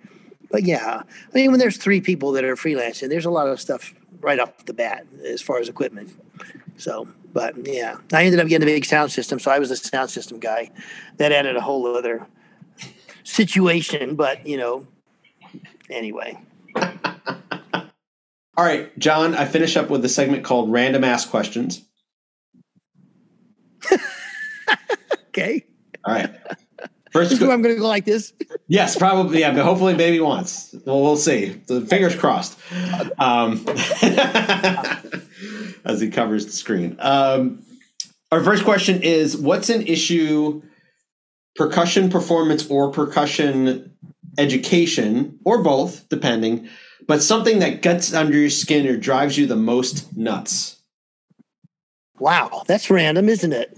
But 0.50 0.62
yeah, 0.64 1.02
I 1.04 1.34
mean, 1.34 1.50
when 1.50 1.60
there's 1.60 1.76
three 1.76 2.00
people 2.00 2.32
that 2.32 2.44
are 2.44 2.56
freelancing, 2.56 3.10
there's 3.10 3.26
a 3.26 3.30
lot 3.30 3.46
of 3.46 3.60
stuff 3.60 3.94
right 4.20 4.38
off 4.38 4.64
the 4.66 4.72
bat 4.72 5.06
as 5.24 5.42
far 5.42 5.58
as 5.58 5.68
equipment. 5.68 6.12
So, 6.76 7.08
but 7.32 7.54
yeah, 7.66 7.96
I 8.12 8.24
ended 8.24 8.40
up 8.40 8.48
getting 8.48 8.68
a 8.68 8.72
big 8.72 8.84
sound 8.84 9.12
system, 9.12 9.38
so 9.38 9.50
I 9.50 9.58
was 9.58 9.70
a 9.70 9.76
sound 9.76 10.10
system 10.10 10.38
guy. 10.38 10.70
That 11.18 11.32
added 11.32 11.56
a 11.56 11.60
whole 11.60 11.86
other 11.96 12.26
situation, 13.24 14.16
but 14.16 14.46
you 14.46 14.56
know, 14.56 14.86
anyway. 15.88 16.38
All 18.56 18.66
right, 18.66 18.96
John, 18.98 19.34
I 19.34 19.46
finish 19.46 19.76
up 19.76 19.90
with 19.90 20.04
a 20.04 20.08
segment 20.08 20.44
called 20.44 20.70
Random 20.70 21.04
Ask 21.04 21.30
Questions. 21.30 21.82
okay. 25.28 25.64
All 26.04 26.14
right. 26.14 26.30
First, 27.10 27.32
is 27.32 27.42
I'm 27.42 27.60
going 27.60 27.74
to 27.74 27.80
go 27.80 27.88
like 27.88 28.04
this. 28.04 28.32
Yes, 28.68 28.96
probably. 28.96 29.40
Yeah, 29.40 29.52
but 29.52 29.64
hopefully, 29.64 29.94
maybe 29.94 30.20
once. 30.20 30.74
Well, 30.86 31.02
we'll 31.02 31.16
see. 31.16 31.60
The 31.66 31.80
fingers 31.80 32.14
crossed. 32.14 32.56
Um, 33.18 33.64
as 35.84 36.00
he 36.00 36.10
covers 36.10 36.46
the 36.46 36.52
screen. 36.52 36.96
Um, 37.00 37.64
our 38.30 38.44
first 38.44 38.64
question 38.64 39.02
is: 39.02 39.36
What's 39.36 39.70
an 39.70 39.82
issue, 39.82 40.62
percussion 41.56 42.10
performance 42.10 42.70
or 42.70 42.92
percussion 42.92 43.92
education, 44.38 45.40
or 45.44 45.64
both, 45.64 46.08
depending, 46.08 46.68
but 47.08 47.22
something 47.22 47.58
that 47.58 47.82
gets 47.82 48.14
under 48.14 48.38
your 48.38 48.50
skin 48.50 48.86
or 48.86 48.96
drives 48.96 49.36
you 49.36 49.46
the 49.46 49.56
most 49.56 50.16
nuts? 50.16 50.76
Wow, 52.20 52.62
that's 52.68 52.88
random, 52.88 53.28
isn't 53.28 53.52
it? 53.52 53.76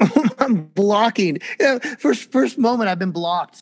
I'm 0.38 0.66
blocking. 0.66 1.38
Yeah, 1.60 1.78
first 1.98 2.30
first 2.30 2.58
moment 2.58 2.88
I've 2.88 2.98
been 2.98 3.12
blocked. 3.12 3.60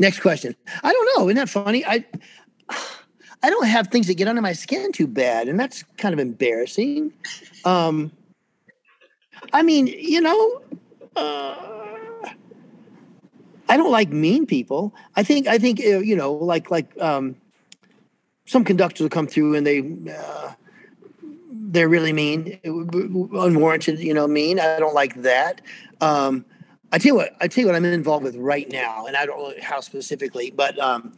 Next 0.00 0.20
question. 0.20 0.56
I 0.82 0.92
don't 0.92 1.08
know. 1.16 1.28
Isn't 1.28 1.36
that 1.36 1.48
funny? 1.48 1.84
I 1.84 2.04
I 3.42 3.50
don't 3.50 3.66
have 3.66 3.88
things 3.88 4.06
that 4.06 4.14
get 4.14 4.26
under 4.26 4.40
my 4.40 4.54
skin 4.54 4.92
too 4.92 5.06
bad, 5.06 5.48
and 5.48 5.60
that's 5.60 5.84
kind 5.98 6.14
of 6.14 6.18
embarrassing. 6.18 7.12
Um, 7.64 8.10
I 9.52 9.62
mean, 9.62 9.86
you 9.86 10.22
know, 10.22 10.62
uh, 11.14 11.54
I 13.68 13.76
don't 13.76 13.92
like 13.92 14.08
mean 14.10 14.46
people. 14.46 14.94
I 15.16 15.22
think 15.22 15.46
I 15.46 15.58
think 15.58 15.80
uh, 15.80 15.98
you 15.98 16.16
know, 16.16 16.32
like 16.32 16.70
like 16.70 16.98
um, 17.00 17.36
some 18.46 18.64
conductors 18.64 19.00
will 19.00 19.10
come 19.10 19.26
through 19.26 19.54
and 19.54 19.66
they 19.66 19.80
uh, 20.10 20.52
they're 21.74 21.88
really 21.88 22.12
mean, 22.12 22.58
unwarranted. 22.64 23.98
You 23.98 24.14
know, 24.14 24.26
mean. 24.26 24.58
I 24.58 24.78
don't 24.78 24.94
like 24.94 25.22
that. 25.22 25.60
Um, 26.00 26.44
I 26.92 26.98
tell 26.98 27.10
you 27.10 27.14
what. 27.16 27.36
I 27.40 27.48
tell 27.48 27.62
you 27.62 27.66
what. 27.66 27.76
I'm 27.76 27.84
involved 27.84 28.24
with 28.24 28.36
right 28.36 28.70
now, 28.70 29.06
and 29.06 29.16
I 29.16 29.26
don't 29.26 29.38
know 29.38 29.54
how 29.62 29.80
specifically, 29.80 30.50
but 30.50 30.78
um, 30.78 31.14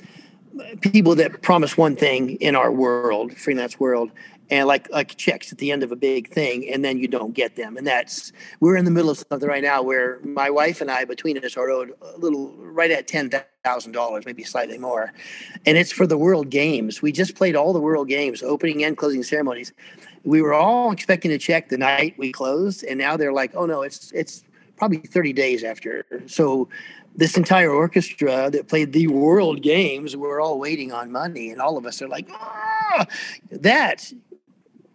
people 0.81 1.15
that 1.17 1.43
promise 1.43 1.77
one 1.77 1.97
thing 1.97 2.37
in 2.37 2.57
our 2.57 2.73
world, 2.73 3.37
freelance 3.37 3.79
world, 3.79 4.11
and 4.51 4.67
like 4.67 4.91
like 4.91 5.17
checks 5.17 5.53
at 5.53 5.59
the 5.59 5.73
end 5.73 5.83
of 5.83 5.93
a 5.93 5.97
big 5.97 6.31
thing 6.31 6.69
and 6.71 6.85
then 6.85 6.99
you 6.99 7.09
don't 7.09 7.33
get 7.33 7.57
them 7.57 7.77
and 7.77 7.87
that's 7.87 8.33
we're 8.61 8.77
in 8.77 8.85
the 8.85 8.91
middle 8.91 9.11
of 9.11 9.19
something 9.19 9.49
right 9.49 9.63
now 9.63 9.83
where 9.83 10.21
my 10.21 10.49
wife 10.49 10.81
and 10.81 10.91
i 10.91 11.05
between 11.05 11.43
us 11.45 11.57
are 11.57 11.71
owed 11.71 11.93
a 12.01 12.19
little 12.19 12.55
right 12.57 12.91
at 12.91 13.09
$10000 13.09 14.27
maybe 14.27 14.45
slightly 14.45 14.79
more 14.79 15.13
and 15.65 15.77
it's 15.77 15.93
for 15.93 16.07
the 16.07 16.19
world 16.19 16.51
games 16.51 17.03
we 17.03 17.13
just 17.13 17.35
played 17.35 17.57
all 17.57 17.73
the 17.73 17.81
world 17.81 18.09
games 18.09 18.43
opening 18.43 18.85
and 18.85 18.97
closing 18.97 19.23
ceremonies 19.23 19.73
we 20.27 20.43
were 20.43 20.53
all 20.53 20.93
expecting 20.93 21.31
to 21.31 21.39
check 21.39 21.69
the 21.69 21.79
night 21.79 22.15
we 22.19 22.33
closed 22.33 22.85
and 22.85 22.99
now 22.99 23.17
they're 23.17 23.33
like 23.33 23.53
oh 23.55 23.67
no 23.67 23.83
it's 23.83 24.13
it's 24.13 24.43
probably 24.77 24.99
30 24.99 25.33
days 25.33 25.65
after 25.65 26.05
so 26.27 26.69
this 27.15 27.39
entire 27.39 27.71
orchestra 27.71 28.51
that 28.51 28.69
played 28.69 28.93
the 28.93 29.07
world 29.07 29.63
games 29.63 30.17
we're 30.17 30.41
all 30.41 30.59
waiting 30.59 30.93
on 30.93 31.11
money 31.11 31.51
and 31.51 31.63
all 31.63 31.79
of 31.79 31.87
us 31.87 32.03
are 32.03 32.09
like 32.09 32.29
ah! 32.33 33.07
that 33.51 34.13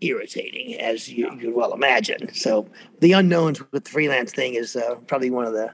irritating, 0.01 0.79
as 0.79 1.07
you, 1.07 1.31
you 1.39 1.55
well 1.55 1.73
imagine. 1.73 2.33
So 2.33 2.67
the 2.99 3.13
unknowns 3.13 3.61
with 3.71 3.85
the 3.85 3.89
freelance 3.89 4.33
thing 4.33 4.55
is 4.55 4.75
uh, 4.75 4.95
probably 5.07 5.29
one 5.29 5.45
of 5.45 5.53
the 5.53 5.71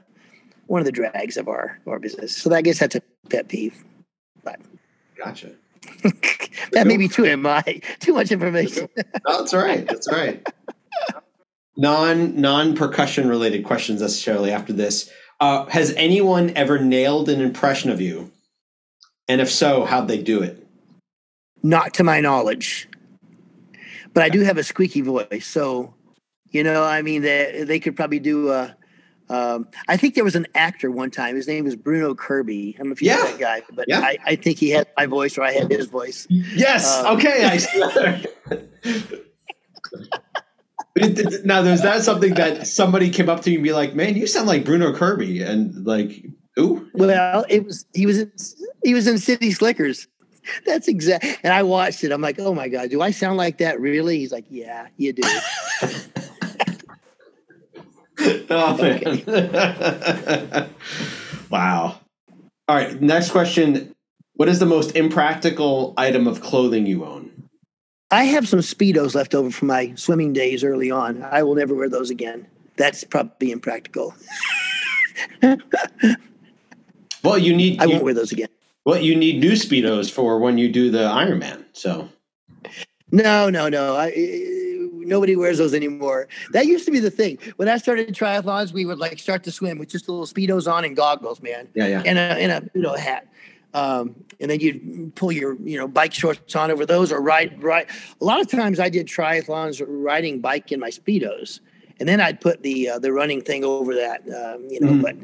one 0.66 0.80
of 0.80 0.84
the 0.84 0.92
drags 0.92 1.36
of 1.36 1.48
our 1.48 1.80
our 1.86 1.98
business. 1.98 2.36
So 2.36 2.54
I 2.54 2.62
guess 2.62 2.78
that's 2.78 2.94
a 2.94 3.02
pet 3.30 3.48
peeve. 3.48 3.84
But 4.44 4.60
gotcha. 5.16 5.52
that 6.72 6.86
may 6.86 6.96
be 6.96 7.08
too 7.08 7.36
mi 7.36 7.80
too 8.00 8.14
much 8.14 8.30
information. 8.32 8.88
no, 8.96 9.02
that's 9.38 9.54
right. 9.54 9.86
That's 9.86 10.10
right. 10.10 10.46
non 11.76 12.40
non 12.40 12.74
percussion 12.74 13.28
related 13.28 13.64
questions 13.64 14.00
necessarily 14.00 14.52
after 14.52 14.72
this. 14.72 15.10
Uh, 15.40 15.66
has 15.66 15.92
anyone 15.96 16.50
ever 16.56 16.78
nailed 16.78 17.28
an 17.28 17.40
impression 17.40 17.90
of 17.90 18.00
you? 18.00 18.32
And 19.28 19.40
if 19.40 19.50
so, 19.50 19.84
how'd 19.84 20.08
they 20.08 20.20
do 20.20 20.42
it? 20.42 20.66
Not 21.62 21.94
to 21.94 22.04
my 22.04 22.20
knowledge 22.20 22.88
but 24.18 24.24
I 24.24 24.28
do 24.30 24.40
have 24.40 24.58
a 24.58 24.64
squeaky 24.64 25.00
voice. 25.00 25.46
So, 25.46 25.94
you 26.50 26.64
know, 26.64 26.82
I 26.82 27.02
mean, 27.02 27.22
they, 27.22 27.62
they 27.64 27.78
could 27.78 27.94
probably 27.96 28.18
do 28.18 28.50
a. 28.50 28.76
Um, 29.30 29.68
I 29.88 29.96
think 29.96 30.14
there 30.14 30.24
was 30.24 30.36
an 30.36 30.46
actor 30.54 30.90
one 30.90 31.10
time. 31.10 31.36
His 31.36 31.46
name 31.46 31.64
was 31.64 31.76
Bruno 31.76 32.14
Kirby. 32.14 32.74
I 32.74 32.78
don't 32.78 32.88
know 32.88 32.92
if 32.92 33.02
you 33.02 33.10
yeah. 33.10 33.16
know 33.16 33.24
that 33.24 33.38
guy, 33.38 33.62
but 33.72 33.86
yeah. 33.88 34.00
I, 34.00 34.16
I, 34.24 34.36
think 34.36 34.58
he 34.58 34.70
had 34.70 34.88
my 34.96 35.06
voice 35.06 35.36
or 35.36 35.42
I 35.42 35.52
had 35.52 35.70
his 35.70 35.86
voice. 35.86 36.26
Yes. 36.30 36.96
Um, 36.96 37.18
okay. 37.18 37.44
I 37.44 37.58
now, 41.44 41.62
there's 41.62 41.82
that 41.82 42.02
something 42.02 42.34
that 42.34 42.66
somebody 42.66 43.10
came 43.10 43.28
up 43.28 43.42
to 43.42 43.50
you 43.50 43.58
and 43.58 43.64
be 43.64 43.72
like, 43.72 43.94
"Man, 43.94 44.16
you 44.16 44.26
sound 44.26 44.46
like 44.46 44.64
Bruno 44.64 44.94
Kirby," 44.94 45.42
and 45.42 45.86
like, 45.86 46.24
ooh. 46.58 46.88
Well, 46.94 47.44
it 47.48 47.64
was 47.64 47.86
he 47.94 48.06
was 48.06 48.18
in, 48.18 48.32
he 48.82 48.94
was 48.94 49.06
in 49.06 49.18
City 49.18 49.52
Slickers. 49.52 50.08
That's 50.64 50.88
exact. 50.88 51.26
And 51.42 51.52
I 51.52 51.62
watched 51.62 52.04
it. 52.04 52.12
I'm 52.12 52.22
like, 52.22 52.38
oh 52.38 52.54
my 52.54 52.68
god, 52.68 52.90
do 52.90 53.02
I 53.02 53.10
sound 53.10 53.36
like 53.36 53.58
that? 53.58 53.80
Really? 53.80 54.18
He's 54.18 54.32
like, 54.32 54.46
yeah, 54.48 54.86
you 54.96 55.12
do. 55.12 55.22
oh 58.50 58.76
man! 58.76 60.70
wow. 61.50 62.00
All 62.66 62.76
right. 62.76 63.00
Next 63.00 63.30
question. 63.30 63.94
What 64.34 64.48
is 64.48 64.58
the 64.58 64.66
most 64.66 64.94
impractical 64.96 65.94
item 65.96 66.26
of 66.26 66.40
clothing 66.40 66.86
you 66.86 67.04
own? 67.04 67.48
I 68.10 68.24
have 68.24 68.48
some 68.48 68.60
speedos 68.60 69.14
left 69.14 69.34
over 69.34 69.50
from 69.50 69.68
my 69.68 69.94
swimming 69.94 70.32
days 70.32 70.64
early 70.64 70.90
on. 70.90 71.22
I 71.22 71.42
will 71.42 71.54
never 71.54 71.74
wear 71.74 71.88
those 71.88 72.10
again. 72.10 72.46
That's 72.76 73.04
probably 73.04 73.50
impractical. 73.50 74.14
well, 77.22 77.38
you 77.38 77.54
need. 77.54 77.80
I 77.80 77.84
you, 77.84 77.90
won't 77.92 78.04
wear 78.04 78.14
those 78.14 78.32
again. 78.32 78.48
Well, 78.84 78.98
you 78.98 79.14
need 79.14 79.40
new 79.40 79.52
speedos 79.52 80.10
for 80.10 80.38
when 80.38 80.56
you 80.58 80.70
do 80.70 80.90
the 80.90 81.00
Ironman. 81.00 81.64
So. 81.72 82.08
No, 83.10 83.50
no, 83.50 83.68
no. 83.68 83.96
I, 83.96 84.06
nobody 85.08 85.36
wears 85.36 85.58
those 85.58 85.74
anymore. 85.74 86.28
That 86.52 86.66
used 86.66 86.84
to 86.86 86.90
be 86.90 87.00
the 87.00 87.10
thing. 87.10 87.38
When 87.56 87.68
I 87.68 87.78
started 87.78 88.14
triathlons, 88.14 88.72
we 88.72 88.84
would 88.84 88.98
like 88.98 89.18
start 89.18 89.44
to 89.44 89.50
swim 89.50 89.78
with 89.78 89.88
just 89.88 90.08
little 90.08 90.26
speedos 90.26 90.70
on 90.70 90.84
and 90.84 90.94
goggles, 90.96 91.42
man. 91.42 91.68
Yeah, 91.74 91.86
yeah. 91.86 92.02
And 92.04 92.18
a 92.18 92.22
and 92.22 92.52
a 92.52 92.70
you 92.74 92.82
know 92.82 92.94
hat. 92.94 93.26
Um, 93.74 94.24
and 94.40 94.50
then 94.50 94.60
you'd 94.60 95.14
pull 95.14 95.30
your 95.30 95.56
you 95.62 95.78
know 95.78 95.88
bike 95.88 96.14
shorts 96.14 96.54
on 96.56 96.70
over 96.70 96.86
those 96.86 97.12
or 97.12 97.20
ride 97.20 97.62
right. 97.62 97.88
A 98.20 98.24
lot 98.24 98.40
of 98.40 98.48
times 98.48 98.80
I 98.80 98.88
did 98.88 99.06
triathlons 99.06 99.82
riding 99.86 100.40
bike 100.40 100.72
in 100.72 100.80
my 100.80 100.90
speedos, 100.90 101.60
and 102.00 102.08
then 102.08 102.20
I'd 102.20 102.40
put 102.40 102.62
the 102.62 102.90
uh, 102.90 102.98
the 102.98 103.12
running 103.12 103.42
thing 103.42 103.64
over 103.64 103.94
that. 103.94 104.22
Um, 104.22 104.68
you 104.70 104.80
know, 104.80 104.92
mm. 104.92 105.02
but 105.02 105.16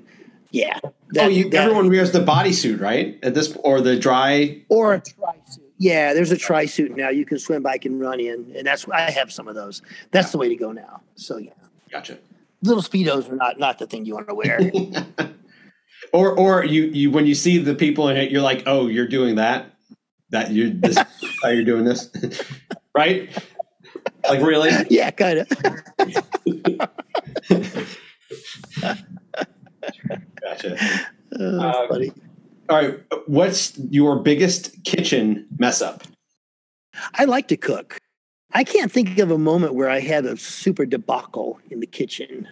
yeah. 0.54 0.78
That, 1.10 1.26
oh, 1.26 1.28
you, 1.28 1.50
that, 1.50 1.64
everyone 1.64 1.90
wears 1.90 2.12
the 2.12 2.20
bodysuit, 2.20 2.80
right? 2.80 3.18
At 3.22 3.34
this 3.34 3.56
or 3.64 3.80
the 3.80 3.98
dry 3.98 4.62
or 4.68 4.94
a 4.94 5.00
tri 5.00 5.34
suit. 5.48 5.63
Yeah, 5.78 6.14
there's 6.14 6.30
a 6.30 6.36
tri 6.36 6.66
suit 6.66 6.96
now. 6.96 7.08
You 7.08 7.24
can 7.24 7.38
swim, 7.38 7.62
bike, 7.62 7.84
and 7.84 8.00
run 8.00 8.20
in, 8.20 8.52
and 8.56 8.66
that's 8.66 8.88
I 8.88 9.10
have 9.10 9.32
some 9.32 9.48
of 9.48 9.54
those. 9.54 9.82
That's 10.12 10.28
yeah. 10.28 10.32
the 10.32 10.38
way 10.38 10.48
to 10.48 10.56
go 10.56 10.72
now. 10.72 11.02
So 11.16 11.36
yeah. 11.36 11.52
Gotcha. 11.90 12.18
Little 12.62 12.82
speedos 12.82 13.30
are 13.30 13.36
not 13.36 13.58
not 13.58 13.78
the 13.78 13.86
thing 13.86 14.04
you 14.04 14.14
want 14.14 14.28
to 14.28 14.34
wear. 14.34 14.60
or 16.12 16.38
or 16.38 16.64
you 16.64 16.84
you 16.84 17.10
when 17.10 17.26
you 17.26 17.34
see 17.34 17.58
the 17.58 17.74
people 17.74 18.08
in 18.08 18.16
it, 18.16 18.30
you're 18.30 18.42
like, 18.42 18.62
oh, 18.66 18.86
you're 18.86 19.08
doing 19.08 19.36
that. 19.36 19.72
That 20.30 20.50
you 20.50 20.70
this 20.70 20.96
how 21.42 21.48
you're 21.48 21.64
doing 21.64 21.84
this, 21.84 22.10
right? 22.94 23.30
Like 24.28 24.40
really? 24.40 24.70
Yeah, 24.90 25.10
kind 25.10 25.40
of. 25.40 25.48
Gotcha. 30.40 30.78
Oh, 31.38 31.60
um, 31.60 31.88
funny. 31.88 32.12
All 32.68 32.76
right. 32.76 33.00
What's 33.26 33.76
your 33.78 34.18
biggest 34.18 34.84
kitchen 34.84 35.46
mess 35.58 35.82
up? 35.82 36.04
I 37.14 37.24
like 37.24 37.48
to 37.48 37.56
cook. 37.56 37.98
I 38.52 38.64
can't 38.64 38.92
think 38.92 39.18
of 39.18 39.30
a 39.30 39.38
moment 39.38 39.74
where 39.74 39.90
I 39.90 40.00
had 40.00 40.24
a 40.24 40.36
super 40.36 40.86
debacle 40.86 41.58
in 41.70 41.80
the 41.80 41.86
kitchen. 41.86 42.48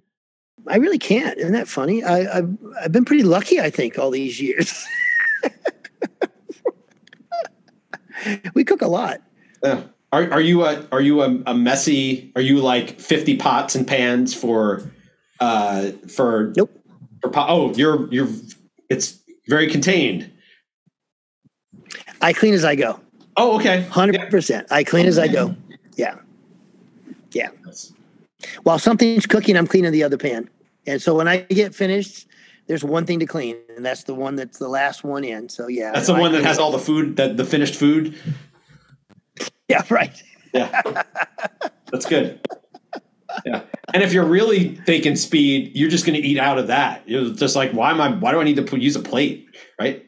I 0.67 0.77
really 0.77 0.97
can't. 0.97 1.37
Isn't 1.37 1.53
that 1.53 1.67
funny? 1.67 2.03
I, 2.03 2.35
have 2.35 2.57
I've 2.81 2.91
been 2.91 3.05
pretty 3.05 3.23
lucky, 3.23 3.59
I 3.59 3.69
think, 3.69 3.97
all 3.97 4.11
these 4.11 4.41
years. 4.41 4.85
we 8.53 8.63
cook 8.63 8.81
a 8.81 8.87
lot. 8.87 9.21
Yeah. 9.63 9.83
Are, 10.11 10.31
are 10.31 10.41
you 10.41 10.63
a 10.63 10.85
are 10.91 11.01
you 11.01 11.21
a, 11.21 11.41
a, 11.47 11.55
messy? 11.55 12.31
Are 12.35 12.41
you 12.41 12.59
like 12.59 12.99
fifty 12.99 13.35
pots 13.35 13.73
and 13.73 13.87
pans 13.87 14.33
for 14.33 14.83
uh 15.39 15.91
for 16.07 16.53
nope 16.55 16.83
oh, 17.35 17.73
you're 17.73 18.11
you're 18.11 18.27
it's 18.89 19.19
very 19.47 19.69
contained. 19.69 20.31
I 22.21 22.33
clean 22.33 22.53
as 22.53 22.63
I 22.63 22.75
go. 22.75 22.99
Oh, 23.35 23.57
okay. 23.59 23.81
Hundred 23.83 24.15
yeah. 24.15 24.29
percent. 24.29 24.67
I 24.71 24.83
clean 24.83 25.05
as 25.05 25.19
I 25.19 25.27
go. 25.27 25.55
Yeah, 25.95 26.15
yeah. 27.31 27.49
While 28.63 28.79
something's 28.79 29.25
cooking, 29.25 29.57
I'm 29.57 29.67
cleaning 29.67 29.91
the 29.91 30.03
other 30.03 30.17
pan. 30.17 30.49
And 30.85 31.01
so 31.01 31.15
when 31.15 31.27
I 31.27 31.37
get 31.37 31.73
finished, 31.73 32.27
there's 32.67 32.83
one 32.83 33.05
thing 33.05 33.19
to 33.19 33.25
clean, 33.25 33.57
and 33.75 33.85
that's 33.85 34.03
the 34.03 34.13
one 34.13 34.35
that's 34.35 34.59
the 34.59 34.67
last 34.67 35.03
one 35.03 35.23
in. 35.23 35.49
So 35.49 35.67
yeah, 35.67 35.91
that's 35.91 36.07
the 36.07 36.13
one 36.13 36.31
that 36.33 36.43
has 36.43 36.59
all 36.59 36.71
the 36.71 36.79
food, 36.79 37.17
that 37.17 37.37
the 37.37 37.45
finished 37.45 37.75
food. 37.75 38.15
Yeah, 39.67 39.83
right. 39.89 40.21
Yeah, 40.53 41.03
that's 41.91 42.05
good 42.05 42.39
yeah. 43.45 43.63
And 43.93 44.03
if 44.03 44.13
you're 44.13 44.25
really 44.25 44.75
thinking 44.75 45.15
speed, 45.15 45.71
you're 45.75 45.89
just 45.89 46.05
going 46.05 46.19
to 46.19 46.27
eat 46.27 46.37
out 46.37 46.57
of 46.57 46.67
that. 46.67 47.07
You're 47.07 47.31
just 47.31 47.55
like, 47.55 47.71
why 47.71 47.91
am 47.91 48.01
I? 48.01 48.11
Why 48.11 48.31
do 48.31 48.39
I 48.39 48.43
need 48.43 48.55
to 48.57 48.63
put, 48.63 48.81
use 48.81 48.95
a 48.95 49.01
plate? 49.01 49.47
Right? 49.79 50.05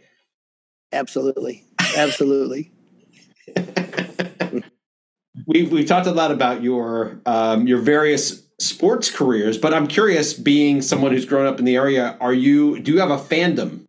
Absolutely, 0.92 1.66
absolutely. 1.98 2.72
we 5.48 5.64
we 5.64 5.84
talked 5.86 6.08
a 6.08 6.12
lot 6.12 6.32
about 6.32 6.64
your 6.64 7.20
um, 7.26 7.68
your 7.68 7.80
various 7.80 8.44
sports 8.60 9.12
careers, 9.12 9.58
but 9.58 9.74
I'm 9.74 9.88
curious, 9.88 10.34
being 10.34 10.82
someone 10.82 11.12
who's 11.12 11.26
grown 11.26 11.46
up 11.46 11.60
in 11.60 11.66
the 11.66 11.76
area, 11.76 12.18
are 12.20 12.34
you 12.34 12.80
do 12.80 12.94
you 12.94 13.00
have 13.00 13.12
a 13.12 13.18
fandom? 13.18 13.82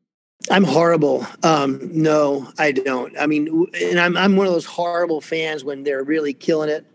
I'm 0.50 0.64
horrible. 0.64 1.26
Um, 1.42 1.80
no, 1.92 2.52
I 2.58 2.70
don't. 2.72 3.18
I 3.18 3.26
mean, 3.26 3.66
and 3.80 3.98
I'm 3.98 4.16
I'm 4.16 4.36
one 4.36 4.46
of 4.46 4.52
those 4.52 4.66
horrible 4.66 5.20
fans 5.20 5.64
when 5.64 5.82
they're 5.82 6.04
really 6.04 6.34
killing 6.34 6.68
it 6.68 6.86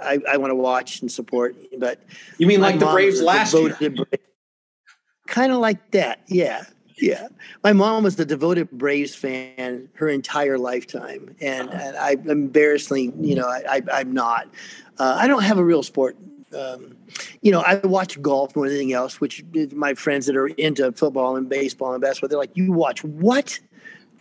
I, 0.00 0.18
I 0.30 0.36
want 0.36 0.50
to 0.50 0.54
watch 0.54 1.00
and 1.00 1.10
support. 1.10 1.56
But 1.78 2.00
you 2.38 2.46
mean 2.46 2.60
like 2.60 2.78
the 2.78 2.86
Braves 2.86 3.20
last 3.20 3.54
year? 3.54 3.76
Kind 5.26 5.52
of 5.52 5.58
like 5.58 5.92
that, 5.92 6.20
yeah, 6.26 6.64
yeah. 6.96 7.28
My 7.64 7.72
mom 7.72 8.04
was 8.04 8.16
the 8.16 8.24
devoted 8.24 8.70
Braves 8.70 9.14
fan 9.14 9.88
her 9.94 10.08
entire 10.08 10.58
lifetime, 10.58 11.34
and, 11.40 11.70
and 11.70 11.96
I 11.96 12.16
embarrassingly, 12.24 13.12
you 13.28 13.36
know, 13.36 13.48
I, 13.48 13.82
I 13.92 14.00
am 14.00 14.12
not. 14.12 14.48
Uh, 14.98 15.16
I 15.18 15.26
don't 15.26 15.42
have 15.42 15.58
a 15.58 15.64
real 15.64 15.82
sport. 15.82 16.16
Um, 16.54 16.96
you 17.40 17.50
know, 17.50 17.60
I 17.60 17.76
watch 17.76 18.20
golf 18.20 18.54
more 18.54 18.66
than 18.66 18.76
anything 18.76 18.92
else. 18.92 19.20
Which 19.20 19.44
my 19.72 19.94
friends 19.94 20.26
that 20.26 20.36
are 20.36 20.48
into 20.48 20.92
football 20.92 21.36
and 21.36 21.48
baseball 21.48 21.94
and 21.94 22.02
basketball, 22.02 22.28
they're 22.28 22.38
like, 22.38 22.56
"You 22.56 22.72
watch 22.72 23.02
what?" 23.04 23.58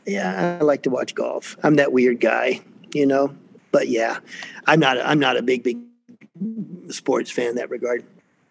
Yeah, 0.05 0.59
I 0.61 0.63
like 0.63 0.83
to 0.83 0.89
watch 0.89 1.13
golf. 1.13 1.57
I'm 1.63 1.75
that 1.75 1.91
weird 1.91 2.19
guy, 2.21 2.61
you 2.93 3.05
know 3.05 3.35
but 3.71 3.87
yeah, 3.87 4.19
I'm 4.67 4.79
not. 4.79 4.97
I'm 4.99 5.19
not 5.19 5.37
a 5.37 5.41
big, 5.41 5.63
big 5.63 5.79
sports 6.89 7.31
fan 7.31 7.49
in 7.49 7.55
that 7.55 7.69
regard. 7.69 8.03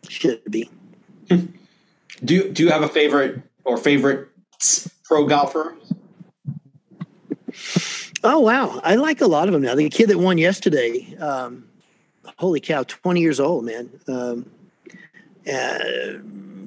Should 0.08 0.42
be. 0.50 0.70
Do 1.28 2.34
you, 2.34 2.50
do 2.50 2.62
you 2.64 2.70
have 2.70 2.82
a 2.82 2.88
favorite 2.88 3.42
or 3.64 3.76
favorite 3.76 4.28
pro 5.04 5.26
golfer? 5.26 5.76
Oh 8.22 8.40
wow, 8.40 8.80
I 8.84 8.96
like 8.96 9.20
a 9.20 9.26
lot 9.26 9.48
of 9.48 9.52
them 9.52 9.62
now. 9.62 9.74
The 9.74 9.88
kid 9.88 10.08
that 10.10 10.18
won 10.18 10.36
yesterday, 10.36 11.16
um, 11.18 11.68
holy 12.38 12.60
cow, 12.60 12.82
twenty 12.82 13.20
years 13.20 13.40
old, 13.40 13.64
man. 13.64 13.90
Um, 14.08 14.50
uh, 15.50 15.78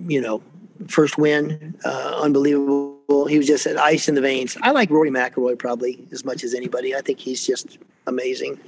you 0.08 0.20
know, 0.20 0.42
first 0.88 1.18
win, 1.18 1.76
uh, 1.86 2.20
unbelievable. 2.22 2.93
He 3.08 3.38
was 3.38 3.48
just 3.48 3.68
ice 3.68 4.08
in 4.08 4.16
the 4.16 4.22
veins. 4.22 4.58
I 4.62 4.72
like 4.72 4.90
Rory 4.90 5.12
McIlroy 5.12 5.58
probably 5.58 6.08
as 6.12 6.26
much 6.26 6.44
as 6.44 6.54
anybody. 6.54 6.96
I 6.96 7.02
think 7.02 7.20
he's 7.20 7.46
just 7.46 7.78
amazing. 8.08 8.60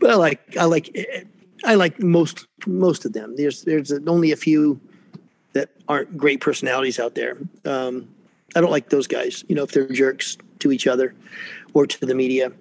But 0.00 0.10
I 0.10 0.14
like 0.14 0.56
I 0.56 0.64
like 0.64 1.28
I 1.64 1.74
like 1.74 2.02
most 2.02 2.46
most 2.66 3.04
of 3.04 3.12
them. 3.12 3.36
There's 3.36 3.62
there's 3.62 3.92
only 4.06 4.32
a 4.32 4.36
few 4.36 4.80
that 5.52 5.70
aren't 5.88 6.16
great 6.16 6.40
personalities 6.40 6.98
out 6.98 7.14
there. 7.14 7.36
Um, 7.64 8.08
I 8.56 8.60
don't 8.60 8.70
like 8.70 8.90
those 8.90 9.06
guys. 9.06 9.44
You 9.48 9.54
know, 9.54 9.62
if 9.62 9.72
they're 9.72 9.88
jerks 9.88 10.36
to 10.60 10.72
each 10.72 10.86
other 10.86 11.14
or 11.74 11.86
to 11.86 12.06
the 12.06 12.14
media 12.14 12.52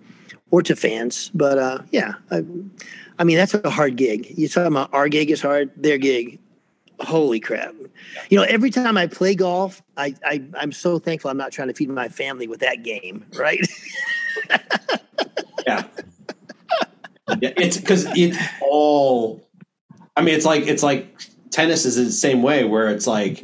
or 0.51 0.61
to 0.61 0.75
fans. 0.75 1.31
But 1.33 1.57
uh, 1.57 1.79
yeah, 1.91 2.13
I, 2.29 2.43
I 3.17 3.23
mean 3.23 3.37
that's 3.37 3.53
a 3.53 3.69
hard 3.69 3.95
gig. 3.95 4.37
You 4.37 4.47
talking 4.47 4.67
about 4.67 4.93
our 4.93 5.09
gig 5.09 5.31
is 5.31 5.41
hard, 5.41 5.71
their 5.75 5.97
gig. 5.97 6.39
Holy 7.01 7.39
crap! 7.39 7.73
You 8.29 8.37
know, 8.37 8.43
every 8.43 8.69
time 8.69 8.97
I 8.97 9.07
play 9.07 9.35
golf, 9.35 9.81
I, 9.97 10.15
I 10.25 10.43
I'm 10.55 10.71
so 10.71 10.99
thankful 10.99 11.31
I'm 11.31 11.37
not 11.37 11.51
trying 11.51 11.67
to 11.67 11.73
feed 11.73 11.89
my 11.89 12.07
family 12.07 12.47
with 12.47 12.59
that 12.59 12.83
game, 12.83 13.25
right? 13.35 13.65
yeah. 15.67 15.83
yeah, 17.39 17.53
it's 17.57 17.77
because 17.77 18.05
it's 18.15 18.37
all. 18.61 19.45
I 20.15 20.21
mean, 20.21 20.35
it's 20.35 20.45
like 20.45 20.67
it's 20.67 20.83
like 20.83 21.19
tennis 21.51 21.85
is 21.85 21.95
the 21.95 22.11
same 22.11 22.41
way, 22.41 22.63
where 22.63 22.89
it's 22.89 23.07
like 23.07 23.41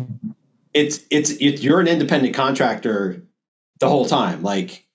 it's 0.73 1.03
it's 1.09 1.31
it, 1.31 1.61
you're 1.61 1.79
an 1.79 1.87
independent 1.87 2.35
contractor 2.35 3.23
the 3.79 3.89
whole 3.89 4.05
time. 4.05 4.43
Like 4.43 4.85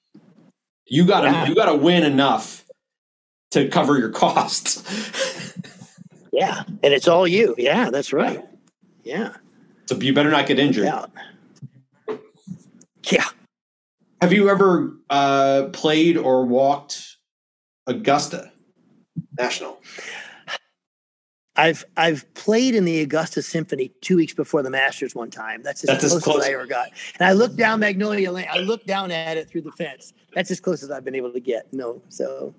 you 0.86 1.06
gotta 1.06 1.28
yeah. 1.28 1.47
you 1.47 1.55
gotta 1.55 1.74
win 1.74 2.05
enough 2.05 2.64
to 3.52 3.68
cover 3.68 3.98
your 3.98 4.10
costs. 4.24 5.55
yeah, 6.32 6.62
and 6.82 6.93
it's 6.93 7.09
all 7.09 7.26
you. 7.26 7.55
Yeah, 7.59 7.90
that's 7.90 8.12
right. 8.12 8.44
Yeah. 9.03 9.35
So 9.87 9.97
you 9.97 10.15
better 10.15 10.31
not 10.31 10.47
get 10.47 10.59
injured. 10.59 10.85
Yeah. 10.85 11.07
Yeah. 13.11 13.24
Have 14.20 14.33
you 14.33 14.49
ever 14.49 14.93
uh, 15.11 15.65
played 15.73 16.16
or 16.16 16.47
walked 16.47 17.16
Augusta 17.87 18.53
National? 19.37 19.81
I've 21.57 21.85
I've 21.97 22.33
played 22.35 22.74
in 22.74 22.85
the 22.85 23.01
Augusta 23.01 23.43
Symphony 23.43 23.93
two 24.01 24.16
weeks 24.16 24.33
before 24.33 24.62
the 24.62 24.70
Masters 24.70 25.15
one 25.15 25.31
time. 25.31 25.62
That's 25.62 25.83
as, 25.85 25.89
That's 25.89 26.01
close, 26.01 26.15
as 26.15 26.23
close 26.23 26.43
as 26.45 26.49
I 26.49 26.53
ever 26.53 26.66
got. 26.66 26.89
And 27.19 27.29
I 27.29 27.33
looked 27.33 27.57
down 27.57 27.81
Magnolia 27.81 28.33
Lane. 28.33 28.47
I 28.51 28.59
looked 28.59 28.87
down 28.87 29.11
at 29.11 29.37
it 29.37 29.51
through 29.51 29.62
the 29.62 29.73
fence. 29.73 30.15
That's 30.35 30.51
as 30.51 30.61
close 30.61 30.83
as 30.83 30.91
I've 30.91 31.05
been 31.05 31.15
able 31.15 31.33
to 31.33 31.41
get. 31.41 31.70
No, 31.73 32.01
so. 32.09 32.55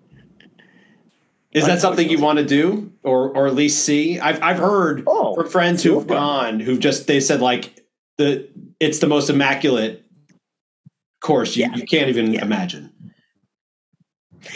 Is 1.54 1.66
that 1.68 1.80
something 1.80 2.10
you 2.10 2.20
want 2.20 2.40
to 2.40 2.46
do, 2.46 2.92
or 3.04 3.30
or 3.30 3.48
at 3.48 3.54
least 3.54 3.86
see? 3.86 4.20
I've 4.20 4.42
I've 4.42 4.58
heard 4.58 5.04
oh, 5.06 5.36
from 5.36 5.48
friends 5.48 5.84
who've 5.84 6.08
gone 6.08 6.60
who've 6.60 6.80
just 6.80 7.06
they 7.08 7.20
said 7.20 7.42
like 7.42 7.84
the 8.18 8.50
it's 8.80 9.00
the 9.00 9.08
most 9.08 9.30
immaculate 9.30 10.04
course 11.22 11.56
you, 11.56 11.66
yeah. 11.66 11.76
you 11.76 11.86
can't 11.86 12.10
even 12.10 12.34
yeah. 12.34 12.44
imagine. 12.44 12.92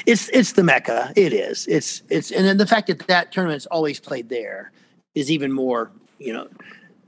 It's 0.06 0.30
it's 0.30 0.54
the 0.54 0.64
mecca. 0.64 1.14
It 1.16 1.34
is. 1.34 1.68
It's 1.68 2.04
it's 2.10 2.32
and 2.32 2.46
then 2.46 2.58
the 2.58 2.68
fact 2.68 2.88
that 2.88 3.00
that 3.08 3.32
tournament's 3.32 3.66
always 3.68 4.00
played 4.00 4.30
there 4.30 4.72
is 5.16 5.32
even 5.32 5.52
more 5.52 5.92
you 6.20 6.34
know 6.34 6.48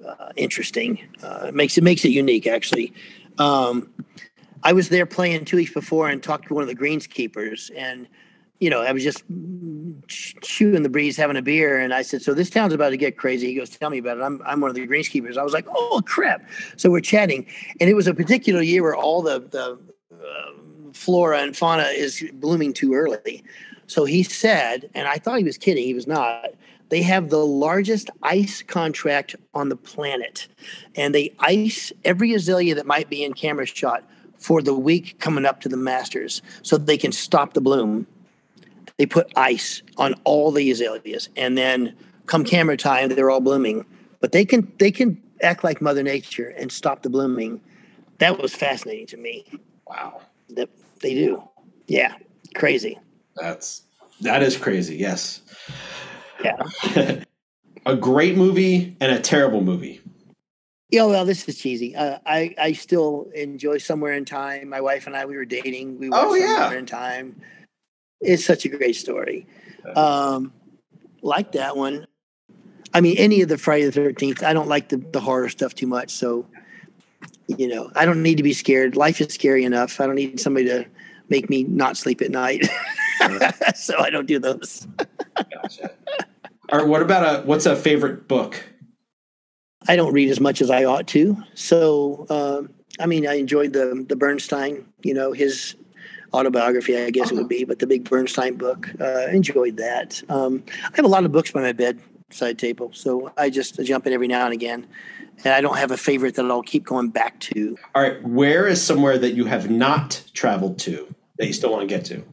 uh, 0.07 0.29
interesting. 0.35 0.99
Uh, 1.21 1.47
it 1.47 1.55
makes 1.55 1.77
it 1.77 1.83
makes 1.83 2.05
it 2.05 2.09
unique 2.09 2.47
actually. 2.47 2.93
Um, 3.37 3.91
I 4.63 4.73
was 4.73 4.89
there 4.89 5.05
playing 5.05 5.45
two 5.45 5.57
weeks 5.57 5.73
before 5.73 6.09
and 6.09 6.21
talked 6.21 6.47
to 6.47 6.53
one 6.53 6.63
of 6.63 6.69
the 6.69 6.75
greenskeepers 6.75 7.71
and 7.75 8.07
you 8.59 8.69
know 8.69 8.81
I 8.81 8.91
was 8.91 9.03
just 9.03 9.23
chewing 10.07 10.83
the 10.83 10.89
breeze, 10.89 11.17
having 11.17 11.37
a 11.37 11.41
beer, 11.41 11.79
and 11.79 11.93
I 11.93 12.01
said, 12.01 12.21
"So 12.21 12.33
this 12.33 12.49
town's 12.49 12.73
about 12.73 12.89
to 12.89 12.97
get 12.97 13.17
crazy." 13.17 13.47
He 13.47 13.55
goes, 13.55 13.69
"Tell 13.69 13.89
me 13.89 13.97
about 13.97 14.17
it." 14.17 14.21
I'm 14.21 14.41
I'm 14.45 14.61
one 14.61 14.69
of 14.69 14.75
the 14.75 14.87
greenskeepers. 14.87 15.37
I 15.37 15.43
was 15.43 15.53
like, 15.53 15.65
"Oh 15.69 16.01
crap!" 16.05 16.43
So 16.77 16.89
we're 16.89 17.01
chatting, 17.01 17.45
and 17.79 17.89
it 17.89 17.93
was 17.93 18.07
a 18.07 18.13
particular 18.13 18.61
year 18.61 18.83
where 18.83 18.95
all 18.95 19.21
the 19.21 19.39
the 19.39 19.79
uh, 20.13 20.51
flora 20.93 21.39
and 21.39 21.55
fauna 21.55 21.83
is 21.83 22.23
blooming 22.33 22.73
too 22.73 22.93
early. 22.93 23.43
So 23.87 24.05
he 24.05 24.21
said, 24.21 24.89
and 24.93 25.07
I 25.07 25.17
thought 25.17 25.39
he 25.39 25.43
was 25.43 25.57
kidding, 25.57 25.83
he 25.83 25.95
was 25.95 26.05
not. 26.05 26.49
They 26.89 27.01
have 27.03 27.29
the 27.29 27.45
largest 27.45 28.09
ice 28.21 28.61
contract 28.61 29.35
on 29.53 29.69
the 29.69 29.75
planet. 29.75 30.47
And 30.95 31.13
they 31.13 31.33
ice 31.39 31.91
every 32.05 32.33
azalea 32.33 32.75
that 32.75 32.85
might 32.85 33.09
be 33.09 33.23
in 33.23 33.33
camera 33.33 33.65
shot 33.65 34.03
for 34.37 34.61
the 34.61 34.73
week 34.73 35.19
coming 35.19 35.45
up 35.45 35.61
to 35.61 35.69
the 35.69 35.77
Masters 35.77 36.41
so 36.61 36.77
they 36.77 36.97
can 36.97 37.11
stop 37.11 37.53
the 37.53 37.61
bloom. 37.61 38.07
They 38.99 39.05
put 39.05 39.31
ice 39.37 39.81
on 39.97 40.13
all 40.25 40.51
the 40.51 40.69
azaleas. 40.69 41.29
And 41.37 41.57
then 41.57 41.95
come 42.25 42.43
camera 42.43 42.75
time, 42.75 43.07
they're 43.07 43.29
all 43.29 43.39
blooming. 43.39 43.85
But 44.19 44.33
they 44.33 44.43
can 44.43 44.71
they 44.77 44.91
can 44.91 45.23
act 45.41 45.63
like 45.63 45.81
Mother 45.81 46.03
Nature 46.03 46.49
and 46.49 46.69
stop 46.69 47.01
the 47.01 47.09
blooming. 47.09 47.61
That 48.17 48.37
was 48.39 48.53
fascinating 48.53 49.07
to 49.07 49.17
me. 49.17 49.45
Wow. 49.87 50.19
That 50.49 50.69
they 50.99 51.13
do. 51.13 51.41
Yeah. 51.87 52.15
Crazy. 52.55 52.99
That's 53.37 53.83
that 54.19 54.43
is 54.43 54.57
crazy. 54.57 54.97
Yes. 54.97 55.43
Yeah. 56.43 56.61
a 57.85 57.95
great 57.95 58.35
movie 58.35 58.97
and 58.99 59.13
a 59.13 59.19
terrible 59.21 59.61
movie. 59.61 60.01
Yeah, 60.89 61.05
well, 61.05 61.23
this 61.23 61.47
is 61.47 61.57
cheesy. 61.57 61.95
Uh, 61.95 62.17
I 62.25 62.53
I 62.59 62.73
still 62.73 63.29
enjoy 63.33 63.77
Somewhere 63.77 64.11
in 64.11 64.25
Time. 64.25 64.67
My 64.67 64.81
wife 64.81 65.07
and 65.07 65.15
I 65.15 65.23
we 65.23 65.37
were 65.37 65.45
dating. 65.45 65.99
We 65.99 66.09
watched 66.09 66.25
oh, 66.25 66.33
yeah. 66.33 66.57
Somewhere 66.57 66.79
in 66.79 66.85
Time. 66.85 67.39
It's 68.21 68.45
such 68.45 68.65
a 68.65 68.69
great 68.69 68.95
story. 68.95 69.47
Um, 69.95 70.53
like 71.21 71.53
that 71.53 71.77
one. 71.77 72.05
I 72.93 73.01
mean, 73.01 73.17
any 73.17 73.41
of 73.41 73.49
the 73.49 73.57
Friday 73.57 73.85
the 73.85 73.91
Thirteenth. 73.91 74.43
I 74.43 74.53
don't 74.53 74.67
like 74.67 74.89
the, 74.89 74.97
the 74.97 75.19
horror 75.19 75.49
stuff 75.49 75.75
too 75.75 75.87
much, 75.87 76.11
so 76.11 76.47
you 77.47 77.67
know, 77.67 77.91
I 77.95 78.05
don't 78.05 78.21
need 78.21 78.37
to 78.37 78.43
be 78.43 78.53
scared. 78.53 78.95
Life 78.95 79.21
is 79.21 79.33
scary 79.33 79.63
enough. 79.63 79.99
I 79.99 80.05
don't 80.05 80.15
need 80.15 80.39
somebody 80.39 80.65
to 80.67 80.85
make 81.29 81.49
me 81.49 81.63
not 81.63 81.97
sleep 81.97 82.21
at 82.21 82.31
night. 82.31 82.67
so 83.75 83.99
I 83.99 84.09
don't 84.09 84.27
do 84.27 84.39
those. 84.39 84.87
gotcha. 85.35 85.91
All 86.71 86.79
right. 86.79 86.87
What 86.87 87.01
about 87.01 87.23
a 87.23 87.45
what's 87.45 87.65
a 87.65 87.75
favorite 87.75 88.27
book? 88.27 88.63
I 89.87 89.95
don't 89.95 90.13
read 90.13 90.29
as 90.29 90.39
much 90.39 90.61
as 90.61 90.69
I 90.69 90.83
ought 90.83 91.07
to. 91.07 91.37
So 91.55 92.25
um, 92.29 92.69
I 92.99 93.05
mean, 93.05 93.27
I 93.27 93.35
enjoyed 93.35 93.73
the 93.73 94.05
the 94.07 94.15
Bernstein. 94.15 94.85
You 95.03 95.13
know, 95.13 95.31
his 95.31 95.75
autobiography, 96.33 96.97
I 96.97 97.09
guess 97.09 97.27
uh-huh. 97.27 97.35
it 97.35 97.37
would 97.39 97.49
be, 97.49 97.63
but 97.63 97.79
the 97.79 97.87
big 97.87 98.09
Bernstein 98.09 98.55
book. 98.55 98.89
Uh, 98.99 99.27
enjoyed 99.27 99.77
that. 99.77 100.21
Um, 100.29 100.63
I 100.83 100.95
have 100.95 101.05
a 101.05 101.09
lot 101.09 101.25
of 101.25 101.31
books 101.31 101.51
by 101.51 101.61
my 101.61 101.73
bedside 101.73 102.57
table, 102.57 102.91
so 102.93 103.31
I 103.37 103.49
just 103.49 103.81
jump 103.83 104.07
in 104.07 104.13
every 104.13 104.27
now 104.27 104.45
and 104.45 104.53
again 104.53 104.87
and 105.43 105.53
I 105.53 105.61
don't 105.61 105.77
have 105.77 105.91
a 105.91 105.97
favorite 105.97 106.35
that 106.35 106.45
I'll 106.45 106.61
keep 106.61 106.85
going 106.85 107.09
back 107.09 107.39
to. 107.41 107.77
All 107.95 108.01
right, 108.01 108.21
where 108.23 108.67
is 108.67 108.81
somewhere 108.81 109.17
that 109.17 109.31
you 109.31 109.45
have 109.45 109.69
not 109.69 110.21
traveled 110.33 110.79
to 110.79 111.13
that 111.37 111.47
you 111.47 111.53
still 111.53 111.71
want 111.71 111.81
to 111.81 111.87
get 111.87 112.05
to? 112.05 112.23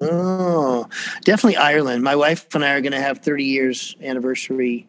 Oh, 0.00 0.88
definitely 1.24 1.56
Ireland. 1.56 2.02
My 2.02 2.16
wife 2.16 2.54
and 2.54 2.64
I 2.64 2.72
are 2.72 2.80
going 2.80 2.92
to 2.92 3.00
have 3.00 3.18
30 3.18 3.44
years 3.44 3.96
anniversary 4.00 4.88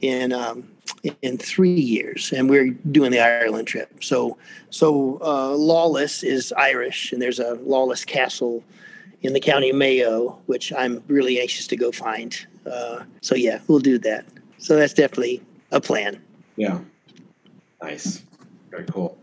in 0.00 0.32
um, 0.32 0.68
in 1.22 1.38
three 1.38 1.80
years, 1.80 2.32
and 2.32 2.48
we're 2.48 2.70
doing 2.70 3.10
the 3.10 3.20
Ireland 3.20 3.68
trip. 3.68 4.02
So, 4.02 4.38
so 4.70 5.18
uh, 5.22 5.50
Lawless 5.50 6.22
is 6.22 6.52
Irish, 6.56 7.12
and 7.12 7.20
there's 7.20 7.38
a 7.38 7.54
Lawless 7.62 8.04
Castle 8.04 8.62
in 9.22 9.32
the 9.32 9.40
county 9.40 9.70
of 9.70 9.76
Mayo, 9.76 10.38
which 10.46 10.72
I'm 10.72 11.02
really 11.08 11.40
anxious 11.40 11.66
to 11.68 11.76
go 11.76 11.92
find. 11.92 12.36
Uh, 12.70 13.04
so 13.20 13.34
yeah, 13.34 13.60
we'll 13.68 13.78
do 13.78 13.98
that. 13.98 14.24
So 14.58 14.76
that's 14.76 14.94
definitely 14.94 15.42
a 15.72 15.80
plan. 15.80 16.22
Yeah. 16.56 16.80
Nice. 17.82 18.22
Very 18.70 18.84
cool. 18.84 19.18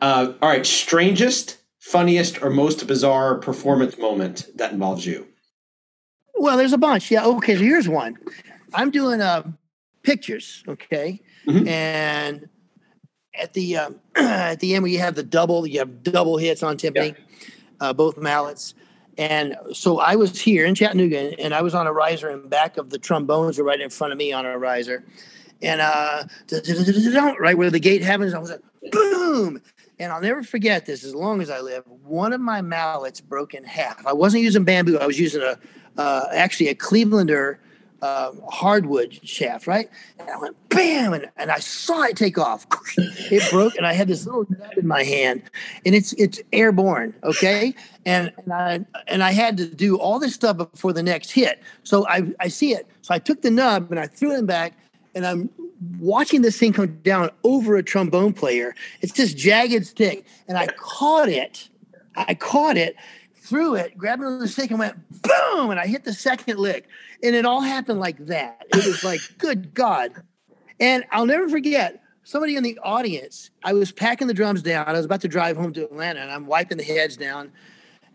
Uh, 0.00 0.32
all 0.42 0.48
right. 0.48 0.66
Strangest, 0.66 1.58
funniest, 1.78 2.42
or 2.42 2.50
most 2.50 2.86
bizarre 2.86 3.36
performance 3.36 3.98
moment 3.98 4.48
that 4.56 4.72
involves 4.72 5.06
you? 5.06 5.26
Well, 6.34 6.56
there's 6.56 6.72
a 6.72 6.78
bunch. 6.78 7.10
Yeah. 7.10 7.24
Okay. 7.24 7.56
So 7.56 7.62
here's 7.62 7.88
one. 7.88 8.16
I'm 8.74 8.90
doing 8.90 9.20
uh, 9.20 9.42
pictures. 10.02 10.62
Okay. 10.68 11.20
Mm-hmm. 11.46 11.68
And 11.68 12.48
at 13.34 13.54
the 13.54 13.76
um, 13.78 14.00
at 14.16 14.60
the 14.60 14.74
end 14.74 14.82
where 14.82 14.92
you 14.92 14.98
have 14.98 15.14
the 15.14 15.22
double, 15.22 15.66
you 15.66 15.78
have 15.78 16.02
double 16.02 16.36
hits 16.36 16.62
on 16.62 16.76
timpani, 16.76 17.16
yeah. 17.16 17.48
uh, 17.80 17.92
both 17.92 18.16
mallets. 18.16 18.74
And 19.18 19.56
so 19.74 19.98
I 19.98 20.16
was 20.16 20.40
here 20.40 20.64
in 20.64 20.74
Chattanooga, 20.74 21.38
and 21.38 21.52
I 21.52 21.60
was 21.60 21.74
on 21.74 21.86
a 21.86 21.92
riser, 21.92 22.30
and 22.30 22.48
back 22.48 22.78
of 22.78 22.88
the 22.88 22.98
trombones 22.98 23.58
were 23.58 23.64
right 23.64 23.80
in 23.80 23.90
front 23.90 24.12
of 24.12 24.18
me 24.18 24.32
on 24.32 24.46
a 24.46 24.58
riser 24.58 25.04
and 25.62 25.80
uh, 25.80 26.24
right 27.38 27.56
where 27.56 27.70
the 27.70 27.78
gate 27.78 28.02
happens, 28.02 28.34
I 28.34 28.38
was 28.38 28.50
like, 28.50 28.60
boom. 28.90 29.62
And 29.98 30.12
I'll 30.12 30.20
never 30.20 30.42
forget 30.42 30.86
this 30.86 31.04
as 31.04 31.14
long 31.14 31.40
as 31.40 31.50
I 31.50 31.60
live. 31.60 31.84
One 31.86 32.32
of 32.32 32.40
my 32.40 32.60
mallets 32.60 33.20
broke 33.20 33.54
in 33.54 33.62
half. 33.62 34.04
I 34.04 34.12
wasn't 34.12 34.42
using 34.42 34.64
bamboo. 34.64 34.98
I 34.98 35.06
was 35.06 35.20
using 35.20 35.42
a 35.42 35.58
uh, 35.96 36.26
actually 36.32 36.68
a 36.68 36.74
Clevelander 36.74 37.58
uh, 38.02 38.32
hardwood 38.50 39.26
shaft, 39.26 39.66
right? 39.68 39.88
And 40.18 40.28
I 40.28 40.36
went 40.36 40.56
bam, 40.68 41.12
and, 41.12 41.30
and 41.36 41.50
I 41.50 41.60
saw 41.60 42.02
it 42.02 42.16
take 42.16 42.36
off. 42.36 42.66
It 43.30 43.50
broke, 43.50 43.76
and 43.76 43.86
I 43.86 43.94
had 43.94 44.08
this 44.08 44.26
little 44.26 44.44
nub 44.50 44.76
in 44.76 44.86
my 44.86 45.04
hand, 45.04 45.42
and 45.86 45.94
it's 45.94 46.12
it's 46.14 46.40
airborne, 46.52 47.14
okay? 47.24 47.74
And 48.04 48.30
and 48.36 48.52
I 48.52 48.84
and 49.06 49.22
I 49.22 49.32
had 49.32 49.56
to 49.56 49.66
do 49.66 49.96
all 49.96 50.18
this 50.18 50.34
stuff 50.34 50.58
before 50.58 50.92
the 50.92 51.02
next 51.02 51.30
hit. 51.30 51.62
So 51.82 52.06
I 52.08 52.30
I 52.40 52.48
see 52.48 52.74
it. 52.74 52.86
So 53.00 53.14
I 53.14 53.18
took 53.18 53.40
the 53.40 53.50
nub 53.50 53.90
and 53.90 53.98
I 53.98 54.06
threw 54.06 54.36
it 54.36 54.46
back, 54.46 54.74
and 55.14 55.24
I'm 55.24 55.48
watching 55.98 56.42
this 56.42 56.58
thing 56.58 56.72
come 56.72 56.98
down 57.02 57.30
over 57.44 57.76
a 57.76 57.82
trombone 57.82 58.34
player. 58.34 58.74
It's 59.00 59.12
this 59.12 59.32
jagged 59.32 59.86
stick, 59.86 60.26
and 60.48 60.58
I 60.58 60.66
caught 60.66 61.28
it. 61.28 61.68
I 62.14 62.34
caught 62.34 62.76
it, 62.76 62.94
threw 63.42 63.74
it, 63.74 63.98
grabbed 63.98 64.22
another 64.22 64.46
stick, 64.46 64.70
and 64.70 64.78
went 64.78 64.96
boom, 65.22 65.70
and 65.70 65.80
I 65.80 65.86
hit 65.86 66.04
the 66.04 66.12
second 66.12 66.58
lick, 66.58 66.88
and 67.22 67.34
it 67.34 67.44
all 67.44 67.60
happened 67.60 68.00
like 68.00 68.18
that. 68.26 68.64
It 68.70 68.86
was 68.86 69.04
like, 69.04 69.20
good 69.38 69.74
God! 69.74 70.12
And 70.80 71.04
I'll 71.10 71.26
never 71.26 71.48
forget. 71.48 71.98
Somebody 72.24 72.54
in 72.54 72.62
the 72.62 72.78
audience, 72.84 73.50
I 73.64 73.72
was 73.72 73.90
packing 73.90 74.28
the 74.28 74.34
drums 74.34 74.62
down. 74.62 74.86
I 74.86 74.92
was 74.92 75.04
about 75.04 75.22
to 75.22 75.28
drive 75.28 75.56
home 75.56 75.72
to 75.72 75.84
Atlanta, 75.84 76.20
and 76.20 76.30
I'm 76.30 76.46
wiping 76.46 76.78
the 76.78 76.84
heads 76.84 77.16
down. 77.16 77.50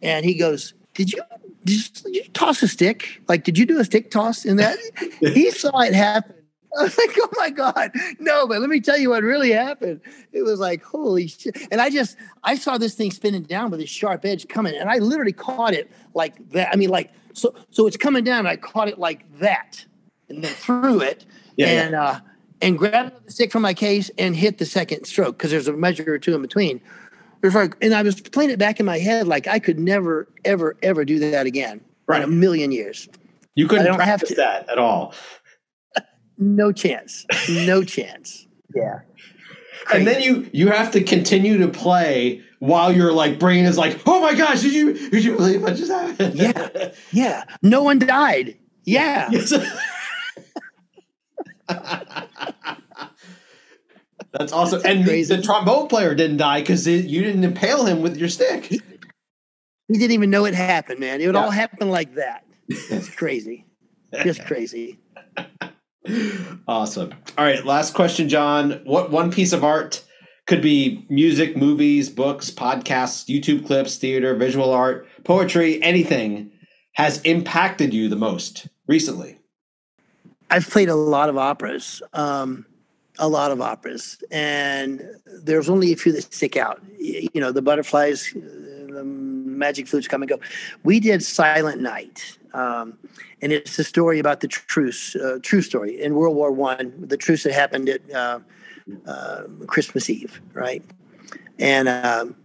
And 0.01 0.25
he 0.25 0.33
goes, 0.33 0.73
"Did 0.93 1.11
you, 1.11 1.21
did 1.65 1.75
you, 1.75 2.03
did 2.03 2.15
you 2.15 2.23
toss 2.29 2.63
a 2.63 2.69
stick? 2.69 3.21
Like, 3.27 3.43
did 3.43 3.57
you 3.57 3.65
do 3.65 3.79
a 3.79 3.85
stick 3.85 4.09
toss 4.09 4.45
in 4.45 4.55
that?" 4.57 4.77
he 5.19 5.51
saw 5.51 5.79
it 5.81 5.93
happen 5.93 6.36
I 6.79 6.83
was 6.83 6.97
like, 6.97 7.17
oh 7.17 7.29
my 7.37 7.49
God. 7.49 7.91
No, 8.19 8.47
but 8.47 8.61
let 8.61 8.69
me 8.69 8.79
tell 8.79 8.97
you 8.97 9.09
what 9.09 9.23
really 9.23 9.51
happened. 9.51 10.01
It 10.31 10.43
was 10.43 10.59
like, 10.59 10.83
holy 10.83 11.27
shit. 11.27 11.67
And 11.71 11.81
I 11.81 11.89
just, 11.89 12.17
I 12.43 12.55
saw 12.55 12.77
this 12.77 12.93
thing 12.93 13.11
spinning 13.11 13.43
down 13.43 13.71
with 13.71 13.79
a 13.79 13.85
sharp 13.85 14.25
edge 14.25 14.47
coming, 14.47 14.75
and 14.75 14.89
I 14.89 14.97
literally 14.97 15.33
caught 15.33 15.73
it 15.73 15.89
like 16.13 16.49
that. 16.51 16.69
I 16.71 16.75
mean, 16.75 16.89
like, 16.89 17.11
so 17.33 17.53
so 17.71 17.87
it's 17.87 17.97
coming 17.97 18.23
down, 18.23 18.47
I 18.47 18.55
caught 18.55 18.87
it 18.87 18.99
like 18.99 19.25
that, 19.39 19.85
and 20.29 20.43
then 20.43 20.53
threw 20.53 21.01
it, 21.01 21.25
yeah, 21.55 21.67
and 21.67 21.91
yeah. 21.91 22.03
uh 22.03 22.19
and 22.61 22.77
grabbed 22.77 23.25
the 23.25 23.31
stick 23.31 23.51
from 23.51 23.61
my 23.61 23.73
case 23.73 24.09
and 24.17 24.35
hit 24.35 24.57
the 24.57 24.65
second 24.65 25.05
stroke 25.05 25.37
because 25.37 25.51
there's 25.51 25.67
a 25.67 25.73
measure 25.73 26.11
or 26.11 26.17
two 26.17 26.35
in 26.35 26.41
between. 26.41 26.77
It 27.41 27.45
was 27.45 27.55
like, 27.55 27.75
and 27.81 27.93
I 27.93 28.01
was 28.01 28.19
playing 28.19 28.49
it 28.49 28.57
back 28.57 28.79
in 28.79 28.85
my 28.85 28.97
head 28.97 29.27
like 29.27 29.47
I 29.47 29.59
could 29.59 29.79
never, 29.79 30.27
ever, 30.43 30.75
ever 30.81 31.05
do 31.05 31.19
that 31.19 31.45
again 31.45 31.81
right. 32.07 32.17
in 32.17 32.23
a 32.23 32.31
million 32.31 32.71
years. 32.71 33.07
You 33.53 33.67
couldn't 33.67 33.93
practice 33.95 34.35
that 34.37 34.69
at 34.69 34.79
all. 34.79 35.13
No 36.37 36.71
chance. 36.71 37.25
No 37.49 37.83
chance. 37.85 38.47
Yeah. 38.75 38.99
Crazy. 39.85 39.99
And 39.99 40.07
then 40.07 40.21
you 40.21 40.49
you 40.53 40.69
have 40.69 40.91
to 40.91 41.03
continue 41.03 41.57
to 41.59 41.67
play 41.67 42.43
while 42.59 42.91
your 42.91 43.13
like 43.13 43.39
brain 43.39 43.65
is 43.65 43.77
like, 43.77 43.99
oh 44.05 44.19
my 44.21 44.33
gosh, 44.33 44.61
did 44.61 44.73
you 44.73 44.93
did 45.09 45.23
you 45.23 45.35
believe 45.35 45.61
what 45.61 45.75
just 45.75 45.91
happened? 45.91 46.35
Yeah, 46.35 46.91
yeah. 47.11 47.43
No 47.61 47.83
one 47.83 47.99
died. 47.99 48.57
Yeah. 48.83 49.29
Yes. 51.69 52.33
That's 54.31 54.53
awesome. 54.53 54.81
and 54.85 55.03
crazy. 55.03 55.35
the 55.35 55.41
trombone 55.41 55.87
player 55.87 56.15
didn't 56.15 56.37
die 56.37 56.61
because 56.61 56.87
you 56.87 57.23
didn't 57.23 57.43
impale 57.43 57.85
him 57.85 58.01
with 58.01 58.15
your 58.15 58.29
stick. 58.29 58.65
He, 58.65 58.81
he, 59.87 59.97
didn't 59.97 60.11
even 60.11 60.29
know 60.29 60.45
it 60.45 60.53
happened, 60.53 60.99
man. 60.99 61.19
It 61.19 61.27
would 61.27 61.35
yeah. 61.35 61.43
all 61.43 61.51
happen 61.51 61.89
like 61.89 62.15
that. 62.15 62.45
It's 62.69 63.09
crazy. 63.09 63.65
Just 64.23 64.45
crazy. 64.45 64.99
Awesome. 66.67 67.13
All 67.37 67.45
right, 67.45 67.63
last 67.65 67.93
question, 67.93 68.29
John. 68.29 68.81
What 68.83 69.11
one 69.11 69.31
piece 69.31 69.53
of 69.53 69.63
art 69.63 70.03
could 70.47 70.61
be 70.61 71.05
music, 71.09 71.57
movies, 71.57 72.09
books, 72.09 72.49
podcasts, 72.49 73.25
YouTube 73.27 73.65
clips, 73.65 73.97
theater, 73.97 74.33
visual 74.35 74.71
art, 74.71 75.07
poetry, 75.23 75.81
anything 75.83 76.51
has 76.93 77.21
impacted 77.21 77.93
you 77.93 78.09
the 78.09 78.15
most 78.15 78.67
recently? 78.87 79.37
I've 80.49 80.69
played 80.69 80.89
a 80.89 80.95
lot 80.95 81.29
of 81.29 81.37
operas, 81.37 82.01
um, 82.13 82.65
a 83.19 83.27
lot 83.27 83.51
of 83.51 83.59
operas, 83.61 84.17
and 84.31 85.03
there's 85.25 85.69
only 85.69 85.91
a 85.91 85.97
few 85.97 86.13
that 86.13 86.33
stick 86.33 86.55
out. 86.55 86.81
You 86.97 87.29
know, 87.35 87.51
the 87.51 87.61
butterflies, 87.61 88.31
the 88.33 89.03
magic 89.03 89.87
flutes 89.87 90.07
come 90.07 90.21
and 90.21 90.29
go. 90.29 90.39
We 90.83 90.99
did 90.99 91.23
Silent 91.23 91.81
Night. 91.81 92.37
Um, 92.57 92.97
and 93.41 93.51
it's 93.53 93.77
a 93.77 93.83
story 93.83 94.17
about 94.17 94.39
the 94.39 94.47
truce, 94.47 95.15
uh, 95.15 95.37
true 95.43 95.61
story 95.61 96.01
in 96.01 96.15
World 96.15 96.35
War 96.35 96.51
One, 96.51 96.91
the 96.97 97.17
truce 97.17 97.43
that 97.43 97.53
happened 97.53 97.87
at 97.87 98.01
uh, 98.11 98.39
uh, 99.05 99.43
Christmas 99.67 100.09
Eve, 100.09 100.41
right? 100.53 100.83
And 101.59 101.87
um, 101.87 102.35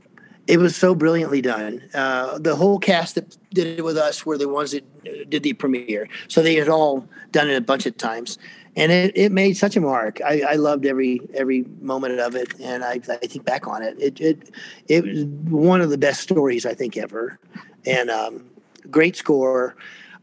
it 0.46 0.58
was 0.58 0.76
so 0.76 0.94
brilliantly 0.94 1.40
done. 1.40 1.82
Uh, 1.94 2.38
the 2.38 2.56
whole 2.56 2.78
cast 2.78 3.14
that 3.14 3.38
did 3.54 3.78
it 3.78 3.82
with 3.82 3.96
us 3.96 4.26
were 4.26 4.36
the 4.36 4.48
ones 4.48 4.72
that 4.72 4.84
did 5.30 5.42
the 5.42 5.54
premiere, 5.54 6.08
so 6.28 6.42
they 6.42 6.56
had 6.56 6.68
all 6.68 7.08
done 7.30 7.48
it 7.48 7.56
a 7.56 7.60
bunch 7.62 7.86
of 7.86 7.96
times, 7.96 8.38
and 8.76 8.92
it, 8.92 9.16
it 9.16 9.32
made 9.32 9.56
such 9.56 9.76
a 9.76 9.80
mark. 9.80 10.20
I, 10.20 10.42
I 10.42 10.54
loved 10.56 10.84
every 10.84 11.20
every 11.32 11.64
moment 11.80 12.20
of 12.20 12.34
it, 12.34 12.52
and 12.60 12.84
I, 12.84 13.00
I 13.08 13.26
think 13.26 13.46
back 13.46 13.66
on 13.66 13.82
it, 13.82 13.96
it 13.98 14.20
it 14.20 14.50
it 14.88 15.04
was 15.04 15.24
one 15.24 15.80
of 15.80 15.88
the 15.88 15.98
best 15.98 16.20
stories 16.20 16.66
I 16.66 16.74
think 16.74 16.98
ever, 16.98 17.38
and 17.86 18.10
um, 18.10 18.44
great 18.90 19.16
score. 19.16 19.74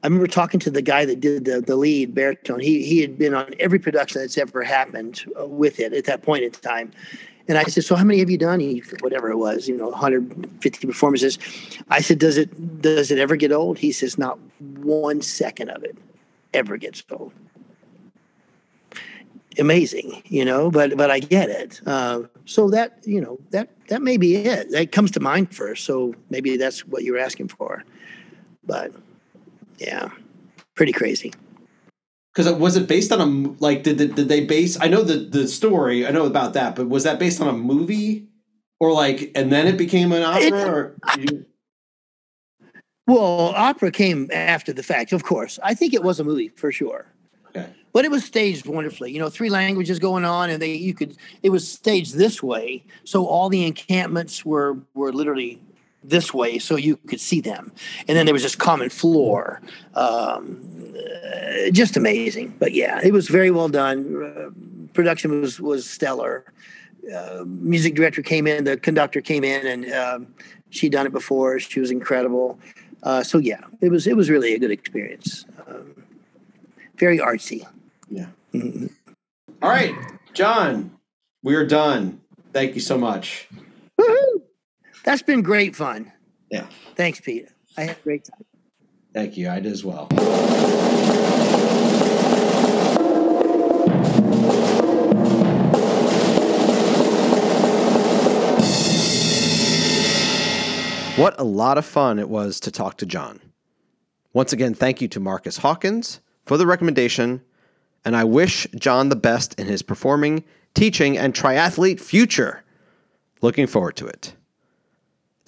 I 0.02 0.08
remember 0.08 0.28
talking 0.28 0.60
to 0.62 0.72
the 0.72 0.82
guy 0.82 1.06
that 1.06 1.20
did 1.20 1.46
the, 1.46 1.60
the 1.60 1.76
lead 1.76 2.16
baritone. 2.16 2.62
He 2.62 2.84
he 2.84 3.02
had 3.02 3.18
been 3.18 3.34
on 3.34 3.54
every 3.60 3.80
production 3.80 4.22
that's 4.22 4.38
ever 4.38 4.64
happened 4.64 5.26
uh, 5.40 5.46
with 5.46 5.80
it 5.80 5.94
at 5.94 6.06
that 6.06 6.22
point 6.22 6.44
in 6.44 6.52
time. 6.52 6.92
And 7.50 7.58
I 7.58 7.64
said, 7.64 7.84
"So 7.84 7.96
how 7.96 8.06
many 8.06 8.20
have 8.20 8.30
you 8.30 8.38
done?" 8.38 8.62
He 8.62 8.82
whatever 9.02 9.30
it 9.30 9.38
was, 9.38 9.68
you 9.68 9.76
know, 9.76 9.90
150 9.90 10.88
performances. 10.88 11.38
I 11.90 12.00
said, 12.00 12.18
"Does 12.20 12.38
it 12.38 12.82
does 12.82 13.12
it 13.12 13.20
ever 13.20 13.36
get 13.36 13.52
old?" 13.52 13.78
He 13.78 13.92
says, 13.92 14.18
"Not 14.18 14.40
one 14.60 15.22
second 15.22 15.70
of 15.70 15.84
it 15.84 15.98
ever 16.54 16.78
gets 16.78 17.04
old." 17.12 17.34
Amazing, 19.58 20.22
you 20.28 20.46
know, 20.46 20.72
but 20.72 20.96
but 20.96 21.12
I 21.12 21.20
get 21.20 21.50
it. 21.50 21.82
Uh, 21.86 22.22
so 22.46 22.70
that 22.70 23.00
you 23.04 23.20
know 23.20 23.38
that 23.50 23.70
that 23.90 24.02
may 24.02 24.16
be 24.16 24.38
it. 24.38 24.72
That 24.72 24.94
comes 24.94 25.12
to 25.12 25.20
mind 25.20 25.54
first. 25.54 25.84
So 25.84 26.16
maybe 26.30 26.56
that's 26.56 26.88
what 26.88 27.04
you 27.04 27.12
were 27.12 27.20
asking 27.20 27.50
for, 27.50 27.84
but 28.64 28.94
yeah, 29.80 30.10
pretty 30.76 30.92
crazy. 30.92 31.34
Because 32.34 32.54
was 32.54 32.78
it 32.78 32.88
based 32.88 33.12
on 33.12 33.22
a 33.22 33.56
like? 33.60 33.84
Did, 33.84 33.98
did 33.98 34.16
did 34.16 34.30
they 34.30 34.46
base? 34.46 34.78
I 34.80 34.88
know 34.88 35.02
the 35.02 35.18
the 35.18 35.48
story. 35.48 36.06
I 36.06 36.12
know 36.12 36.26
about 36.26 36.54
that, 36.54 36.76
but 36.76 36.88
was 36.88 37.04
that 37.04 37.20
based 37.20 37.42
on 37.42 37.48
a 37.48 37.54
movie 37.54 38.28
or 38.80 38.94
like? 38.94 39.32
And 39.36 39.52
then 39.52 39.68
it 39.68 39.78
became 39.78 40.12
an 40.12 40.24
opera, 40.24 40.46
it, 40.46 40.54
or? 40.54 40.96
Uh, 41.04 41.18
you... 41.18 41.46
Well, 43.08 43.54
opera 43.56 43.92
came 43.92 44.30
after 44.32 44.72
the 44.72 44.84
fact, 44.84 45.12
of 45.12 45.24
course. 45.24 45.58
I 45.64 45.74
think 45.74 45.94
it 45.94 46.04
was 46.04 46.20
a 46.20 46.24
movie 46.24 46.50
for 46.50 46.72
sure. 46.72 47.08
Okay. 47.48 47.68
But 47.92 48.06
it 48.06 48.12
was 48.12 48.24
staged 48.24 48.68
wonderfully. 48.68 49.12
You 49.12 49.18
know, 49.18 49.30
three 49.30 49.50
languages 49.50 49.98
going 49.98 50.24
on, 50.24 50.52
and 50.52 50.62
they 50.62 50.74
you 50.74 50.94
could 50.94 51.18
it 51.42 51.50
was 51.50 51.68
staged 51.68 52.16
this 52.16 52.44
way, 52.44 52.84
so 53.04 53.26
all 53.26 53.50
the 53.50 53.66
encampments 53.66 54.46
were 54.46 54.78
were 54.94 55.12
literally 55.12 55.60
this 56.04 56.34
way 56.34 56.60
so 56.60 56.76
you 56.76 56.98
could 57.08 57.20
see 57.20 57.42
them. 57.42 57.72
And 58.08 58.18
then 58.18 58.26
there 58.26 58.34
was 58.34 58.44
this 58.44 58.56
common 58.56 58.90
floor. 58.90 59.62
Um, 59.96 60.94
uh, 60.96 61.72
just 61.72 61.98
amazing. 61.98 62.56
But 62.60 62.74
yeah, 62.74 63.00
it 63.04 63.14
was 63.14 63.28
very 63.28 63.52
well 63.52 63.70
done. 63.70 64.24
Uh, 64.24 64.50
production 64.94 65.42
was 65.42 65.60
was 65.60 65.90
stellar. 65.90 66.46
Uh, 67.14 67.44
music 67.46 67.96
director 67.96 68.22
came 68.22 68.46
in, 68.46 68.66
the 68.66 68.78
conductor 68.78 69.22
came 69.22 69.44
in, 69.44 69.66
and 69.66 69.94
um, 69.94 70.28
she'd 70.70 70.92
done 70.92 71.06
it 71.06 71.12
before. 71.12 71.60
She 71.60 71.80
was 71.80 71.92
incredible. 71.92 72.60
Uh, 73.04 73.24
so 73.24 73.38
yeah, 73.38 73.62
it 73.82 73.90
was 73.90 74.08
it 74.08 74.16
was 74.16 74.30
really 74.30 74.54
a 74.54 74.60
good 74.60 74.72
experience. 74.72 75.46
Um, 75.68 76.04
very 76.98 77.18
artsy. 77.18 77.66
Yeah. 78.10 78.28
Mm-hmm. 78.54 78.88
All 79.62 79.70
right, 79.70 79.96
John, 80.34 80.92
we 81.44 81.56
are 81.56 81.66
done. 81.66 82.22
Thank 82.54 82.76
you 82.76 82.82
so 82.82 82.98
much. 82.98 83.48
Woo-hoo! 83.98 84.44
That's 85.10 85.24
been 85.24 85.42
great 85.42 85.76
fun. 85.76 86.12
Yeah. 86.52 86.68
Thanks, 86.94 87.20
Pete. 87.20 87.48
I 87.76 87.82
had 87.82 87.98
a 87.98 88.02
great 88.02 88.26
time. 88.26 88.46
Thank 89.12 89.38
you. 89.38 89.50
I 89.50 89.60
did 89.60 89.72
as 89.72 89.84
well. 89.84 90.06
What 101.16 101.40
a 101.40 101.44
lot 101.44 101.80
of 101.80 101.86
fun 101.86 102.20
it 102.20 102.30
was 102.30 102.60
to 102.60 102.70
talk 102.70 102.98
to 103.00 103.08
John. 103.08 103.42
Once 104.34 104.54
again, 104.54 104.76
thank 104.76 105.02
you 105.02 105.08
to 105.08 105.20
Marcus 105.20 105.58
Hawkins 105.58 106.20
for 106.46 106.56
the 106.56 106.68
recommendation, 106.68 107.42
and 108.06 108.16
I 108.16 108.26
wish 108.26 108.68
John 108.76 109.10
the 109.10 109.16
best 109.16 109.60
in 109.60 109.66
his 109.66 109.82
performing, 109.82 110.44
teaching, 110.76 111.18
and 111.18 111.34
triathlete 111.34 112.00
future. 112.00 112.64
Looking 113.42 113.66
forward 113.66 113.96
to 113.96 114.06
it. 114.06 114.36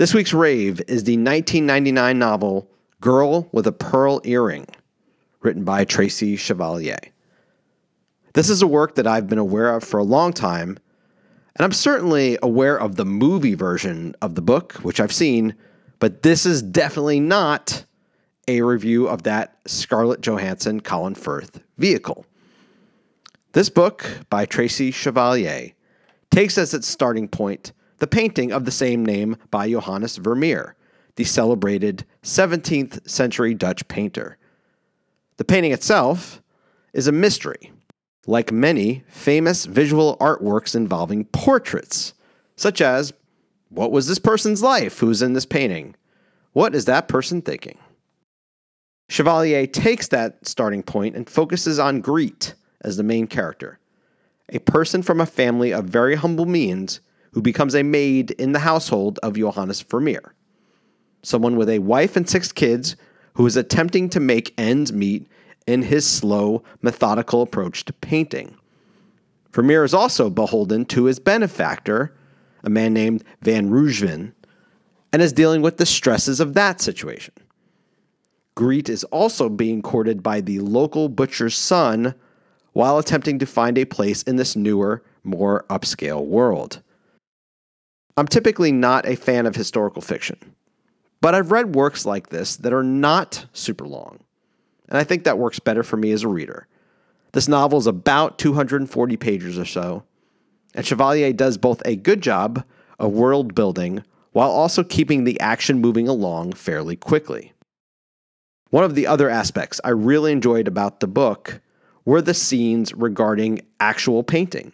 This 0.01 0.15
week's 0.15 0.33
rave 0.33 0.81
is 0.87 1.03
the 1.03 1.15
1999 1.15 2.17
novel 2.17 2.67
Girl 3.01 3.47
with 3.51 3.67
a 3.67 3.71
Pearl 3.71 4.19
Earring, 4.23 4.65
written 5.41 5.63
by 5.63 5.85
Tracy 5.85 6.35
Chevalier. 6.37 6.97
This 8.33 8.49
is 8.49 8.63
a 8.63 8.67
work 8.67 8.95
that 8.95 9.05
I've 9.05 9.27
been 9.27 9.37
aware 9.37 9.75
of 9.75 9.83
for 9.83 9.99
a 9.99 10.03
long 10.03 10.33
time, 10.33 10.79
and 11.55 11.63
I'm 11.63 11.71
certainly 11.71 12.35
aware 12.41 12.79
of 12.79 12.95
the 12.95 13.05
movie 13.05 13.53
version 13.53 14.15
of 14.23 14.33
the 14.33 14.41
book, 14.41 14.73
which 14.81 14.99
I've 14.99 15.13
seen, 15.13 15.53
but 15.99 16.23
this 16.23 16.47
is 16.47 16.63
definitely 16.63 17.19
not 17.19 17.85
a 18.47 18.63
review 18.63 19.07
of 19.07 19.21
that 19.21 19.59
Scarlett 19.67 20.21
Johansson 20.21 20.79
Colin 20.81 21.13
Firth 21.13 21.61
vehicle. 21.77 22.25
This 23.51 23.69
book 23.69 24.07
by 24.31 24.47
Tracy 24.47 24.89
Chevalier 24.89 25.73
takes 26.31 26.57
as 26.57 26.73
its 26.73 26.87
starting 26.87 27.27
point 27.27 27.71
the 28.01 28.07
painting 28.07 28.51
of 28.51 28.65
the 28.65 28.71
same 28.71 29.05
name 29.05 29.37
by 29.51 29.69
Johannes 29.69 30.17
Vermeer, 30.17 30.75
the 31.17 31.23
celebrated 31.23 32.03
17th 32.23 33.07
century 33.07 33.53
Dutch 33.53 33.87
painter. 33.87 34.39
The 35.37 35.45
painting 35.45 35.71
itself 35.71 36.41
is 36.93 37.05
a 37.05 37.11
mystery, 37.11 37.71
like 38.25 38.51
many 38.51 39.03
famous 39.07 39.65
visual 39.65 40.17
artworks 40.17 40.75
involving 40.75 41.25
portraits, 41.25 42.15
such 42.55 42.81
as 42.81 43.13
what 43.69 43.91
was 43.91 44.07
this 44.07 44.17
person's 44.17 44.63
life 44.63 44.97
who's 44.97 45.21
in 45.21 45.33
this 45.33 45.45
painting? 45.45 45.95
What 46.53 46.73
is 46.73 46.85
that 46.85 47.07
person 47.07 47.43
thinking? 47.43 47.77
Chevalier 49.09 49.67
takes 49.67 50.07
that 50.07 50.47
starting 50.47 50.81
point 50.81 51.15
and 51.15 51.29
focuses 51.29 51.77
on 51.77 52.01
Griet 52.01 52.55
as 52.81 52.97
the 52.97 53.03
main 53.03 53.27
character, 53.27 53.77
a 54.49 54.57
person 54.57 55.03
from 55.03 55.21
a 55.21 55.27
family 55.27 55.71
of 55.71 55.85
very 55.85 56.15
humble 56.15 56.47
means 56.47 56.99
who 57.33 57.41
becomes 57.41 57.75
a 57.75 57.83
maid 57.83 58.31
in 58.31 58.51
the 58.51 58.59
household 58.59 59.19
of 59.23 59.37
Johannes 59.37 59.81
Vermeer, 59.81 60.33
someone 61.23 61.55
with 61.55 61.69
a 61.69 61.79
wife 61.79 62.15
and 62.15 62.29
six 62.29 62.51
kids 62.51 62.95
who 63.35 63.45
is 63.45 63.55
attempting 63.55 64.09
to 64.09 64.19
make 64.19 64.53
ends 64.57 64.91
meet 64.91 65.27
in 65.67 65.83
his 65.83 66.07
slow, 66.07 66.63
methodical 66.81 67.41
approach 67.41 67.85
to 67.85 67.93
painting. 67.93 68.57
Vermeer 69.53 69.83
is 69.83 69.93
also 69.93 70.29
beholden 70.29 70.85
to 70.85 71.05
his 71.05 71.19
benefactor, 71.19 72.13
a 72.63 72.69
man 72.69 72.93
named 72.93 73.23
Van 73.41 73.69
Ruijven, 73.69 74.33
and 75.13 75.21
is 75.21 75.33
dealing 75.33 75.61
with 75.61 75.77
the 75.77 75.85
stresses 75.85 76.39
of 76.39 76.53
that 76.53 76.81
situation. 76.81 77.33
Griet 78.55 78.89
is 78.89 79.03
also 79.05 79.49
being 79.49 79.81
courted 79.81 80.21
by 80.21 80.41
the 80.41 80.59
local 80.59 81.09
butcher's 81.09 81.55
son 81.55 82.13
while 82.73 82.97
attempting 82.97 83.39
to 83.39 83.45
find 83.45 83.77
a 83.77 83.85
place 83.85 84.23
in 84.23 84.35
this 84.35 84.55
newer, 84.55 85.03
more 85.23 85.65
upscale 85.69 86.25
world. 86.25 86.81
I'm 88.17 88.27
typically 88.27 88.71
not 88.71 89.07
a 89.07 89.15
fan 89.15 89.45
of 89.45 89.55
historical 89.55 90.01
fiction, 90.01 90.37
but 91.21 91.33
I've 91.33 91.51
read 91.51 91.75
works 91.75 92.05
like 92.05 92.29
this 92.29 92.57
that 92.57 92.73
are 92.73 92.83
not 92.83 93.45
super 93.53 93.87
long, 93.87 94.19
and 94.89 94.97
I 94.97 95.03
think 95.03 95.23
that 95.23 95.37
works 95.37 95.59
better 95.59 95.83
for 95.83 95.97
me 95.97 96.11
as 96.11 96.23
a 96.23 96.27
reader. 96.27 96.67
This 97.31 97.47
novel 97.47 97.79
is 97.79 97.87
about 97.87 98.37
240 98.37 99.17
pages 99.17 99.57
or 99.57 99.65
so, 99.65 100.03
and 100.73 100.85
Chevalier 100.85 101.31
does 101.31 101.57
both 101.57 101.81
a 101.85 101.95
good 101.95 102.21
job 102.21 102.65
of 102.99 103.13
world 103.13 103.55
building 103.55 104.03
while 104.33 104.51
also 104.51 104.83
keeping 104.83 105.23
the 105.23 105.39
action 105.39 105.79
moving 105.79 106.07
along 106.07 106.53
fairly 106.53 106.95
quickly. 106.95 107.53
One 108.69 108.83
of 108.83 108.95
the 108.95 109.07
other 109.07 109.29
aspects 109.29 109.81
I 109.83 109.89
really 109.89 110.31
enjoyed 110.31 110.67
about 110.67 110.99
the 110.99 111.07
book 111.07 111.61
were 112.05 112.21
the 112.21 112.33
scenes 112.33 112.93
regarding 112.93 113.61
actual 113.79 114.23
painting. 114.23 114.73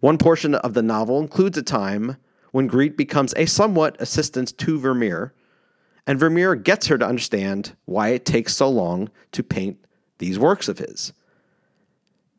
One 0.00 0.18
portion 0.18 0.54
of 0.54 0.74
the 0.74 0.82
novel 0.82 1.20
includes 1.20 1.56
a 1.56 1.62
time 1.62 2.16
when 2.56 2.70
Griet 2.70 2.96
becomes 2.96 3.34
a 3.36 3.44
somewhat 3.44 4.00
assistant 4.00 4.56
to 4.56 4.78
Vermeer, 4.78 5.34
and 6.06 6.18
Vermeer 6.18 6.54
gets 6.54 6.86
her 6.86 6.96
to 6.96 7.06
understand 7.06 7.76
why 7.84 8.08
it 8.08 8.24
takes 8.24 8.56
so 8.56 8.66
long 8.66 9.10
to 9.32 9.42
paint 9.42 9.84
these 10.16 10.38
works 10.38 10.66
of 10.66 10.78
his. 10.78 11.12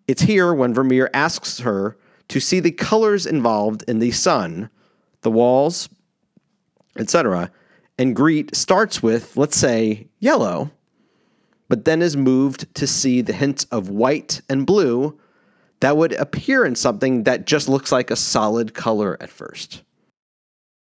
It's 0.07 0.23
here 0.23 0.55
when 0.55 0.73
Vermeer 0.73 1.11
asks 1.13 1.59
her 1.59 1.99
to 2.29 2.39
see 2.39 2.59
the 2.59 2.71
colors 2.71 3.27
involved 3.27 3.83
in 3.87 3.99
the 3.99 4.09
sun, 4.09 4.71
the 5.21 5.29
walls, 5.29 5.87
etc., 6.97 7.51
and 7.99 8.15
Griet 8.15 8.55
starts 8.55 9.03
with, 9.03 9.37
let's 9.37 9.55
say, 9.55 10.07
yellow, 10.17 10.71
but 11.69 11.85
then 11.85 12.01
is 12.01 12.17
moved 12.17 12.73
to 12.73 12.87
see 12.87 13.21
the 13.21 13.33
hints 13.33 13.65
of 13.65 13.89
white 13.89 14.41
and 14.49 14.65
blue 14.65 15.19
that 15.81 15.95
would 15.95 16.13
appear 16.13 16.65
in 16.65 16.73
something 16.73 17.21
that 17.25 17.45
just 17.45 17.69
looks 17.69 17.91
like 17.91 18.09
a 18.09 18.15
solid 18.15 18.73
color 18.73 19.15
at 19.21 19.29
first. 19.29 19.83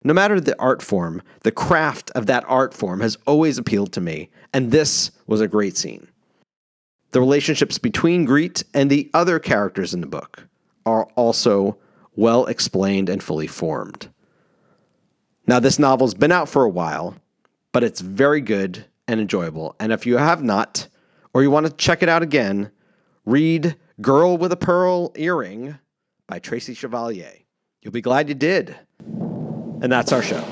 No 0.04 0.14
matter 0.14 0.40
the 0.40 0.60
art 0.60 0.82
form, 0.82 1.22
the 1.42 1.52
craft 1.52 2.12
of 2.12 2.26
that 2.26 2.44
art 2.48 2.74
form 2.74 3.00
has 3.00 3.18
always 3.26 3.58
appealed 3.58 3.94
to 3.94 4.02
me, 4.02 4.30
and 4.54 4.72
this 4.72 5.12
was 5.28 5.40
a 5.40 5.48
great 5.48 5.78
scene. 5.78 6.08
The 7.12 7.22
relationships 7.22 7.78
between 7.78 8.28
Griet 8.28 8.64
and 8.74 8.90
the 8.90 9.10
other 9.14 9.40
characters 9.40 9.94
in 9.94 10.02
the 10.02 10.08
book 10.08 10.48
are 10.86 11.06
also 11.16 11.78
well 12.16 12.46
explained 12.48 13.08
and 13.08 13.24
fully 13.24 13.48
formed. 13.48 14.10
Now, 15.48 15.60
this 15.60 15.80
novel's 15.80 16.14
been 16.14 16.32
out 16.32 16.50
for 16.50 16.64
a 16.64 16.70
while, 16.70 17.16
but 17.72 17.84
it's 17.84 18.02
very 18.02 18.42
good 18.42 18.86
and 19.08 19.20
enjoyable. 19.20 19.76
And 19.80 19.92
if 19.92 20.06
you 20.06 20.18
have 20.18 20.44
not, 20.44 20.88
or 21.34 21.44
you 21.44 21.52
want 21.52 21.66
to 21.66 21.72
check 21.74 22.02
it 22.02 22.10
out 22.10 22.24
again, 22.24 22.72
read 23.26 23.76
Girl 24.02 24.38
with 24.38 24.52
a 24.52 24.58
Pearl 24.58 25.12
Earring 25.16 25.78
by 26.28 26.40
Tracy 26.40 26.74
Chevalier. 26.74 27.34
You'll 27.82 27.92
be 27.92 28.02
glad 28.02 28.30
you 28.30 28.36
did. 28.36 28.76
And 29.84 29.92
that's 29.92 30.12
our 30.14 30.24
show. 30.24 30.44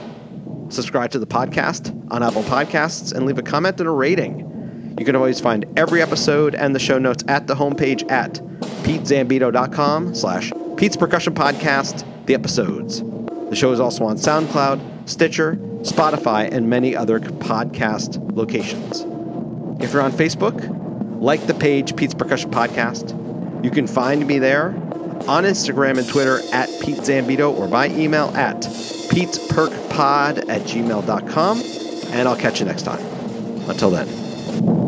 Subscribe 0.70 1.12
to 1.12 1.20
the 1.20 1.26
podcast 1.26 1.90
on 2.12 2.22
Apple 2.22 2.44
Podcasts 2.44 3.14
and 3.14 3.26
leave 3.26 3.38
a 3.38 3.41
comment 3.41 3.80
and 3.80 3.88
a 3.88 3.91
rating. 3.91 4.95
You 4.99 5.06
can 5.06 5.16
always 5.16 5.40
find 5.40 5.66
every 5.78 6.02
episode 6.02 6.53
and 6.53 6.76
the 6.76 6.80
show 6.80 6.99
notes 6.99 7.24
at 7.28 7.48
the 7.48 7.56
homepage 7.56 8.10
at 8.12 8.36
petezambito.com 8.84 10.14
slash 10.14 10.52
Pete's 10.76 10.98
Percussion 10.98 11.34
Podcast, 11.34 12.06
the 12.26 12.34
episodes. 12.34 13.02
The 13.02 13.56
show 13.56 13.72
is 13.72 13.80
also 13.80 14.03
on 14.03 14.18
SoundCloud, 14.18 15.10
Stitcher, 15.10 15.56
Spotify, 15.82 16.52
and 16.52 16.70
many 16.70 16.95
other 16.95 17.20
podcast 17.20 18.36
locations. 18.36 19.02
If 19.84 19.94
you're 19.94 20.02
on 20.02 20.12
Facebook, 20.12 20.60
like 21.22 21.45
the 21.48 21.53
page 21.53 21.95
Pete's 21.95 22.16
Percussion 22.16 22.52
Podcast. 22.52 23.18
You 23.64 23.70
can 23.70 23.88
find 23.88 24.26
me 24.26 24.40
there 24.40 24.70
on 25.30 25.43
Instagram 25.43 25.98
and 25.98 26.07
Twitter 26.07 26.39
at 26.52 26.69
Pete 26.81 26.98
Zambito 26.98 27.57
or 27.57 27.68
by 27.68 27.88
email 27.88 28.30
at 28.35 28.57
petesperkpod 28.61 30.49
at 30.49 30.61
gmail.com. 30.61 31.61
And 32.14 32.27
I'll 32.27 32.38
catch 32.38 32.60
you 32.60 32.65
next 32.65 32.84
time. 32.84 32.99
Until 33.69 33.89
then. 33.89 34.81